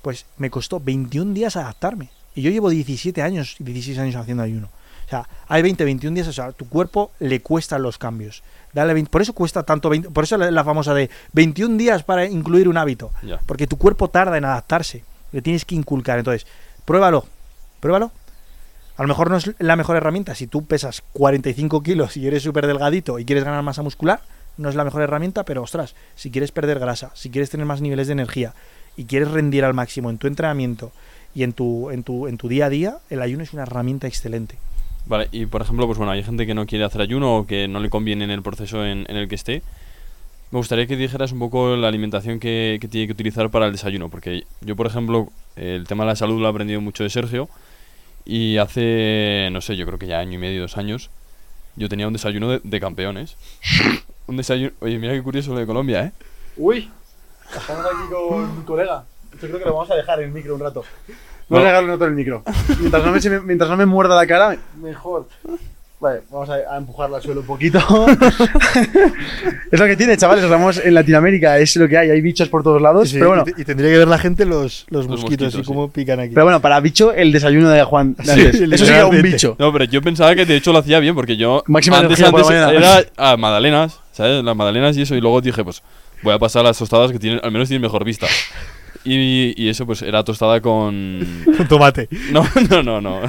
pues 0.01 0.25
me 0.37 0.49
costó 0.49 0.79
21 0.81 1.33
días 1.33 1.55
adaptarme. 1.55 2.09
Y 2.35 2.41
yo 2.41 2.51
llevo 2.51 2.69
17 2.69 3.21
años, 3.21 3.55
16 3.59 3.97
años 3.99 4.15
haciendo 4.17 4.43
ayuno. 4.43 4.69
Sea, 5.13 5.29
hay 5.47 5.61
20, 5.61 5.83
21 5.83 6.15
días, 6.15 6.27
o 6.27 6.33
sea, 6.33 6.51
tu 6.53 6.67
cuerpo 6.67 7.11
le 7.19 7.39
cuestan 7.41 7.83
los 7.83 7.99
cambios. 7.99 8.41
Dale 8.73 8.93
20 8.95 9.11
por 9.11 9.21
eso 9.21 9.33
cuesta 9.33 9.61
tanto, 9.61 9.89
20 9.89 10.09
por 10.09 10.23
eso 10.23 10.37
la, 10.37 10.49
la 10.49 10.63
famosa 10.63 10.95
de 10.95 11.11
21 11.33 11.77
días 11.77 12.01
para 12.01 12.25
incluir 12.25 12.67
un 12.67 12.77
hábito. 12.77 13.11
Porque 13.45 13.67
tu 13.67 13.77
cuerpo 13.77 14.09
tarda 14.09 14.37
en 14.37 14.45
adaptarse. 14.45 15.03
Le 15.31 15.43
tienes 15.43 15.65
que 15.65 15.75
inculcar. 15.75 16.17
Entonces, 16.17 16.47
pruébalo. 16.85 17.25
Pruébalo. 17.79 18.11
A 18.97 19.03
lo 19.03 19.07
mejor 19.07 19.29
no 19.29 19.37
es 19.37 19.51
la 19.59 19.75
mejor 19.75 19.97
herramienta. 19.97 20.33
Si 20.33 20.47
tú 20.47 20.65
pesas 20.65 21.03
45 21.13 21.83
kilos 21.83 22.17
y 22.17 22.25
eres 22.25 22.41
súper 22.41 22.65
delgadito 22.65 23.19
y 23.19 23.25
quieres 23.25 23.43
ganar 23.43 23.61
masa 23.61 23.83
muscular, 23.83 24.21
no 24.57 24.69
es 24.69 24.75
la 24.75 24.83
mejor 24.83 25.03
herramienta, 25.03 25.45
pero 25.45 25.61
ostras, 25.61 25.93
si 26.15 26.31
quieres 26.31 26.51
perder 26.51 26.79
grasa, 26.79 27.11
si 27.13 27.29
quieres 27.29 27.51
tener 27.51 27.67
más 27.67 27.81
niveles 27.81 28.07
de 28.07 28.13
energía 28.13 28.53
y 28.97 29.05
quieres 29.05 29.29
rendir 29.29 29.63
al 29.63 29.75
máximo 29.75 30.09
en 30.09 30.17
tu 30.17 30.25
entrenamiento 30.25 30.91
y 31.35 31.43
en 31.43 31.53
tu, 31.53 31.89
en 31.91 32.03
tu, 32.03 32.27
en 32.27 32.37
tu 32.37 32.47
día 32.47 32.67
a 32.67 32.69
día, 32.69 32.97
el 33.09 33.21
ayuno 33.21 33.43
es 33.43 33.53
una 33.53 33.63
herramienta 33.63 34.07
excelente. 34.07 34.57
Vale, 35.05 35.27
y 35.31 35.45
por 35.45 35.61
ejemplo, 35.61 35.85
pues 35.85 35.97
bueno, 35.97 36.11
hay 36.13 36.23
gente 36.23 36.45
que 36.45 36.53
no 36.53 36.65
quiere 36.65 36.85
hacer 36.85 37.01
ayuno 37.01 37.37
o 37.37 37.47
que 37.47 37.67
no 37.67 37.79
le 37.79 37.89
conviene 37.89 38.23
en 38.23 38.31
el 38.31 38.41
proceso 38.41 38.85
en, 38.85 39.05
en 39.09 39.17
el 39.17 39.27
que 39.27 39.35
esté. 39.35 39.61
Me 40.51 40.59
gustaría 40.59 40.85
que 40.85 40.95
dijeras 40.95 41.31
un 41.31 41.39
poco 41.39 41.75
la 41.75 41.87
alimentación 41.87 42.39
que, 42.39 42.77
que 42.79 42.87
tiene 42.87 43.07
que 43.07 43.13
utilizar 43.13 43.49
para 43.49 43.65
el 43.65 43.71
desayuno, 43.71 44.09
porque 44.09 44.43
yo, 44.61 44.75
por 44.75 44.85
ejemplo, 44.85 45.29
el 45.55 45.87
tema 45.87 46.03
de 46.03 46.09
la 46.11 46.15
salud 46.15 46.39
lo 46.39 46.47
he 46.47 46.49
aprendido 46.49 46.79
mucho 46.79 47.03
de 47.03 47.09
Sergio 47.09 47.49
y 48.23 48.57
hace, 48.57 49.49
no 49.51 49.61
sé, 49.61 49.75
yo 49.75 49.85
creo 49.85 49.97
que 49.97 50.07
ya 50.07 50.19
año 50.19 50.33
y 50.33 50.37
medio, 50.37 50.61
dos 50.61 50.77
años, 50.77 51.09
yo 51.75 51.89
tenía 51.89 52.07
un 52.07 52.13
desayuno 52.13 52.49
de, 52.49 52.61
de 52.63 52.79
campeones. 52.79 53.35
un 54.27 54.37
desayuno... 54.37 54.71
Oye, 54.79 54.99
mira 54.99 55.13
qué 55.13 55.23
curioso 55.23 55.53
lo 55.53 55.59
de 55.59 55.65
Colombia, 55.65 56.05
¿eh? 56.05 56.11
Uy, 56.55 56.89
estamos 57.53 57.85
aquí 57.85 58.13
con 58.13 58.59
mi 58.59 58.63
colega. 58.63 59.05
Yo 59.33 59.39
creo 59.39 59.57
que 59.57 59.65
lo 59.65 59.73
vamos 59.73 59.89
a 59.89 59.95
dejar 59.95 60.19
en 60.19 60.25
el 60.25 60.31
micro 60.31 60.53
un 60.53 60.61
rato. 60.61 60.83
No. 61.49 61.57
Vamos 61.57 61.65
a 61.65 61.69
dejarlo 61.69 61.89
en 61.89 61.95
otro 61.95 62.07
el 62.07 62.13
micro. 62.13 62.43
Mientras 62.79 63.05
no 63.05 63.11
me, 63.11 63.39
mientras 63.41 63.69
no 63.69 63.77
me 63.77 63.85
muerda 63.85 64.15
la 64.15 64.25
cara, 64.25 64.57
mejor. 64.81 65.27
Vale, 66.03 66.19
vamos 66.29 66.49
a, 66.49 66.55
a 66.55 66.77
empujarla 66.77 67.15
al 67.15 67.23
suelo 67.23 67.39
un 67.39 67.47
poquito. 67.47 67.79
es 69.71 69.79
lo 69.79 69.85
que 69.85 69.95
tiene, 69.95 70.17
chavales. 70.17 70.43
Estamos 70.43 70.77
en 70.83 70.93
Latinoamérica, 70.95 71.57
es 71.59 71.77
lo 71.77 71.87
que 71.87 71.97
hay. 71.97 72.09
Hay 72.09 72.19
bichos 72.19 72.49
por 72.49 72.61
todos 72.61 72.81
lados. 72.81 73.13
pero 73.13 73.29
bueno, 73.29 73.45
y, 73.55 73.63
tendría 73.63 73.89
que 73.89 73.99
ver 73.99 74.07
la 74.09 74.17
gente 74.17 74.43
los, 74.43 74.85
los, 74.89 75.05
Los 75.05 75.21
mosquitos, 75.21 75.45
mosquitos, 75.45 75.61
y 75.61 75.63
cómo 75.63 75.89
pican 75.89 76.19
aquí. 76.19 76.33
pero 76.33 76.45
bueno, 76.45 76.59
para 76.59 76.81
bicho, 76.81 77.13
el 77.13 77.31
desayuno 77.31 77.69
de 77.69 77.85
Juan. 77.85 78.15
de 78.15 78.23
Sí. 78.25 78.31
Eso 78.31 78.51
sería 78.51 79.05
un 79.05 79.15
literalmente. 79.15 79.21
bicho. 79.21 79.55
No, 79.57 79.71
pero 79.71 79.85
yo 79.85 80.01
pensaba 80.01 80.35
que 80.35 80.45
de 80.45 80.57
hecho 80.57 80.73
lo 80.73 80.79
hacía 80.79 80.99
bien, 80.99 81.15
porque 81.15 81.37
yo 81.37 81.63
Máxima 81.67 81.99
antes, 81.99 82.19
energía 82.19 82.31
por 82.31 82.51
la 82.51 82.65
antes 82.67 82.81
era 82.81 83.05
ah, 83.15 83.37
magdalenas, 83.37 84.01
¿sabes? 84.11 84.43
Las 84.43 84.55
magdalenas 84.57 84.97
y 84.97 85.03
eso, 85.03 85.15
y 85.15 85.21
luego 85.21 85.39
dije, 85.39 85.63
pues 85.63 85.83
voy 86.21 86.33
a 86.33 86.39
pasar 86.39 86.65
a 86.65 86.69
las 86.69 86.77
tostadas 86.77 87.13
que 87.13 87.19
tienen, 87.19 87.39
al 87.41 87.51
menos 87.53 87.69
tienen 87.69 87.81
mejor 87.81 88.03
vista. 88.03 88.27
Y, 89.05 89.53
y 89.61 89.69
eso 89.69 89.85
pues 89.85 90.01
era 90.01 90.23
tostada 90.23 90.61
con... 90.61 91.19
Con 91.57 91.67
tomate. 91.67 92.07
No, 92.31 92.43
no, 92.69 92.83
no, 92.83 93.01
no. 93.01 93.19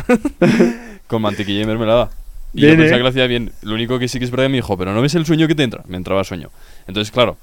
con 1.06 1.22
mantequilla 1.22 1.62
y 1.62 1.66
mermelada. 1.66 2.10
Y 2.52 2.60
Bien, 2.60 2.74
yo 2.74 2.78
pensaba 2.78 2.96
¿eh? 2.96 2.98
que 3.00 3.02
lo 3.02 3.08
hacía 3.08 3.26
bien. 3.26 3.52
Lo 3.62 3.74
único 3.74 3.98
que 3.98 4.06
sí 4.06 4.18
que 4.20 4.24
es 4.24 4.30
verdad, 4.30 4.48
me 4.48 4.56
dijo, 4.56 4.76
pero 4.78 4.92
¿no 4.94 5.02
ves 5.02 5.14
el 5.16 5.26
sueño 5.26 5.48
que 5.48 5.54
te 5.56 5.64
entra? 5.64 5.82
Me 5.88 5.96
entraba 5.96 6.22
sueño. 6.22 6.50
Entonces, 6.86 7.10
claro, 7.10 7.36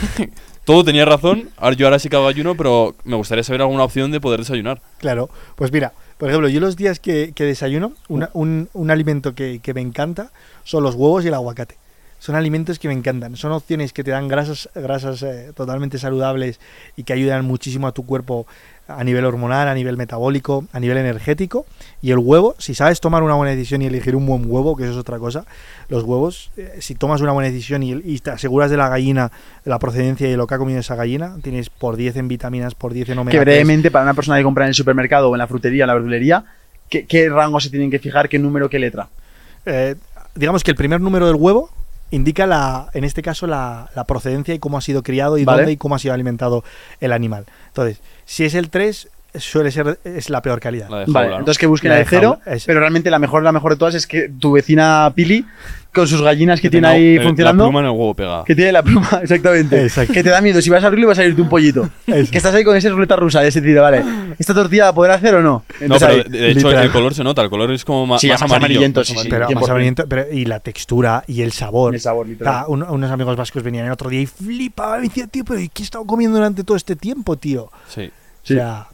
todo 0.64 0.84
tenía 0.84 1.04
razón. 1.04 1.48
Ahora 1.56 1.74
yo 1.76 1.86
ahora 1.86 1.98
sí 1.98 2.08
que 2.08 2.16
hago 2.16 2.28
ayuno, 2.28 2.54
pero 2.54 2.94
me 3.04 3.16
gustaría 3.16 3.42
saber 3.44 3.62
alguna 3.62 3.84
opción 3.84 4.10
de 4.10 4.20
poder 4.20 4.40
desayunar. 4.40 4.80
Claro, 4.98 5.30
pues 5.56 5.72
mira, 5.72 5.92
por 6.18 6.28
ejemplo, 6.28 6.48
yo 6.50 6.60
los 6.60 6.76
días 6.76 7.00
que, 7.00 7.32
que 7.34 7.44
desayuno, 7.44 7.94
una- 8.08 8.30
un, 8.34 8.68
un 8.74 8.90
alimento 8.90 9.34
que, 9.34 9.60
que 9.62 9.72
me 9.74 9.80
encanta 9.80 10.30
son 10.64 10.82
los 10.82 10.94
huevos 10.94 11.24
y 11.24 11.28
el 11.28 11.34
aguacate. 11.34 11.76
Son 12.22 12.36
alimentos 12.36 12.78
que 12.78 12.86
me 12.86 12.94
encantan. 12.94 13.34
Son 13.34 13.50
opciones 13.50 13.92
que 13.92 14.04
te 14.04 14.12
dan 14.12 14.28
grasas, 14.28 14.68
grasas 14.76 15.24
eh, 15.24 15.50
totalmente 15.56 15.98
saludables 15.98 16.60
y 16.94 17.02
que 17.02 17.12
ayudan 17.12 17.44
muchísimo 17.44 17.88
a 17.88 17.92
tu 17.92 18.06
cuerpo 18.06 18.46
a 18.86 19.02
nivel 19.02 19.24
hormonal, 19.24 19.66
a 19.66 19.74
nivel 19.74 19.96
metabólico, 19.96 20.64
a 20.72 20.78
nivel 20.78 20.98
energético. 20.98 21.66
Y 22.00 22.12
el 22.12 22.18
huevo, 22.18 22.54
si 22.58 22.76
sabes 22.76 23.00
tomar 23.00 23.24
una 23.24 23.34
buena 23.34 23.50
decisión 23.50 23.82
y 23.82 23.86
elegir 23.86 24.14
un 24.14 24.24
buen 24.24 24.44
huevo, 24.46 24.76
que 24.76 24.84
eso 24.84 24.92
es 24.92 24.98
otra 24.98 25.18
cosa, 25.18 25.46
los 25.88 26.04
huevos, 26.04 26.52
eh, 26.56 26.76
si 26.78 26.94
tomas 26.94 27.20
una 27.22 27.32
buena 27.32 27.50
decisión 27.50 27.82
y, 27.82 27.90
y 27.90 28.20
te 28.20 28.30
aseguras 28.30 28.70
de 28.70 28.76
la 28.76 28.88
gallina, 28.88 29.32
de 29.64 29.70
la 29.70 29.80
procedencia 29.80 30.28
y 30.28 30.30
de 30.30 30.36
lo 30.36 30.46
que 30.46 30.54
ha 30.54 30.58
comido 30.58 30.78
esa 30.78 30.94
gallina, 30.94 31.34
tienes 31.42 31.70
por 31.70 31.96
10 31.96 32.18
en 32.18 32.28
vitaminas, 32.28 32.76
por 32.76 32.92
10 32.92 33.08
en 33.08 33.18
omega 33.18 33.36
Que 33.36 33.44
3. 33.44 33.46
brevemente, 33.46 33.90
para 33.90 34.04
una 34.04 34.14
persona 34.14 34.38
que 34.38 34.44
compra 34.44 34.64
en 34.66 34.68
el 34.68 34.74
supermercado 34.74 35.28
o 35.28 35.34
en 35.34 35.40
la 35.40 35.48
frutería 35.48 35.82
o 35.82 35.86
en 35.86 35.88
la 35.88 35.94
verdulería, 35.94 36.44
¿qué, 36.88 37.04
qué 37.04 37.28
rango 37.28 37.58
se 37.58 37.68
tienen 37.68 37.90
que 37.90 37.98
fijar? 37.98 38.28
¿Qué 38.28 38.38
número, 38.38 38.70
qué 38.70 38.78
letra? 38.78 39.08
Eh, 39.66 39.96
digamos 40.36 40.62
que 40.62 40.70
el 40.70 40.76
primer 40.76 41.00
número 41.00 41.26
del 41.26 41.34
huevo 41.34 41.68
indica 42.12 42.46
la, 42.46 42.88
en 42.92 43.02
este 43.04 43.22
caso 43.22 43.46
la, 43.46 43.90
la 43.96 44.04
procedencia 44.04 44.54
y 44.54 44.58
cómo 44.58 44.78
ha 44.78 44.80
sido 44.80 45.02
criado 45.02 45.38
y 45.38 45.44
Vale. 45.44 45.62
dónde 45.62 45.72
y 45.72 45.76
cómo 45.76 45.96
ha 45.96 45.98
sido 45.98 46.14
alimentado 46.14 46.62
el 47.00 47.12
animal. 47.12 47.46
Entonces, 47.68 48.00
si 48.24 48.44
es 48.44 48.54
el 48.54 48.70
3, 48.70 49.08
suele 49.34 49.70
ser 49.70 49.98
es 50.04 50.30
la 50.30 50.42
peor 50.42 50.60
calidad. 50.60 50.88
La 50.88 50.98
de 51.00 51.04
Vale, 51.08 51.28
entonces 51.30 51.58
que 51.58 51.66
busquen 51.66 51.88
La 51.90 51.94
la 51.96 51.98
de 52.00 52.04
de 52.04 52.10
cero, 52.10 52.38
es- 52.46 52.64
pero 52.66 52.80
realmente 52.80 53.10
la 53.10 53.18
mejor, 53.18 53.42
la 53.42 53.52
mejor 53.52 53.72
de 53.72 53.78
todas 53.78 53.94
es 53.94 54.06
que 54.06 54.28
tu 54.28 54.52
vecina 54.52 55.10
Pili, 55.14 55.44
con 55.92 56.06
sus 56.08 56.22
gallinas 56.22 56.58
que, 56.60 56.70
tiene 56.70 56.86
ahí 56.88 57.16
eh, 57.16 57.20
funcionando, 57.22 57.64
La 57.64 57.68
pluma 57.68 57.80
en 57.80 57.86
el 57.86 57.90
huevo 57.92 58.14
pega. 58.14 58.44
que 58.46 58.54
tiene 58.54 58.72
la 58.72 58.82
pluma, 58.82 59.08
exactamente, 59.22 59.82
Exacto. 59.82 60.12
que 60.14 60.22
te 60.22 60.30
da 60.30 60.40
miedo, 60.40 60.60
si 60.62 60.70
vas 60.70 60.82
a 60.84 60.86
abrirlo 60.86 61.06
y 61.06 61.08
vas 61.08 61.18
a 61.18 61.24
irte 61.26 61.42
un 61.42 61.48
pollito, 61.50 61.88
Eso. 62.06 62.30
que 62.30 62.38
estás 62.38 62.54
ahí 62.54 62.64
con 62.64 62.74
esa 62.76 62.88
ruleta 62.88 63.14
rusa, 63.16 63.44
ese 63.44 63.60
tiro, 63.60 63.82
vale, 63.82 64.02
¿esta 64.38 64.54
tortilla 64.54 64.86
la 64.86 64.94
podrá 64.94 65.14
hacer 65.14 65.34
o 65.34 65.42
no? 65.42 65.64
No, 65.86 65.96
pero 65.98 66.16
de, 66.16 66.24
de 66.24 66.50
hecho 66.50 66.68
literal. 66.68 66.84
el 66.86 66.90
color 66.92 67.12
se 67.14 67.22
nota, 67.24 67.42
el 67.42 67.50
color 67.50 67.70
es 67.72 67.84
como 67.84 68.06
ma- 68.06 68.18
Sí, 68.18 68.28
más, 68.28 68.40
más 68.40 68.50
amarillo. 68.50 68.78
amarillento, 68.78 69.00
más 69.00 69.06
sí, 69.06 69.12
sí. 69.12 69.18
amarillo. 69.18 69.36
pero 69.36 69.48
100%. 69.48 69.60
más 69.60 69.70
amarillento, 69.70 70.06
pero- 70.08 70.26
y 70.32 70.44
la 70.46 70.60
textura 70.60 71.24
y 71.26 71.42
el 71.42 71.52
sabor. 71.52 71.94
El 71.94 72.00
sabor, 72.00 72.26
literal. 72.26 72.54
Ah, 72.54 72.64
un- 72.68 72.82
unos 72.82 73.10
amigos 73.10 73.36
vascos 73.36 73.62
venían 73.62 73.84
el 73.86 73.92
otro 73.92 74.08
día 74.08 74.20
y 74.22 74.26
flipaban. 74.26 75.02
Me 75.02 75.08
decían, 75.08 75.28
tío, 75.28 75.44
pero 75.44 75.60
¿y 75.60 75.68
¿qué 75.68 75.82
he 75.82 75.84
estado 75.84 76.06
comiendo 76.06 76.38
durante 76.38 76.64
todo 76.64 76.76
este 76.76 76.96
tiempo, 76.96 77.36
tío? 77.36 77.70
Sí. 77.88 78.10
Sí. 78.44 78.54
O 78.54 78.56
sea, 78.56 78.86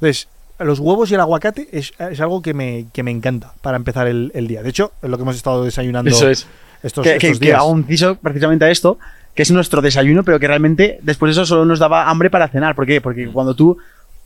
entonces, 0.00 0.28
los 0.58 0.78
huevos 0.78 1.10
y 1.10 1.14
el 1.14 1.20
aguacate 1.20 1.68
es, 1.72 1.92
es 1.98 2.20
algo 2.20 2.40
que 2.40 2.54
me, 2.54 2.86
que 2.92 3.02
me 3.02 3.10
encanta 3.10 3.52
para 3.60 3.76
empezar 3.76 4.06
el, 4.08 4.30
el 4.34 4.46
día. 4.46 4.62
De 4.62 4.70
hecho, 4.70 4.92
es 5.02 5.10
lo 5.10 5.16
que 5.18 5.22
hemos 5.22 5.36
estado 5.36 5.64
desayunando 5.64 6.10
Eso 6.10 6.30
es. 6.30 6.46
estos, 6.82 7.04
que, 7.04 7.16
estos 7.16 7.38
que 7.38 7.46
días. 7.46 7.58
hago 7.58 7.70
un 7.70 7.84
ciso 7.84 8.16
precisamente 8.16 8.64
a 8.64 8.70
esto, 8.70 8.98
que 9.34 9.42
es 9.42 9.50
nuestro 9.50 9.82
desayuno, 9.82 10.22
pero 10.24 10.40
que 10.40 10.46
realmente 10.46 10.98
después 11.02 11.28
de 11.28 11.32
eso 11.42 11.46
solo 11.46 11.64
nos 11.66 11.78
daba 11.78 12.08
hambre 12.08 12.30
para 12.30 12.48
cenar. 12.48 12.74
¿Por 12.74 12.86
qué? 12.86 13.00
Porque 13.00 13.28
cuando 13.28 13.54
tú 13.54 13.76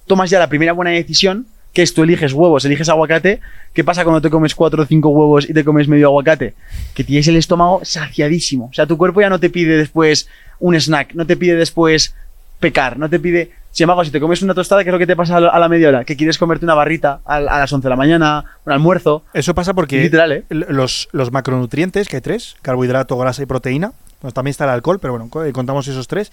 tomas 0.07 0.31
ya 0.31 0.39
la 0.39 0.49
primera 0.49 0.72
buena 0.72 0.93
decisión, 0.93 1.47
que 1.72 1.83
es 1.83 1.93
tú 1.93 2.05
eliges 2.05 2.33
huevos, 2.33 2.64
eliges 2.64 2.89
aguacate, 2.89 3.41
¿qué 3.72 3.83
pasa 3.83 4.05
cuando 4.05 4.20
te 4.20 4.31
comes 4.31 4.55
cuatro 4.55 4.85
o 4.85 4.87
cinco 4.87 5.09
huevos 5.09 5.49
y 5.51 5.53
te 5.53 5.64
comes 5.64 5.89
medio 5.89 6.07
aguacate? 6.07 6.55
Que 6.95 7.03
tienes 7.03 7.27
el 7.27 7.37
estómago 7.37 7.81
saciadísimo. 7.85 8.66
O 8.66 8.72
sea, 8.72 8.87
tu 8.87 8.97
cuerpo 8.97 9.20
ya 9.20 9.29
no 9.29 9.41
te 9.41 9.51
pide 9.51 9.77
después 9.77 10.29
un 10.61 10.77
snack, 10.81 11.14
no 11.14 11.27
te 11.27 11.37
pide 11.37 11.57
después 11.57 12.14
pecar, 12.61 12.99
no 12.99 13.11
te 13.11 13.18
pide... 13.18 13.51
Sin 13.75 13.85
embargo, 13.85 14.05
si 14.05 14.11
te 14.12 14.20
comes 14.20 14.41
una 14.41 14.55
tostada, 14.55 14.85
¿qué 14.85 14.91
es 14.91 14.93
lo 14.93 15.01
que 15.01 15.07
te 15.07 15.16
pasa 15.16 15.37
a 15.37 15.59
la- 15.59 15.68
media 15.68 15.89
hora? 15.89 16.05
Que 16.05 16.16
quieres 16.16 16.39
comerte 16.39 16.64
una 16.64 16.75
barrita 16.75 17.20
a, 17.25 17.37
a 17.37 17.41
las 17.41 17.72
11 17.72 17.85
de 17.85 17.91
la 17.91 17.97
mañana, 17.97 18.45
un 18.64 18.72
almuerzo. 18.72 19.25
Eso 19.35 19.53
pasa 19.53 19.75
porque 19.75 20.01
Literal, 20.01 20.31
¿eh? 20.31 20.45
los, 20.49 21.09
los 21.11 21.33
macronutrientes, 21.33 22.09
que 22.09 22.16
hay 22.16 22.22
tres, 22.22 22.55
carbohidrato, 22.62 23.18
grasa 23.18 23.43
y 23.43 23.47
proteína, 23.47 23.93
pues 24.20 24.33
también 24.33 24.53
está 24.53 24.62
el 24.64 24.70
alcohol, 24.70 25.01
pero 25.01 25.18
bueno, 25.18 25.29
eh, 25.45 25.51
contamos 25.53 25.89
esos 25.89 26.07
tres. 26.07 26.31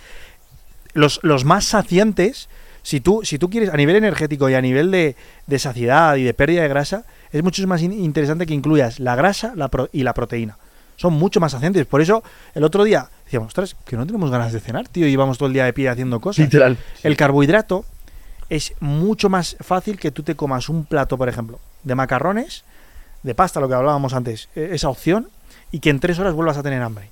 Los, 0.94 1.20
los 1.24 1.44
más 1.44 1.66
saciantes, 1.66 2.48
si 2.84 3.00
tú, 3.02 3.22
si 3.24 3.40
tú 3.40 3.50
quieres, 3.50 3.70
a 3.74 3.78
nivel 3.78 3.96
energético 3.96 4.48
y 4.48 4.54
a 4.54 4.62
nivel 4.62 4.92
de, 4.92 5.16
de 5.48 5.60
saciedad 5.60 6.16
y 6.18 6.24
de 6.24 6.36
pérdida 6.36 6.62
de 6.62 6.68
grasa, 6.68 7.06
es 7.32 7.42
mucho 7.42 7.66
más 7.68 7.82
in- 7.82 7.92
interesante 7.94 8.46
que 8.46 8.54
incluyas 8.54 9.00
la 9.00 9.16
grasa 9.16 9.54
la 9.56 9.68
pro- 9.70 9.90
y 9.92 10.04
la 10.04 10.14
proteína. 10.14 10.58
Son 11.02 11.14
mucho 11.14 11.40
más 11.40 11.52
saciantes. 11.54 11.86
Por 11.88 12.00
eso, 12.00 12.24
el 12.54 12.64
otro 12.64 12.84
día 12.84 13.10
decíamos, 13.26 13.48
ostras, 13.48 13.76
que 13.86 13.98
no 13.98 14.06
tenemos 14.06 14.30
ganas 14.30 14.54
de 14.54 14.60
cenar, 14.60 14.88
tío, 14.88 15.08
y 15.08 15.16
vamos 15.16 15.40
todo 15.40 15.48
el 15.48 15.54
día 15.54 15.66
de 15.66 15.74
pie 15.74 15.90
haciendo 15.90 16.20
cosas. 16.20 16.46
Literal. 16.46 16.78
El 17.02 17.18
carbohidrato 17.18 17.86
es 18.50 18.74
mucho 18.80 19.28
más 19.30 19.58
fácil 19.62 19.98
que 19.98 20.12
tú 20.12 20.22
te 20.22 20.36
comas 20.36 20.70
un 20.70 20.86
plato, 20.86 21.18
por 21.18 21.28
ejemplo, 21.28 21.60
de 21.84 21.96
macarrones, 21.96 22.64
de 23.24 23.34
pasta, 23.34 23.60
lo 23.60 23.68
que 23.68 23.74
hablábamos 23.74 24.14
antes, 24.14 24.48
e- 24.56 24.70
esa 24.74 24.90
opción, 24.90 25.30
y 25.72 25.80
que 25.80 25.90
en 25.90 26.00
tres 26.00 26.20
horas 26.20 26.34
vuelvas 26.36 26.58
a 26.58 26.64
tener 26.64 26.82
hambre. 26.84 27.10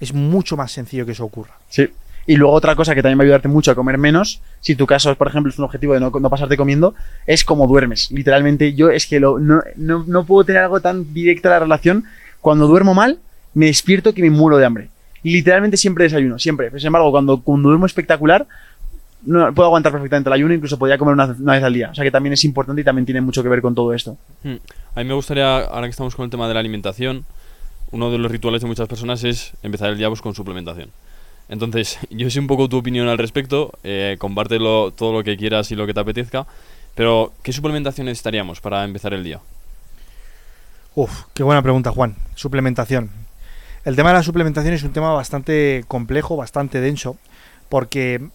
Es 0.00 0.14
mucho 0.14 0.56
más 0.56 0.72
sencillo 0.72 1.04
que 1.06 1.12
eso 1.12 1.24
ocurra. 1.24 1.54
Sí. 1.68 1.88
Y 2.24 2.36
luego 2.36 2.54
otra 2.54 2.76
cosa 2.76 2.94
que 2.94 3.02
también 3.02 3.18
va 3.18 3.22
a 3.22 3.24
ayudarte 3.24 3.48
mucho 3.48 3.72
a 3.72 3.74
comer 3.74 3.98
menos, 3.98 4.40
si 4.60 4.76
tu 4.76 4.86
caso, 4.86 5.14
por 5.16 5.26
ejemplo, 5.26 5.50
es 5.50 5.58
un 5.58 5.64
objetivo 5.64 5.94
de 5.94 6.00
no, 6.00 6.10
no 6.10 6.30
pasarte 6.30 6.56
comiendo, 6.56 6.94
es 7.26 7.44
cómo 7.44 7.66
duermes. 7.66 8.10
Literalmente, 8.12 8.74
yo 8.74 8.90
es 8.90 9.06
que 9.08 9.18
lo- 9.18 9.40
no, 9.40 9.60
no, 9.76 10.04
no 10.06 10.24
puedo 10.24 10.44
tener 10.44 10.62
algo 10.62 10.80
tan 10.80 11.12
directo 11.12 11.48
a 11.48 11.52
la 11.52 11.58
relación. 11.60 12.04
Cuando 12.42 12.66
duermo 12.66 12.92
mal, 12.92 13.20
me 13.54 13.66
despierto 13.66 14.12
que 14.12 14.20
me 14.20 14.28
muero 14.28 14.58
de 14.58 14.66
hambre. 14.66 14.90
Literalmente 15.22 15.76
siempre 15.76 16.04
desayuno, 16.04 16.38
siempre. 16.40 16.70
Sin 16.78 16.88
embargo, 16.88 17.12
cuando, 17.12 17.36
duermo 17.36 17.86
espectacular, 17.86 18.46
no, 19.24 19.54
puedo 19.54 19.68
aguantar 19.68 19.92
perfectamente 19.92 20.28
el 20.28 20.34
ayuno, 20.34 20.52
incluso 20.52 20.76
podría 20.76 20.98
comer 20.98 21.14
una, 21.14 21.26
una 21.26 21.52
vez 21.52 21.62
al 21.62 21.72
día. 21.72 21.90
O 21.90 21.94
sea 21.94 22.02
que 22.02 22.10
también 22.10 22.32
es 22.32 22.44
importante 22.44 22.82
y 22.82 22.84
también 22.84 23.06
tiene 23.06 23.20
mucho 23.20 23.44
que 23.44 23.48
ver 23.48 23.62
con 23.62 23.76
todo 23.76 23.94
esto. 23.94 24.18
Hmm. 24.42 24.56
A 24.96 25.00
mí 25.00 25.06
me 25.06 25.14
gustaría, 25.14 25.58
ahora 25.58 25.86
que 25.86 25.92
estamos 25.92 26.16
con 26.16 26.24
el 26.24 26.30
tema 26.30 26.48
de 26.48 26.54
la 26.54 26.60
alimentación, 26.60 27.24
uno 27.92 28.10
de 28.10 28.18
los 28.18 28.32
rituales 28.32 28.60
de 28.60 28.66
muchas 28.66 28.88
personas 28.88 29.22
es 29.22 29.52
empezar 29.62 29.90
el 29.90 29.98
día 29.98 30.08
pues, 30.08 30.20
con 30.20 30.34
suplementación. 30.34 30.90
Entonces, 31.48 32.00
yo 32.10 32.28
sé 32.28 32.40
un 32.40 32.48
poco 32.48 32.68
tu 32.68 32.78
opinión 32.78 33.06
al 33.06 33.18
respecto, 33.18 33.70
eh, 33.84 34.16
compártelo 34.18 34.90
todo 34.90 35.12
lo 35.12 35.22
que 35.22 35.36
quieras 35.36 35.70
y 35.70 35.76
lo 35.76 35.86
que 35.86 35.94
te 35.94 36.00
apetezca, 36.00 36.44
pero 36.96 37.32
¿qué 37.44 37.52
suplementación 37.52 38.06
necesitaríamos 38.06 38.60
para 38.60 38.82
empezar 38.84 39.14
el 39.14 39.22
día? 39.22 39.38
Uf, 40.94 41.22
qué 41.32 41.42
buena 41.42 41.62
pregunta, 41.62 41.90
Juan. 41.90 42.16
Suplementación. 42.34 43.10
El 43.84 43.96
tema 43.96 44.10
de 44.10 44.16
la 44.16 44.22
suplementación 44.22 44.74
es 44.74 44.82
un 44.82 44.92
tema 44.92 45.12
bastante 45.14 45.84
complejo, 45.88 46.36
bastante 46.36 46.82
denso, 46.82 47.16
porque 47.70 48.28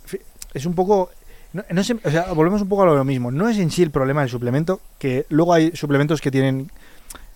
es 0.56 0.66
un 0.66 0.74
poco... 0.74 1.12
No, 1.54 1.64
o 1.70 2.10
sea, 2.10 2.34
volvemos 2.34 2.62
un 2.64 2.68
poco 2.68 2.82
a 2.82 2.88
lo 2.88 3.04
mismo. 3.06 3.32
No 3.32 3.48
es 3.48 3.60
en 3.60 3.70
sí 3.70 3.84
el 3.84 3.92
problema 3.92 4.22
del 4.22 4.32
suplemento, 4.32 4.82
que 4.98 5.28
luego 5.30 5.54
hay 5.54 5.72
suplementos 5.76 6.20
que 6.20 6.32
tienen 6.32 6.72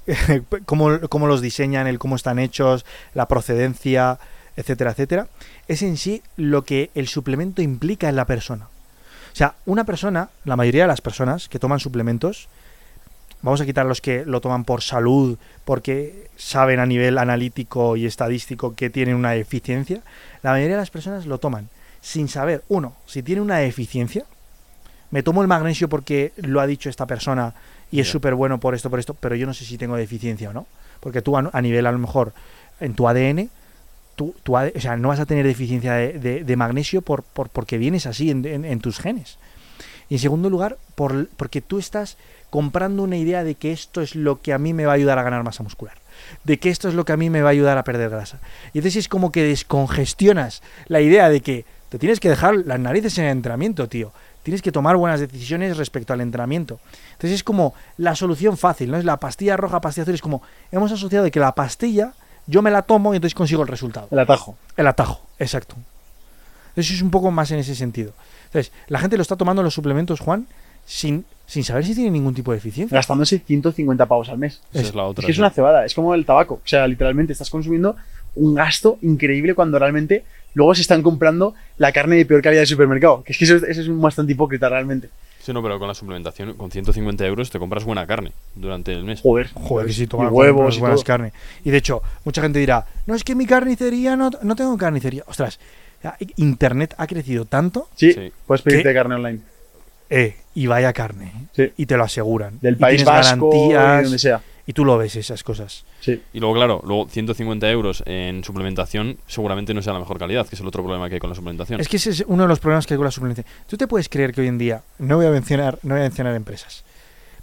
cómo, 0.66 1.00
cómo 1.08 1.28
los 1.28 1.42
diseñan, 1.42 1.86
el 1.86 2.00
cómo 2.00 2.16
están 2.16 2.40
hechos, 2.40 2.84
la 3.14 3.28
procedencia, 3.28 4.18
etcétera, 4.56 4.92
etcétera. 4.92 5.28
Es 5.68 5.84
en 5.84 5.98
sí 5.98 6.24
lo 6.36 6.64
que 6.64 6.90
el 6.96 7.08
suplemento 7.08 7.62
implica 7.62 8.10
en 8.10 8.16
la 8.16 8.26
persona. 8.26 8.66
O 8.66 9.36
sea, 9.36 9.54
una 9.68 9.84
persona, 9.84 10.30
la 10.46 10.56
mayoría 10.56 10.84
de 10.84 10.88
las 10.88 11.02
personas 11.02 11.48
que 11.48 11.60
toman 11.60 11.80
suplementos, 11.80 12.50
vamos 13.42 13.62
a 13.62 13.66
quitar 13.66 13.86
los 13.86 14.02
que 14.02 14.26
lo 14.26 14.42
toman 14.42 14.64
por 14.66 14.82
salud, 14.82 15.38
porque 15.66 16.28
saben 16.38 16.80
a 16.80 16.86
nivel 16.86 17.18
analítico 17.18 17.96
y 17.98 18.06
estadístico 18.06 18.76
que 18.76 18.90
tienen 18.90 19.16
una 19.16 19.32
deficiencia, 19.32 20.02
la 20.44 20.52
mayoría 20.52 20.76
de 20.76 20.82
las 20.82 20.90
personas 20.92 21.26
lo 21.26 21.38
toman 21.40 21.70
sin 22.02 22.28
saber, 22.28 22.64
uno, 22.68 22.96
si 23.06 23.22
tiene 23.24 23.42
una 23.42 23.58
deficiencia, 23.58 24.26
me 25.12 25.24
tomo 25.24 25.42
el 25.42 25.48
magnesio 25.48 25.90
porque 25.90 26.32
lo 26.38 26.62
ha 26.62 26.68
dicho 26.68 26.90
esta 26.90 27.06
persona 27.06 27.54
y 27.92 28.00
es 28.00 28.10
súper 28.10 28.34
bueno 28.36 28.60
por 28.60 28.74
esto, 28.74 28.90
por 28.90 29.00
esto, 29.00 29.14
pero 29.14 29.36
yo 29.36 29.46
no 29.46 29.54
sé 29.54 29.66
si 29.66 29.78
tengo 29.78 29.98
deficiencia 29.98 30.50
o 30.50 30.54
no. 30.54 30.66
Porque 31.02 31.22
tú 31.22 31.36
a, 31.38 31.50
a 31.52 31.62
nivel, 31.62 31.86
a 31.86 31.92
lo 31.92 31.98
mejor, 32.00 32.32
en 32.80 32.94
tu 32.94 33.08
ADN, 33.08 33.50
tú, 34.16 34.34
tu 34.44 34.56
o 34.56 34.80
sea, 34.80 34.96
no 34.96 35.10
vas 35.10 35.20
a 35.20 35.26
tener 35.26 35.46
deficiencia 35.46 35.94
de, 35.94 36.14
de- 36.18 36.44
de 36.46 36.56
magnesio 36.56 37.02
por, 37.02 37.24
por- 37.24 37.50
porque 37.50 37.78
vienes 37.78 38.06
así 38.06 38.32
en, 38.32 38.46
en- 38.46 38.64
en 38.66 38.80
tus 38.80 39.00
genes. 39.00 39.38
Y 40.12 40.16
en 40.16 40.20
segundo 40.20 40.50
lugar, 40.50 40.78
por, 40.96 41.30
porque 41.38 41.62
tú 41.62 41.80
estás 41.80 42.18
comprando 42.50 43.02
una 43.02 43.16
idea 43.16 43.46
de 43.46 43.56
que 43.56 43.72
esto 43.72 44.02
es 44.02 44.14
lo 44.14 44.42
que 44.42 44.52
a 44.52 44.58
mí 44.58 44.74
me 44.74 44.86
va 44.86 44.92
a 44.92 44.96
ayudar 44.96 45.18
a 45.18 45.24
ganar 45.24 45.42
masa 45.46 45.64
muscular. 45.64 45.96
De 46.44 46.60
que 46.60 46.70
esto 46.70 46.90
es 46.90 46.96
lo 46.96 47.06
que 47.06 47.14
a 47.14 47.18
mí 47.18 47.30
me 47.30 47.42
va 47.42 47.48
a 47.48 47.52
ayudar 47.54 47.78
a 47.78 47.86
perder 47.86 48.10
grasa. 48.10 48.40
Y 48.74 48.80
entonces 48.80 48.98
es 48.98 49.08
como 49.08 49.32
que 49.32 49.42
descongestionas 49.42 50.64
la 50.88 51.00
idea 51.00 51.30
de 51.30 51.40
que 51.40 51.64
te 51.88 51.98
tienes 51.98 52.20
que 52.20 52.28
dejar 52.28 52.58
las 52.66 52.78
narices 52.78 53.18
en 53.20 53.24
el 53.24 53.32
entrenamiento, 53.32 53.88
tío. 53.88 54.12
Tienes 54.44 54.62
que 54.62 54.74
tomar 54.74 54.98
buenas 54.98 55.22
decisiones 55.22 55.78
respecto 55.78 56.12
al 56.12 56.20
entrenamiento. 56.20 56.82
Entonces 57.14 57.36
es 57.36 57.44
como 57.46 57.74
la 57.96 58.14
solución 58.14 58.58
fácil, 58.58 58.92
¿no? 58.92 58.98
Es 58.98 59.06
la 59.06 59.16
pastilla 59.16 59.56
roja, 59.56 59.80
pastilla 59.80 60.04
azul. 60.04 60.16
Es 60.16 60.22
como 60.22 60.42
hemos 60.74 60.92
asociado 60.92 61.24
de 61.24 61.32
que 61.32 61.40
la 61.40 61.56
pastilla 61.56 62.12
yo 62.48 62.62
me 62.62 62.70
la 62.70 62.82
tomo 62.82 63.14
y 63.14 63.16
entonces 63.16 63.34
consigo 63.34 63.62
el 63.62 63.70
resultado. 63.70 64.10
El 64.12 64.20
atajo. 64.20 64.58
El 64.76 64.88
atajo, 64.88 65.22
exacto. 65.40 65.78
Eso 66.76 66.94
es 66.94 67.02
un 67.02 67.12
poco 67.12 67.32
más 67.32 67.50
en 67.52 67.60
ese 67.60 67.76
sentido. 67.76 68.14
Entonces, 68.52 68.74
la 68.88 69.00
gente 69.00 69.16
lo 69.16 69.22
está 69.22 69.38
tomando 69.38 69.64
los 69.64 69.74
suplementos, 69.74 70.20
Juan, 70.20 70.46
sin, 70.86 71.24
sin 71.48 71.64
saber 71.64 71.86
si 71.86 71.96
tiene 71.96 72.12
ningún 72.12 72.34
tipo 72.34 72.52
de 72.52 72.58
deficiencia. 72.58 72.94
Gastándose 72.94 73.40
150 73.40 74.06
pavos 74.08 74.28
al 74.28 74.38
mes. 74.38 74.62
Esa 74.74 74.90
es 74.90 74.96
la 74.96 75.06
otra. 75.06 75.22
Es 75.22 75.26
que 75.28 75.32
es 75.32 75.38
una 75.38 75.52
cebada, 75.52 75.86
es 75.86 75.96
como 75.96 76.14
el 76.14 76.26
tabaco. 76.26 76.56
O 76.56 76.68
sea, 76.68 76.86
literalmente 76.86 77.32
estás 77.32 77.50
consumiendo 77.50 77.96
un 78.36 78.54
gasto 78.54 78.98
increíble 79.02 79.56
cuando 79.56 79.80
realmente 79.80 80.26
luego 80.54 80.76
se 80.76 80.82
están 80.82 81.02
comprando 81.02 81.54
la 81.78 81.94
carne 81.94 82.18
de 82.18 82.26
peor 82.26 82.42
calidad 82.42 82.62
del 82.62 82.68
supermercado. 82.68 83.24
Que 83.24 83.32
es 83.32 83.38
que 83.38 83.46
eso, 83.46 83.56
eso 83.56 83.82
es 83.82 84.00
bastante 84.00 84.34
hipócrita 84.34 84.68
realmente. 84.68 85.10
Sí, 85.42 85.54
no, 85.54 85.64
pero 85.64 85.80
con 85.80 85.88
la 85.88 85.96
suplementación, 85.96 86.54
con 86.54 86.70
150 86.70 87.26
euros 87.26 87.50
te 87.50 87.58
compras 87.58 87.84
buena 87.84 88.06
carne 88.06 88.32
durante 88.56 88.94
el 88.94 89.04
mes. 89.04 89.22
Joder. 89.22 89.50
Joder, 89.54 89.88
que 89.88 89.94
sí, 89.94 90.04
Y 90.04 90.08
tomar 90.08 90.32
huevos 90.32 90.78
y 90.78 90.80
buenas 90.80 91.04
carne. 91.04 91.34
Y 91.64 91.72
de 91.72 91.78
hecho, 91.78 92.04
mucha 92.24 92.44
gente 92.44 92.60
dirá, 92.60 92.86
no, 93.08 93.16
es 93.16 93.24
que 93.24 93.34
mi 93.34 93.48
carnicería 93.48 94.16
no, 94.16 94.30
no 94.44 94.56
tengo 94.56 94.78
carnicería. 94.78 95.24
Ostras, 95.26 95.60
Internet 96.38 96.96
ha 96.98 97.08
crecido 97.08 97.46
tanto, 97.46 97.90
Sí, 97.96 98.14
Sí. 98.14 98.32
puedes 98.46 98.62
pedirte 98.62 98.94
carne 98.94 99.16
online. 99.16 99.40
eh, 100.10 100.36
y 100.56 100.68
vaya 100.68 100.92
carne. 100.94 101.32
Sí. 101.56 101.72
Y 101.78 101.86
te 101.86 101.96
lo 101.98 102.04
aseguran. 102.04 102.60
Del 102.62 102.74
Y 102.76 102.78
País 102.78 103.04
tienes 103.04 103.30
Vasco, 103.30 103.50
y 103.54 103.74
garantías, 103.74 104.04
donde 104.04 104.20
sea. 104.20 104.42
Y 104.68 104.74
tú 104.74 104.86
lo 104.86 104.98
ves, 104.98 105.16
esas 105.16 105.44
cosas. 105.44 105.86
Sí. 106.02 106.22
Y 106.34 106.40
luego, 106.40 106.56
claro, 106.56 106.82
luego 106.86 107.08
150 107.10 107.70
euros 107.72 108.04
en 108.06 108.44
suplementación 108.44 109.18
seguramente 109.28 109.74
no 109.74 109.82
sea 109.82 109.94
la 109.94 110.00
mejor 110.00 110.20
calidad, 110.20 110.48
que 110.48 110.56
es 110.56 110.62
el 110.62 110.68
otro 110.68 110.84
problema 110.84 111.08
que 111.10 111.16
hay 111.16 111.20
con 111.20 111.30
la 111.30 111.36
suplementación. 111.36 111.80
Es 111.82 111.88
que 111.88 111.98
ese 111.98 112.12
es 112.12 112.24
uno 112.28 112.44
de 112.44 112.50
los 112.50 112.60
problemas 112.60 112.86
que 112.86 112.94
hay 112.94 112.98
con 112.98 113.06
la 113.06 113.12
suplementación. 113.12 113.52
Tú 113.68 113.76
te 113.78 113.88
puedes 113.88 114.08
creer 114.08 114.34
que 114.34 114.42
hoy 114.42 114.48
en 114.48 114.58
día, 114.58 114.82
no 115.00 115.18
voy 115.18 115.26
a 115.26 115.30
mencionar, 115.32 115.80
no 115.84 115.96
voy 115.96 116.02
a 116.02 116.04
mencionar 116.04 116.36
empresas, 116.36 116.84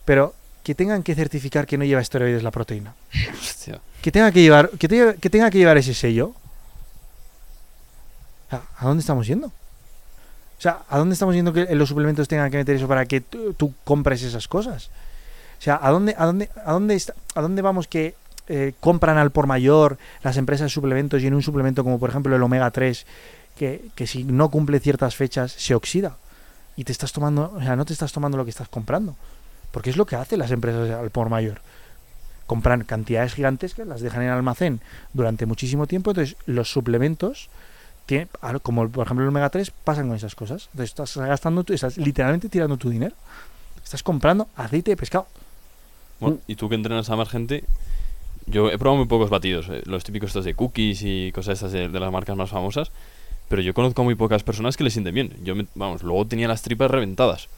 pero 0.05 0.35
que 0.63 0.75
tengan 0.75 1.03
que 1.03 1.15
certificar 1.15 1.67
que 1.67 1.77
no 1.79 1.85
lleva 1.85 2.01
esteroides 2.01 2.43
la 2.43 2.51
proteína. 2.51 2.95
Hostia. 3.41 3.81
Que 4.03 4.13
tenga 4.13 4.31
que 4.31 4.43
llevar, 4.43 4.71
que, 4.79 4.87
te- 4.89 5.17
que 5.21 5.31
tenga 5.31 5.51
que 5.51 5.59
llevar 5.59 5.77
ese 5.79 5.95
sello. 5.95 6.35
¿A 8.51 8.85
dónde 8.87 9.01
estamos 9.01 9.27
yendo? 9.27 9.49
O 9.49 10.61
sea, 10.61 10.81
¿a 10.89 10.99
dónde 10.99 11.13
estamos 11.13 11.35
yendo 11.35 11.53
que 11.53 11.73
los 11.75 11.89
suplementos 11.89 12.27
tengan 12.29 12.51
que 12.51 12.57
meter 12.57 12.77
eso 12.77 12.89
para 12.89 13.07
que 13.07 13.21
tú, 13.21 13.53
tú 13.55 13.75
compres 13.85 14.23
esas 14.23 14.49
cosas? 14.49 14.91
O 15.59 15.63
sea, 15.63 15.79
¿a 15.81 15.91
dónde, 15.91 16.15
a 16.19 16.25
dónde, 16.27 16.51
a 16.65 16.73
dónde, 16.73 16.95
está- 16.95 17.15
a 17.35 17.41
dónde 17.41 17.63
vamos 17.63 17.87
que 17.87 18.15
eh, 18.49 18.73
compran 18.81 19.19
al 19.19 19.31
por 19.31 19.47
mayor 19.47 19.99
las 20.23 20.37
empresas 20.37 20.67
de 20.67 20.71
suplementos 20.71 21.23
y 21.23 21.27
en 21.27 21.35
un 21.35 21.43
suplemento 21.43 21.85
como 21.85 21.99
por 22.01 22.11
ejemplo 22.11 22.35
el 22.35 22.43
omega 22.43 22.71
3, 22.71 23.07
que, 23.57 23.85
que 23.95 24.07
si 24.07 24.25
no 24.25 24.49
cumple 24.51 24.81
ciertas 24.81 25.15
fechas 25.17 25.53
se 25.53 25.75
oxida? 25.75 26.17
Y 26.77 26.85
te 26.85 26.93
estás 26.93 27.13
tomando, 27.13 27.53
o 27.55 27.61
sea, 27.61 27.77
no 27.77 27.85
te 27.85 27.93
estás 27.93 28.13
tomando 28.13 28.39
lo 28.39 28.45
que 28.45 28.51
estás 28.51 28.69
comprando. 28.69 29.17
Porque 29.73 29.91
es 29.91 29.97
lo 29.97 30.07
que 30.07 30.17
hacen 30.17 30.39
las 30.39 30.51
empresas 30.51 30.89
al 30.91 31.11
por 31.11 31.29
mayor 31.29 31.61
compran 32.47 32.85
cantidades 32.85 33.35
gigantescas, 33.35 33.87
las 33.87 34.01
dejan 34.01 34.23
en 34.23 34.31
almacén 34.31 34.81
durante 35.13 35.45
muchísimo 35.45 35.87
tiempo, 35.87 36.13
entonces 36.13 36.35
los 36.47 36.73
suplementos, 36.73 37.51
tienen, 38.09 38.29
ah, 38.41 38.59
como 38.59 38.89
por 38.89 39.05
ejemplo 39.05 39.23
el 39.23 39.29
omega 39.29 39.51
3, 39.51 39.71
pasan 39.85 40.09
con 40.09 40.17
esas 40.17 40.35
cosas. 40.35 40.71
Entonces 40.73 40.89
estás 40.91 41.15
gastando, 41.19 41.63
tu- 41.63 41.75
estás 41.75 41.99
literalmente 41.99 42.49
tirando 42.49 42.79
tu 42.79 42.89
dinero. 42.89 43.15
Estás 43.85 44.03
comprando 44.03 44.49
aceite 44.57 44.93
de 44.93 44.97
pescado. 44.97 45.27
Bueno, 46.19 46.39
y 46.47 46.55
tú 46.57 46.69
que 46.71 46.75
entrenas 46.75 47.11
a 47.11 47.17
más 47.17 47.29
gente, 47.29 47.65
yo 48.47 48.71
he 48.71 48.79
probado 48.79 48.97
muy 48.97 49.07
pocos 49.07 49.29
batidos, 49.29 49.69
eh, 49.69 49.83
los 49.85 50.05
típicos 50.05 50.29
estos 50.31 50.47
de 50.47 50.55
cookies 50.55 51.03
y 51.03 51.33
cosas 51.33 51.55
estas 51.59 51.73
de, 51.73 51.89
de 51.91 52.01
las 52.01 52.11
marcas 52.11 52.35
más 52.35 52.49
famosas, 52.49 52.91
pero 53.51 53.61
yo 53.61 53.75
conozco 53.75 54.01
a 54.01 54.05
muy 54.05 54.15
pocas 54.15 54.43
personas 54.43 54.77
que 54.79 54.85
le 54.85 54.91
sienten 54.91 55.15
bien. 55.15 55.37
Yo, 55.45 55.55
me- 55.55 55.67
vamos, 55.75 56.03
luego 56.03 56.27
tenía 56.27 56.49
las 56.49 56.63
tripas 56.63 56.91
reventadas. 56.91 57.49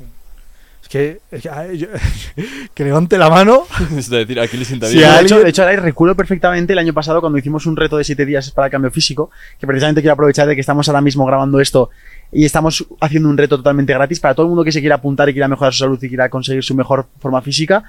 Es 0.82 0.88
que, 0.88 1.20
es 1.30 1.42
que, 1.42 1.48
ay, 1.50 1.78
yo- 1.78 1.88
que 2.74 2.84
levante 2.84 3.16
la 3.18 3.28
mano. 3.30 3.64
es 3.96 4.08
decir, 4.10 4.40
aquí 4.40 4.56
le 4.56 4.64
sienta 4.64 4.86
Sí, 4.88 4.96
bien. 4.98 5.10
de, 5.14 5.20
hecho, 5.22 5.40
de 5.40 5.50
hecho, 5.50 5.62
ahora 5.62 5.76
recuerdo 5.76 6.14
perfectamente 6.16 6.72
el 6.72 6.78
año 6.78 6.92
pasado 6.92 7.20
cuando 7.20 7.38
hicimos 7.38 7.66
un 7.66 7.76
reto 7.76 7.96
de 7.96 8.04
7 8.04 8.24
días 8.26 8.50
para 8.50 8.66
el 8.66 8.72
cambio 8.72 8.90
físico, 8.90 9.30
que 9.58 9.66
precisamente 9.66 10.00
quiero 10.00 10.14
aprovechar 10.14 10.48
de 10.48 10.54
que 10.54 10.60
estamos 10.60 10.88
ahora 10.88 11.00
mismo 11.00 11.24
grabando 11.26 11.60
esto 11.60 11.90
y 12.32 12.44
estamos 12.44 12.86
haciendo 13.00 13.28
un 13.28 13.36
reto 13.36 13.56
totalmente 13.56 13.92
gratis 13.92 14.20
para 14.20 14.34
todo 14.34 14.46
el 14.46 14.50
mundo 14.50 14.64
que 14.64 14.72
se 14.72 14.80
quiera 14.80 14.96
apuntar 14.96 15.28
y 15.28 15.32
quiera 15.32 15.48
mejorar 15.48 15.72
su 15.72 15.80
salud 15.80 16.02
y 16.02 16.08
quiera 16.08 16.28
conseguir 16.28 16.62
su 16.62 16.74
mejor 16.74 17.06
forma 17.20 17.40
física. 17.42 17.84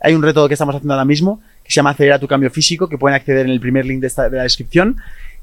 Hay 0.00 0.14
un 0.14 0.22
reto 0.22 0.46
que 0.46 0.54
estamos 0.54 0.74
haciendo 0.74 0.92
ahora 0.94 1.06
mismo 1.06 1.40
que 1.64 1.70
se 1.72 1.76
llama 1.76 1.90
Acelera 1.90 2.18
tu 2.18 2.28
cambio 2.28 2.50
físico, 2.50 2.88
que 2.88 2.96
pueden 2.98 3.16
acceder 3.16 3.46
en 3.46 3.52
el 3.52 3.58
primer 3.60 3.84
link 3.86 4.00
de, 4.00 4.06
esta, 4.06 4.28
de 4.28 4.36
la 4.36 4.42
descripción. 4.44 4.96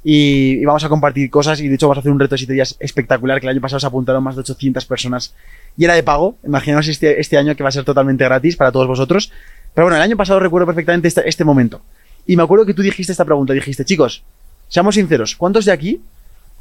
Y, 0.05 0.59
y 0.61 0.65
vamos 0.65 0.83
a 0.83 0.89
compartir 0.89 1.29
cosas 1.29 1.59
y 1.61 1.67
de 1.67 1.75
hecho 1.75 1.87
vamos 1.87 1.97
a 1.97 1.99
hacer 2.01 2.11
un 2.11 2.19
reto 2.19 2.35
de 2.35 2.39
7 2.39 2.53
días 2.53 2.75
espectacular 2.79 3.39
que 3.39 3.47
el 3.47 3.51
año 3.51 3.61
pasado 3.61 3.79
se 3.79 3.87
apuntaron 3.87 4.21
más 4.23 4.35
de 4.35 4.41
800 4.41 4.85
personas 4.85 5.33
y 5.77 5.85
era 5.85 5.95
de 5.95 6.03
pago. 6.03 6.37
Imaginaos 6.43 6.87
este, 6.87 7.19
este 7.19 7.37
año 7.37 7.55
que 7.55 7.63
va 7.63 7.69
a 7.69 7.71
ser 7.71 7.83
totalmente 7.83 8.23
gratis 8.23 8.55
para 8.55 8.71
todos 8.71 8.87
vosotros. 8.87 9.31
Pero 9.73 9.85
bueno, 9.85 9.97
el 9.97 10.03
año 10.03 10.17
pasado 10.17 10.39
recuerdo 10.39 10.67
perfectamente 10.67 11.07
este, 11.07 11.27
este 11.27 11.43
momento. 11.43 11.81
Y 12.25 12.35
me 12.37 12.43
acuerdo 12.43 12.65
que 12.65 12.73
tú 12.73 12.81
dijiste 12.81 13.11
esta 13.11 13.25
pregunta, 13.25 13.53
dijiste, 13.53 13.83
chicos, 13.83 14.23
seamos 14.69 14.95
sinceros, 14.95 15.35
¿cuántos 15.35 15.65
de 15.65 15.71
aquí 15.71 16.01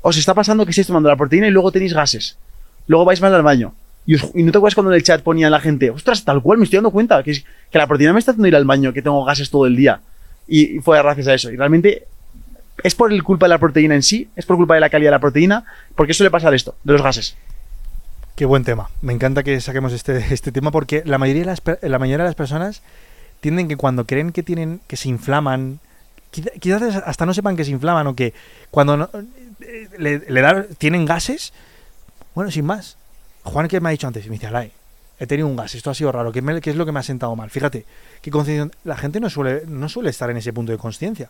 os 0.00 0.16
está 0.16 0.34
pasando 0.34 0.64
que 0.64 0.70
estáis 0.70 0.86
tomando 0.86 1.08
la 1.08 1.16
proteína 1.16 1.46
y 1.46 1.50
luego 1.50 1.70
tenéis 1.70 1.94
gases? 1.94 2.36
Luego 2.86 3.04
vais 3.04 3.20
mal 3.20 3.34
al 3.34 3.42
baño. 3.42 3.74
Y, 4.06 4.16
no 4.16 4.50
te 4.50 4.58
acuerdas 4.58 4.74
cuando 4.74 4.90
en 4.90 4.96
el 4.96 5.04
chat 5.04 5.22
ponía 5.22 5.48
la 5.48 5.60
gente, 5.60 5.90
ostras, 5.90 6.24
tal 6.24 6.42
cual, 6.42 6.58
me 6.58 6.64
estoy 6.64 6.78
dando 6.78 6.90
cuenta, 6.90 7.22
que 7.22 7.44
la 7.72 7.86
proteína 7.86 8.12
me 8.12 8.18
está 8.18 8.32
haciendo 8.32 8.48
ir 8.48 8.56
al 8.56 8.64
baño, 8.64 8.92
que 8.92 9.02
tengo 9.02 9.24
gases 9.24 9.50
todo 9.50 9.66
el 9.66 9.76
día. 9.76 10.00
Y, 10.48 10.78
y 10.78 10.80
fue 10.80 10.98
gracias 11.00 11.28
a 11.28 11.34
eso. 11.34 11.52
Y 11.52 11.56
realmente 11.56 12.06
es 12.82 12.96
por 12.96 13.12
el 13.12 13.22
culpa 13.22 13.46
de 13.46 13.50
la 13.50 13.58
proteína 13.58 13.94
en 13.94 14.02
sí, 14.02 14.28
es 14.34 14.44
por 14.44 14.56
culpa 14.56 14.74
de 14.74 14.80
la 14.80 14.90
calidad 14.90 15.10
de 15.10 15.16
la 15.16 15.20
proteína, 15.20 15.64
porque 15.94 16.14
suele 16.14 16.30
pasar 16.30 16.52
esto, 16.54 16.74
de 16.82 16.94
los 16.94 17.02
gases. 17.02 17.36
Qué 18.34 18.44
buen 18.46 18.64
tema. 18.64 18.90
Me 19.02 19.12
encanta 19.12 19.42
que 19.42 19.60
saquemos 19.60 19.92
este, 19.92 20.16
este 20.34 20.52
tema 20.52 20.70
porque 20.70 21.02
la 21.04 21.18
mayoría, 21.18 21.42
de 21.42 21.46
las, 21.46 21.62
la 21.82 21.98
mayoría 21.98 22.24
de 22.24 22.28
las 22.30 22.34
personas 22.34 22.82
tienden 23.40 23.68
que 23.68 23.76
cuando 23.76 24.06
creen 24.06 24.32
que 24.32 24.42
tienen 24.42 24.80
que 24.86 24.96
se 24.96 25.08
inflaman 25.08 25.80
Quiz- 26.32 26.50
Quizás 26.60 26.96
hasta 27.04 27.26
no 27.26 27.34
sepan 27.34 27.56
que 27.56 27.64
se 27.64 27.70
inflaman 27.72 28.06
o 28.06 28.14
que 28.16 28.32
cuando 28.70 28.96
no- 28.96 29.10
le, 29.98 30.18
le 30.20 30.40
da- 30.40 30.64
tienen 30.78 31.04
gases, 31.04 31.52
bueno, 32.34 32.50
sin 32.50 32.64
más. 32.64 32.96
Juan, 33.44 33.68
que 33.68 33.80
me 33.80 33.88
ha 33.88 33.92
dicho 33.92 34.06
antes? 34.06 34.24
Me 34.26 34.32
dice, 34.32 34.46
Alay, 34.46 34.72
he 35.18 35.26
tenido 35.26 35.46
un 35.46 35.56
gas, 35.56 35.74
esto 35.74 35.90
ha 35.90 35.94
sido 35.94 36.10
raro, 36.10 36.32
¿qué, 36.32 36.40
me- 36.40 36.60
qué 36.62 36.70
es 36.70 36.76
lo 36.76 36.86
que 36.86 36.92
me 36.92 37.00
ha 37.00 37.02
sentado 37.02 37.36
mal? 37.36 37.50
Fíjate, 37.50 37.84
qué 38.22 38.30
conciencia- 38.30 38.70
la 38.84 38.96
gente 38.96 39.20
no 39.20 39.28
suele, 39.28 39.64
no 39.66 39.88
suele 39.90 40.08
estar 40.10 40.30
en 40.30 40.38
ese 40.38 40.52
punto 40.54 40.72
de 40.72 40.78
conciencia. 40.78 41.28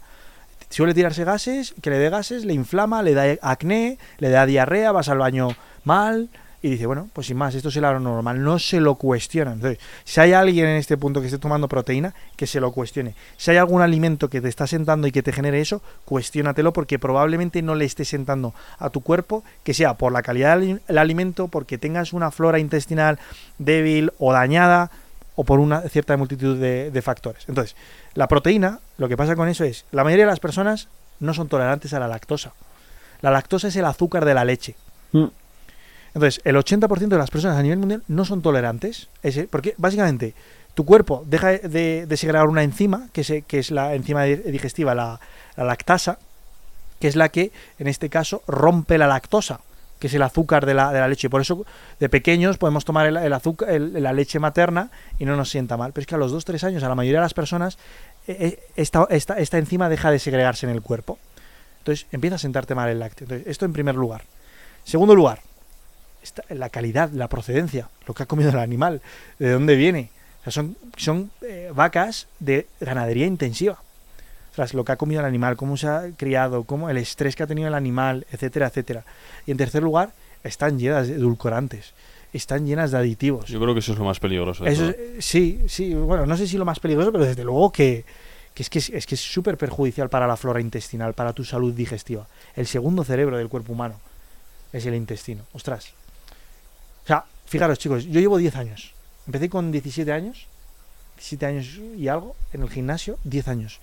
Suele 0.70 0.94
tirarse 0.94 1.24
gases, 1.24 1.74
que 1.82 1.90
le 1.90 1.98
dé 1.98 2.08
gases, 2.08 2.44
le 2.44 2.54
inflama, 2.54 3.02
le 3.02 3.12
da 3.14 3.24
acné, 3.42 3.98
le 4.18 4.28
da 4.30 4.46
diarrea, 4.46 4.92
vas 4.92 5.08
al 5.08 5.18
baño 5.18 5.48
mal 5.84 6.28
y 6.62 6.70
dice, 6.70 6.86
bueno, 6.86 7.08
pues 7.12 7.26
sin 7.26 7.36
más, 7.36 7.56
esto 7.56 7.70
es 7.70 7.76
el 7.76 7.82
normal, 7.82 8.42
no 8.42 8.58
se 8.60 8.80
lo 8.80 8.94
cuestionan. 8.94 9.54
Entonces, 9.54 9.80
si 10.04 10.20
hay 10.20 10.32
alguien 10.32 10.66
en 10.66 10.76
este 10.76 10.96
punto 10.96 11.20
que 11.20 11.26
esté 11.26 11.38
tomando 11.38 11.66
proteína, 11.68 12.14
que 12.36 12.46
se 12.46 12.60
lo 12.60 12.70
cuestione. 12.70 13.16
Si 13.36 13.50
hay 13.50 13.56
algún 13.56 13.82
alimento 13.82 14.30
que 14.30 14.40
te 14.40 14.48
está 14.48 14.68
sentando 14.68 15.08
y 15.08 15.12
que 15.12 15.24
te 15.24 15.32
genere 15.32 15.60
eso, 15.60 15.82
cuestiónatelo 16.04 16.72
porque 16.72 17.00
probablemente 17.00 17.62
no 17.62 17.74
le 17.74 17.84
esté 17.84 18.04
sentando 18.04 18.54
a 18.78 18.90
tu 18.90 19.00
cuerpo, 19.00 19.42
que 19.64 19.74
sea 19.74 19.94
por 19.94 20.12
la 20.12 20.22
calidad 20.22 20.56
del 20.58 20.98
alimento, 20.98 21.48
porque 21.48 21.78
tengas 21.78 22.12
una 22.12 22.30
flora 22.30 22.60
intestinal 22.60 23.18
débil 23.58 24.12
o 24.18 24.32
dañada, 24.32 24.92
o 25.34 25.44
por 25.44 25.58
una 25.58 25.80
cierta 25.88 26.16
multitud 26.16 26.58
de, 26.58 26.90
de 26.90 27.02
factores. 27.02 27.44
Entonces, 27.48 27.74
la 28.14 28.28
proteína, 28.28 28.78
lo 28.98 29.08
que 29.08 29.16
pasa 29.16 29.34
con 29.34 29.48
eso 29.48 29.64
es, 29.64 29.84
la 29.90 30.04
mayoría 30.04 30.26
de 30.26 30.30
las 30.30 30.40
personas 30.40 30.88
no 31.18 31.34
son 31.34 31.48
tolerantes 31.48 31.92
a 31.94 31.98
la 31.98 32.06
lactosa. 32.06 32.52
La 33.20 33.30
lactosa 33.30 33.68
es 33.68 33.76
el 33.76 33.84
azúcar 33.84 34.24
de 34.24 34.34
la 34.34 34.44
leche. 34.44 34.76
Mm. 35.12 35.26
Entonces, 36.14 36.40
el 36.44 36.56
80% 36.56 37.08
de 37.08 37.18
las 37.18 37.30
personas 37.30 37.56
a 37.58 37.62
nivel 37.62 37.78
mundial 37.78 38.02
no 38.08 38.24
son 38.24 38.42
tolerantes. 38.42 39.08
Ese, 39.22 39.44
porque 39.48 39.74
básicamente 39.78 40.34
tu 40.74 40.84
cuerpo 40.84 41.24
deja 41.26 41.52
de, 41.52 42.06
de 42.06 42.16
segregar 42.16 42.48
una 42.48 42.62
enzima, 42.62 43.08
que, 43.12 43.24
se- 43.24 43.42
que 43.42 43.58
es 43.58 43.70
la 43.70 43.94
enzima 43.94 44.24
di- 44.24 44.36
digestiva, 44.36 44.94
la, 44.94 45.20
la 45.56 45.64
lactasa, 45.64 46.18
que 47.00 47.08
es 47.08 47.16
la 47.16 47.30
que, 47.30 47.50
en 47.78 47.88
este 47.88 48.08
caso, 48.10 48.42
rompe 48.46 48.98
la 48.98 49.06
lactosa, 49.06 49.60
que 49.98 50.06
es 50.08 50.14
el 50.14 50.22
azúcar 50.22 50.66
de 50.66 50.74
la, 50.74 50.92
de 50.92 51.00
la 51.00 51.08
leche. 51.08 51.30
Por 51.30 51.40
eso, 51.40 51.64
de 51.98 52.08
pequeños 52.08 52.58
podemos 52.58 52.84
tomar 52.84 53.06
el, 53.06 53.32
azúcar, 53.32 53.70
el- 53.70 54.02
la 54.02 54.12
leche 54.12 54.38
materna 54.38 54.90
y 55.18 55.24
no 55.24 55.34
nos 55.36 55.48
sienta 55.48 55.76
mal. 55.76 55.92
Pero 55.92 56.02
es 56.02 56.06
que 56.06 56.14
a 56.14 56.18
los 56.18 56.32
2-3 56.32 56.62
años, 56.64 56.82
a 56.82 56.88
la 56.88 56.94
mayoría 56.94 57.20
de 57.20 57.24
las 57.24 57.34
personas, 57.34 57.78
eh, 58.28 58.36
eh, 58.38 58.62
esta, 58.76 59.06
esta, 59.10 59.38
esta 59.38 59.58
enzima 59.58 59.88
deja 59.88 60.10
de 60.10 60.18
segregarse 60.18 60.66
en 60.66 60.72
el 60.72 60.82
cuerpo. 60.82 61.18
Entonces 61.78 62.06
empieza 62.12 62.36
a 62.36 62.38
sentarte 62.38 62.74
mal 62.74 62.88
el 62.90 62.98
lácteo. 63.00 63.24
Entonces, 63.24 63.46
esto 63.46 63.64
en 63.64 63.72
primer 63.72 63.94
lugar. 63.94 64.22
Segundo 64.84 65.14
lugar, 65.14 65.40
esta- 66.22 66.42
la 66.54 66.68
calidad, 66.70 67.10
la 67.10 67.28
procedencia, 67.28 67.88
lo 68.06 68.14
que 68.14 68.22
ha 68.22 68.26
comido 68.26 68.50
el 68.50 68.58
animal, 68.58 69.00
de 69.38 69.50
dónde 69.50 69.76
viene. 69.76 70.10
O 70.40 70.44
sea, 70.44 70.52
son 70.52 70.76
son 70.96 71.30
eh, 71.42 71.70
vacas 71.74 72.26
de 72.40 72.66
ganadería 72.80 73.26
intensiva. 73.26 73.78
O 74.52 74.54
sea, 74.54 74.66
lo 74.72 74.84
que 74.84 74.92
ha 74.92 74.96
comido 74.96 75.20
el 75.20 75.26
animal, 75.26 75.56
cómo 75.56 75.76
se 75.76 75.86
ha 75.86 76.10
criado, 76.16 76.64
cómo 76.64 76.90
el 76.90 76.98
estrés 76.98 77.34
que 77.36 77.42
ha 77.42 77.46
tenido 77.46 77.68
el 77.68 77.74
animal, 77.74 78.26
etcétera, 78.30 78.66
etcétera. 78.66 79.04
Y 79.46 79.50
en 79.50 79.56
tercer 79.56 79.82
lugar, 79.82 80.10
están 80.44 80.78
llenas 80.78 81.08
de 81.08 81.14
edulcorantes, 81.14 81.92
están 82.34 82.66
llenas 82.66 82.90
de 82.90 82.98
aditivos. 82.98 83.46
Yo 83.46 83.58
creo 83.60 83.72
que 83.72 83.80
eso 83.80 83.92
es 83.92 83.98
lo 83.98 84.04
más 84.04 84.20
peligroso. 84.20 84.66
Eso 84.66 84.90
es- 84.90 85.24
sí, 85.24 85.60
sí, 85.68 85.94
bueno, 85.94 86.26
no 86.26 86.36
sé 86.36 86.46
si 86.46 86.58
lo 86.58 86.64
más 86.66 86.80
peligroso, 86.80 87.12
pero 87.12 87.24
desde 87.24 87.44
luego 87.44 87.72
que, 87.72 88.04
que 88.52 88.62
es 88.62 88.68
que 88.68 88.78
es, 88.80 89.06
que 89.06 89.14
es 89.14 89.20
súper 89.20 89.56
perjudicial 89.56 90.10
para 90.10 90.26
la 90.26 90.36
flora 90.36 90.60
intestinal, 90.60 91.14
para 91.14 91.32
tu 91.32 91.44
salud 91.44 91.72
digestiva. 91.72 92.26
El 92.54 92.66
segundo 92.66 93.04
cerebro 93.04 93.38
del 93.38 93.48
cuerpo 93.48 93.72
humano 93.72 93.98
es 94.72 94.84
el 94.84 94.94
intestino. 94.94 95.44
Ostras. 95.54 95.94
Fijaros, 97.52 97.78
chicos, 97.78 98.04
yo 98.06 98.20
llevo 98.20 98.38
10 98.38 98.56
años. 98.56 98.92
Empecé 99.26 99.48
con 99.48 99.70
17 99.70 100.10
años, 100.12 100.46
17 101.16 101.46
años 101.46 101.78
y 101.96 102.08
algo 102.08 102.34
en 102.52 102.62
el 102.62 102.70
gimnasio, 102.70 103.18
10 103.24 103.48
años. 103.48 103.78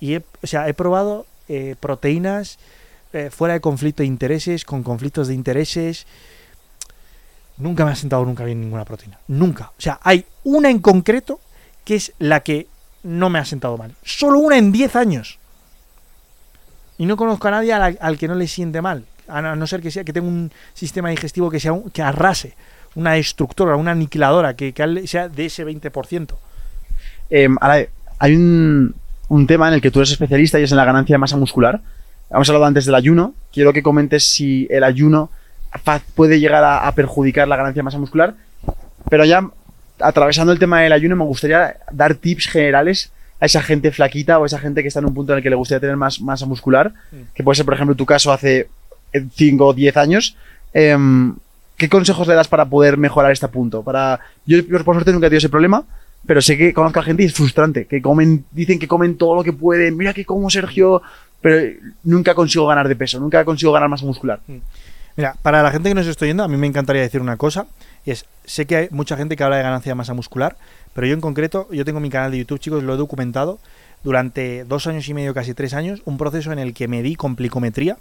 Y 0.00 0.14
he, 0.14 0.22
o 0.42 0.46
sea, 0.46 0.68
he 0.68 0.74
probado 0.74 1.26
eh, 1.48 1.76
proteínas 1.78 2.58
eh, 3.12 3.30
fuera 3.30 3.54
de 3.54 3.60
conflicto 3.60 4.02
de 4.02 4.08
intereses, 4.08 4.64
con 4.64 4.82
conflictos 4.82 5.28
de 5.28 5.34
intereses. 5.34 6.06
Nunca 7.56 7.84
me 7.84 7.92
ha 7.92 7.96
sentado 7.96 8.24
nunca 8.24 8.44
bien 8.44 8.60
ninguna 8.60 8.84
proteína. 8.84 9.18
Nunca. 9.28 9.70
O 9.78 9.80
sea, 9.80 10.00
hay 10.02 10.26
una 10.42 10.70
en 10.70 10.80
concreto 10.80 11.38
que 11.84 11.94
es 11.94 12.12
la 12.18 12.40
que 12.40 12.66
no 13.04 13.30
me 13.30 13.38
ha 13.38 13.44
sentado 13.44 13.76
mal. 13.78 13.94
Solo 14.02 14.40
una 14.40 14.58
en 14.58 14.72
10 14.72 14.96
años. 14.96 15.38
Y 16.98 17.06
no 17.06 17.16
conozco 17.16 17.48
a 17.48 17.52
nadie 17.52 17.72
a 17.72 17.78
la- 17.78 17.96
al 18.00 18.18
que 18.18 18.28
no 18.28 18.34
le 18.34 18.48
siente 18.48 18.82
mal. 18.82 19.04
A 19.28 19.40
no 19.40 19.66
ser 19.66 19.80
que 19.80 19.90
sea 19.90 20.04
que 20.04 20.12
tenga 20.12 20.26
un 20.28 20.50
sistema 20.74 21.08
digestivo 21.10 21.50
que 21.50 21.60
sea 21.60 21.72
un- 21.72 21.90
que 21.90 22.02
arrase. 22.02 22.54
Una 22.94 23.12
destructora, 23.12 23.76
una 23.76 23.92
aniquiladora, 23.92 24.54
que, 24.54 24.72
que 24.72 25.06
sea 25.06 25.28
de 25.28 25.46
ese 25.46 25.66
20%. 25.66 26.34
Eh, 27.30 27.48
ahora, 27.60 27.86
hay 28.18 28.34
un, 28.34 28.94
un 29.28 29.46
tema 29.46 29.68
en 29.68 29.74
el 29.74 29.80
que 29.80 29.90
tú 29.90 30.00
eres 30.00 30.12
especialista 30.12 30.60
y 30.60 30.64
es 30.64 30.70
en 30.70 30.76
la 30.76 30.84
ganancia 30.84 31.14
de 31.14 31.18
masa 31.18 31.36
muscular. 31.36 31.80
Hemos 32.30 32.48
hablado 32.48 32.66
antes 32.66 32.84
del 32.84 32.94
ayuno. 32.94 33.34
Quiero 33.52 33.72
que 33.72 33.82
comentes 33.82 34.28
si 34.28 34.66
el 34.70 34.84
ayuno 34.84 35.30
puede 36.14 36.38
llegar 36.38 36.62
a, 36.62 36.86
a 36.86 36.94
perjudicar 36.94 37.48
la 37.48 37.56
ganancia 37.56 37.80
de 37.80 37.84
masa 37.84 37.98
muscular. 37.98 38.34
Pero 39.10 39.24
ya 39.24 39.48
atravesando 40.00 40.52
el 40.52 40.58
tema 40.58 40.80
del 40.80 40.92
ayuno, 40.92 41.16
me 41.16 41.24
gustaría 41.24 41.76
dar 41.90 42.14
tips 42.14 42.46
generales 42.48 43.12
a 43.40 43.46
esa 43.46 43.62
gente 43.62 43.90
flaquita 43.92 44.38
o 44.38 44.46
esa 44.46 44.58
gente 44.58 44.82
que 44.82 44.88
está 44.88 45.00
en 45.00 45.06
un 45.06 45.14
punto 45.14 45.32
en 45.32 45.38
el 45.38 45.42
que 45.42 45.50
le 45.50 45.56
gustaría 45.56 45.80
tener 45.80 45.96
más 45.96 46.20
masa 46.20 46.46
muscular, 46.46 46.92
que 47.34 47.42
puede 47.42 47.56
ser, 47.56 47.64
por 47.64 47.74
ejemplo, 47.74 47.94
tu 47.94 48.06
caso 48.06 48.32
hace 48.32 48.68
5 49.12 49.66
o 49.66 49.72
10 49.72 49.96
años. 49.96 50.36
Em, 50.72 51.34
¿Qué 51.76 51.88
consejos 51.88 52.26
le 52.28 52.34
das 52.34 52.48
para 52.48 52.64
poder 52.66 52.96
mejorar 52.96 53.32
este 53.32 53.48
punto? 53.48 53.82
Para... 53.82 54.20
Yo, 54.46 54.58
por 54.84 54.94
suerte, 54.94 55.12
nunca 55.12 55.26
he 55.26 55.30
tenido 55.30 55.38
ese 55.38 55.48
problema, 55.48 55.84
pero 56.26 56.40
sé 56.40 56.56
que 56.56 56.72
conozco 56.72 57.00
a 57.00 57.02
gente 57.02 57.22
y 57.22 57.26
es 57.26 57.34
frustrante, 57.34 57.86
que 57.86 58.00
comen, 58.00 58.44
dicen 58.50 58.78
que 58.78 58.88
comen 58.88 59.16
todo 59.16 59.34
lo 59.34 59.44
que 59.44 59.52
pueden, 59.52 59.96
mira 59.96 60.14
que 60.14 60.24
como 60.24 60.48
Sergio, 60.50 61.02
pero 61.40 61.76
nunca 62.04 62.34
consigo 62.34 62.66
ganar 62.66 62.88
de 62.88 62.96
peso, 62.96 63.20
nunca 63.20 63.44
consigo 63.44 63.72
ganar 63.72 63.88
masa 63.88 64.06
muscular. 64.06 64.40
Mira, 65.16 65.36
para 65.42 65.62
la 65.62 65.70
gente 65.70 65.88
que 65.88 65.94
nos 65.94 66.06
estoy 66.06 66.28
yendo, 66.28 66.42
a 66.42 66.48
mí 66.48 66.56
me 66.56 66.66
encantaría 66.66 67.02
decir 67.02 67.20
una 67.20 67.36
cosa, 67.36 67.66
y 68.04 68.10
es, 68.10 68.24
sé 68.44 68.66
que 68.66 68.76
hay 68.76 68.88
mucha 68.90 69.16
gente 69.16 69.36
que 69.36 69.44
habla 69.44 69.56
de 69.56 69.62
ganancia 69.62 69.90
de 69.90 69.94
masa 69.94 70.14
muscular, 70.14 70.56
pero 70.94 71.06
yo 71.06 71.14
en 71.14 71.20
concreto, 71.20 71.68
yo 71.70 71.84
tengo 71.84 72.00
mi 72.00 72.10
canal 72.10 72.30
de 72.30 72.38
YouTube, 72.38 72.58
chicos, 72.58 72.82
lo 72.82 72.94
he 72.94 72.96
documentado 72.96 73.58
durante 74.02 74.64
dos 74.64 74.86
años 74.86 75.08
y 75.08 75.14
medio, 75.14 75.34
casi 75.34 75.54
tres 75.54 75.74
años, 75.74 76.02
un 76.04 76.18
proceso 76.18 76.52
en 76.52 76.58
el 76.58 76.74
que 76.74 76.88
medí 76.88 77.14
con 77.14 77.36
plicometría 77.36 77.96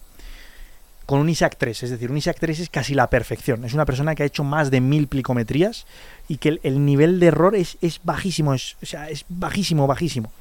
con 1.05 1.19
un 1.19 1.29
ISAC 1.29 1.57
3, 1.57 1.83
es 1.83 1.89
decir, 1.89 2.09
un 2.11 2.17
ISAC 2.17 2.39
3 2.39 2.59
es 2.61 2.69
casi 2.69 2.93
la 2.95 3.09
perfección, 3.09 3.65
es 3.65 3.73
una 3.73 3.85
persona 3.85 4.15
que 4.15 4.23
ha 4.23 4.25
hecho 4.25 4.43
más 4.43 4.71
de 4.71 4.79
mil 4.81 5.07
plicometrías 5.07 5.85
y 6.29 6.37
que 6.37 6.49
el, 6.49 6.59
el 6.63 6.85
nivel 6.85 7.19
de 7.19 7.27
error 7.27 7.55
es, 7.55 7.77
es 7.81 7.99
bajísimo, 8.03 8.53
es, 8.53 8.77
o 8.81 8.85
sea, 8.85 9.09
es 9.09 9.25
bajísimo, 9.27 9.85
bajísimo. 9.87 10.31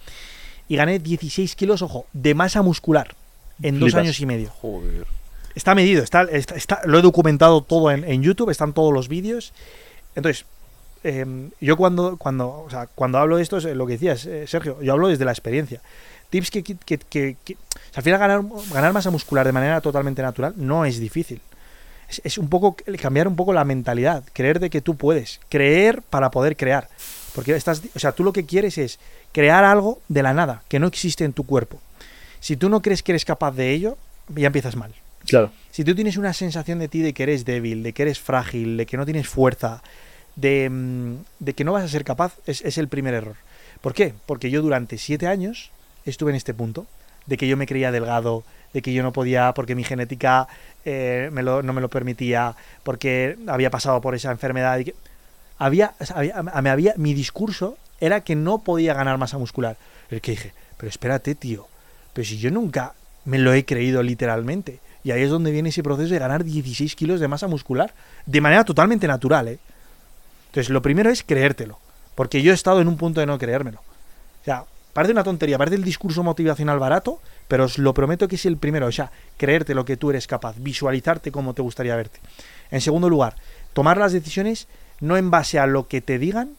Y 0.69 0.77
gané 0.77 0.99
16 1.01 1.57
kilos, 1.57 1.83
ojo, 1.83 2.07
de 2.13 2.35
masa 2.35 2.63
muscular 2.63 3.15
en 3.63 3.81
dos 3.81 3.89
años 4.01 4.21
y 4.21 4.27
medio. 4.27 4.51
Joder. 4.51 5.07
Está 5.55 5.75
medido, 5.75 6.03
está, 6.03 6.23
está, 6.23 6.55
está- 6.55 6.81
lo 6.87 6.99
he 6.99 7.03
documentado 7.03 7.63
todo 7.63 7.91
en, 7.91 8.05
en 8.05 8.23
YouTube, 8.23 8.51
están 8.51 8.73
todos 8.73 8.93
los 8.95 9.09
vídeos. 9.09 9.53
Entonces, 10.15 10.47
eh, 11.05 11.27
yo 11.61 11.77
cuando, 11.77 12.17
cuando, 12.17 12.49
o 12.61 12.71
sea, 12.71 12.87
cuando 12.87 13.19
hablo 13.19 13.37
de 13.37 13.43
esto, 13.43 13.59
es 13.59 13.65
lo 13.65 13.87
que 13.87 13.95
decías, 13.95 14.25
eh, 14.27 14.47
Sergio, 14.47 14.81
yo 14.81 14.93
hablo 14.93 15.09
desde 15.09 15.25
la 15.25 15.33
experiencia. 15.33 15.81
Tips 16.33 16.51
que, 16.51 16.63
que, 16.63 16.77
que- 16.77 17.37
que- 17.45 17.55
o 17.55 17.57
sea, 17.93 17.99
al 17.99 18.03
final 18.03 18.19
ganar, 18.19 18.41
ganar 18.73 18.93
masa 18.95 19.11
muscular 19.11 19.45
de 19.45 19.53
manera 19.53 19.83
totalmente 19.83 20.23
natural 20.23 20.55
no 20.57 20.87
es 20.87 20.99
difícil. 20.99 21.43
Es, 22.09 22.23
es 22.25 22.39
un 22.39 22.49
poco 22.49 22.75
cambiar 23.01 23.29
un 23.29 23.37
poco 23.37 23.53
la 23.53 23.65
mentalidad, 23.65 24.25
creer 24.33 24.59
de 24.59 24.71
que 24.71 24.81
tú 24.81 24.97
puedes, 24.97 25.41
creer 25.51 26.01
para 26.01 26.31
poder 26.31 26.57
crear. 26.57 26.89
Porque 27.35 27.55
estás, 27.55 27.83
o 27.95 27.99
sea, 27.99 28.13
tú 28.13 28.25
lo 28.25 28.33
que 28.33 28.47
quieres 28.47 28.79
es 28.79 28.99
crear 29.33 29.65
algo 29.65 30.01
de 30.09 30.23
la 30.23 30.33
nada, 30.33 30.63
que 30.69 30.79
no 30.79 30.87
existe 30.87 31.25
en 31.25 31.35
tu 31.35 31.45
cuerpo. 31.45 31.81
Si 32.41 32.57
tú 32.57 32.71
no 32.71 32.81
crees 32.81 33.03
que 33.03 33.13
eres 33.13 33.25
capaz 33.27 33.53
de 33.53 33.71
ello, 33.73 33.99
ya 34.35 34.47
empiezas 34.47 34.75
mal. 34.75 34.93
Claro. 35.27 35.53
Si 35.71 35.85
tú 35.85 35.95
tienes 35.95 36.17
una 36.17 36.33
sensación 36.33 36.79
de 36.79 36.89
ti 36.89 37.01
de 37.01 37.13
que 37.13 37.23
eres 37.25 37.45
débil, 37.45 37.83
de 37.83 37.93
que 37.93 38.03
eres 38.03 38.19
frágil, 38.21 38.77
de 38.79 38.87
que 38.87 38.97
no 38.97 39.05
tienes 39.05 39.29
fuerza, 39.29 39.83
de, 40.37 40.69
mm, 40.71 41.15
de 41.41 41.53
que 41.55 41.65
no 41.65 41.73
vas 41.73 41.85
a 41.85 41.89
ser 41.89 42.05
capaz, 42.05 42.33
es, 42.47 42.63
es 42.63 42.79
el 42.79 42.89
primer 42.89 43.13
error. 43.15 43.37
¿Por 43.83 43.93
qué? 43.95 44.15
Porque 44.27 44.51
yo 44.51 44.63
durante 44.63 44.97
siete 44.99 45.27
años 45.27 45.71
estuve 46.05 46.31
en 46.31 46.37
este 46.37 46.55
punto, 46.55 46.87
de 47.27 47.37
que 47.37 47.47
yo 47.47 47.57
me 47.57 47.67
creía 47.67 47.93
delgado, 47.93 48.45
de 48.73 48.83
que 48.83 48.93
yo 48.93 49.03
no 49.03 49.13
podía, 49.13 49.53
porque 49.55 49.75
mi 49.75 49.85
genética 49.85 50.49
eh, 50.85 51.31
no 51.33 51.73
me 51.73 51.81
lo 51.81 51.89
permitía, 51.89 52.55
porque 52.83 53.37
había 53.47 53.71
pasado 53.71 54.01
por 54.01 54.15
esa 54.15 54.31
enfermedad. 54.31 54.79
Y 54.79 54.85
que 54.87 54.95
había- 55.59 55.95
me 56.63 56.71
había, 56.71 56.95
mi 56.97 57.15
discurso 57.15 57.77
era 58.01 58.23
que 58.23 58.35
no 58.35 58.59
podía 58.59 58.95
ganar 58.95 59.19
masa 59.19 59.39
muscular. 59.39 59.77
El 60.11 60.21
que 60.21 60.33
dije, 60.33 60.53
pero 60.77 60.89
espérate, 60.91 61.35
tío, 61.35 61.69
pero 62.13 62.27
si 62.27 62.39
yo 62.39 62.51
nunca 62.51 62.95
me 63.25 63.39
lo 63.39 63.53
he 63.53 63.65
creído 63.65 64.03
literalmente. 64.03 64.81
Y 65.05 65.11
ahí 65.13 65.23
es 65.23 65.31
donde 65.31 65.51
viene 65.53 65.69
ese 65.69 65.83
proceso 65.83 66.13
de 66.13 66.19
ganar 66.19 66.45
16 66.45 66.95
kilos 66.97 67.21
de 67.21 67.29
masa 67.29 67.47
muscular 67.49 67.93
de 68.27 68.41
manera 68.41 68.65
totalmente 68.65 69.07
natural, 69.07 69.49
¿eh? 69.49 69.59
Entonces, 70.47 70.71
lo 70.71 70.83
primero 70.83 71.11
es 71.11 71.23
creértelo. 71.23 71.79
Porque 72.15 72.43
yo 72.43 72.51
he 72.53 72.55
estado 72.55 72.81
en 72.81 72.89
un 72.89 72.97
punto 72.97 73.21
de 73.21 73.27
no 73.27 73.39
creérmelo. 73.39 73.79
O 73.79 74.45
sea, 74.45 74.65
parece 74.93 75.13
una 75.13 75.25
tontería, 75.25 75.59
parece 75.59 75.77
el 75.77 75.85
discurso 75.85 76.23
motivacional 76.23 76.79
barato, 76.79 77.21
pero 77.49 77.65
os 77.65 77.79
lo 77.79 77.95
prometo 77.95 78.29
que 78.29 78.37
es 78.37 78.47
el 78.47 78.57
primero. 78.57 78.87
O 78.87 78.93
sea, 78.93 79.11
creerte 79.37 79.75
lo 79.75 79.85
que 79.85 79.97
tú 79.97 80.11
eres 80.11 80.27
capaz, 80.27 80.55
visualizarte 80.59 81.33
como 81.33 81.55
te 81.55 81.63
gustaría 81.63 81.97
verte. 81.97 82.21
En 82.71 82.81
segundo 82.81 83.09
lugar, 83.09 83.37
tomar 83.73 83.97
las 83.99 84.13
decisiones 84.13 84.69
no 85.01 85.17
en 85.17 85.31
base 85.31 85.59
a 85.59 85.67
lo 85.67 85.89
que 85.89 86.01
te 86.01 86.19
digan, 86.19 86.57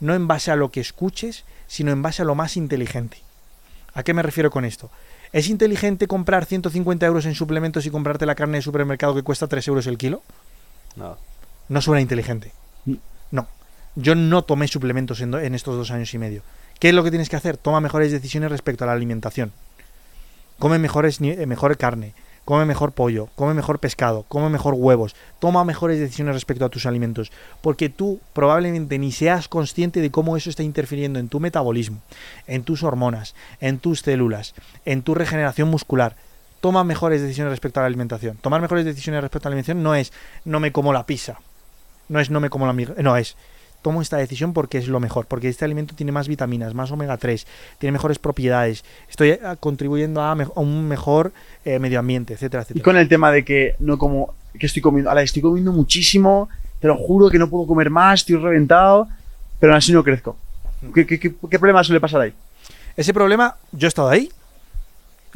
no 0.00 0.14
en 0.14 0.26
base 0.26 0.50
a 0.50 0.56
lo 0.56 0.70
que 0.70 0.80
escuches, 0.80 1.44
sino 1.66 1.92
en 1.92 2.02
base 2.02 2.22
a 2.22 2.24
lo 2.24 2.34
más 2.34 2.56
inteligente. 2.56 3.18
¿A 3.94 4.02
qué 4.02 4.12
me 4.12 4.22
refiero 4.22 4.50
con 4.50 4.64
esto? 4.64 4.90
¿Es 5.32 5.48
inteligente 5.48 6.06
comprar 6.06 6.44
150 6.44 7.06
euros 7.06 7.26
en 7.26 7.34
suplementos 7.34 7.86
y 7.86 7.90
comprarte 7.90 8.26
la 8.26 8.34
carne 8.34 8.58
de 8.58 8.62
supermercado 8.62 9.14
que 9.14 9.22
cuesta 9.22 9.46
3 9.46 9.66
euros 9.68 9.86
el 9.86 9.98
kilo? 9.98 10.22
Nada. 10.96 11.16
No 11.68 11.80
suena 11.80 12.00
inteligente. 12.00 12.52
No. 13.30 13.46
Yo 13.96 14.14
no 14.14 14.42
tomé 14.42 14.68
suplementos 14.68 15.20
en, 15.20 15.30
do- 15.30 15.40
en 15.40 15.54
estos 15.54 15.76
dos 15.76 15.90
años 15.90 16.12
y 16.14 16.18
medio. 16.18 16.42
¿Qué 16.84 16.90
es 16.90 16.94
lo 16.94 17.02
que 17.02 17.10
tienes 17.10 17.30
que 17.30 17.36
hacer? 17.36 17.56
Toma 17.56 17.80
mejores 17.80 18.12
decisiones 18.12 18.50
respecto 18.50 18.84
a 18.84 18.86
la 18.86 18.92
alimentación. 18.92 19.52
Come 20.58 20.78
mejores, 20.78 21.18
eh, 21.22 21.46
mejor 21.46 21.78
carne, 21.78 22.12
come 22.44 22.66
mejor 22.66 22.92
pollo, 22.92 23.30
come 23.36 23.54
mejor 23.54 23.78
pescado, 23.78 24.26
come 24.28 24.50
mejor 24.50 24.74
huevos. 24.76 25.16
Toma 25.38 25.64
mejores 25.64 25.98
decisiones 25.98 26.34
respecto 26.34 26.62
a 26.62 26.68
tus 26.68 26.84
alimentos. 26.84 27.32
Porque 27.62 27.88
tú 27.88 28.20
probablemente 28.34 28.98
ni 28.98 29.12
seas 29.12 29.48
consciente 29.48 30.02
de 30.02 30.10
cómo 30.10 30.36
eso 30.36 30.50
está 30.50 30.62
interfiriendo 30.62 31.18
en 31.18 31.30
tu 31.30 31.40
metabolismo, 31.40 32.02
en 32.46 32.64
tus 32.64 32.82
hormonas, 32.82 33.34
en 33.62 33.78
tus 33.78 34.00
células, 34.00 34.54
en 34.84 35.00
tu 35.00 35.14
regeneración 35.14 35.70
muscular. 35.70 36.16
Toma 36.60 36.84
mejores 36.84 37.22
decisiones 37.22 37.50
respecto 37.50 37.80
a 37.80 37.84
la 37.84 37.86
alimentación. 37.86 38.36
Tomar 38.36 38.60
mejores 38.60 38.84
decisiones 38.84 39.22
respecto 39.22 39.48
a 39.48 39.50
la 39.50 39.54
alimentación 39.54 39.82
no 39.82 39.94
es 39.94 40.12
no 40.44 40.60
me 40.60 40.70
como 40.70 40.92
la 40.92 41.06
pizza. 41.06 41.38
No 42.10 42.20
es 42.20 42.28
no 42.28 42.40
me 42.40 42.50
como 42.50 42.66
la 42.66 42.74
miga- 42.74 42.94
No, 42.98 43.16
es 43.16 43.36
tomo 43.84 44.00
esta 44.00 44.16
decisión 44.16 44.54
porque 44.54 44.78
es 44.78 44.88
lo 44.88 44.98
mejor, 44.98 45.26
porque 45.26 45.48
este 45.50 45.64
alimento 45.66 45.94
tiene 45.94 46.10
más 46.10 46.26
vitaminas, 46.26 46.72
más 46.72 46.90
omega 46.90 47.18
3, 47.18 47.46
tiene 47.78 47.92
mejores 47.92 48.18
propiedades, 48.18 48.82
estoy 49.10 49.28
eh, 49.32 49.40
contribuyendo 49.60 50.22
a, 50.22 50.34
me- 50.34 50.44
a 50.44 50.60
un 50.60 50.88
mejor 50.88 51.32
eh, 51.66 51.78
medio 51.78 51.98
ambiente, 52.00 52.32
etcétera, 52.32 52.62
Y 52.62 52.64
etcétera. 52.64 52.82
con 52.84 52.96
el 52.96 53.08
tema 53.08 53.30
de 53.30 53.44
que 53.44 53.74
no 53.80 53.98
como, 53.98 54.34
que 54.58 54.64
estoy 54.66 54.80
comiendo, 54.80 55.10
ahora 55.10 55.20
estoy 55.22 55.42
comiendo 55.42 55.70
muchísimo, 55.70 56.48
te 56.80 56.88
lo 56.88 56.96
juro 56.96 57.28
que 57.28 57.38
no 57.38 57.50
puedo 57.50 57.66
comer 57.66 57.90
más, 57.90 58.20
estoy 58.20 58.36
reventado, 58.36 59.06
pero 59.60 59.72
aún 59.74 59.78
así 59.78 59.92
no 59.92 60.02
crezco. 60.02 60.36
¿Qué, 60.94 61.06
qué, 61.06 61.20
qué- 61.20 61.34
qué 61.50 61.58
problema 61.58 61.84
suele 61.84 62.00
pasar 62.00 62.22
ahí? 62.22 62.32
Ese 62.96 63.12
problema, 63.12 63.54
yo 63.72 63.86
he 63.86 63.88
estado 63.88 64.08
ahí. 64.08 64.30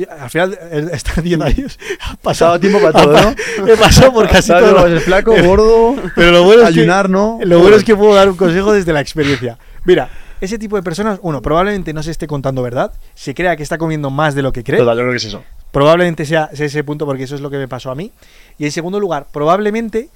Al 0.07 0.31
final, 0.31 0.59
está 0.93 1.21
10 1.21 1.41
años. 1.41 1.79
Ha 2.01 2.17
Pasado 2.17 2.59
tiempo 2.61 2.81
para 2.81 3.03
todo, 3.03 3.13
¿no? 3.13 3.67
He 3.73 3.77
pasado 3.77 4.13
por 4.13 4.29
casi 4.29 4.49
¿Sabes 4.49 4.71
todo. 4.71 4.87
es 4.87 4.93
el 4.93 5.01
flaco, 5.01 5.35
gordo, 5.43 5.97
Pero 6.15 6.31
lo 6.33 6.45
bueno 6.45 6.63
es 6.63 6.73
que- 6.75 6.81
ayunar, 6.81 7.09
¿no? 7.11 7.39
Lo 7.43 7.61
bueno 7.61 7.77
es 7.77 7.85
que 7.85 7.97
puedo 7.97 8.15
dar 8.15 8.29
un 8.29 8.37
consejo 8.37 8.73
desde 8.73 8.93
la 8.93 9.01
experiencia. 9.01 9.59
Mira, 9.85 10.09
ese 10.41 10.59
tipo 10.59 10.77
de 10.77 10.83
personas, 10.83 11.19
uno, 11.23 11.43
probablemente 11.43 11.93
no 11.93 12.03
se 12.03 12.11
esté 12.13 12.27
contando 12.27 12.63
verdad, 12.63 12.93
se 13.15 13.35
crea 13.35 13.57
que 13.57 13.63
está 13.63 13.77
comiendo 13.79 14.11
más 14.11 14.35
de 14.35 14.43
lo 14.43 14.53
que 14.53 14.63
cree. 14.63 14.79
Total, 14.79 14.97
yo 14.97 15.03
creo 15.03 15.13
que 15.13 15.17
es 15.17 15.25
eso. 15.25 15.43
Probablemente 15.73 16.25
sea, 16.27 16.51
sea 16.55 16.67
ese 16.67 16.85
punto 16.85 17.05
porque 17.07 17.25
eso 17.25 17.35
es 17.35 17.41
lo 17.41 17.51
que 17.51 17.57
me 17.59 17.69
pasó 17.69 17.91
a 17.91 17.95
mí. 17.95 18.13
Y 18.59 18.65
en 18.65 18.73
segundo 18.73 19.01
lugar, 19.01 19.27
probablemente 19.33 20.09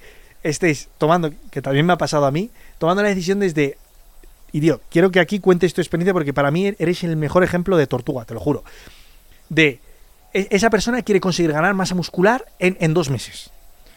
estéis 0.43 0.89
tomando, 0.97 1.31
que 1.51 1.61
también 1.61 1.85
me 1.85 1.93
ha 1.93 1.97
pasado 1.97 2.25
a 2.25 2.31
mí, 2.31 2.49
tomando 2.77 3.01
la 3.03 3.09
decisión 3.09 3.39
desde... 3.39 3.77
Y 4.51 4.61
tío, 4.61 4.81
quiero 4.89 5.09
que 5.11 5.19
aquí 5.19 5.39
cuentes 5.39 5.73
tu 5.73 5.81
experiencia 5.81 6.13
porque 6.13 6.33
para 6.33 6.51
mí 6.51 6.73
eres 6.77 7.03
el 7.03 7.15
mejor 7.17 7.43
ejemplo 7.43 7.75
de 7.77 7.87
tortuga, 7.87 8.23
te 8.25 8.33
lo 8.33 8.39
juro. 8.39 8.63
De 9.53 9.79
e- 10.33 10.47
esa 10.49 10.69
persona 10.69 11.01
quiere 11.01 11.19
conseguir 11.19 11.51
ganar 11.51 11.73
masa 11.73 11.95
muscular 11.95 12.45
en, 12.59 12.77
en 12.79 12.93
dos 12.93 13.09
meses. 13.09 13.51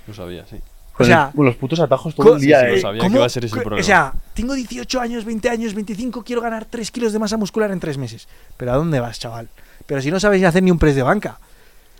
Lo 0.06 0.14
sabía, 0.14 0.44
sí. 0.46 0.56
O 0.98 1.04
sea, 1.04 1.30
con 1.34 1.44
los 1.44 1.56
putos 1.56 1.78
atajos 1.80 2.14
todo 2.14 2.36
el 2.36 2.40
día, 2.40 2.60
sí, 2.60 2.64
sí, 2.66 2.70
lo 2.70 2.76
eh. 2.76 2.80
sabía 2.80 3.00
¿Cómo? 3.00 3.10
que 3.10 3.16
iba 3.18 3.26
a 3.26 3.28
ser 3.28 3.44
ese 3.44 3.54
problema. 3.56 3.80
O 3.80 3.84
sea, 3.84 4.14
tengo 4.32 4.54
18 4.54 5.00
años, 5.00 5.24
20 5.24 5.50
años, 5.50 5.74
25, 5.74 6.24
quiero 6.24 6.40
ganar 6.40 6.64
3 6.64 6.90
kilos 6.90 7.12
de 7.12 7.18
masa 7.18 7.36
muscular 7.36 7.70
en 7.70 7.80
3 7.80 7.98
meses. 7.98 8.28
¿Pero 8.56 8.72
a 8.72 8.76
dónde 8.76 8.98
vas, 9.00 9.18
chaval? 9.18 9.48
Pero 9.84 10.00
si 10.00 10.10
no 10.10 10.18
sabes 10.18 10.40
ni 10.40 10.46
hacer 10.46 10.62
ni 10.62 10.70
un 10.70 10.78
press 10.78 10.94
de 10.96 11.02
banca. 11.02 11.38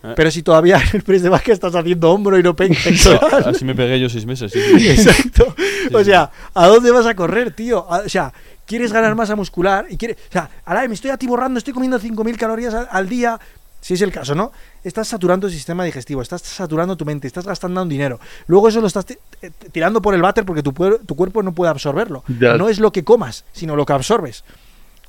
Eh. 0.03 0.13
Pero 0.17 0.31
si 0.31 0.43
todavía 0.43 0.77
en 0.79 0.89
el 0.97 1.03
press 1.03 1.23
de 1.23 1.29
banca 1.29 1.53
estás 1.53 1.75
haciendo 1.75 2.11
hombro 2.11 2.39
y 2.39 2.43
no 2.43 2.55
pe- 2.55 2.69
pectoral. 2.85 3.45
Así 3.49 3.65
me 3.65 3.75
pegué 3.75 3.99
yo 4.01 4.09
seis 4.09 4.27
meses. 4.27 4.53
Sí, 4.53 4.61
sí. 4.79 4.89
Exacto. 4.91 5.55
O 5.95 6.05
sea, 6.05 6.31
¿a 6.55 6.67
dónde 6.67 6.91
vas 6.91 7.07
a 7.07 7.15
correr, 7.15 7.53
tío? 7.53 7.87
O 7.89 8.09
sea, 8.09 8.33
quieres 8.67 8.93
ganar 8.93 9.15
masa 9.15 9.35
muscular 9.37 9.87
y 9.89 9.97
quieres. 9.97 10.17
O 10.29 10.33
sea, 10.33 10.51
ala, 10.65 10.87
me 10.89 10.95
estoy 10.95 11.11
atiborrando, 11.11 11.59
estoy 11.59 11.73
comiendo 11.75 11.99
5.000 11.99 12.37
calorías 12.37 12.75
al, 12.75 12.89
al 12.91 13.09
día. 13.09 13.39
Si 13.81 13.95
es 13.95 14.03
el 14.03 14.11
caso, 14.11 14.35
¿no? 14.35 14.51
Estás 14.83 15.07
saturando 15.07 15.47
el 15.47 15.53
sistema 15.53 15.85
digestivo, 15.85 16.21
estás 16.21 16.43
saturando 16.43 16.97
tu 16.97 17.05
mente, 17.05 17.29
estás 17.29 17.47
gastando 17.47 17.81
un 17.83 17.89
dinero. 17.89 18.19
Luego 18.49 18.69
eso 18.69 18.81
lo 18.81 18.89
estás 18.89 19.07
eh, 19.43 19.51
tirando 19.71 20.03
por 20.03 20.13
el 20.15 20.23
váter 20.23 20.45
porque 20.45 20.63
tu, 20.63 20.73
tu 20.73 21.15
cuerpo 21.15 21.41
no 21.45 21.53
puede 21.53 21.71
absorberlo. 21.71 22.25
Ya. 22.41 22.57
No 22.57 22.69
es 22.69 22.81
lo 22.81 22.91
que 22.91 23.05
comas, 23.05 23.45
sino 23.53 23.77
lo 23.77 23.87
que 23.87 23.93
absorbes. 23.93 24.43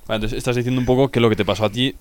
Vale, 0.08 0.18
entonces 0.18 0.38
estás 0.38 0.56
diciendo 0.56 0.80
un 0.80 0.86
poco 0.86 1.10
que 1.10 1.20
lo 1.20 1.28
que 1.30 1.36
te 1.36 1.44
pasó 1.44 1.66
a 1.66 1.70
ti 1.72 1.96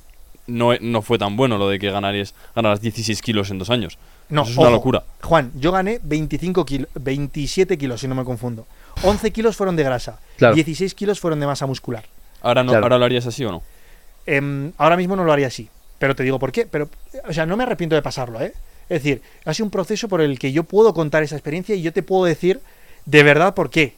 no, 0.46 0.72
e- 0.72 0.78
no 0.80 1.02
fue 1.02 1.18
tan 1.18 1.36
bueno, 1.36 1.58
lo 1.58 1.68
de 1.68 1.78
que 1.78 1.90
ganarías, 1.90 2.34
ganaras 2.54 2.80
16 2.80 3.20
kilos 3.22 3.50
en 3.50 3.58
dos 3.58 3.70
años. 3.70 3.98
No, 4.28 4.42
Eso 4.42 4.52
es 4.52 4.58
una 4.58 4.70
locura. 4.70 5.04
Juan, 5.22 5.52
yo 5.54 5.70
gané 5.72 6.00
25 6.02 6.64
kilos, 6.64 6.88
27 6.94 7.78
kilos, 7.78 8.00
si 8.00 8.08
no 8.08 8.14
me 8.14 8.24
confundo. 8.24 8.66
11 9.02 9.30
kilos 9.30 9.56
fueron 9.56 9.76
de 9.76 9.84
grasa, 9.84 10.18
Claro. 10.36 10.54
16 10.54 10.94
kilos 10.94 11.20
fueron 11.20 11.38
de 11.40 11.46
masa 11.46 11.66
muscular. 11.66 12.04
Ahora, 12.42 12.62
no, 12.64 12.72
Claro. 12.72 12.84
¿Ahora 12.86 12.98
lo 12.98 13.04
harías 13.04 13.26
así 13.26 13.44
o 13.44 13.50
no? 13.52 13.62
Em, 14.26 14.72
ahora 14.78 14.96
mismo 14.96 15.14
no 15.16 15.24
lo 15.24 15.32
haría 15.32 15.46
así, 15.46 15.68
pero 15.98 16.16
te 16.16 16.22
digo 16.22 16.38
por 16.38 16.50
qué. 16.52 16.66
Pero, 16.66 16.88
o 17.28 17.32
sea, 17.32 17.46
no 17.46 17.56
me 17.56 17.62
arrepiento 17.62 17.94
de 17.94 18.02
pasarlo, 18.02 18.40
¿eh? 18.40 18.52
Es 18.88 19.02
decir, 19.02 19.22
ha 19.44 19.52
sido 19.54 19.66
un 19.66 19.70
proceso 19.70 20.08
por 20.08 20.20
el 20.20 20.38
que 20.38 20.52
yo 20.52 20.64
puedo 20.64 20.94
contar 20.94 21.22
esa 21.22 21.34
experiencia 21.36 21.74
y 21.74 21.82
yo 21.82 21.92
te 21.92 22.02
puedo 22.02 22.24
decir 22.24 22.60
de 23.04 23.22
verdad 23.22 23.54
por 23.54 23.70
qué. 23.70 23.94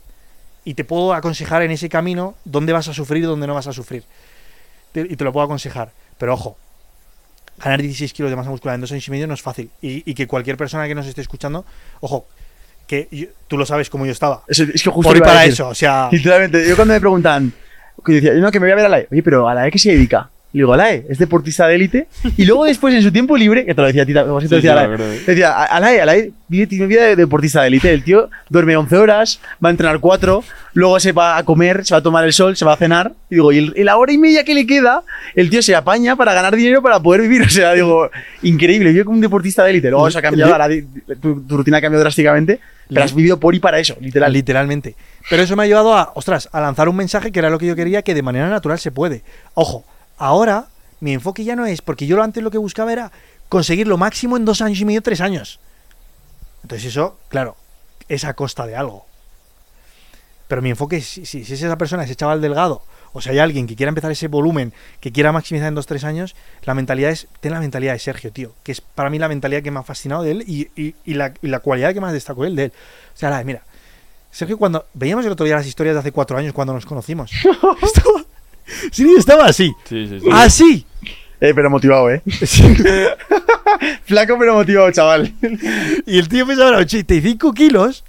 Y 0.65 0.75
te 0.75 0.85
puedo 0.85 1.15
aconsejar 1.15 1.63
en 1.63 1.71
ese 1.71 1.89
camino 1.89 2.35
dónde 2.45 2.73
vas 2.75 2.89
a 2.89 2.95
sufrir 2.95 3.23
y 3.23 3.27
dónde 3.27 3.47
no 3.47 3.55
vas 3.55 3.67
a 3.67 3.73
sufrir. 3.73 4.05
Te- 4.93 5.07
y 5.09 5.17
te 5.17 5.25
lo 5.25 5.33
puedo 5.33 5.45
aconsejar. 5.45 5.93
Pero 6.19 6.35
ojo, 6.35 6.57
ganar 7.59 7.81
16 7.83 8.13
kilos 8.13 8.31
de 8.31 8.37
masa 8.37 8.51
muscular 8.51 8.75
en 8.75 8.81
dos 8.81 8.93
años 8.93 9.07
y 9.07 9.11
medio 9.11 9.27
no 9.27 9.35
es 9.35 9.43
fácil. 9.43 9.71
Y, 9.81 10.09
y 10.11 10.15
que 10.15 10.27
cualquier 10.27 10.57
persona 10.57 10.87
que 10.87 10.95
nos 10.95 11.07
esté 11.07 11.21
escuchando, 11.21 11.65
ojo, 12.01 12.27
que 12.87 13.09
yo- 13.11 13.29
tú 13.49 13.57
lo 13.59 13.65
sabes 13.67 13.91
cómo 13.91 14.07
yo 14.07 14.13
estaba. 14.13 14.43
Es, 14.49 14.59
es 14.61 14.83
que 14.83 14.91
justo 14.91 15.11
Por 15.13 15.21
para 15.21 15.41
decir. 15.41 15.53
eso, 15.55 15.69
o 15.69 15.75
sea... 15.75 16.09
Literalmente, 16.13 16.67
yo 16.69 16.75
cuando 16.77 16.95
me 16.95 17.01
preguntan, 17.01 17.53
que 18.05 18.13
decía, 18.13 18.33
no, 18.35 18.51
que 18.51 18.61
me 18.61 18.67
voy 18.67 18.73
a 18.73 18.77
ver 18.77 18.87
a 18.87 18.89
la 18.89 18.99
E. 19.01 19.09
Oye, 19.11 19.23
pero 19.23 19.49
¿a 19.49 19.55
la 19.55 19.67
E 19.67 19.71
qué 19.71 19.79
se 19.79 19.91
dedica? 19.93 20.31
Le 20.51 20.61
digo, 20.61 20.73
a 20.73 20.79
la 20.79 20.95
E, 20.95 21.05
es 21.11 21.19
deportista 21.19 21.67
de 21.67 21.75
élite. 21.75 22.09
Y 22.39 22.47
luego 22.47 22.65
después 22.65 22.95
en 22.95 23.03
su 23.03 23.13
tiempo 23.13 23.37
libre, 23.37 23.67
que 23.67 23.75
te 23.75 23.81
lo 23.83 23.87
decía 23.87 24.05
a 24.05 24.07
ti, 24.07 24.15
como 24.15 24.41
si 24.41 24.49
te 24.49 24.57
Sí, 24.61 24.63
decía 24.63 24.73
sí, 24.73 24.79
a 24.79 24.81
la 24.83 24.89
me 24.89 24.93
E. 24.93 24.95
acuerdo. 24.95 25.13
Te 25.27 25.31
decía, 25.33 25.53
a 25.53 25.65
a 25.65 25.81
la 25.81 25.93
E, 25.95 26.01
a 26.01 26.07
la 26.07 26.17
E, 26.17 26.33
vive, 26.49 26.67
tiene 26.67 26.87
vida 26.87 27.05
de 27.05 27.17
deportista 27.17 27.61
de 27.61 27.67
élite. 27.69 27.93
El 27.93 28.03
tío 28.03 28.31
duerme 28.49 28.75
11 28.75 28.97
horas, 28.97 29.41
va 29.63 29.69
a 29.69 29.73
entrenar 29.73 30.01
4, 30.01 30.43
luego 30.73 30.99
se 31.01 31.13
va 31.13 31.37
a 31.37 31.45
comer, 31.45 31.85
se 31.85 31.93
va 31.95 31.99
a 31.99 32.03
tomar 32.03 32.25
el 32.25 32.33
sol, 32.33 32.57
se 32.57 32.65
va 32.65 32.73
a 32.73 32.77
cenar. 32.77 33.13
Y 33.29 33.35
digo, 33.35 33.53
y, 33.53 33.59
el- 33.59 33.75
y 33.77 33.85
la 33.85 33.99
hora 33.99 34.11
y 34.11 34.17
media 34.17 34.43
que 34.43 34.55
le 34.55 34.67
queda, 34.67 35.03
el 35.35 35.51
tío 35.51 35.61
se 35.61 35.77
apaña 35.77 36.17
para 36.17 36.33
ganar 36.33 36.57
dinero 36.57 36.81
para 36.83 36.99
poder 36.99 37.21
vivir. 37.21 37.43
O 37.47 37.51
sea, 37.51 37.75
digo, 37.75 38.11
increíble, 38.43 38.91
vive 38.91 39.05
como 39.05 39.17
un 39.17 39.21
deportista 39.21 39.65
de 39.65 39.71
élite. 39.71 39.91
Luego 39.91 40.11
se 40.11 40.19
ha 40.19 40.23
cambiado, 40.23 40.53
ahora 40.53 40.69
tu, 41.21 41.43
tu 41.43 41.57
rutina 41.59 41.77
ha 41.77 41.81
cambiado 41.83 42.01
drásticamente, 42.03 42.59
pero 42.89 43.05
has 43.05 43.15
vivido 43.15 43.39
por 43.39 43.55
y 43.55 43.61
para 43.61 43.79
eso, 43.81 43.97
literal. 44.01 44.33
Literalmente. 44.33 44.95
Pero 45.29 45.43
eso 45.43 45.57
me 45.57 45.65
ha 45.65 45.67
llevado 45.67 45.95
a, 45.95 46.13
ostras, 46.15 46.49
a 46.53 46.61
lanzar 46.63 46.89
un 46.89 46.97
mensaje 46.97 47.31
que 47.33 47.39
era 47.39 47.51
lo 47.51 47.59
que 47.59 47.67
yo 47.67 47.77
quería, 47.77 48.01
que 48.01 48.15
de 48.15 48.23
manera 48.23 48.49
natural 48.49 48.79
se 48.79 48.91
puede. 48.91 49.23
Ojo, 49.53 49.85
ahora 50.19 50.67
mi 51.01 51.13
enfoque 51.15 51.45
ya 51.45 51.57
no 51.57 51.65
es, 51.67 51.81
porque 51.83 52.07
yo 52.07 52.23
antes 52.23 52.43
lo 52.43 52.51
que 52.51 52.59
buscaba 52.59 52.93
era 52.93 53.13
conseguir 53.49 53.87
lo 53.87 53.97
máximo 53.97 54.37
en 54.37 54.45
dos 54.45 54.61
años 54.61 54.81
y 54.81 54.85
medio, 54.85 55.01
tres 55.03 55.21
años. 55.21 55.61
Entonces 56.63 56.89
eso, 56.89 57.19
claro, 57.29 57.57
es 58.09 58.25
a 58.25 58.35
costa 58.35 58.67
de 58.67 58.77
algo. 58.77 59.07
Pero 60.49 60.63
mi 60.63 60.71
enfoque 60.71 60.97
es, 60.97 61.07
si, 61.07 61.27
si- 61.27 61.45
si 61.45 61.55
es 61.55 61.63
esa 61.63 61.77
persona, 61.79 62.05
ese 62.05 62.17
chaval 62.17 62.41
delgado, 62.41 62.83
o 63.13 63.21
si 63.21 63.31
hay 63.31 63.39
alguien 63.39 63.67
que 63.67 63.77
quiera 63.77 63.89
empezar 63.91 64.11
ese 64.11 64.29
volumen, 64.29 64.73
que 65.01 65.13
quiera 65.13 65.31
maximizar 65.33 65.69
en 65.69 65.75
dos, 65.75 65.87
tres 65.87 66.05
años, 66.05 66.35
la 66.65 66.75
mentalidad 66.75 67.11
es, 67.11 67.27
ten 67.41 67.53
la 67.53 67.61
mentalidad 67.61 67.93
de 67.93 67.99
Sergio, 67.99 68.33
tío, 68.33 68.55
que 68.63 68.73
es 68.73 68.81
para 68.81 69.11
mí 69.11 69.19
la 69.19 69.29
mentalidad 69.29 69.63
que 69.63 69.71
me 69.71 69.79
ha 69.81 69.83
fascinado 69.83 70.23
de 70.23 70.33
él 70.33 70.45
y, 70.47 70.71
y- 70.75 70.95
y 71.05 71.15
la, 71.15 71.33
y 71.43 71.49
la 71.49 71.61
cualidad 71.61 71.93
que 71.95 72.01
más 72.01 72.13
destacó 72.13 72.45
él 72.45 72.57
de 72.57 72.65
él. 72.65 72.73
O 73.15 73.17
sea, 73.19 73.31
la 73.31 73.39
de, 73.39 73.45
mira, 73.45 73.63
Sergio, 74.31 74.59
cuando 74.59 74.87
veíamos 74.95 75.25
el 75.27 75.33
otro 75.33 75.47
día 75.47 75.57
las 75.57 75.67
historias 75.67 75.95
de 75.95 76.01
hace 76.01 76.13
cuatro 76.13 76.37
años 76.39 76.53
cuando 76.53 76.73
nos 76.75 76.85
conocimos, 76.87 77.31
estaba, 77.83 78.25
sí, 78.91 79.15
estaba 79.19 79.47
así, 79.47 79.73
Sí, 79.89 80.07
sí, 80.09 80.21
sí. 80.21 80.27
así. 80.33 80.87
Eh, 81.41 81.53
pero 81.55 81.71
motivado, 81.71 82.11
¿eh? 82.11 82.21
Flaco 84.05 84.37
pero 84.39 84.55
motivado, 84.55 84.91
chaval. 84.91 85.33
Y 86.07 86.19
el 86.19 86.29
tío 86.29 86.47
pesaba 86.47 86.79
85 86.79 87.53
kilos, 87.53 88.05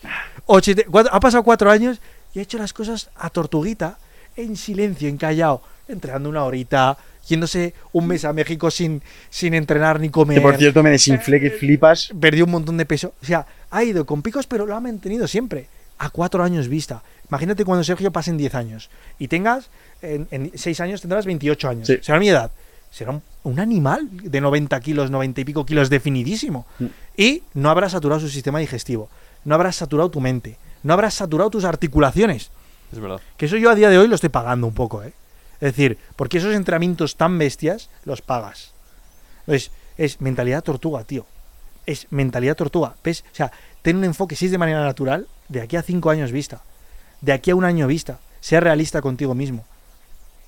80 0.45 0.83
cuatro- 0.89 1.13
ha 1.13 1.19
pasado 1.19 1.43
cuatro 1.43 1.69
años 1.69 1.99
y 2.33 2.39
ha 2.39 2.41
hecho 2.41 2.57
las 2.57 2.73
cosas 2.73 3.09
a 3.15 3.29
tortuguita, 3.29 3.97
en 4.35 4.55
silencio, 4.55 5.09
encallado, 5.09 5.61
entrenando 5.87 6.29
una 6.29 6.43
horita, 6.43 6.97
yéndose 7.27 7.73
un 7.91 8.07
mes 8.07 8.25
a 8.25 8.33
México 8.33 8.71
sin, 8.71 9.01
sin 9.29 9.53
entrenar 9.53 9.99
ni 9.99 10.09
comer. 10.09 10.37
Que 10.37 10.41
por 10.41 10.57
cierto 10.57 10.81
me 10.81 10.89
desinflé 10.89 11.39
que 11.39 11.51
flipas. 11.51 12.09
perdió 12.19 12.45
un 12.45 12.51
montón 12.51 12.77
de 12.77 12.85
peso. 12.85 13.13
O 13.21 13.25
sea, 13.25 13.45
ha 13.69 13.83
ido 13.83 14.05
con 14.05 14.21
picos, 14.21 14.47
pero 14.47 14.65
lo 14.65 14.75
ha 14.75 14.79
mantenido 14.79 15.27
siempre. 15.27 15.67
A 16.01 16.09
cuatro 16.09 16.41
años 16.43 16.69
vista. 16.69 17.03
Imagínate 17.29 17.65
cuando 17.65 17.83
Sergio 17.83 18.09
pase 18.11 18.31
en 18.31 18.37
10 18.37 18.55
años. 18.55 18.89
Y 19.19 19.27
tengas, 19.27 19.69
en, 20.01 20.27
en 20.31 20.51
6 20.55 20.79
años 20.81 21.01
tendrás 21.01 21.25
28 21.25 21.69
años. 21.69 21.87
Sí. 21.87 21.97
Será 22.01 22.19
mi 22.19 22.29
edad. 22.29 22.51
Será 22.91 23.11
un, 23.11 23.21
un 23.43 23.59
animal 23.59 24.07
de 24.11 24.41
90 24.41 24.79
kilos, 24.79 25.11
90 25.11 25.41
y 25.41 25.45
pico 25.45 25.65
kilos 25.65 25.89
definidísimo. 25.89 26.65
Mm. 26.79 26.85
Y 27.17 27.43
no 27.53 27.69
habrás 27.69 27.91
saturado 27.91 28.19
su 28.19 28.29
sistema 28.29 28.59
digestivo. 28.59 29.09
No 29.45 29.55
habrás 29.55 29.75
saturado 29.75 30.09
tu 30.09 30.21
mente. 30.21 30.57
No 30.83 30.93
habrás 30.93 31.13
saturado 31.13 31.49
tus 31.49 31.65
articulaciones. 31.65 32.51
Es 32.91 32.99
verdad. 32.99 33.21
Que 33.37 33.45
eso 33.45 33.57
yo 33.57 33.69
a 33.69 33.75
día 33.75 33.89
de 33.89 33.97
hoy 33.97 34.07
lo 34.07 34.15
estoy 34.15 34.29
pagando 34.29 34.67
un 34.67 34.73
poco, 34.73 35.03
¿eh? 35.03 35.13
Es 35.55 35.75
decir, 35.75 35.97
porque 36.15 36.37
esos 36.37 36.55
entrenamientos 36.55 37.15
tan 37.17 37.37
bestias 37.37 37.89
los 38.05 38.21
pagas. 38.21 38.71
Entonces, 39.41 39.71
es 39.97 40.21
mentalidad 40.21 40.63
tortuga, 40.63 41.03
tío. 41.03 41.25
Es 41.85 42.07
mentalidad 42.11 42.55
tortuga. 42.55 42.95
¿Ves? 43.03 43.25
O 43.31 43.35
sea, 43.35 43.51
ten 43.81 43.97
un 43.97 44.05
enfoque, 44.05 44.35
si 44.35 44.45
es 44.45 44.51
de 44.51 44.57
manera 44.57 44.81
natural, 44.83 45.27
de 45.49 45.61
aquí 45.61 45.75
a 45.75 45.81
cinco 45.81 46.09
años 46.09 46.31
vista. 46.31 46.61
De 47.19 47.33
aquí 47.33 47.51
a 47.51 47.55
un 47.55 47.65
año 47.65 47.87
vista. 47.87 48.19
Sea 48.39 48.61
realista 48.61 49.01
contigo 49.01 49.35
mismo. 49.35 49.65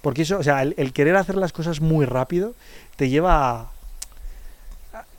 Porque 0.02 0.23
eso, 0.23 0.40
o 0.40 0.44
sea, 0.44 0.61
el, 0.64 0.73
el 0.78 0.94
querer 0.94 1.15
hacer 1.15 1.36
las 1.36 1.53
cosas 1.53 1.82
muy 1.82 2.06
rápido 2.06 2.53
te 2.95 3.10
lleva 3.10 3.61
a, 3.61 3.72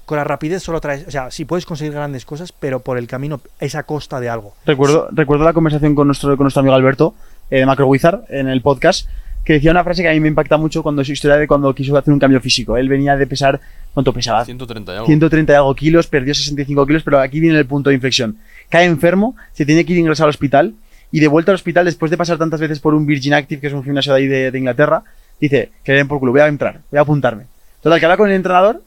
con 0.05 0.19
la 0.19 0.25
rapidez 0.25 0.63
solo 0.63 0.81
traes, 0.81 1.07
o 1.07 1.11
sea, 1.11 1.31
sí 1.31 1.45
puedes 1.45 1.65
conseguir 1.65 1.95
grandes 1.95 2.25
cosas, 2.25 2.53
pero 2.53 2.81
por 2.81 2.99
el 2.99 3.07
camino 3.07 3.41
es 3.61 3.75
a 3.75 3.85
costa 3.85 4.21
de 4.21 4.29
algo. 4.29 4.55
Recuerdo, 4.67 5.09
recuerdo 5.13 5.45
la 5.45 5.53
conversación 5.53 5.95
con 5.95 6.07
nuestro, 6.07 6.37
con 6.37 6.45
nuestro 6.45 6.61
amigo 6.61 6.75
Alberto 6.75 7.15
eh, 7.51 7.61
de 7.61 7.67
Macro 7.67 7.87
Wizard 7.87 8.25
en 8.29 8.49
el 8.49 8.61
podcast, 8.63 9.09
que 9.45 9.55
decía 9.55 9.71
una 9.71 9.83
frase 9.83 10.03
que 10.03 10.09
a 10.09 10.13
mí 10.13 10.21
me 10.21 10.29
impacta 10.29 10.57
mucho 10.57 10.83
cuando 10.83 11.05
su 11.05 11.13
historia 11.13 11.37
de 11.37 11.47
cuando 11.47 11.75
quiso 11.75 11.97
hacer 11.97 12.13
un 12.13 12.19
cambio 12.21 12.41
físico. 12.41 12.77
Él 12.77 12.89
venía 12.89 13.17
de 13.17 13.27
pesar, 13.27 13.61
¿cuánto 13.95 14.13
pesaba? 14.13 14.45
130 14.45 14.93
y 14.93 14.95
algo. 14.97 15.07
130 15.07 15.53
y 15.53 15.57
algo 15.57 15.75
kilos, 15.75 16.07
perdió 16.07 16.35
65 16.35 16.87
kilos, 16.87 17.03
pero 17.03 17.19
aquí 17.19 17.41
viene 17.41 17.59
el 17.59 17.67
punto 17.67 17.91
de 17.91 17.95
inflexión. 17.95 18.37
Cae 18.69 18.85
enfermo, 18.85 19.35
se 19.53 19.65
tiene 19.65 19.85
que 19.85 19.93
ir 19.95 19.99
ingresado 19.99 20.27
al 20.27 20.31
hospital 20.31 20.75
y 21.13 21.21
de 21.21 21.29
vuelta 21.29 21.53
al 21.53 21.57
hospital, 21.57 21.85
después 21.85 22.11
de 22.11 22.17
pasar 22.17 22.39
tantas 22.39 22.59
veces 22.59 22.81
por 22.81 22.95
un 22.95 23.07
Virgin 23.07 23.35
Active, 23.35 23.61
que 23.61 23.67
es 23.69 23.73
un 23.73 23.85
gimnasio 23.85 24.13
de 24.15 24.19
ahí 24.19 24.27
de, 24.27 24.51
de 24.51 24.59
Inglaterra, 24.59 25.03
dice, 25.41 25.71
que 25.85 25.93
le 25.93 25.99
den 25.99 26.09
por 26.09 26.19
culo, 26.19 26.33
voy 26.33 26.41
a 26.41 26.47
entrar, 26.49 26.81
voy 26.91 26.99
a 26.99 27.03
apuntarme. 27.03 27.45
Total, 27.83 28.01
que 28.01 28.07
habla 28.07 28.17
con 28.17 28.29
el 28.31 28.37
entrenador 28.37 28.83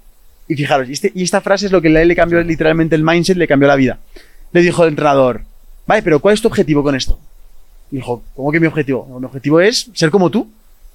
y 0.47 0.55
fijaros, 0.55 0.89
y, 0.89 0.93
este- 0.93 1.11
esta 1.15 1.39
frase 1.41 1.67
es 1.67 1.71
lo 1.71 1.81
que 1.81 1.89
le, 1.89 2.15
cambió 2.15 2.41
literalmente 2.41 2.95
el 2.95 3.03
mindset, 3.03 3.37
le 3.37 3.47
cambió 3.47 3.67
la 3.67 3.75
vida. 3.75 3.99
Le 4.51 4.61
dijo 4.61 4.83
el 4.83 4.89
entrenador, 4.89 5.41
vale, 5.85 6.01
pero 6.01 6.19
¿cuál 6.19 6.33
es 6.33 6.41
tu 6.41 6.47
objetivo 6.47 6.81
con 6.83 6.95
esto? 6.95 7.19
Y 7.91 7.97
dijo, 7.97 8.23
¿cómo 8.35 8.51
que 8.51 8.59
mi 8.59 8.67
objetivo? 8.67 9.05
Mi 9.19 9.25
objetivo 9.25 9.59
es 9.61 9.89
ser 9.93 10.09
como 10.09 10.31
tú. 10.31 10.49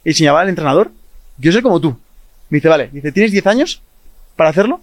Y 0.05 0.11
enseñaba 0.11 0.40
al 0.40 0.48
entrenador, 0.48 0.90
yo 1.39 1.52
ser 1.52 1.62
como 1.62 1.81
tú. 1.81 1.90
Me 2.48 2.57
dice, 2.57 2.69
vale, 2.69 2.89
dice, 2.93 3.12
¿tienes 3.12 3.31
10 3.32 3.47
años 3.47 3.82
para 4.35 4.51
hacerlo? 4.51 4.81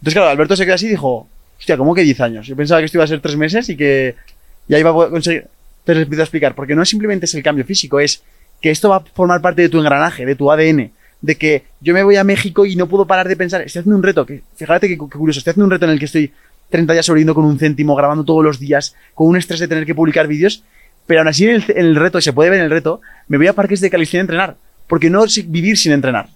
Entonces, 0.00 0.14
claro, 0.14 0.30
Alberto 0.30 0.56
se 0.56 0.64
queda 0.64 0.76
así 0.76 0.86
y 0.86 0.90
dijo, 0.90 1.28
hostia, 1.58 1.76
¿cómo 1.76 1.94
que 1.94 2.02
10 2.02 2.20
años? 2.20 2.46
Yo 2.46 2.56
pensaba 2.56 2.80
que 2.80 2.86
esto 2.86 2.96
iba 2.98 3.04
a 3.04 3.08
ser 3.08 3.20
3 3.20 3.36
meses 3.36 3.68
y 3.68 3.76
que 3.76 4.14
ya 4.68 4.78
iba 4.78 4.90
a 4.90 5.10
conseguir. 5.10 5.48
Entonces 5.88 6.00
les 6.00 6.06
empiezo 6.06 6.22
explicar, 6.22 6.54
porque 6.54 6.74
no 6.74 6.84
simplemente 6.84 7.24
es 7.24 7.34
el 7.34 7.42
cambio 7.42 7.64
físico, 7.64 7.98
es 7.98 8.22
que 8.60 8.70
esto 8.70 8.90
va 8.90 8.96
a 8.96 9.00
formar 9.00 9.40
parte 9.40 9.62
de 9.62 9.70
tu 9.70 9.78
engranaje, 9.78 10.26
de 10.26 10.34
tu 10.34 10.52
ADN, 10.52 10.90
de 11.22 11.34
que 11.36 11.62
yo 11.80 11.94
me 11.94 12.02
voy 12.02 12.16
a 12.16 12.24
México 12.24 12.66
y 12.66 12.76
no 12.76 12.86
puedo 12.86 13.06
parar 13.06 13.26
de 13.26 13.36
pensar, 13.36 13.62
estoy 13.62 13.80
haciendo 13.80 13.96
un 13.96 14.02
reto, 14.02 14.26
que 14.26 14.42
fíjate 14.54 14.86
que, 14.86 14.98
que 14.98 15.08
curioso, 15.08 15.38
estoy 15.38 15.52
haciendo 15.52 15.64
un 15.64 15.70
reto 15.70 15.86
en 15.86 15.92
el 15.92 15.98
que 15.98 16.04
estoy 16.04 16.30
30 16.68 16.92
días 16.92 17.06
sobreviviendo 17.06 17.34
con 17.34 17.46
un 17.46 17.58
céntimo, 17.58 17.96
grabando 17.96 18.22
todos 18.22 18.44
los 18.44 18.58
días, 18.58 18.94
con 19.14 19.28
un 19.28 19.38
estrés 19.38 19.60
de 19.60 19.68
tener 19.68 19.86
que 19.86 19.94
publicar 19.94 20.26
vídeos, 20.26 20.62
pero 21.06 21.20
aún 21.20 21.28
así 21.28 21.48
en 21.48 21.64
el, 21.74 21.96
reto, 21.96 22.20
se 22.20 22.34
puede 22.34 22.50
ver 22.50 22.58
en 22.58 22.66
el 22.66 22.70
reto, 22.70 23.00
me 23.26 23.38
voy 23.38 23.46
a 23.46 23.54
parques 23.54 23.80
de 23.80 23.88
calistenia 23.88 24.20
a 24.20 24.24
entrenar, 24.24 24.56
porque 24.88 25.08
no 25.08 25.24
vivir 25.46 25.78
sin 25.78 25.92
entrenar. 25.92 26.28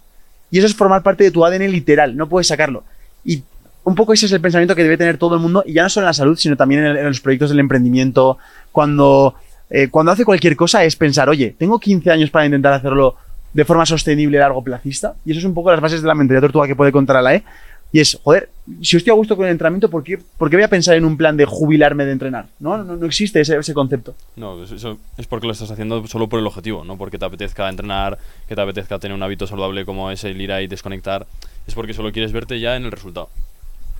Y 0.49 0.57
eso 0.57 0.65
es 0.65 0.73
formar 0.73 1.03
parte 1.03 1.25
de 1.25 1.29
tu 1.29 1.45
ADN 1.45 1.71
literal, 1.71 2.17
no 2.17 2.27
puedes 2.27 2.47
sacarlo. 2.47 2.83
Y 3.23 3.43
un 3.83 3.95
poco 3.95 4.13
ese 4.13 4.25
es 4.27 4.31
el 4.31 4.41
pensamiento 4.41 4.75
que 4.75 4.83
debe 4.83 4.97
tener 4.97 5.17
todo 5.17 5.35
el 5.35 5.41
mundo, 5.41 5.63
y 5.65 5.73
ya 5.73 5.83
no 5.83 5.89
solo 5.89 6.05
en 6.05 6.09
la 6.09 6.13
salud, 6.13 6.37
sino 6.37 6.55
también 6.55 6.85
en, 6.85 7.05
los 7.05 7.21
proyectos 7.21 7.49
del 7.49 7.59
emprendimiento. 7.59 8.37
Cuando, 8.71 9.35
eh, 9.69 9.89
cuando 9.89 10.11
hace 10.11 10.25
cualquier 10.25 10.55
cosa 10.55 10.83
es 10.83 10.95
pensar, 10.95 11.29
oye, 11.29 11.55
tengo 11.57 11.79
15 11.79 12.11
años 12.11 12.29
para 12.29 12.45
intentar 12.45 12.73
hacerlo 12.73 13.15
de 13.53 13.65
forma 13.65 13.85
sostenible 13.85 14.37
a 14.37 14.41
largo 14.41 14.63
plazista. 14.63 15.15
Y 15.25 15.31
eso 15.31 15.39
es 15.39 15.45
un 15.45 15.53
poco 15.53 15.71
las 15.71 15.81
bases 15.81 16.01
de 16.01 16.07
la 16.07 16.15
mentalidad 16.15 16.41
tortuga 16.41 16.67
que 16.67 16.75
puede 16.75 16.91
contar 16.91 17.21
la 17.21 17.35
E. 17.35 17.43
Y 17.91 17.99
es, 17.99 18.19
joder, 18.23 18.49
si 18.81 18.97
estoy 18.97 19.11
a 19.11 19.13
gusto 19.13 19.37
con 19.37 19.45
el 19.45 19.51
entrenamiento, 19.51 19.87
¿por 19.87 20.03
qué, 20.03 20.17
por 20.17 20.49
qué 20.49 20.55
voy 20.55 20.63
a 20.63 20.67
pensar 20.67 20.95
en 20.95 21.05
un 21.05 21.15
plan 21.15 21.37
de 21.37 21.45
jubilarme 21.45 22.05
de 22.05 22.13
entrenar? 22.13 22.47
No, 22.59 22.83
no, 22.83 23.05
existe 23.05 23.39
ese, 23.39 23.73
concepto. 23.75 24.15
No, 24.35 24.63
es 24.63 25.27
porque 25.27 25.45
lo 25.45 25.53
estás 25.53 25.69
haciendo 25.69 26.07
solo 26.07 26.27
por 26.27 26.39
el 26.39 26.47
objetivo, 26.47 26.83
no 26.83 26.97
porque 26.97 27.19
te 27.19 27.25
apetezca 27.25 27.69
entrenar, 27.69 28.17
que 28.47 28.55
te 28.55 28.61
apetezca 28.61 28.97
tener 28.97 29.13
un 29.13 29.21
hábito 29.21 29.45
saludable 29.45 29.85
como 29.85 30.09
es 30.09 30.23
el 30.23 30.41
ir 30.41 30.51
ahí 30.51 30.65
y 30.65 30.67
desconectar. 30.67 31.27
Es 31.67 31.75
porque 31.75 31.93
solo 31.93 32.11
quieres 32.11 32.31
verte 32.31 32.59
ya 32.59 32.75
en 32.75 32.85
el 32.85 32.91
resultado. 32.91 33.29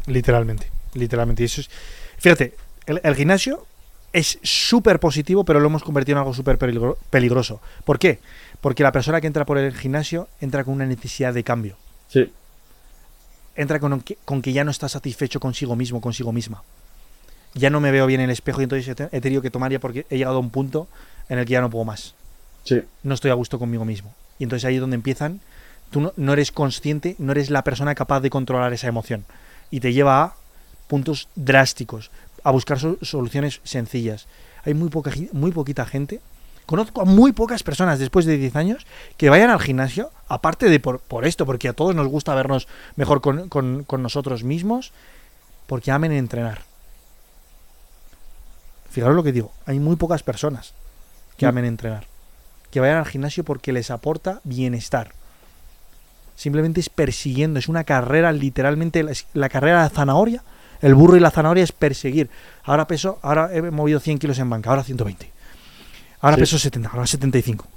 Literalmente, 0.08 0.70
literalmente. 0.94 1.44
Y 1.44 1.46
eso 1.46 1.62
es, 1.62 1.70
fíjate, 2.18 2.56
el, 2.86 3.00
el 3.04 3.16
gimnasio 3.16 3.66
es 4.12 4.40
súper 4.44 5.00
positivo, 5.00 5.44
pero 5.44 5.60
lo 5.60 5.68
hemos 5.68 5.84
convertido 5.84 6.18
en 6.18 6.20
algo 6.20 6.34
súper 6.34 6.58
peligro- 6.58 6.98
peligroso. 7.10 7.62
¿Por 7.86 8.00
qué? 8.00 8.20
Porque 8.62 8.84
la 8.84 8.92
persona 8.92 9.20
que 9.22 9.28
entra 9.28 9.46
por 9.46 9.58
el 9.58 9.74
gimnasio 9.76 10.28
entra 10.42 10.64
con 10.64 10.74
una 10.76 10.86
necesidad 10.86 11.34
de 11.34 11.44
cambio. 11.44 11.78
Sí. 12.10 12.32
Entra 13.56 13.80
con 13.80 14.02
que, 14.02 14.18
con 14.26 14.42
que 14.42 14.52
ya 14.54 14.64
no 14.64 14.72
está 14.72 14.90
satisfecho 14.90 15.40
consigo 15.40 15.76
mismo, 15.76 16.02
consigo 16.02 16.32
misma. 16.32 16.64
Ya 17.54 17.70
no 17.70 17.80
me 17.80 17.92
veo 17.92 18.08
bien 18.08 18.20
en 18.22 18.26
el 18.26 18.32
espejo 18.32 18.62
y 18.62 18.64
entonces 18.64 18.88
he 18.88 18.96
te- 18.96 19.10
he 19.16 19.22
tenido 19.22 19.42
que 19.42 19.52
tomar 19.52 19.72
ya 19.72 19.80
porque 19.80 20.06
he 20.10 20.18
llegado 20.18 20.38
a 20.38 20.40
un 20.40 20.50
punto 20.50 20.88
en 21.30 21.38
el 21.40 21.46
que 21.46 21.54
ya 21.54 21.62
no 21.62 21.70
puedo 21.70 21.86
más. 21.86 22.16
Sí. 22.64 22.82
No 23.04 23.14
estoy 23.14 23.30
a 23.32 23.36
gusto 23.36 23.60
conmigo 23.60 23.86
mismo. 23.86 24.14
Y 24.40 24.44
entonces 24.44 24.66
ahí 24.66 24.76
es 24.76 24.82
donde 24.82 24.96
empiezan. 24.96 25.40
Tú 25.92 26.02
no, 26.02 26.14
no 26.18 26.34
eres 26.34 26.52
consciente, 26.52 27.16
no 27.20 27.32
eres 27.32 27.52
la 27.52 27.64
persona 27.64 27.94
capaz 27.94 28.22
de 28.22 28.32
controlar 28.32 28.74
esa 28.74 28.88
emoción. 28.88 29.24
Y 29.72 29.80
te 29.80 29.94
lleva 29.94 30.24
a 30.24 30.34
puntos 30.88 31.28
drásticos, 31.36 32.12
a 32.44 32.52
buscar 32.52 32.80
so- 32.80 32.98
soluciones 33.02 33.62
sencillas. 33.64 34.28
Hay 34.66 34.74
muy, 34.74 34.90
poca, 34.90 35.12
muy 35.32 35.52
poquita 35.52 35.86
gente. 35.86 36.22
Conozco 36.66 37.02
a 37.02 37.06
muy 37.06 37.34
pocas 37.34 37.62
personas 37.64 38.00
después 38.00 38.26
de 38.26 38.38
10 38.38 38.56
años 38.56 38.86
que 39.18 39.30
vayan 39.30 39.50
al 39.50 39.60
gimnasio, 39.60 40.12
aparte 40.30 40.70
de 40.70 40.80
por, 40.80 41.00
por 41.00 41.26
esto, 41.26 41.46
porque 41.46 41.68
a 41.68 41.74
todos 41.74 41.94
nos 41.94 42.08
gusta 42.08 42.34
vernos 42.36 42.68
mejor 42.96 43.20
con, 43.22 43.50
con- 43.50 43.84
con 43.84 44.02
nosotros 44.02 44.44
mismos, 44.44 44.94
porque 45.68 45.92
amen 45.92 46.12
entrenar. 46.14 46.62
Fijaros 48.90 49.16
lo 49.16 49.24
que 49.24 49.32
digo, 49.32 49.52
hay 49.66 49.80
muy 49.80 49.96
pocas 49.96 50.24
personas 50.24 50.74
que 51.38 51.46
Mm. 51.46 51.50
amen 51.50 51.66
entrenar, 51.66 52.08
que 52.72 52.80
vayan 52.80 52.98
al 52.98 53.06
gimnasio 53.06 53.44
porque 53.44 53.74
les 53.74 53.90
aporta 53.92 54.40
bienestar. 54.44 55.12
Simplemente 56.36 56.80
es 56.80 56.90
persiguiendo, 56.90 57.60
es 57.60 57.68
una 57.68 57.84
carrera, 57.84 58.32
literalmente, 58.32 59.06
la 59.34 59.50
carrera 59.50 59.78
de 59.78 59.84
la 59.84 59.90
zanahoria. 59.90 60.44
El 60.82 60.96
burro 60.96 61.16
y 61.16 61.20
la 61.20 61.32
zanahoria 61.32 61.64
es 61.64 61.72
perseguir. 61.72 62.30
Ahora 62.64 62.88
peso, 62.88 63.20
ahora 63.22 63.50
he 63.54 63.62
movido 63.62 64.00
100 64.00 64.18
kilos 64.20 64.40
en 64.40 64.50
banca, 64.50 64.70
ahora 64.70 64.84
120. 64.84 65.32
Ahora 66.22 66.36
Sí. 66.36 66.42
peso 66.42 66.60
70, 66.60 66.90
ahora 66.90 67.08
75. 67.08 67.68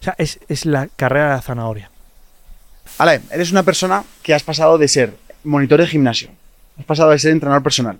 O 0.00 0.02
sea, 0.02 0.14
es, 0.18 0.40
es 0.48 0.66
la 0.66 0.88
carrera 0.96 1.30
de 1.30 1.34
la 1.36 1.42
zanahoria. 1.42 1.90
Ale, 2.98 3.20
eres 3.30 3.50
una 3.52 3.62
persona 3.62 4.04
que 4.22 4.34
has 4.34 4.42
pasado 4.42 4.78
de 4.78 4.88
ser 4.88 5.14
monitor 5.44 5.80
de 5.80 5.86
gimnasio, 5.86 6.30
has 6.78 6.84
pasado 6.84 7.10
de 7.10 7.18
ser 7.18 7.32
entrenador 7.32 7.62
personal, 7.62 7.98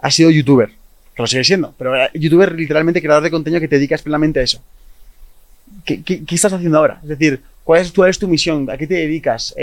has 0.00 0.14
sido 0.14 0.30
youtuber, 0.30 0.68
que 1.14 1.22
lo 1.22 1.26
sigue 1.26 1.44
siendo, 1.44 1.74
pero 1.78 1.94
era 1.94 2.10
youtuber 2.12 2.52
literalmente 2.52 3.00
creador 3.02 3.22
de 3.24 3.30
contenido 3.30 3.60
que 3.60 3.68
te 3.68 3.76
dedicas 3.76 4.02
plenamente 4.02 4.40
a 4.40 4.42
eso. 4.42 4.60
¿Qué, 5.84 6.02
qué- 6.02 6.24
qué 6.24 6.34
estás 6.34 6.52
haciendo 6.52 6.78
ahora? 6.78 6.98
Es 7.02 7.08
decir, 7.08 7.42
¿cuál 7.68 7.82
es, 7.82 7.92
cuál 7.92 8.08
es 8.08 8.18
tu 8.18 8.26
misión? 8.26 8.68
¿A 8.70 8.78
qué 8.78 8.86
te 8.86 8.94
dedicas? 8.94 9.54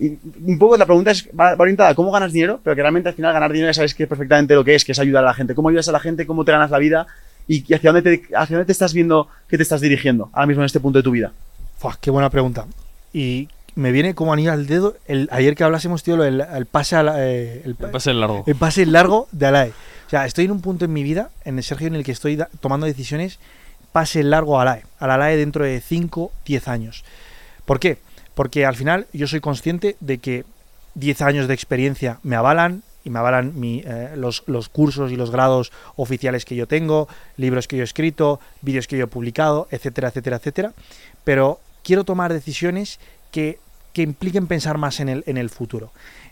Y 0.00 0.16
un 0.44 0.58
poco 0.58 0.76
la 0.76 0.84
pregunta 0.86 1.10
es, 1.10 1.28
va, 1.38 1.54
orientada 1.58 1.88
a 1.90 1.94
cómo 1.94 2.12
ganas 2.12 2.32
dinero, 2.32 2.60
pero 2.62 2.76
que 2.76 2.82
realmente 2.82 3.08
al 3.08 3.14
final 3.14 3.32
ganar 3.32 3.50
dinero 3.50 3.70
ya 3.70 3.74
sabes 3.74 3.94
que 3.94 4.04
es 4.04 4.08
perfectamente 4.08 4.54
lo 4.54 4.62
que 4.64 4.74
es, 4.76 4.84
que 4.84 4.92
es 4.92 4.98
ayudar 4.98 5.24
a 5.24 5.28
la 5.28 5.34
gente. 5.34 5.54
¿Cómo 5.54 5.70
ayudas 5.70 5.88
a 5.88 5.92
la 5.92 5.98
gente? 5.98 6.26
¿Cómo 6.26 6.44
te 6.44 6.52
ganas 6.52 6.70
la 6.70 6.78
vida? 6.78 7.06
¿Y, 7.48 7.62
hacia, 7.74 7.90
dónde 7.92 8.02
te, 8.18 8.22
hacia 8.36 8.56
dónde 8.56 8.66
te 8.66 8.72
estás 8.72 8.92
viendo 8.92 9.28
que 9.48 9.56
te 9.56 9.62
estás 9.64 9.80
dirigiendo 9.80 10.28
ahora 10.34 10.46
mismo 10.46 10.62
en 10.62 10.66
este 10.66 10.78
punto 10.78 10.98
de 10.98 11.02
tu 11.02 11.10
vida? 11.10 11.32
Fua, 11.78 11.98
qué 12.00 12.10
buena 12.10 12.30
pregunta. 12.30 12.66
Y 13.12 13.48
me 13.74 13.90
viene 13.90 14.14
como 14.14 14.32
anillo 14.32 14.52
al 14.52 14.66
dedo 14.66 14.96
el, 15.06 15.28
ayer 15.32 15.56
que 15.56 15.64
hablásemos, 15.64 16.02
tío, 16.04 16.16
del- 16.16 16.42
el, 16.42 16.66
pase 16.66 16.94
a 16.94 17.02
la- 17.02 17.14
eh, 17.26 17.62
el, 17.64 17.70
El 17.80 17.90
pase 17.90 18.12
largo. 18.14 18.44
el 18.46 18.54
pase 18.54 18.86
largo 18.86 19.26
de 19.32 19.46
Alae. 19.46 19.70
O 20.06 20.10
sea, 20.10 20.26
estoy 20.26 20.44
en 20.44 20.52
un 20.52 20.60
punto 20.60 20.84
en 20.84 20.92
mi 20.92 21.02
vida, 21.02 21.30
en 21.44 21.56
el 21.58 21.64
Sergio, 21.64 21.86
en 21.88 21.94
el 21.96 22.04
que 22.04 22.12
estoy 22.12 22.36
da- 22.36 22.48
tomando 22.60 22.86
decisiones, 22.86 23.38
pase 23.92 24.22
largo 24.22 24.58
a 24.58 24.62
Alae. 24.62 24.84
A 24.98 25.06
la 25.06 25.14
Alae 25.14 25.36
dentro 25.36 25.64
de 25.64 25.80
5, 25.80 26.32
10 26.44 26.68
años. 26.68 27.04
¿Por 27.64 27.80
qué? 27.80 27.98
Porque 28.34 28.64
al 28.66 28.76
final 28.76 29.06
yo 29.12 29.26
soy 29.26 29.40
consciente 29.40 29.96
de 30.00 30.18
que 30.18 30.44
10 30.94 31.22
años 31.22 31.48
de 31.48 31.54
experiencia 31.54 32.18
me 32.22 32.36
avalan 32.36 32.82
y 33.04 33.10
me 33.10 33.18
avalan 33.18 33.58
mi, 33.58 33.82
eh, 33.84 34.10
los, 34.16 34.42
los 34.46 34.68
cursos 34.68 35.12
y 35.12 35.16
los 35.16 35.30
grados 35.30 35.72
oficiales 35.96 36.44
que 36.44 36.56
yo 36.56 36.66
tengo, 36.66 37.08
libros 37.36 37.68
que 37.68 37.76
yo 37.76 37.82
he 37.82 37.84
escrito, 37.84 38.40
vídeos 38.60 38.86
que 38.86 38.98
yo 38.98 39.04
he 39.04 39.08
publicado, 39.08 39.68
etcétera, 39.70 40.08
etcétera, 40.08 40.36
etcétera. 40.36 40.72
Pero 41.24 41.60
quiero 41.82 42.04
tomar 42.04 42.32
decisiones 42.32 42.98
que, 43.30 43.58
que 43.92 44.02
impliquen 44.02 44.46
pensar 44.46 44.78
más 44.78 45.00
en 45.00 45.08
el, 45.08 45.24
en 45.26 45.36
el 45.36 45.50
futuro. 45.50 45.90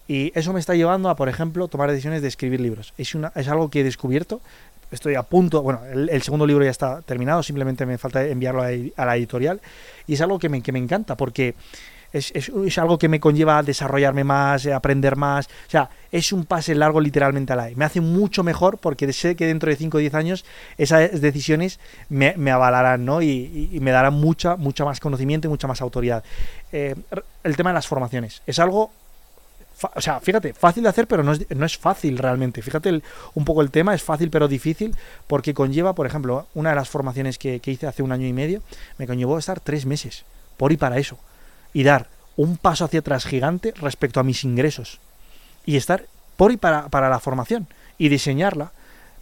Y 0.08 0.32
eso 0.38 0.52
me 0.52 0.60
está 0.60 0.74
llevando 0.74 1.08
a, 1.08 1.16
por 1.16 1.28
ejemplo, 1.28 1.66
tomar 1.68 1.90
decisiones 1.90 2.22
de 2.22 2.28
escribir 2.28 2.60
libros. 2.60 2.94
Es, 2.96 3.14
una, 3.14 3.32
es 3.34 3.48
algo 3.48 3.70
que 3.70 3.80
he 3.80 3.84
descubierto. 3.84 4.40
Estoy 4.90 5.16
a 5.16 5.22
punto, 5.22 5.62
bueno, 5.62 5.80
el, 5.84 6.22
segundo 6.22 6.46
libro 6.46 6.64
ya 6.64 6.70
está 6.70 7.02
terminado, 7.02 7.42
simplemente 7.42 7.84
me 7.86 7.98
falta 7.98 8.24
enviarlo 8.24 8.62
a, 8.62 9.04
la- 9.04 9.16
editorial. 9.16 9.60
Y 10.06 10.14
es 10.14 10.20
algo 10.20 10.38
que 10.38 10.48
me, 10.48 10.62
que 10.62 10.70
me 10.72 10.78
encanta 10.78 11.16
porque 11.16 11.54
es, 12.12 12.30
es- 12.34 12.78
algo 12.78 12.96
que 12.96 13.08
me 13.08 13.18
conlleva 13.18 13.58
a 13.58 13.62
desarrollarme 13.62 14.22
más, 14.22 14.64
eh, 14.64 14.72
aprender 14.72 15.16
más. 15.16 15.46
O 15.46 15.70
sea, 15.70 15.90
es 16.12 16.32
un 16.32 16.44
pase 16.44 16.74
largo 16.74 17.00
literalmente 17.00 17.52
a 17.52 17.56
la 17.56 17.68
Me 17.74 17.84
hace 17.84 18.00
mucho 18.00 18.44
mejor 18.44 18.78
porque 18.78 19.12
sé 19.12 19.34
que 19.34 19.46
dentro 19.46 19.70
de 19.70 19.76
5 19.76 19.96
o 19.96 20.00
10 20.00 20.14
años 20.14 20.44
esas 20.78 21.20
decisiones 21.20 21.80
me, 22.08 22.34
me 22.36 22.52
avalarán, 22.52 23.04
¿no? 23.04 23.22
Y, 23.22 23.78
me 23.80 23.90
darán 23.90 24.14
mucha, 24.14 24.56
mucha 24.56 24.84
más 24.84 25.00
conocimiento 25.00 25.48
y 25.48 25.50
mucha 25.50 25.66
más 25.66 25.80
autoridad. 25.80 26.22
Eh, 26.72 26.94
el 27.42 27.56
tema 27.56 27.70
de 27.70 27.74
las 27.74 27.88
formaciones 27.88 28.42
es 28.46 28.58
algo 28.60 28.92
o 29.94 30.00
sea, 30.00 30.20
fíjate, 30.20 30.54
fácil 30.54 30.82
de 30.84 30.88
hacer, 30.88 31.06
pero 31.06 31.22
no 31.22 31.32
es, 31.32 31.50
no 31.54 31.66
es 31.66 31.76
fácil 31.76 32.18
realmente. 32.18 32.62
Fíjate 32.62 32.88
el- 32.88 33.02
un 33.34 33.44
poco 33.44 33.62
el 33.62 33.70
tema, 33.70 33.94
es 33.94 34.02
fácil 34.02 34.30
pero 34.30 34.48
difícil, 34.48 34.94
porque 35.26 35.52
conlleva, 35.54 35.94
por 35.94 36.06
ejemplo, 36.06 36.46
una 36.54 36.70
de 36.70 36.76
las 36.76 36.88
formaciones 36.88 37.36
que, 37.38 37.60
que 37.60 37.70
hice 37.72 37.86
hace 37.86 38.02
un 38.02 38.12
año 38.12 38.26
y 38.26 38.32
medio, 38.32 38.62
me 38.98 39.06
conllevó 39.06 39.38
estar 39.38 39.60
tres 39.60 39.84
meses 39.86 40.24
por 40.56 40.72
y 40.72 40.76
para 40.76 40.96
eso. 40.98 41.18
Y 41.74 41.82
dar 41.82 42.08
un 42.36 42.56
paso 42.56 42.84
hacia 42.84 43.00
atrás 43.00 43.24
gigante 43.26 43.74
respecto 43.80 44.18
a 44.20 44.24
mis 44.24 44.44
ingresos. 44.44 44.98
Y 45.66 45.76
estar 45.76 46.04
por 46.36 46.52
y 46.52 46.56
para, 46.56 46.88
para 46.88 47.08
la 47.10 47.18
formación. 47.20 47.66
Y 47.98 48.08
diseñarla 48.08 48.72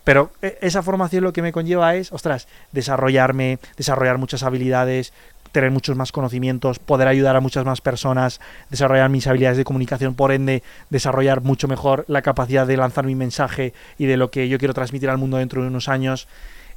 Pero 0.05 0.33
eh, 0.43 0.59
esa 0.61 0.83
formación 0.83 1.25
lo 1.25 1.33
que 1.33 1.41
me 1.43 1.53
conlleva 1.53 1.95
es, 1.95 2.13
ostras, 2.13 2.47
desarrollarme, 2.73 3.59
desarrollar 3.77 4.19
muchas 4.19 4.43
habilidades, 4.43 5.13
tener 5.55 5.71
muchos 5.71 5.97
más 5.97 6.11
conocimientos, 6.11 6.81
poder 6.81 7.07
ayudar 7.07 7.37
a 7.37 7.41
muchas 7.41 7.65
más 7.65 7.81
personas, 7.81 8.41
desarrollar 8.71 9.09
mis 9.09 9.29
habilidades 9.29 9.57
de 9.57 9.63
comunicación, 9.63 10.17
por 10.17 10.33
ende, 10.33 10.65
desarrollar 10.91 11.43
mucho 11.43 11.69
mejor 11.69 12.05
la 12.09 12.23
capacidad 12.23 12.67
de 12.67 12.77
lanzar 12.77 13.07
mi 13.07 13.15
mensaje 13.15 13.73
y 13.97 14.07
de 14.07 14.17
lo 14.17 14.33
que 14.33 14.49
yo 14.49 14.59
quiero 14.59 14.75
transmitir 14.75 15.09
al 15.09 15.17
mundo 15.17 15.37
dentro 15.37 15.63
de 15.63 15.69
unos 15.69 15.89
años. 15.89 16.27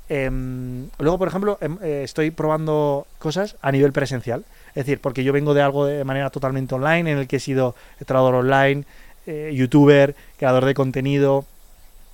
Em, 0.10 0.90
luego, 1.00 1.18
por 1.18 1.28
ejemplo, 1.28 1.58
em, 1.60 1.80
eh, 1.82 2.02
estoy 2.04 2.30
probando 2.30 3.08
cosas 3.18 3.56
a 3.64 3.72
nivel 3.72 3.92
presencial. 3.94 4.46
Es 4.70 4.86
decir, 4.86 5.00
porque 5.02 5.24
yo 5.24 5.34
vengo 5.34 5.56
de 5.56 5.64
algo 5.64 5.88
de 5.88 6.04
manera 6.04 6.30
totalmente 6.30 6.76
online, 6.76 7.12
en 7.12 7.18
el 7.18 7.28
que 7.28 7.38
he 7.38 7.40
sido 7.40 7.76
entrenador 8.00 8.36
online, 8.36 8.86
eh, 9.26 9.52
youtuber, 9.56 10.16
creador 10.38 10.66
de 10.66 10.76
contenido, 10.76 11.46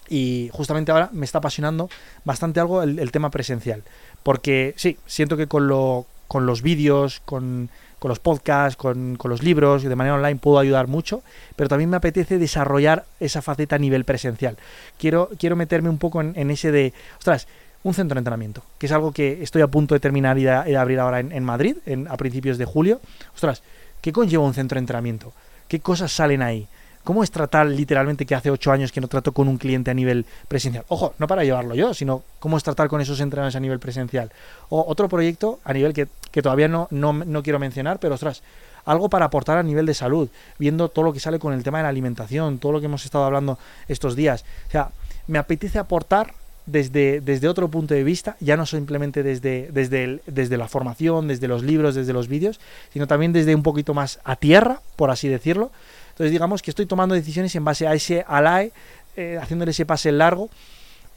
y 0.07 0.49
justamente 0.53 0.93
ahora 0.93 1.09
me 1.11 1.25
está 1.25 1.39
apasionando 1.39 1.89
bastante 2.23 2.61
algo 2.61 2.83
el, 2.83 2.99
el 2.99 3.11
tema 3.11 3.31
presencial. 3.31 3.83
Porque 4.23 4.73
sí, 4.77 4.97
siento 5.05 5.35
que 5.35 5.47
con, 5.47 5.67
lo, 5.67 6.05
con 6.27 6.45
los 6.45 6.61
vídeos, 6.61 7.21
con, 7.25 7.69
con 7.99 8.09
los 8.09 8.19
podcasts, 8.19 8.75
con, 8.75 9.15
con, 9.15 9.31
los 9.31 9.43
libros 9.43 9.83
de 9.83 9.95
manera 9.95 10.15
online 10.15 10.39
puedo 10.39 10.59
ayudar 10.59 10.87
mucho, 10.87 11.23
pero 11.55 11.69
también 11.69 11.89
me 11.89 11.97
apetece 11.97 12.37
desarrollar 12.37 13.05
esa 13.19 13.41
faceta 13.41 13.75
a 13.75 13.79
nivel 13.79 14.03
presencial. 14.05 14.57
Quiero, 14.97 15.29
quiero 15.37 15.55
meterme 15.55 15.89
un 15.89 15.97
poco 15.97 16.21
en, 16.21 16.51
ese 16.51 16.71
de, 16.71 16.93
ostras, 17.17 17.47
un 17.83 17.93
centro 17.93 18.15
de 18.15 18.19
entrenamiento, 18.19 18.63
que 18.77 18.87
es 18.87 18.91
algo 18.91 19.11
que 19.11 19.43
estoy 19.43 19.61
a 19.61 19.67
punto 19.67 19.93
de 19.93 19.99
terminar 19.99 20.37
y 20.37 20.43
de, 20.43 20.63
de 20.63 20.77
abrir 20.77 20.99
ahora 20.99 21.19
en, 21.19 21.31
en 21.31 21.43
Madrid, 21.43 21.77
en, 21.85 22.07
a 22.07 22.17
principios 22.17 22.57
de 22.57 22.65
julio. 22.65 22.99
Ostras, 23.33 23.63
¿qué 24.01 24.11
conlleva 24.11 24.43
un 24.43 24.53
centro 24.53 24.75
de 24.75 24.79
entrenamiento? 24.79 25.33
¿Qué 25.67 25.79
cosas 25.79 26.11
salen 26.11 26.41
ahí? 26.41 26.67
¿Cómo 27.03 27.23
es 27.23 27.31
tratar 27.31 27.67
literalmente 27.67 28.25
que 28.25 28.33
hace 28.33 28.49
ocho 28.49 28.71
años 28.71 28.91
que 28.91 29.01
no 29.01 29.09
trato 29.09 29.33
con 29.33 29.47
un 29.49 29.57
cliente 29.57 29.91
a 29.91 29.93
nivel 29.93 30.25
presencial? 30.47 30.85
Ojo, 30.87 31.13
no 31.17 31.27
para 31.27 31.43
llevarlo 31.43 31.75
yo, 31.75 31.93
sino 31.93 32.23
cómo 32.39 32.55
es 32.55 32.63
tratar 32.63 32.87
con 32.87 33.01
esos 33.01 33.19
entrenadores 33.19 33.55
a 33.55 33.59
nivel 33.59 33.79
presencial. 33.79 34.31
O 34.69 34.85
otro 34.87 35.09
proyecto 35.09 35.59
a 35.65 35.73
nivel 35.73 35.93
que, 35.93 36.07
que 36.31 36.41
todavía 36.41 36.69
no, 36.69 36.87
no, 36.91 37.11
no 37.11 37.43
quiero 37.43 37.59
mencionar, 37.59 37.99
pero 37.99 38.15
ostras, 38.15 38.41
algo 38.85 39.09
para 39.09 39.25
aportar 39.25 39.57
a 39.57 39.63
nivel 39.63 39.85
de 39.85 39.93
salud, 39.93 40.29
viendo 40.57 40.89
todo 40.89 41.03
lo 41.03 41.13
que 41.13 41.19
sale 41.19 41.39
con 41.39 41.53
el 41.53 41.63
tema 41.63 41.79
de 41.79 41.83
la 41.83 41.89
alimentación, 41.89 42.57
todo 42.57 42.71
lo 42.71 42.79
que 42.79 42.85
hemos 42.85 43.03
estado 43.03 43.25
hablando 43.25 43.59
estos 43.87 44.15
días. 44.15 44.45
O 44.67 44.71
sea, 44.71 44.91
me 45.27 45.39
apetece 45.39 45.79
aportar 45.79 46.33
desde, 46.65 47.21
desde 47.21 47.47
otro 47.49 47.67
punto 47.67 47.93
de 47.93 48.03
vista, 48.03 48.37
ya 48.39 48.55
no 48.55 48.65
simplemente 48.65 49.23
desde, 49.23 49.69
desde, 49.71 50.21
desde 50.25 50.57
la 50.57 50.67
formación, 50.67 51.27
desde 51.27 51.47
los 51.47 51.63
libros, 51.63 51.95
desde 51.95 52.13
los 52.13 52.27
vídeos, 52.27 52.59
sino 52.91 53.07
también 53.07 53.33
desde 53.33 53.55
un 53.55 53.63
poquito 53.63 53.93
más 53.93 54.19
a 54.23 54.35
tierra, 54.35 54.79
por 54.95 55.11
así 55.11 55.27
decirlo. 55.27 55.71
Entonces 56.13 56.31
digamos 56.31 56.61
que 56.61 56.71
estoy 56.71 56.85
tomando 56.85 57.15
decisiones 57.15 57.55
en 57.55 57.65
base 57.65 57.87
a 57.87 57.93
ese 57.93 58.23
ALAE, 58.27 58.71
eh, 59.15 59.37
haciéndole 59.41 59.71
ese 59.71 59.85
pase 59.85 60.11
largo 60.11 60.49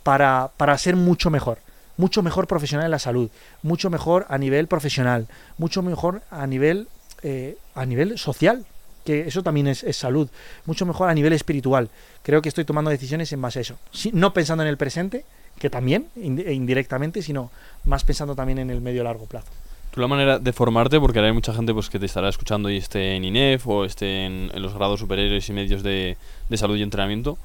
para, 0.02 0.50
para 0.56 0.76
ser 0.76 0.96
mucho 0.96 1.30
mejor 1.30 1.58
mucho 1.96 2.22
mejor 2.22 2.46
profesional 2.46 2.86
en 2.86 2.90
la 2.90 2.98
salud, 2.98 3.30
mucho 3.62 3.90
mejor 3.90 4.26
a 4.28 4.38
nivel 4.38 4.66
profesional, 4.66 5.26
mucho 5.58 5.82
mejor 5.82 6.22
a 6.30 6.46
nivel, 6.46 6.88
eh, 7.22 7.56
a 7.74 7.86
nivel 7.86 8.18
social, 8.18 8.66
que 9.04 9.26
eso 9.26 9.42
también 9.42 9.68
es, 9.68 9.84
salud, 9.96 10.28
mucho 10.64 10.84
mejor 10.84 11.08
a 11.08 11.14
nivel 11.14 11.32
espiritual. 11.32 11.90
Creo 12.22 12.42
que 12.42 12.48
estoy 12.48 12.64
tomando 12.64 12.90
decisiones 12.90 13.32
en 13.32 13.40
base 13.40 13.60
a 13.60 13.62
eso, 13.62 13.78
no 14.12 14.32
pensando 14.32 14.62
en 14.62 14.68
el 14.68 14.76
presente, 14.76 15.24
que 15.58 15.70
también, 15.70 16.08
indirectamente, 16.16 17.22
sino 17.22 17.50
más 17.84 18.04
pensando 18.04 18.34
también 18.34 18.58
en 18.58 18.70
el 18.70 18.82
medio 18.82 19.04
largo 19.04 19.24
plazo. 19.24 19.48
La 19.96 20.06
manera 20.06 20.38
de 20.38 20.52
formarte, 20.52 21.00
porque 21.00 21.20
hay 21.20 21.32
mucha 21.32 21.52
gente 21.52 21.72
pues, 21.72 21.90
que 21.90 21.98
te 21.98 22.06
estará 22.06 22.28
escuchando 22.28 22.70
y 22.70 22.76
esté 22.76 23.16
en 23.16 23.24
INEF 23.24 23.66
o 23.66 23.84
esté 23.84 24.26
en, 24.26 24.50
en 24.54 24.62
los 24.62 24.74
grados 24.74 25.00
superiores 25.00 25.48
y 25.48 25.52
medios 25.52 25.82
de, 25.82 26.16
de 26.48 26.56
salud 26.56 26.76
y 26.76 26.82
entrenamiento, 26.82 27.38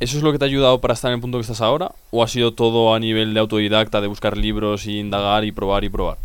¿Eso 0.00 0.16
es 0.16 0.22
lo 0.22 0.32
que 0.32 0.38
te 0.38 0.46
ha 0.46 0.48
ayudado 0.48 0.80
para 0.80 0.94
estar 0.94 1.10
en 1.10 1.16
el 1.16 1.20
punto 1.20 1.36
que 1.36 1.42
estás 1.42 1.60
ahora? 1.60 1.92
¿O 2.10 2.24
ha 2.24 2.28
sido 2.28 2.54
todo 2.54 2.94
a 2.94 2.98
nivel 2.98 3.34
de 3.34 3.40
autodidacta, 3.40 4.00
de 4.00 4.06
buscar 4.06 4.34
libros 4.34 4.86
y 4.86 4.98
indagar 4.98 5.44
y 5.44 5.52
probar 5.52 5.84
y 5.84 5.90
probar? 5.90 6.16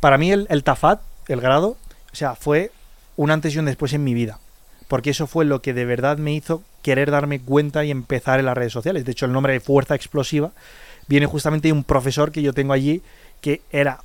Para 0.00 0.16
mí 0.16 0.32
el, 0.32 0.46
el 0.48 0.64
TAFAT, 0.64 1.02
el 1.28 1.42
grado, 1.42 1.76
o 2.10 2.16
sea, 2.16 2.34
fue 2.34 2.70
un 3.16 3.30
antes 3.30 3.54
y 3.54 3.58
un 3.58 3.66
después 3.66 3.92
en 3.92 4.02
mi 4.02 4.14
vida. 4.14 4.38
Porque 4.88 5.10
eso 5.10 5.26
fue 5.26 5.44
lo 5.44 5.60
que 5.60 5.74
de 5.74 5.84
verdad 5.84 6.16
me 6.16 6.32
hizo 6.32 6.62
querer 6.80 7.10
darme 7.10 7.38
cuenta 7.38 7.84
y 7.84 7.90
empezar 7.90 8.40
en 8.40 8.46
las 8.46 8.56
redes 8.56 8.72
sociales. 8.72 9.04
De 9.04 9.12
hecho, 9.12 9.26
el 9.26 9.32
nombre 9.32 9.52
de 9.52 9.60
Fuerza 9.60 9.94
Explosiva 9.94 10.52
viene 11.06 11.26
justamente 11.26 11.68
de 11.68 11.72
un 11.72 11.84
profesor 11.84 12.32
que 12.32 12.40
yo 12.40 12.54
tengo 12.54 12.72
allí 12.72 13.02
que 13.42 13.60
era 13.72 13.98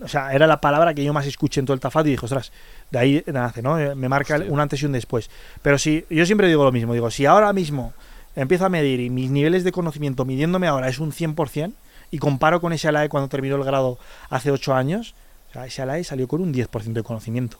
o 0.00 0.08
sea, 0.08 0.32
era 0.32 0.46
la 0.46 0.60
palabra 0.60 0.94
que 0.94 1.04
yo 1.04 1.12
más 1.12 1.26
escuché 1.26 1.60
en 1.60 1.66
todo 1.66 1.74
el 1.74 1.80
tafat 1.80 2.06
y 2.06 2.10
dije, 2.10 2.24
ostras, 2.24 2.52
de 2.90 2.98
ahí 2.98 3.24
nace, 3.26 3.62
¿no? 3.62 3.76
Me 3.96 4.08
marca 4.08 4.36
Hostia. 4.36 4.52
un 4.52 4.60
antes 4.60 4.82
y 4.82 4.86
un 4.86 4.92
después. 4.92 5.30
Pero 5.62 5.78
si, 5.78 6.04
yo 6.08 6.24
siempre 6.24 6.48
digo 6.48 6.64
lo 6.64 6.72
mismo, 6.72 6.94
digo, 6.94 7.10
si 7.10 7.26
ahora 7.26 7.52
mismo 7.52 7.92
empiezo 8.36 8.66
a 8.66 8.68
medir 8.68 9.00
y 9.00 9.10
mis 9.10 9.30
niveles 9.30 9.64
de 9.64 9.72
conocimiento 9.72 10.24
midiéndome 10.24 10.68
ahora 10.68 10.88
es 10.88 10.98
un 10.98 11.12
100% 11.12 11.72
y 12.10 12.18
comparo 12.18 12.60
con 12.60 12.72
ese 12.72 12.88
ALAE 12.88 13.08
cuando 13.08 13.28
terminó 13.28 13.56
el 13.56 13.64
grado 13.64 13.98
hace 14.30 14.50
8 14.50 14.74
años, 14.74 15.14
o 15.50 15.52
sea, 15.52 15.66
ese 15.66 15.82
ALAE 15.82 16.04
salió 16.04 16.28
con 16.28 16.40
un 16.40 16.54
10% 16.54 16.92
de 16.92 17.02
conocimiento. 17.02 17.58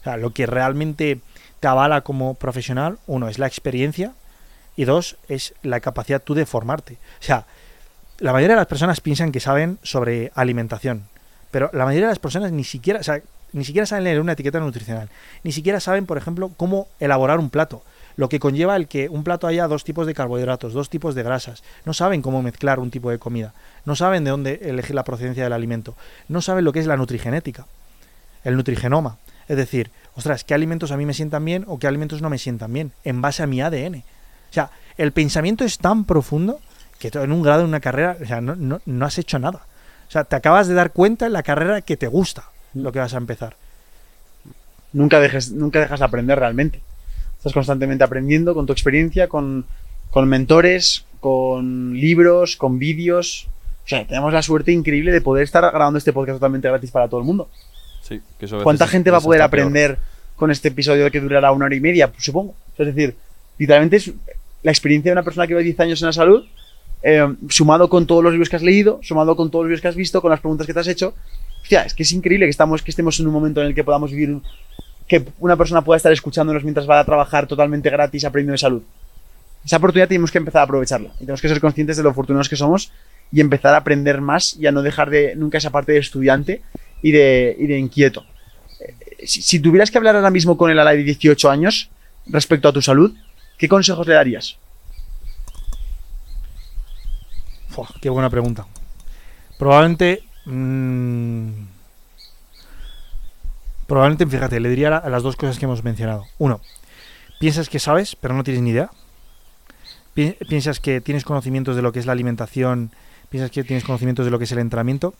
O 0.00 0.04
sea, 0.04 0.16
lo 0.16 0.30
que 0.30 0.46
realmente 0.46 1.20
te 1.60 1.68
avala 1.68 2.00
como 2.02 2.34
profesional, 2.34 2.98
uno, 3.06 3.28
es 3.28 3.38
la 3.38 3.46
experiencia 3.46 4.12
y 4.76 4.84
dos, 4.84 5.16
es 5.28 5.54
la 5.62 5.80
capacidad 5.80 6.22
tú 6.22 6.34
de 6.34 6.46
formarte. 6.46 6.94
O 7.20 7.22
sea, 7.22 7.46
la 8.18 8.32
mayoría 8.32 8.54
de 8.54 8.60
las 8.60 8.66
personas 8.66 9.00
piensan 9.00 9.32
que 9.32 9.40
saben 9.40 9.78
sobre 9.82 10.30
alimentación, 10.34 11.04
pero 11.54 11.70
la 11.72 11.84
mayoría 11.84 12.08
de 12.08 12.10
las 12.10 12.18
personas 12.18 12.50
ni 12.50 12.64
siquiera, 12.64 12.98
o 12.98 13.04
sea, 13.04 13.22
ni 13.52 13.64
siquiera 13.64 13.86
saben 13.86 14.02
leer 14.02 14.20
una 14.20 14.32
etiqueta 14.32 14.58
nutricional, 14.58 15.08
ni 15.44 15.52
siquiera 15.52 15.78
saben, 15.78 16.04
por 16.04 16.18
ejemplo, 16.18 16.50
cómo 16.56 16.88
elaborar 16.98 17.38
un 17.38 17.48
plato 17.48 17.84
lo 18.16 18.28
que 18.28 18.40
conlleva 18.40 18.74
el 18.74 18.88
que 18.88 19.08
un 19.08 19.22
plato 19.22 19.46
haya 19.46 19.68
dos 19.68 19.84
tipos 19.84 20.08
de 20.08 20.14
carbohidratos, 20.14 20.72
dos 20.72 20.90
tipos 20.90 21.14
de 21.14 21.22
grasas. 21.22 21.62
No 21.84 21.94
saben 21.94 22.22
cómo 22.22 22.42
mezclar 22.42 22.80
un 22.80 22.90
tipo 22.90 23.08
de 23.08 23.20
comida, 23.20 23.54
no 23.84 23.94
saben 23.94 24.24
de 24.24 24.30
dónde 24.30 24.60
elegir 24.64 24.96
la 24.96 25.04
procedencia 25.04 25.44
del 25.44 25.52
alimento, 25.52 25.94
no 26.26 26.42
saben 26.42 26.64
lo 26.64 26.72
que 26.72 26.80
es 26.80 26.88
la 26.88 26.96
nutrigenética, 26.96 27.66
el 28.42 28.56
nutrigenoma. 28.56 29.18
Es 29.46 29.56
decir, 29.56 29.92
ostras, 30.16 30.42
¿qué 30.42 30.54
alimentos 30.54 30.90
a 30.90 30.96
mí 30.96 31.06
me 31.06 31.14
sientan 31.14 31.44
bien 31.44 31.64
o 31.68 31.78
qué 31.78 31.86
alimentos 31.86 32.20
no 32.20 32.30
me 32.30 32.38
sientan 32.38 32.72
bien? 32.72 32.90
En 33.04 33.22
base 33.22 33.44
a 33.44 33.46
mi 33.46 33.62
ADN. 33.62 34.02
O 34.50 34.52
sea, 34.52 34.70
el 34.96 35.12
pensamiento 35.12 35.64
es 35.64 35.78
tan 35.78 36.04
profundo 36.04 36.58
que 36.98 37.12
en 37.14 37.30
un 37.30 37.42
grado, 37.42 37.60
en 37.60 37.68
una 37.68 37.78
carrera, 37.78 38.16
o 38.20 38.26
sea, 38.26 38.40
no, 38.40 38.56
no, 38.56 38.80
no 38.84 39.06
has 39.06 39.18
hecho 39.18 39.38
nada. 39.38 39.66
O 40.08 40.10
sea, 40.10 40.24
te 40.24 40.36
acabas 40.36 40.68
de 40.68 40.74
dar 40.74 40.92
cuenta 40.92 41.26
en 41.26 41.32
la 41.32 41.42
carrera 41.42 41.80
que 41.80 41.96
te 41.96 42.06
gusta 42.06 42.44
lo 42.74 42.92
que 42.92 42.98
vas 42.98 43.14
a 43.14 43.18
empezar. 43.18 43.56
Nunca 44.92 45.20
dejes, 45.20 45.50
nunca 45.50 45.80
dejas 45.80 46.00
de 46.00 46.06
aprender 46.06 46.38
realmente. 46.38 46.80
Estás 47.36 47.52
constantemente 47.52 48.04
aprendiendo 48.04 48.54
con 48.54 48.66
tu 48.66 48.72
experiencia, 48.72 49.28
con, 49.28 49.66
con 50.10 50.28
mentores, 50.28 51.04
con 51.20 51.94
libros, 51.94 52.56
con 52.56 52.78
vídeos. 52.78 53.48
O 53.84 53.88
sea, 53.88 54.06
tenemos 54.06 54.32
la 54.32 54.42
suerte 54.42 54.72
increíble 54.72 55.12
de 55.12 55.20
poder 55.20 55.44
estar 55.44 55.62
grabando 55.70 55.98
este 55.98 56.12
podcast 56.12 56.36
totalmente 56.36 56.68
gratis 56.68 56.90
para 56.90 57.08
todo 57.08 57.20
el 57.20 57.26
mundo. 57.26 57.48
Sí, 58.02 58.20
que 58.38 58.46
eso 58.46 58.62
¿Cuánta 58.62 58.86
gente 58.86 59.10
va 59.10 59.18
a 59.18 59.22
poder 59.22 59.42
aprender 59.42 59.96
peor. 59.96 60.06
con 60.36 60.50
este 60.50 60.68
episodio 60.68 61.10
que 61.10 61.20
durará 61.20 61.52
una 61.52 61.66
hora 61.66 61.74
y 61.74 61.80
media? 61.80 62.10
Pues 62.10 62.24
supongo. 62.24 62.54
Es 62.78 62.86
decir, 62.86 63.16
literalmente 63.58 63.96
es 63.96 64.12
la 64.62 64.70
experiencia 64.70 65.10
de 65.10 65.14
una 65.14 65.22
persona 65.22 65.46
que 65.46 65.52
lleva 65.52 65.62
10 65.62 65.80
años 65.80 66.02
en 66.02 66.06
la 66.06 66.12
salud, 66.12 66.44
eh, 67.06 67.34
sumado 67.50 67.90
con 67.90 68.06
todos 68.06 68.24
los 68.24 68.32
libros 68.32 68.48
que 68.48 68.56
has 68.56 68.62
leído, 68.62 68.98
sumado 69.02 69.36
con 69.36 69.50
todos 69.50 69.64
los 69.64 69.68
libros 69.68 69.82
que 69.82 69.88
has 69.88 69.94
visto, 69.94 70.22
con 70.22 70.30
las 70.30 70.40
preguntas 70.40 70.66
que 70.66 70.72
te 70.72 70.80
has 70.80 70.88
hecho. 70.88 71.14
Es 71.68 71.92
que 71.92 72.02
es 72.02 72.12
increíble 72.12 72.46
que, 72.46 72.50
estemos 72.90 73.20
en 73.20 73.26
un 73.26 73.32
momento 73.32 73.60
en 73.60 73.68
el 73.68 73.74
que 73.74 73.84
podamos 73.84 74.10
vivir 74.10 74.38
que 75.06 75.22
una 75.38 75.54
persona 75.54 75.82
pueda 75.82 75.98
estar 75.98 76.12
escuchándonos 76.12 76.64
mientras 76.64 76.88
va 76.88 77.00
a 77.00 77.04
trabajar 77.04 77.46
totalmente 77.46 77.90
gratis 77.90 78.24
aprendiendo 78.24 78.52
de 78.52 78.58
salud. 78.58 78.82
Esa 79.62 79.76
oportunidad 79.76 80.08
tenemos 80.08 80.30
que 80.30 80.38
empezar 80.38 80.60
a 80.60 80.64
aprovecharla 80.64 81.10
y 81.16 81.20
tenemos 81.20 81.42
que 81.42 81.48
ser 81.48 81.60
conscientes 81.60 81.98
de 81.98 82.02
lo 82.02 82.10
afortunados 82.10 82.48
que 82.48 82.56
somos 82.56 82.90
y 83.30 83.40
empezar 83.42 83.74
a 83.74 83.78
aprender 83.78 84.22
más 84.22 84.56
y 84.56 84.66
a 84.66 84.72
no 84.72 84.80
dejar 84.80 85.10
de 85.10 85.36
nunca 85.36 85.58
esa 85.58 85.70
parte 85.70 85.92
de 85.92 85.98
estudiante 85.98 86.62
y 87.02 87.12
de, 87.12 87.54
y 87.58 87.66
de 87.66 87.78
inquieto. 87.78 88.24
Eh, 88.80 89.26
si, 89.26 89.42
si, 89.42 89.60
tuvieras 89.60 89.90
que 89.90 89.98
hablar 89.98 90.16
ahora 90.16 90.30
mismo 90.30 90.56
con 90.56 90.70
el 90.70 90.78
ala 90.78 90.92
de 90.92 91.02
18 91.02 91.50
años 91.50 91.90
respecto 92.26 92.68
a 92.68 92.72
tu 92.72 92.80
salud, 92.80 93.14
¿qué 93.58 93.68
consejos 93.68 94.06
le 94.06 94.14
darías? 94.14 94.58
Qué 98.00 98.10
buena 98.10 98.30
pregunta. 98.30 98.66
Probablemente... 99.58 100.22
Mmm 100.46 101.74
Probablemente, 103.86 104.26
fíjate, 104.26 104.60
le 104.60 104.68
diría 104.68 104.96
a 104.96 105.08
las 105.10 105.22
dos 105.22 105.36
cosas 105.36 105.58
que 105.58 105.66
hemos 105.66 105.84
mencionado. 105.84 106.24
Uno, 106.38 106.60
piensas 107.38 107.68
que 107.68 107.78
sabes, 107.78 108.16
pero 108.16 108.34
no 108.34 108.44
tienes 108.44 108.62
ni 108.62 108.70
idea. 108.70 108.90
Piensas 110.14 110.80
que 110.80 111.00
tienes 111.00 111.24
conocimientos 111.24 111.76
de 111.76 111.82
lo 111.82 111.92
que 111.92 111.98
es 111.98 112.06
la 112.06 112.12
alimentación, 112.12 112.92
piensas 113.28 113.50
que 113.50 113.64
tienes 113.64 113.84
conocimientos 113.84 114.24
de 114.24 114.30
lo 114.30 114.38
que 114.38 114.44
es 114.44 114.52
el 114.52 114.58
entrenamiento. 114.58 115.14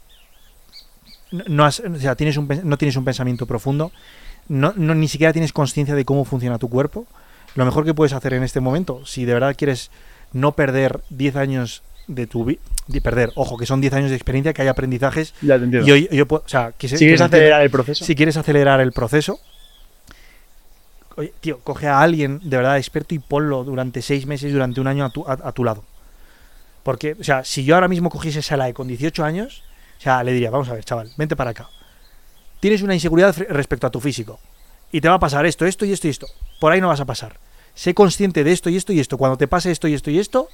No, 1.31 1.65
has, 1.65 1.81
o 1.81 1.97
sea, 1.97 2.15
tienes 2.15 2.37
un, 2.37 2.49
no 2.63 2.79
tienes 2.79 2.97
un 2.97 3.05
pensamiento 3.05 3.45
profundo, 3.45 3.91
no 4.49 4.73
ni 4.77 5.09
siquiera 5.09 5.33
tienes 5.33 5.53
conciencia 5.53 5.97
de 5.97 6.05
cómo 6.05 6.25
funciona 6.25 6.59
tu 6.59 6.69
cuerpo. 6.69 7.07
Lo 7.57 7.65
mejor 7.65 7.85
que 7.85 7.93
puedes 7.93 8.13
hacer 8.13 8.35
en 8.35 8.45
este 8.45 8.61
momento, 8.61 9.05
si 9.05 9.25
de 9.25 9.35
verdad 9.35 9.57
quieres 9.57 9.91
no 10.33 10.53
perder 10.53 11.03
10 11.11 11.37
años 11.37 11.83
de 12.07 12.27
tu 12.27 12.45
vida, 12.45 12.61
perder, 13.03 13.33
ojo, 13.35 13.57
que 13.57 13.67
son 13.67 13.81
10 13.81 13.93
años 13.95 14.11
de 14.11 14.17
experiencia, 14.17 14.53
que 14.53 14.63
hay 14.63 14.69
aprendizajes. 14.69 15.35
Ya 15.43 15.59
te 15.59 15.65
entiendo. 15.65 15.97
Y 15.97 16.07
yo, 16.07 16.11
yo 16.11 16.27
puedo, 16.27 16.43
o 16.45 16.49
sea, 16.49 16.73
que 16.77 16.89
si 16.89 16.97
quieres 16.97 17.21
que 17.21 17.25
acelerar 17.25 17.63
el 17.63 17.71
proceso. 17.71 18.05
Si 18.05 18.15
quieres 18.15 18.37
acelerar 18.37 18.81
el 18.81 18.93
proceso, 18.93 19.41
oye, 21.17 21.33
tío, 21.41 21.61
coge 21.61 21.87
a 21.87 22.01
alguien 22.01 22.41
de 22.43 22.57
verdad 22.57 22.77
experto 22.77 23.15
y 23.15 23.19
ponlo 23.19 23.65
durante 23.65 24.03
seis 24.03 24.27
meses, 24.27 24.53
durante 24.53 24.81
un 24.81 24.87
año 24.87 25.05
a 25.05 25.11
tu, 25.11 25.27
a, 25.27 25.33
a 25.33 25.53
tu 25.53 25.65
lado. 25.65 25.85
Porque, 26.83 27.17
o 27.19 27.25
sea, 27.25 27.45
si 27.45 27.65
yo 27.65 27.75
ahora 27.75 27.89
mismo 27.89 28.11
cogiese 28.11 28.41
esa 28.41 28.57
LAE 28.57 28.75
con 28.75 28.87
18 28.87 29.25
años, 29.25 29.63
o 29.99 30.01
sea, 30.03 30.23
le 30.23 30.33
diría, 30.33 30.51
vamos 30.51 30.69
a 30.69 30.75
ver, 30.75 30.85
chaval, 30.85 31.11
vente 31.17 31.35
para 31.35 31.51
acá. 31.51 31.69
Tienes 32.61 32.83
una 32.83 32.95
inseguridad 32.95 33.35
respecto 33.49 33.87
a 33.87 33.91
tu 33.91 34.01
físico. 34.01 34.39
Y 34.93 35.01
te 35.01 35.09
va 35.09 35.15
a 35.15 35.19
pasar 35.19 35.47
esto, 35.47 35.67
esto 35.67 35.85
y 35.85 35.93
esto 35.93 36.07
y 36.07 36.11
esto. 36.11 36.27
Por 36.61 36.73
ahí 36.73 36.81
no 36.81 36.89
vas 36.89 37.01
a 37.01 37.05
pasar. 37.05 37.39
Sé 37.75 37.95
consciente 37.95 38.45
de 38.45 38.53
esto 38.53 38.71
y 38.71 38.77
esto 38.77 38.93
y 38.93 39.01
esto. 39.01 39.19
Cuando 39.19 39.37
te 39.37 39.49
pase 39.49 39.71
esto 39.71 39.89
y 39.89 39.95
esto 39.95 40.11
y 40.11 40.19
esto, 40.19 40.49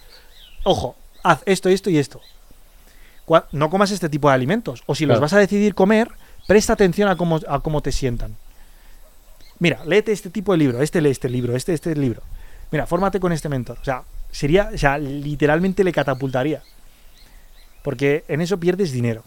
ojo, 0.64 0.96
haz 1.22 1.42
esto, 1.46 1.68
esto 1.68 1.90
y 1.90 1.98
esto. 1.98 2.20
No 3.52 3.70
comas 3.70 3.90
este 3.92 4.08
tipo 4.08 4.28
de 4.28 4.34
alimentos. 4.34 4.82
O 4.86 4.94
si 4.94 5.06
los 5.06 5.16
vas 5.20 5.32
a 5.32 5.38
decidir 5.38 5.74
comer, 5.74 6.08
presta 6.48 6.72
atención 6.72 7.08
a 7.08 7.16
cómo, 7.16 7.38
a 7.48 7.60
cómo 7.60 7.80
te 7.80 7.92
sientan. 7.92 8.36
Mira, 9.60 9.84
léete 9.84 10.10
este 10.12 10.30
tipo 10.30 10.52
de 10.52 10.58
libro, 10.58 10.82
este 10.82 11.00
lee 11.00 11.10
este 11.10 11.28
libro, 11.28 11.54
este, 11.54 11.72
este 11.74 11.94
libro. 11.94 12.22
Mira, 12.72 12.86
fórmate 12.86 13.20
con 13.20 13.32
este 13.32 13.48
mentor. 13.48 13.78
O 13.80 13.84
sea, 13.84 14.02
sería, 14.32 14.70
o 14.74 14.78
sea, 14.78 14.98
literalmente 14.98 15.84
le 15.84 15.92
catapultaría. 15.92 16.62
Porque 17.82 18.24
en 18.28 18.40
eso 18.40 18.58
pierdes 18.58 18.92
dinero. 18.92 19.22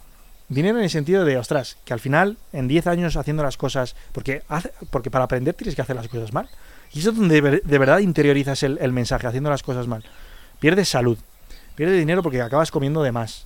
Dinero 0.50 0.78
en 0.78 0.84
el 0.84 0.90
sentido 0.90 1.24
de, 1.24 1.38
ostras, 1.38 1.78
que 1.86 1.94
al 1.94 2.00
final, 2.00 2.38
en 2.52 2.68
10 2.68 2.88
años 2.88 3.16
haciendo 3.16 3.44
las 3.44 3.58
cosas. 3.58 3.96
Porque, 4.12 4.44
hace- 4.50 4.72
porque 4.90 5.10
para 5.12 5.26
aprender 5.26 5.54
tienes 5.54 5.76
que 5.76 5.82
hacer 5.82 5.96
las 5.96 6.08
cosas 6.08 6.34
mal. 6.34 6.50
Y 6.94 7.00
eso 7.00 7.12
es 7.12 7.16
donde 7.18 7.42
de 7.64 7.78
verdad 7.78 8.00
interiorizas 8.00 8.62
el, 8.64 8.78
el 8.82 8.92
mensaje, 8.92 9.28
haciendo 9.28 9.50
las 9.50 9.64
cosas 9.64 9.88
mal. 9.88 10.04
Pierdes 10.60 10.90
salud. 10.90 11.18
Pierdes 11.76 11.98
dinero 11.98 12.22
porque 12.24 12.42
acabas 12.42 12.72
comiendo 12.72 13.02
de 13.04 13.12
más. 13.12 13.46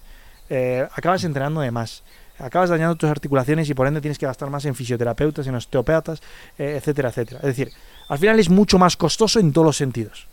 eh, 0.50 0.88
acabas 0.94 1.24
entrenando 1.24 1.62
de 1.62 1.72
más. 1.72 2.04
Acabas 2.40 2.70
dañando 2.70 2.96
tus 2.96 3.10
articulaciones 3.10 3.68
y 3.70 3.74
por 3.74 3.88
ende 3.88 4.00
tienes 4.00 4.20
que 4.20 4.28
gastar 4.28 4.50
más 4.50 4.64
en 4.66 4.76
fisioterapeutas, 4.76 5.48
en 5.48 5.56
osteopatas, 5.56 6.22
eh, 6.60 6.76
etcétera, 6.78 7.10
etcétera. 7.10 7.40
Es 7.40 7.48
decir, 7.48 7.72
al 8.10 8.20
final 8.20 8.40
es 8.40 8.50
mucho 8.50 8.78
más 8.78 8.96
costoso 8.96 9.40
en 9.40 9.52
todos 9.52 9.66
los 9.66 9.78
sentidos. 9.78 10.28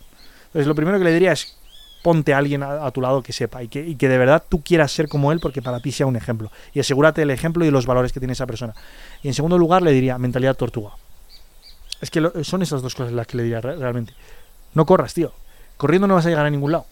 Entonces, 0.47 0.67
lo 0.67 0.75
primero 0.75 0.99
que 0.99 1.03
le 1.03 1.13
diría 1.13 1.31
es 1.31 1.57
ponte 2.03 2.35
a 2.35 2.37
alguien 2.37 2.61
a, 2.61 2.91
tu 2.91 3.01
lado 3.01 3.23
que 3.23 3.33
sepa 3.33 3.63
y 3.63 3.67
que, 3.67 3.95
de 3.95 4.17
verdad 4.19 4.43
tú 4.47 4.61
quieras 4.61 4.91
ser 4.91 5.07
como 5.07 5.31
él 5.31 5.39
porque 5.39 5.63
para 5.63 5.79
ti 5.79 5.91
sea 5.91 6.05
un 6.05 6.15
ejemplo. 6.15 6.51
Y 6.71 6.79
asegúrate 6.79 7.21
del 7.21 7.31
ejemplo 7.31 7.65
y 7.65 7.71
los 7.71 7.87
valores 7.87 8.13
que 8.13 8.19
tiene 8.19 8.33
esa 8.33 8.45
persona. 8.45 8.75
Y 9.23 9.27
en 9.29 9.33
segundo 9.33 9.57
lugar 9.57 9.81
le 9.81 9.91
diría 9.91 10.19
mentalidad 10.19 10.55
tortuga. 10.55 10.91
Es 12.01 12.11
que 12.11 12.21
son 12.43 12.61
esas 12.61 12.83
dos 12.83 12.93
cosas 12.93 13.11
las 13.13 13.25
que 13.25 13.37
le 13.37 13.43
diría 13.43 13.59
re- 13.61 13.77
realmente. 13.77 14.13
No 14.75 14.85
corras, 14.85 15.15
tío. 15.15 15.33
Corriendo 15.77 16.07
no 16.07 16.13
vas 16.13 16.27
a 16.27 16.29
llegar 16.29 16.45
a 16.45 16.51
ningún 16.51 16.73
lado. 16.73 16.85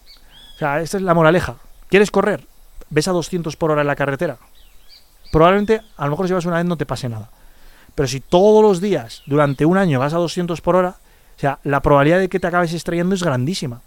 O 0.54 0.58
sea, 0.58 0.80
esta 0.80 0.96
es 0.96 1.02
la 1.02 1.14
moraleja. 1.14 1.56
¿Quieres 1.88 2.10
correr? 2.10 2.46
¿Ves 2.90 3.08
a 3.08 3.12
200 3.12 3.56
por 3.56 3.70
hora 3.70 3.80
en 3.80 3.86
la 3.86 3.96
carretera? 3.96 4.38
Probablemente, 5.32 5.80
a 5.96 6.04
lo 6.04 6.12
mejor 6.12 6.28
si 6.28 6.34
vas 6.34 6.46
una 6.46 6.56
vez 6.56 6.66
no 6.66 6.76
te 6.76 6.86
pase 6.86 7.08
nada. 7.08 7.30
Pero 7.94 8.08
si 8.08 8.20
todos 8.20 8.62
los 8.62 8.80
días, 8.80 9.22
durante 9.26 9.66
un 9.66 9.76
año, 9.76 9.98
vas 9.98 10.14
a 10.14 10.18
200 10.18 10.60
por 10.60 10.76
hora, 10.76 10.96
o 11.36 11.40
sea, 11.40 11.58
la 11.64 11.80
probabilidad 11.80 12.18
de 12.18 12.28
que 12.28 12.40
te 12.40 12.46
acabes 12.46 12.72
estrellando 12.72 13.14
es 13.14 13.22
grandísima. 13.22 13.80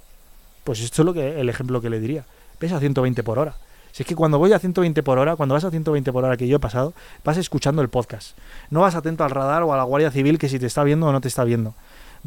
Pues 0.64 0.82
esto 0.82 1.02
es 1.02 1.06
lo 1.06 1.14
que, 1.14 1.40
el 1.40 1.50
ejemplo 1.50 1.80
que 1.82 1.90
le 1.90 2.00
diría. 2.00 2.26
Ves 2.60 2.74
a 2.74 2.80
120 2.80 3.24
por 3.24 3.40
hora. 3.40 3.56
Si 3.92 4.04
es 4.04 4.08
que 4.08 4.16
cuando 4.16 4.38
voy 4.38 4.54
a 4.54 4.60
120 4.60 5.02
por 5.04 5.18
hora, 5.18 5.36
cuando 5.36 5.56
vas 5.56 5.64
a 5.64 5.72
120 5.72 6.12
por 6.12 6.24
hora 6.24 6.38
que 6.38 6.48
yo 6.48 6.58
he 6.58 6.60
pasado, 6.60 6.94
vas 7.24 7.38
escuchando 7.38 7.82
el 7.82 7.90
podcast. 7.90 8.38
No 8.70 8.82
vas 8.82 8.96
atento 8.96 9.24
al 9.24 9.32
radar 9.32 9.64
o 9.64 9.74
a 9.74 9.78
la 9.78 9.84
Guardia 9.84 10.12
Civil 10.12 10.38
que 10.38 10.50
si 10.50 10.60
te 10.60 10.66
está 10.66 10.84
viendo 10.84 11.08
o 11.08 11.12
no 11.12 11.22
te 11.22 11.30
está 11.30 11.44
viendo. 11.44 11.74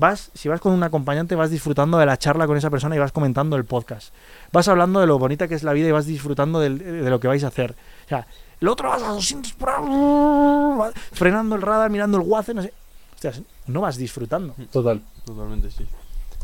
Vas, 0.00 0.30
si 0.32 0.48
vas 0.48 0.62
con 0.62 0.72
un 0.72 0.82
acompañante, 0.82 1.34
vas 1.34 1.50
disfrutando 1.50 1.98
de 1.98 2.06
la 2.06 2.16
charla 2.16 2.46
con 2.46 2.56
esa 2.56 2.70
persona 2.70 2.96
y 2.96 2.98
vas 2.98 3.12
comentando 3.12 3.56
el 3.56 3.66
podcast. 3.66 4.14
Vas 4.50 4.66
hablando 4.66 4.98
de 4.98 5.06
lo 5.06 5.18
bonita 5.18 5.46
que 5.46 5.54
es 5.54 5.62
la 5.62 5.74
vida 5.74 5.88
y 5.88 5.92
vas 5.92 6.06
disfrutando 6.06 6.58
del- 6.58 6.78
de 6.78 7.10
lo 7.10 7.20
que 7.20 7.28
vais 7.28 7.44
a 7.44 7.48
hacer. 7.48 7.72
O 8.06 8.08
sea, 8.08 8.26
el 8.62 8.68
otro 8.68 8.88
vas 8.88 9.02
a 9.02 9.08
200 9.08 9.52
por 9.52 9.68
hora, 9.68 9.80
va 10.78 10.90
frenando 11.12 11.54
el 11.54 11.60
radar, 11.60 11.90
mirando 11.90 12.16
el 12.16 12.24
guace, 12.24 12.54
no 12.54 12.62
sé. 12.62 12.72
Hostias, 13.14 13.42
no 13.66 13.82
vas 13.82 13.98
disfrutando. 13.98 14.54
Total. 14.72 15.02
Totalmente, 15.26 15.70
sí. 15.70 15.86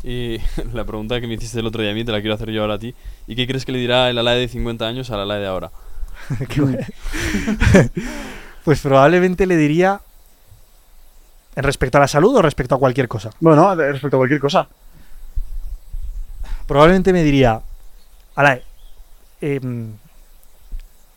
Y 0.03 0.37
la 0.73 0.85
pregunta 0.85 1.19
que 1.19 1.25
me 1.25 1.33
hiciste 1.33 1.59
el 1.59 1.65
otro 1.65 1.81
día 1.81 1.89
a 1.91 1.95
mí 1.95 2.05
te 2.05 2.11
la 2.11 2.19
quiero 2.21 2.35
hacer 2.35 2.51
yo 2.51 2.61
ahora 2.61 2.75
a 2.75 2.79
ti. 2.79 2.93
¿Y 3.25 3.35
qué 3.35 3.47
crees 3.47 3.65
que 3.65 3.71
le 3.71 3.79
dirá 3.79 4.07
el 4.11 4.19
Alae 4.19 4.37
de 4.39 4.47
50 4.49 4.85
años 4.87 5.09
al 5.09 5.21
Alae 5.21 5.39
de 5.39 5.47
ahora? 5.47 5.71
Pues 8.63 8.81
probablemente 8.81 9.45
le 9.47 9.55
diría 9.55 10.01
respecto 11.63 11.97
a 11.97 12.01
la 12.01 12.07
salud 12.07 12.35
o 12.35 12.41
respecto 12.41 12.75
a 12.75 12.79
cualquier 12.79 13.07
cosa. 13.07 13.29
Bueno, 13.39 13.73
respecto 13.75 14.17
a 14.17 14.19
cualquier 14.19 14.39
cosa. 14.39 14.67
Probablemente 16.67 17.13
me 17.13 17.23
diría, 17.23 17.61
Alae, 18.35 18.63
em, 19.41 19.93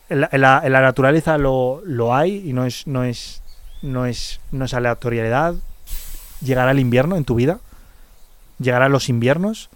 en, 0.09 0.21
la, 0.21 0.29
en 0.31 0.41
la- 0.41 0.61
en 0.63 0.73
la 0.73 0.81
naturaleza 0.81 1.37
lo, 1.37 1.81
lo 1.85 2.15
hay 2.15 2.47
y 2.49 2.53
no 2.53 2.65
es, 2.65 2.87
no 2.87 3.03
es, 3.03 3.41
no 3.81 4.05
es, 4.05 4.39
no 4.51 4.65
es 4.65 4.73
aleatoriedad. 4.73 5.55
Llegará 6.41 6.71
el 6.71 6.79
invierno 6.79 7.17
en 7.17 7.25
tu 7.25 7.35
vida, 7.35 7.59
llegarán 8.59 8.91
los 8.91 9.09
inviernos, 9.09 9.69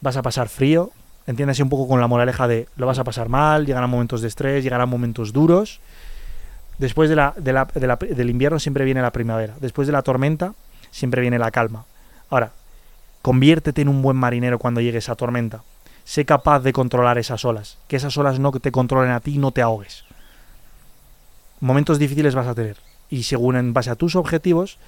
vas 0.00 0.16
a 0.16 0.22
pasar 0.22 0.48
frío, 0.48 0.90
entiéndase 1.26 1.62
un 1.62 1.70
poco 1.70 1.88
con 1.88 2.00
la 2.00 2.06
moraleja 2.06 2.46
de 2.46 2.68
lo 2.76 2.86
vas 2.86 2.98
a 2.98 3.04
pasar 3.04 3.28
mal, 3.28 3.66
llegarán 3.66 3.90
momentos 3.90 4.20
de 4.20 4.28
estrés, 4.28 4.62
llegarán 4.62 4.88
momentos 4.88 5.32
duros. 5.32 5.80
Después 6.78 7.08
de 7.08 7.16
la, 7.16 7.34
de 7.36 7.52
la- 7.52 7.66
de 7.66 7.86
la- 7.86 7.96
del 7.96 8.30
invierno 8.30 8.58
siempre 8.58 8.84
viene 8.84 9.00
la 9.02 9.12
primavera. 9.12 9.54
Después 9.60 9.86
de 9.86 9.92
la 9.92 10.02
tormenta 10.02 10.54
siempre 10.90 11.20
viene 11.20 11.38
la 11.38 11.50
calma. 11.50 11.84
Ahora, 12.30 12.52
conviértete 13.22 13.82
en 13.82 13.88
un 13.88 14.02
buen 14.02 14.16
marinero 14.16 14.58
cuando 14.58 14.80
llegue 14.80 14.98
esa 14.98 15.14
tormenta. 15.14 15.62
Sé 16.04 16.24
capaz 16.24 16.60
de 16.60 16.72
controlar 16.72 17.16
esas 17.18 17.44
olas. 17.44 17.78
Que 17.88 17.96
esas 17.96 18.16
olas 18.18 18.38
no 18.38 18.52
te 18.52 18.72
controlen 18.72 19.12
a 19.12 19.20
ti 19.20 19.34
y 19.34 19.38
no 19.38 19.52
te 19.52 19.62
ahogues. 19.62 20.04
Momentos 21.60 21.98
difíciles 21.98 22.34
vas 22.34 22.46
a 22.46 22.54
tener. 22.54 22.76
Y 23.08 23.22
según 23.22 23.56
en 23.56 23.72
base 23.72 23.90
a 23.90 23.94
tus 23.94 24.16
objetivos 24.16 24.78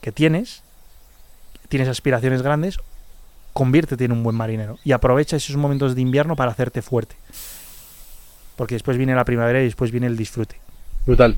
que 0.00 0.12
tienes, 0.12 0.62
tienes 1.68 1.88
aspiraciones 1.88 2.42
grandes, 2.42 2.78
conviértete 3.52 4.04
en 4.04 4.12
un 4.12 4.22
buen 4.22 4.36
marinero. 4.36 4.78
Y 4.84 4.92
aprovecha 4.92 5.36
esos 5.36 5.56
momentos 5.56 5.94
de 5.94 6.00
invierno 6.00 6.36
para 6.36 6.52
hacerte 6.52 6.80
fuerte. 6.82 7.16
Porque 8.56 8.76
después 8.76 8.96
viene 8.96 9.14
la 9.14 9.24
primavera 9.24 9.60
y 9.60 9.64
después 9.64 9.90
viene 9.90 10.06
el 10.06 10.16
disfrute. 10.16 10.58
Brutal. 11.06 11.36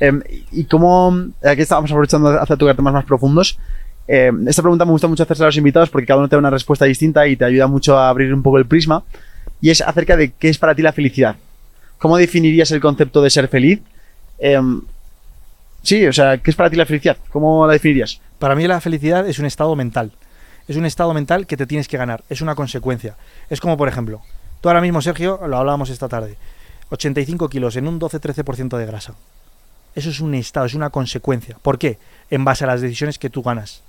Em, 0.00 0.22
y 0.50 0.64
cómo, 0.64 1.30
aquí 1.44 1.60
estábamos 1.60 1.90
aprovechando 1.90 2.28
hacia 2.40 2.56
tocar 2.56 2.76
temas 2.76 2.94
más 2.94 3.04
profundos. 3.04 3.58
em, 4.08 4.48
esta 4.48 4.62
pregunta 4.62 4.84
me 4.84 4.90
gusta 4.90 5.06
mucho 5.06 5.22
hacerse 5.22 5.42
a 5.42 5.46
los 5.46 5.56
invitados 5.56 5.90
porque 5.90 6.06
cada 6.06 6.18
uno 6.18 6.28
te 6.28 6.34
da 6.34 6.40
una 6.40 6.50
respuesta 6.50 6.84
distinta 6.84 7.28
y 7.28 7.36
te 7.36 7.44
ayuda 7.44 7.66
mucho 7.68 7.96
a 7.96 8.08
abrir 8.08 8.32
un 8.34 8.42
poco 8.42 8.58
el 8.58 8.66
prisma. 8.66 9.04
Y 9.60 9.70
es 9.70 9.82
acerca 9.82 10.16
de 10.16 10.32
qué 10.32 10.48
es 10.48 10.58
para 10.58 10.74
ti 10.74 10.82
la 10.82 10.92
felicidad. 10.92 11.36
¿Cómo 11.98 12.16
definirías 12.16 12.70
el 12.70 12.80
concepto 12.80 13.20
de 13.22 13.30
ser 13.30 13.48
feliz? 13.48 13.82
Em, 14.38 14.80
sí, 15.82 16.06
o 16.06 16.12
sea, 16.12 16.38
¿qué 16.38 16.50
es 16.50 16.56
para 16.56 16.70
ti 16.70 16.76
la 16.76 16.86
felicidad? 16.86 17.18
¿Cómo 17.30 17.66
la 17.66 17.74
definirías? 17.74 18.20
Para 18.38 18.54
mí 18.54 18.66
la 18.66 18.80
felicidad 18.80 19.28
es 19.28 19.38
un 19.38 19.44
estado 19.44 19.76
mental. 19.76 20.12
Es 20.66 20.76
un 20.76 20.86
estado 20.86 21.12
mental 21.12 21.46
que 21.46 21.58
te 21.58 21.66
tienes 21.66 21.88
que 21.88 21.98
ganar. 21.98 22.24
Es 22.30 22.40
una 22.40 22.54
consecuencia. 22.54 23.16
Es 23.50 23.60
como, 23.60 23.76
por 23.76 23.88
ejemplo, 23.88 24.22
tú 24.60 24.68
ahora 24.70 24.80
mismo, 24.80 25.02
Sergio, 25.02 25.40
lo 25.46 25.58
hablábamos 25.58 25.90
esta 25.90 26.08
tarde. 26.08 26.36
85 26.90 27.48
kilos 27.48 27.76
en 27.76 27.86
un 27.86 28.00
12-13% 28.00 28.76
de 28.76 28.86
grasa. 28.86 29.14
Eso 29.94 30.10
es 30.10 30.20
un 30.20 30.34
estado, 30.34 30.66
es 30.66 30.74
una 30.74 30.90
consecuencia. 30.90 31.56
¿Por 31.62 31.78
qué? 31.78 31.98
En 32.30 32.44
base 32.44 32.64
a 32.64 32.66
las 32.66 32.80
decisiones 32.80 33.18
que 33.18 33.30
tú 33.30 33.42
ganas. 33.42 33.82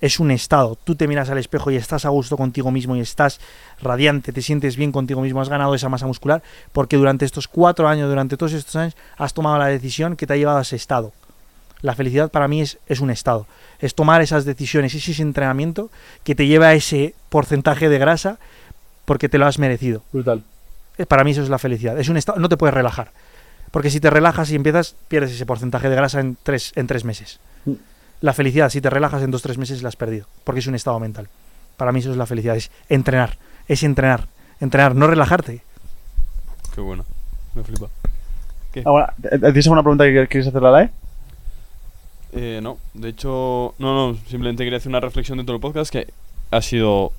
Es 0.00 0.18
un 0.18 0.30
estado. 0.30 0.76
Tú 0.82 0.96
te 0.96 1.06
miras 1.06 1.30
al 1.30 1.38
espejo 1.38 1.70
y 1.70 1.76
estás 1.76 2.04
a 2.04 2.08
gusto 2.08 2.36
contigo 2.36 2.70
mismo 2.70 2.96
y 2.96 3.00
estás 3.00 3.40
radiante, 3.80 4.32
te 4.32 4.42
sientes 4.42 4.76
bien 4.76 4.90
contigo 4.90 5.20
mismo, 5.20 5.40
has 5.40 5.48
ganado 5.48 5.74
esa 5.74 5.88
masa 5.88 6.06
muscular 6.06 6.42
porque 6.72 6.96
durante 6.96 7.24
estos 7.24 7.46
cuatro 7.46 7.88
años, 7.88 8.08
durante 8.08 8.36
todos 8.36 8.52
estos 8.52 8.74
años, 8.74 8.96
has 9.16 9.32
tomado 9.32 9.58
la 9.58 9.66
decisión 9.66 10.16
que 10.16 10.26
te 10.26 10.32
ha 10.32 10.36
llevado 10.36 10.58
a 10.58 10.62
ese 10.62 10.76
estado. 10.76 11.12
La 11.82 11.96
felicidad 11.96 12.30
para 12.30 12.46
mí 12.46 12.62
es, 12.62 13.00
un 13.00 13.10
estado. 13.10 13.46
Es 13.80 13.94
tomar 13.94 14.22
esas 14.22 14.44
decisiones, 14.44 14.94
ese 14.94 15.20
entrenamiento 15.20 15.90
que 16.22 16.36
te 16.36 16.46
lleva 16.46 16.68
a 16.68 16.74
ese 16.74 17.14
porcentaje 17.28 17.88
de 17.88 17.98
grasa 17.98 18.38
porque 19.04 19.28
te 19.28 19.38
lo 19.38 19.46
has 19.46 19.58
merecido. 19.58 20.02
Brutal. 20.12 20.44
Eh, 20.98 21.06
Para 21.06 21.24
mí 21.24 21.32
eso 21.32 21.42
es 21.42 21.48
la 21.48 21.58
felicidad. 21.58 21.98
Es 21.98 22.08
un 22.08 22.16
estado, 22.16 22.38
no 22.38 22.48
te 22.48 22.56
puedes 22.56 22.74
relajar. 22.74 23.10
Porque 23.70 23.90
si 23.90 24.00
te 24.00 24.10
relajas 24.10 24.50
y 24.50 24.54
empiezas, 24.54 24.94
pierdes 25.08 25.32
ese 25.32 25.46
porcentaje 25.46 25.88
de 25.88 25.96
grasa 25.96 26.20
en 26.20 26.36
tres, 26.42 26.72
en 26.76 26.86
tres 26.86 27.04
meses. 27.04 27.40
Mm. 27.64 27.72
La 28.20 28.32
felicidad, 28.32 28.68
si 28.68 28.80
te 28.80 28.90
relajas 28.90 29.22
en 29.22 29.30
dos 29.30 29.42
tres 29.42 29.58
meses, 29.58 29.82
la 29.82 29.88
has 29.88 29.96
perdido. 29.96 30.26
Porque 30.44 30.60
es 30.60 30.66
un 30.66 30.74
estado 30.74 31.00
mental. 31.00 31.28
Para 31.76 31.92
mí 31.92 32.00
eso 32.00 32.10
es 32.10 32.16
la 32.16 32.26
felicidad. 32.26 32.56
Es 32.56 32.70
entrenar. 32.88 33.38
Es 33.68 33.82
entrenar. 33.82 34.28
Entrenar, 34.60 34.94
no 34.94 35.06
relajarte. 35.06 35.62
Qué 36.74 36.80
bueno. 36.80 37.04
Me 37.54 37.64
flipa. 37.64 37.88
Ahora, 38.84 39.14
¿tienes 39.20 39.66
alguna 39.66 39.82
pregunta 39.82 40.04
que 40.04 40.26
quieres 40.28 40.46
hacerle 40.46 40.68
a 40.68 40.70
la 40.70 40.82
E? 40.84 40.90
Eh, 42.32 42.60
no, 42.62 42.78
de 42.94 43.10
hecho, 43.10 43.74
no, 43.78 43.94
no, 43.94 44.18
simplemente 44.26 44.64
quería 44.64 44.78
hacer 44.78 44.88
una 44.88 45.00
reflexión 45.00 45.36
dentro 45.36 45.52
del 45.52 45.60
podcast 45.60 45.92
que 45.92 46.08
ha 46.50 46.62
sido 46.62 47.12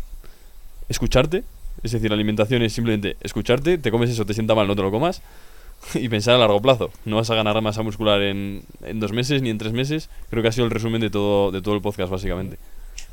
escucharte, 0.89 1.43
es 1.81 1.91
decir, 1.91 2.09
la 2.09 2.15
alimentación 2.15 2.61
es 2.61 2.73
simplemente 2.73 3.17
escucharte, 3.21 3.77
te 3.77 3.91
comes 3.91 4.09
eso, 4.09 4.25
te 4.25 4.33
sienta 4.33 4.53
mal, 4.55 4.67
no 4.67 4.75
te 4.75 4.81
lo 4.81 4.91
comas, 4.91 5.21
y 5.95 6.07
pensar 6.09 6.35
a 6.35 6.37
largo 6.37 6.61
plazo. 6.61 6.91
No 7.05 7.15
vas 7.17 7.29
a 7.29 7.35
ganar 7.35 7.59
masa 7.61 7.81
muscular 7.81 8.21
en, 8.21 8.61
en 8.83 8.99
dos 8.99 9.11
meses 9.11 9.41
ni 9.41 9.49
en 9.49 9.57
tres 9.57 9.73
meses. 9.73 10.09
Creo 10.29 10.41
que 10.43 10.49
ha 10.49 10.51
sido 10.51 10.65
el 10.65 10.71
resumen 10.71 11.01
de 11.01 11.09
todo, 11.09 11.51
de 11.51 11.61
todo 11.61 11.75
el 11.75 11.81
podcast, 11.81 12.11
básicamente. 12.11 12.57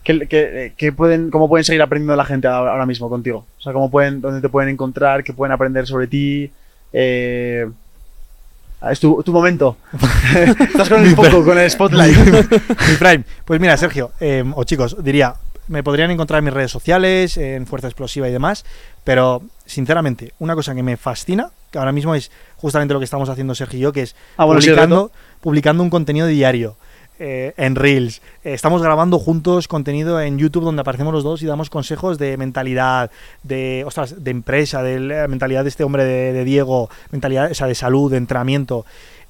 ¿Qué, 0.05 0.27
qué- 0.29 0.73
qué 0.77 0.93
pueden, 0.93 1.31
¿Cómo 1.31 1.49
pueden 1.49 1.65
seguir 1.65 1.83
aprendiendo 1.83 2.17
la 2.17 2.25
gente 2.25 2.49
ahora 2.49 2.73
ahora 2.73 2.87
mismo 2.87 3.09
contigo? 3.11 3.45
O 3.59 3.63
sea, 3.63 3.73
¿cómo 3.73 3.91
pueden, 3.91 4.21
¿dónde 4.21 4.41
te 4.41 4.49
pueden 4.49 4.71
encontrar? 4.71 5.23
¿Qué 5.25 5.33
pueden 5.33 5.53
aprender 5.53 5.87
sobre 5.87 6.07
ti? 6.07 6.51
Eh, 6.93 7.67
ah, 8.81 8.93
es 8.93 9.01
tu, 9.01 9.23
tu 9.23 9.33
momento. 9.33 9.77
Estás 10.61 10.89
con 10.89 11.03
el 11.05 11.15
foco, 11.15 11.45
con 11.45 11.59
el 11.59 11.71
spotlight. 11.71 12.17
Mi 12.89 12.95
prime. 12.99 13.25
Pues 13.45 13.61
mira, 13.61 13.77
Sergio, 13.77 14.13
eh, 14.21 14.43
o 14.55 14.65
chicos, 14.65 14.97
diría, 15.05 15.35
me 15.71 15.83
podrían 15.83 16.11
encontrar 16.11 16.39
en 16.39 16.45
mis 16.47 16.55
redes 16.55 16.71
sociales, 16.71 17.37
en 17.37 17.67
Fuerza 17.67 17.87
Explosiva 17.87 18.29
y 18.29 18.33
demás, 18.33 18.65
pero 19.05 19.43
sinceramente, 19.65 20.35
una 20.41 20.55
cosa 20.55 20.75
que 20.75 20.83
me 20.83 20.97
fascina, 20.97 21.51
que 21.71 21.79
ahora 21.79 21.93
mismo 21.93 22.15
es 22.15 22.31
justamente 22.57 22.93
lo 22.93 22.99
que 23.01 23.05
estamos 23.05 23.29
haciendo 23.29 23.55
Sergio 23.55 23.79
y 23.79 23.83
yo, 23.83 23.93
que 23.93 24.03
es 24.03 24.17
Ah, 24.37 24.45
bueno, 24.45 24.61
publicando, 24.61 25.13
publicando 25.41 25.83
un 25.83 25.91
contenido 25.91 26.27
diario. 26.27 26.77
eh, 27.23 27.53
en 27.59 27.77
Reels. 27.77 28.23
Eh, 28.45 28.55
estamos 28.55 28.83
grabando 28.83 29.19
juntos 29.19 29.69
contenido 29.69 30.21
en 30.23 30.39
YouTube 30.39 30.65
donde 30.65 30.81
aparecemos 30.81 31.13
los 31.13 31.23
dos 31.23 31.43
y 31.43 31.47
damos 31.47 31.69
consejos 31.69 32.17
de 32.17 32.39
mentalidad, 32.39 33.11
de, 33.43 33.85
ostras, 33.87 34.25
de 34.25 34.31
empresa, 34.31 34.83
de 34.83 34.99
la 34.99 35.29
mentalidad 35.29 35.63
de 35.65 35.69
este 35.69 35.85
hombre 35.85 36.05
de, 36.05 36.33
de 36.33 36.45
Diego, 36.45 36.89
mentalidad 37.11 37.51
o 37.51 37.55
sea, 37.55 37.67
de 37.67 37.75
salud, 37.75 38.11
de 38.11 38.17
entrenamiento. 38.17 38.87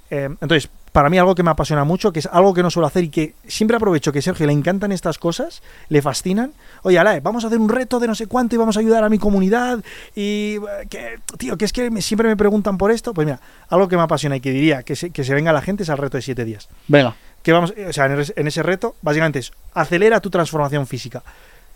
Eh, 0.08 0.28
entonces, 0.40 0.70
para 0.92 1.08
mí 1.10 1.18
algo 1.18 1.34
que 1.34 1.42
me 1.42 1.50
apasiona 1.50 1.84
mucho, 1.84 2.12
que 2.12 2.18
es 2.18 2.26
algo 2.26 2.52
que 2.54 2.62
no 2.62 2.70
suelo 2.70 2.86
hacer 2.86 3.04
y 3.04 3.08
que 3.10 3.34
siempre 3.46 3.76
aprovecho 3.76 4.12
que 4.12 4.20
Sergio 4.22 4.46
le 4.46 4.52
encantan 4.52 4.90
estas 4.92 5.18
cosas, 5.18 5.62
le 5.88 6.02
fascinan. 6.02 6.52
Oye, 6.82 6.98
Alae, 6.98 7.20
vamos 7.20 7.44
a 7.44 7.46
hacer 7.46 7.58
un 7.58 7.68
reto 7.68 8.00
de 8.00 8.06
no 8.08 8.14
sé 8.14 8.26
cuánto 8.26 8.54
y 8.54 8.58
vamos 8.58 8.76
a 8.76 8.80
ayudar 8.80 9.04
a 9.04 9.08
mi 9.08 9.18
comunidad. 9.18 9.78
Y 10.16 10.56
eh, 10.56 10.86
que, 10.88 11.18
tío, 11.38 11.56
que 11.56 11.64
es 11.64 11.72
que 11.72 11.90
me- 11.90 12.02
siempre 12.02 12.26
me 12.28 12.36
preguntan 12.36 12.76
por 12.78 12.90
esto. 12.90 13.14
Pues 13.14 13.24
mira, 13.26 13.40
algo 13.68 13.86
que 13.88 13.96
me 13.96 14.02
apasiona 14.02 14.36
y 14.36 14.40
que 14.40 14.50
diría 14.50 14.82
que 14.82 14.96
se, 14.96 15.10
que 15.10 15.22
se 15.24 15.34
venga 15.34 15.52
la 15.52 15.62
gente 15.62 15.82
es 15.84 15.90
al 15.90 15.98
reto 15.98 16.16
de 16.16 16.22
siete 16.22 16.44
días. 16.44 16.68
Venga. 16.88 17.14
Que 17.42 17.52
vamos, 17.52 17.72
eh, 17.76 17.86
o 17.88 17.92
sea, 17.92 18.06
en, 18.06 18.20
ese- 18.20 18.34
en 18.36 18.46
ese 18.48 18.62
reto, 18.62 18.96
básicamente 19.02 19.38
es 19.38 19.52
acelera 19.74 20.20
tu 20.20 20.30
transformación 20.30 20.86
física. 20.86 21.22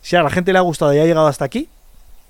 Si 0.02 0.16
a 0.16 0.22
la 0.22 0.28
gente 0.30 0.52
le 0.52 0.58
ha 0.58 0.62
gustado 0.62 0.92
y 0.92 0.98
ha 0.98 1.04
llegado 1.06 1.26
hasta 1.26 1.44
aquí, 1.44 1.68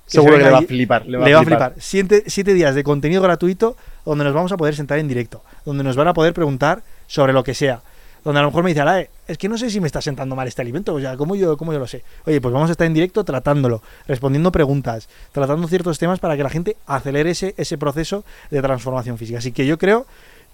Seguro 0.06 0.36
que 0.36 0.44
le 0.44 0.50
va 0.50 0.58
a 0.58 0.62
flipar. 0.62 1.06
le 1.06 1.18
va, 1.18 1.40
a 1.40 1.44
flipar. 1.44 1.74
Siete, 1.78 2.24
siete 2.26 2.54
días 2.54 2.74
de 2.74 2.84
contenido 2.84 3.22
gratuito 3.22 3.76
donde 4.04 4.24
nos 4.24 4.34
vamos 4.34 4.52
a 4.52 4.56
poder 4.56 4.74
sentar 4.74 4.98
en 4.98 5.08
directo, 5.08 5.42
donde 5.64 5.82
nos 5.82 5.96
van 5.96 6.08
a 6.08 6.14
poder 6.14 6.34
preguntar 6.34 6.82
sobre 7.06 7.32
lo 7.32 7.42
que 7.42 7.54
sea. 7.54 7.80
Donde 8.22 8.40
a 8.40 8.42
lo 8.42 8.48
mejor 8.48 8.64
me 8.64 8.70
dice, 8.70 8.80
Alae, 8.80 9.10
es 9.26 9.36
que 9.36 9.50
no 9.50 9.58
sé 9.58 9.68
si 9.68 9.80
me 9.80 9.86
está 9.86 10.00
sentando 10.00 10.34
mal 10.34 10.48
este 10.48 10.62
alimento, 10.62 10.94
o 10.94 11.00
sea, 11.00 11.14
¿cómo 11.16 11.34
yo, 11.34 11.58
cómo 11.58 11.74
yo 11.74 11.78
lo 11.78 11.86
sé? 11.86 12.02
Oye, 12.24 12.40
pues 12.40 12.54
vamos 12.54 12.70
a 12.70 12.72
estar 12.72 12.86
en 12.86 12.94
directo 12.94 13.22
tratándolo, 13.22 13.82
respondiendo 14.08 14.50
preguntas, 14.50 15.10
tratando 15.32 15.68
ciertos 15.68 15.98
temas 15.98 16.20
para 16.20 16.34
que 16.34 16.42
la 16.42 16.48
gente 16.48 16.76
acelere 16.86 17.30
ese, 17.30 17.54
ese 17.58 17.76
proceso 17.76 18.24
de 18.50 18.62
transformación 18.62 19.18
física. 19.18 19.38
Así 19.38 19.52
que 19.52 19.66
yo 19.66 19.76
creo 19.76 20.06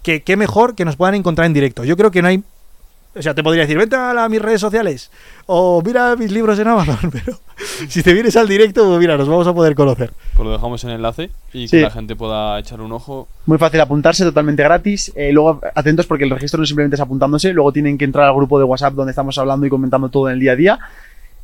que 0.03 0.21
qué 0.21 0.35
mejor 0.35 0.75
que 0.75 0.83
nos 0.83 0.97
puedan 0.97 1.15
encontrar 1.15 1.45
en 1.45 1.53
directo. 1.53 1.85
Yo 1.85 1.95
creo 1.95 2.11
que 2.11 2.21
no 2.21 2.27
hay 2.27 2.43
o 3.13 3.21
sea, 3.21 3.33
te 3.33 3.43
podría 3.43 3.63
decir, 3.63 3.77
vente 3.77 3.95
a, 3.95 4.13
la- 4.13 4.25
a 4.25 4.29
mis 4.29 4.41
redes 4.41 4.61
sociales 4.61 5.11
o 5.45 5.81
mira 5.85 6.15
mis 6.15 6.31
libros 6.31 6.57
en 6.59 6.67
Amazon, 6.67 6.97
pero 7.11 7.37
si 7.89 8.01
te 8.03 8.13
vienes 8.13 8.35
al 8.37 8.47
directo, 8.47 8.85
pues 8.87 8.99
mira, 8.99 9.17
nos 9.17 9.27
vamos 9.27 9.45
a 9.47 9.53
poder 9.53 9.75
conocer. 9.75 10.11
Pues 10.35 10.45
lo 10.45 10.51
dejamos 10.53 10.83
en 10.83 10.91
enlace 10.91 11.29
y 11.53 11.67
Sí. 11.67 11.77
que 11.77 11.83
la 11.83 11.91
gente 11.91 12.15
pueda 12.15 12.57
echar 12.59 12.79
un 12.81 12.91
ojo. 12.91 13.27
Muy 13.45 13.57
fácil 13.57 13.81
apuntarse, 13.81 14.23
totalmente 14.23 14.63
gratis. 14.63 15.11
Eh, 15.15 15.31
luego, 15.33 15.59
atentos 15.75 16.05
porque 16.07 16.23
el 16.23 16.29
registro 16.29 16.59
no 16.59 16.65
simplemente 16.65 16.95
es 16.95 17.01
apuntándose, 17.01 17.51
luego 17.53 17.71
tienen 17.73 17.97
que 17.97 18.05
entrar 18.05 18.27
al 18.27 18.33
grupo 18.35 18.57
de 18.59 18.65
WhatsApp 18.65 18.93
donde 18.93 19.11
estamos 19.11 19.37
hablando 19.37 19.65
y 19.65 19.69
comentando 19.69 20.09
todo 20.09 20.27
en 20.29 20.33
el 20.35 20.39
día 20.39 20.53
a 20.53 20.55
día. 20.55 20.79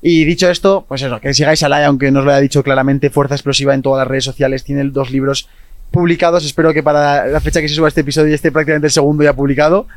Y 0.02 0.26
dicho 0.26 0.48
esto, 0.49 0.85
pues 0.88 1.02
eso, 1.02 1.19
que 1.19 1.34
sigáis 1.34 1.64
a 1.64 1.69
Laia, 1.69 1.88
aunque 1.88 2.11
no 2.11 2.19
os 2.19 2.26
lo 2.26 2.31
haya 2.31 2.39
dicho 2.39 2.61
claramente, 2.64 3.10
Fuerza 3.10 3.34
Explosiva 3.35 3.73
en 3.73 3.81
todas 3.81 3.99
las 4.02 4.07
redes 4.07 4.23
sociales, 4.26 4.64
tiene 4.64 4.84
dos 4.85 5.10
libros 5.11 5.49
publicados. 5.91 6.45
Espero 6.45 6.72
que 6.73 6.84
para 6.84 7.26
la 7.27 7.39
fecha 7.41 7.61
que 7.61 7.68
se 7.68 7.76
suba 7.76 7.88
este 7.88 8.02
episodio 8.02 8.30
ya 8.30 8.35
esté 8.35 8.52
prácticamente 8.52 8.88
el 8.88 8.91
segundo 8.91 9.23
ya 9.23 9.34
publicado, 9.34 9.88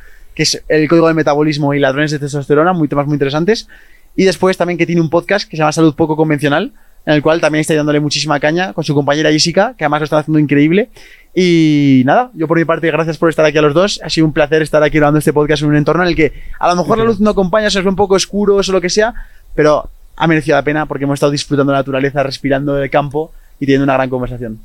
que 0.41 0.45
es 0.45 0.65
El 0.69 0.89
Código 0.89 1.07
del 1.07 1.15
Metabolismo 1.15 1.75
y 1.75 1.79
Ladrones 1.79 2.13
de 2.13 2.19
Testosterona, 2.19 2.73
muy 2.73 2.89
temas 2.89 3.07
muy 3.07 3.17
interesantes. 3.17 3.69
Y 4.17 4.25
después 4.25 4.57
también 4.57 4.79
que 4.79 4.87
tiene 4.87 5.03
un 5.03 5.11
podcast 5.11 5.47
que 5.47 5.55
se 5.55 5.61
llama 5.61 5.71
Salud 5.71 5.95
Poco 5.95 6.17
Convencional, 6.17 6.73
en 7.05 7.13
el 7.13 7.21
cual 7.21 7.43
también 7.43 7.61
está 7.61 7.75
dándole 7.75 8.01
muchísima 8.01 8.41
caña 8.41 8.73
con 8.73 8.83
su 8.83 8.95
compañera 8.95 9.31
Jessica, 9.31 9.75
que 9.77 9.85
además 9.85 10.01
lo 10.01 10.05
están 10.05 10.21
haciendo 10.21 10.39
increíble. 10.39 10.89
Y 11.35 12.05
nada, 12.07 12.31
yo 12.33 12.49
por 12.49 12.57
mi 12.57 12.65
parte, 12.65 12.87
gracias 12.87 13.19
por 13.19 13.29
estar 13.29 13.45
aquí 13.45 13.59
a 13.59 13.61
los 13.61 13.75
dos. 13.75 14.01
Ha 14.03 14.09
sido 14.09 14.27
un 14.27 14.33
placer 14.33 14.63
estar 14.63 14.83
aquí 14.83 14.97
grabando 14.97 15.19
este 15.19 15.35
podcast 15.35 15.63
en 15.63 15.69
un 15.69 15.77
entorno 15.77 16.05
en 16.05 16.09
el 16.09 16.17
que 16.17 16.33
a 16.59 16.69
lo 16.71 16.77
mejor 16.77 16.97
la 16.97 17.05
luz 17.05 17.21
no 17.21 17.29
acompaña, 17.29 17.69
se 17.69 17.83
ve 17.83 17.91
un 17.91 17.97
poco 17.97 18.15
oscuro 18.15 18.57
o 18.57 18.73
lo 18.73 18.81
que 18.81 18.89
sea, 18.89 19.13
pero 19.55 19.91
ha 20.17 20.27
merecido 20.27 20.57
la 20.57 20.65
pena 20.65 20.87
porque 20.87 21.05
hemos 21.05 21.17
estado 21.19 21.33
disfrutando 21.33 21.71
de 21.71 21.75
la 21.75 21.81
naturaleza, 21.81 22.23
respirando 22.23 22.83
el 22.83 22.89
campo 22.89 23.31
y 23.59 23.67
teniendo 23.67 23.85
una 23.85 23.93
gran 23.93 24.09
conversación. 24.09 24.59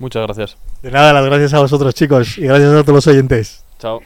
Muchas 0.00 0.24
gracias. 0.24 0.56
De 0.82 0.90
nada, 0.90 1.12
las 1.12 1.24
gracias 1.26 1.54
a 1.54 1.60
vosotros, 1.60 1.94
chicos, 1.94 2.38
y 2.38 2.42
gracias 2.42 2.70
a 2.70 2.82
todos 2.82 2.96
los 2.96 3.06
oyentes. 3.06 3.64
Chao. 3.78 4.02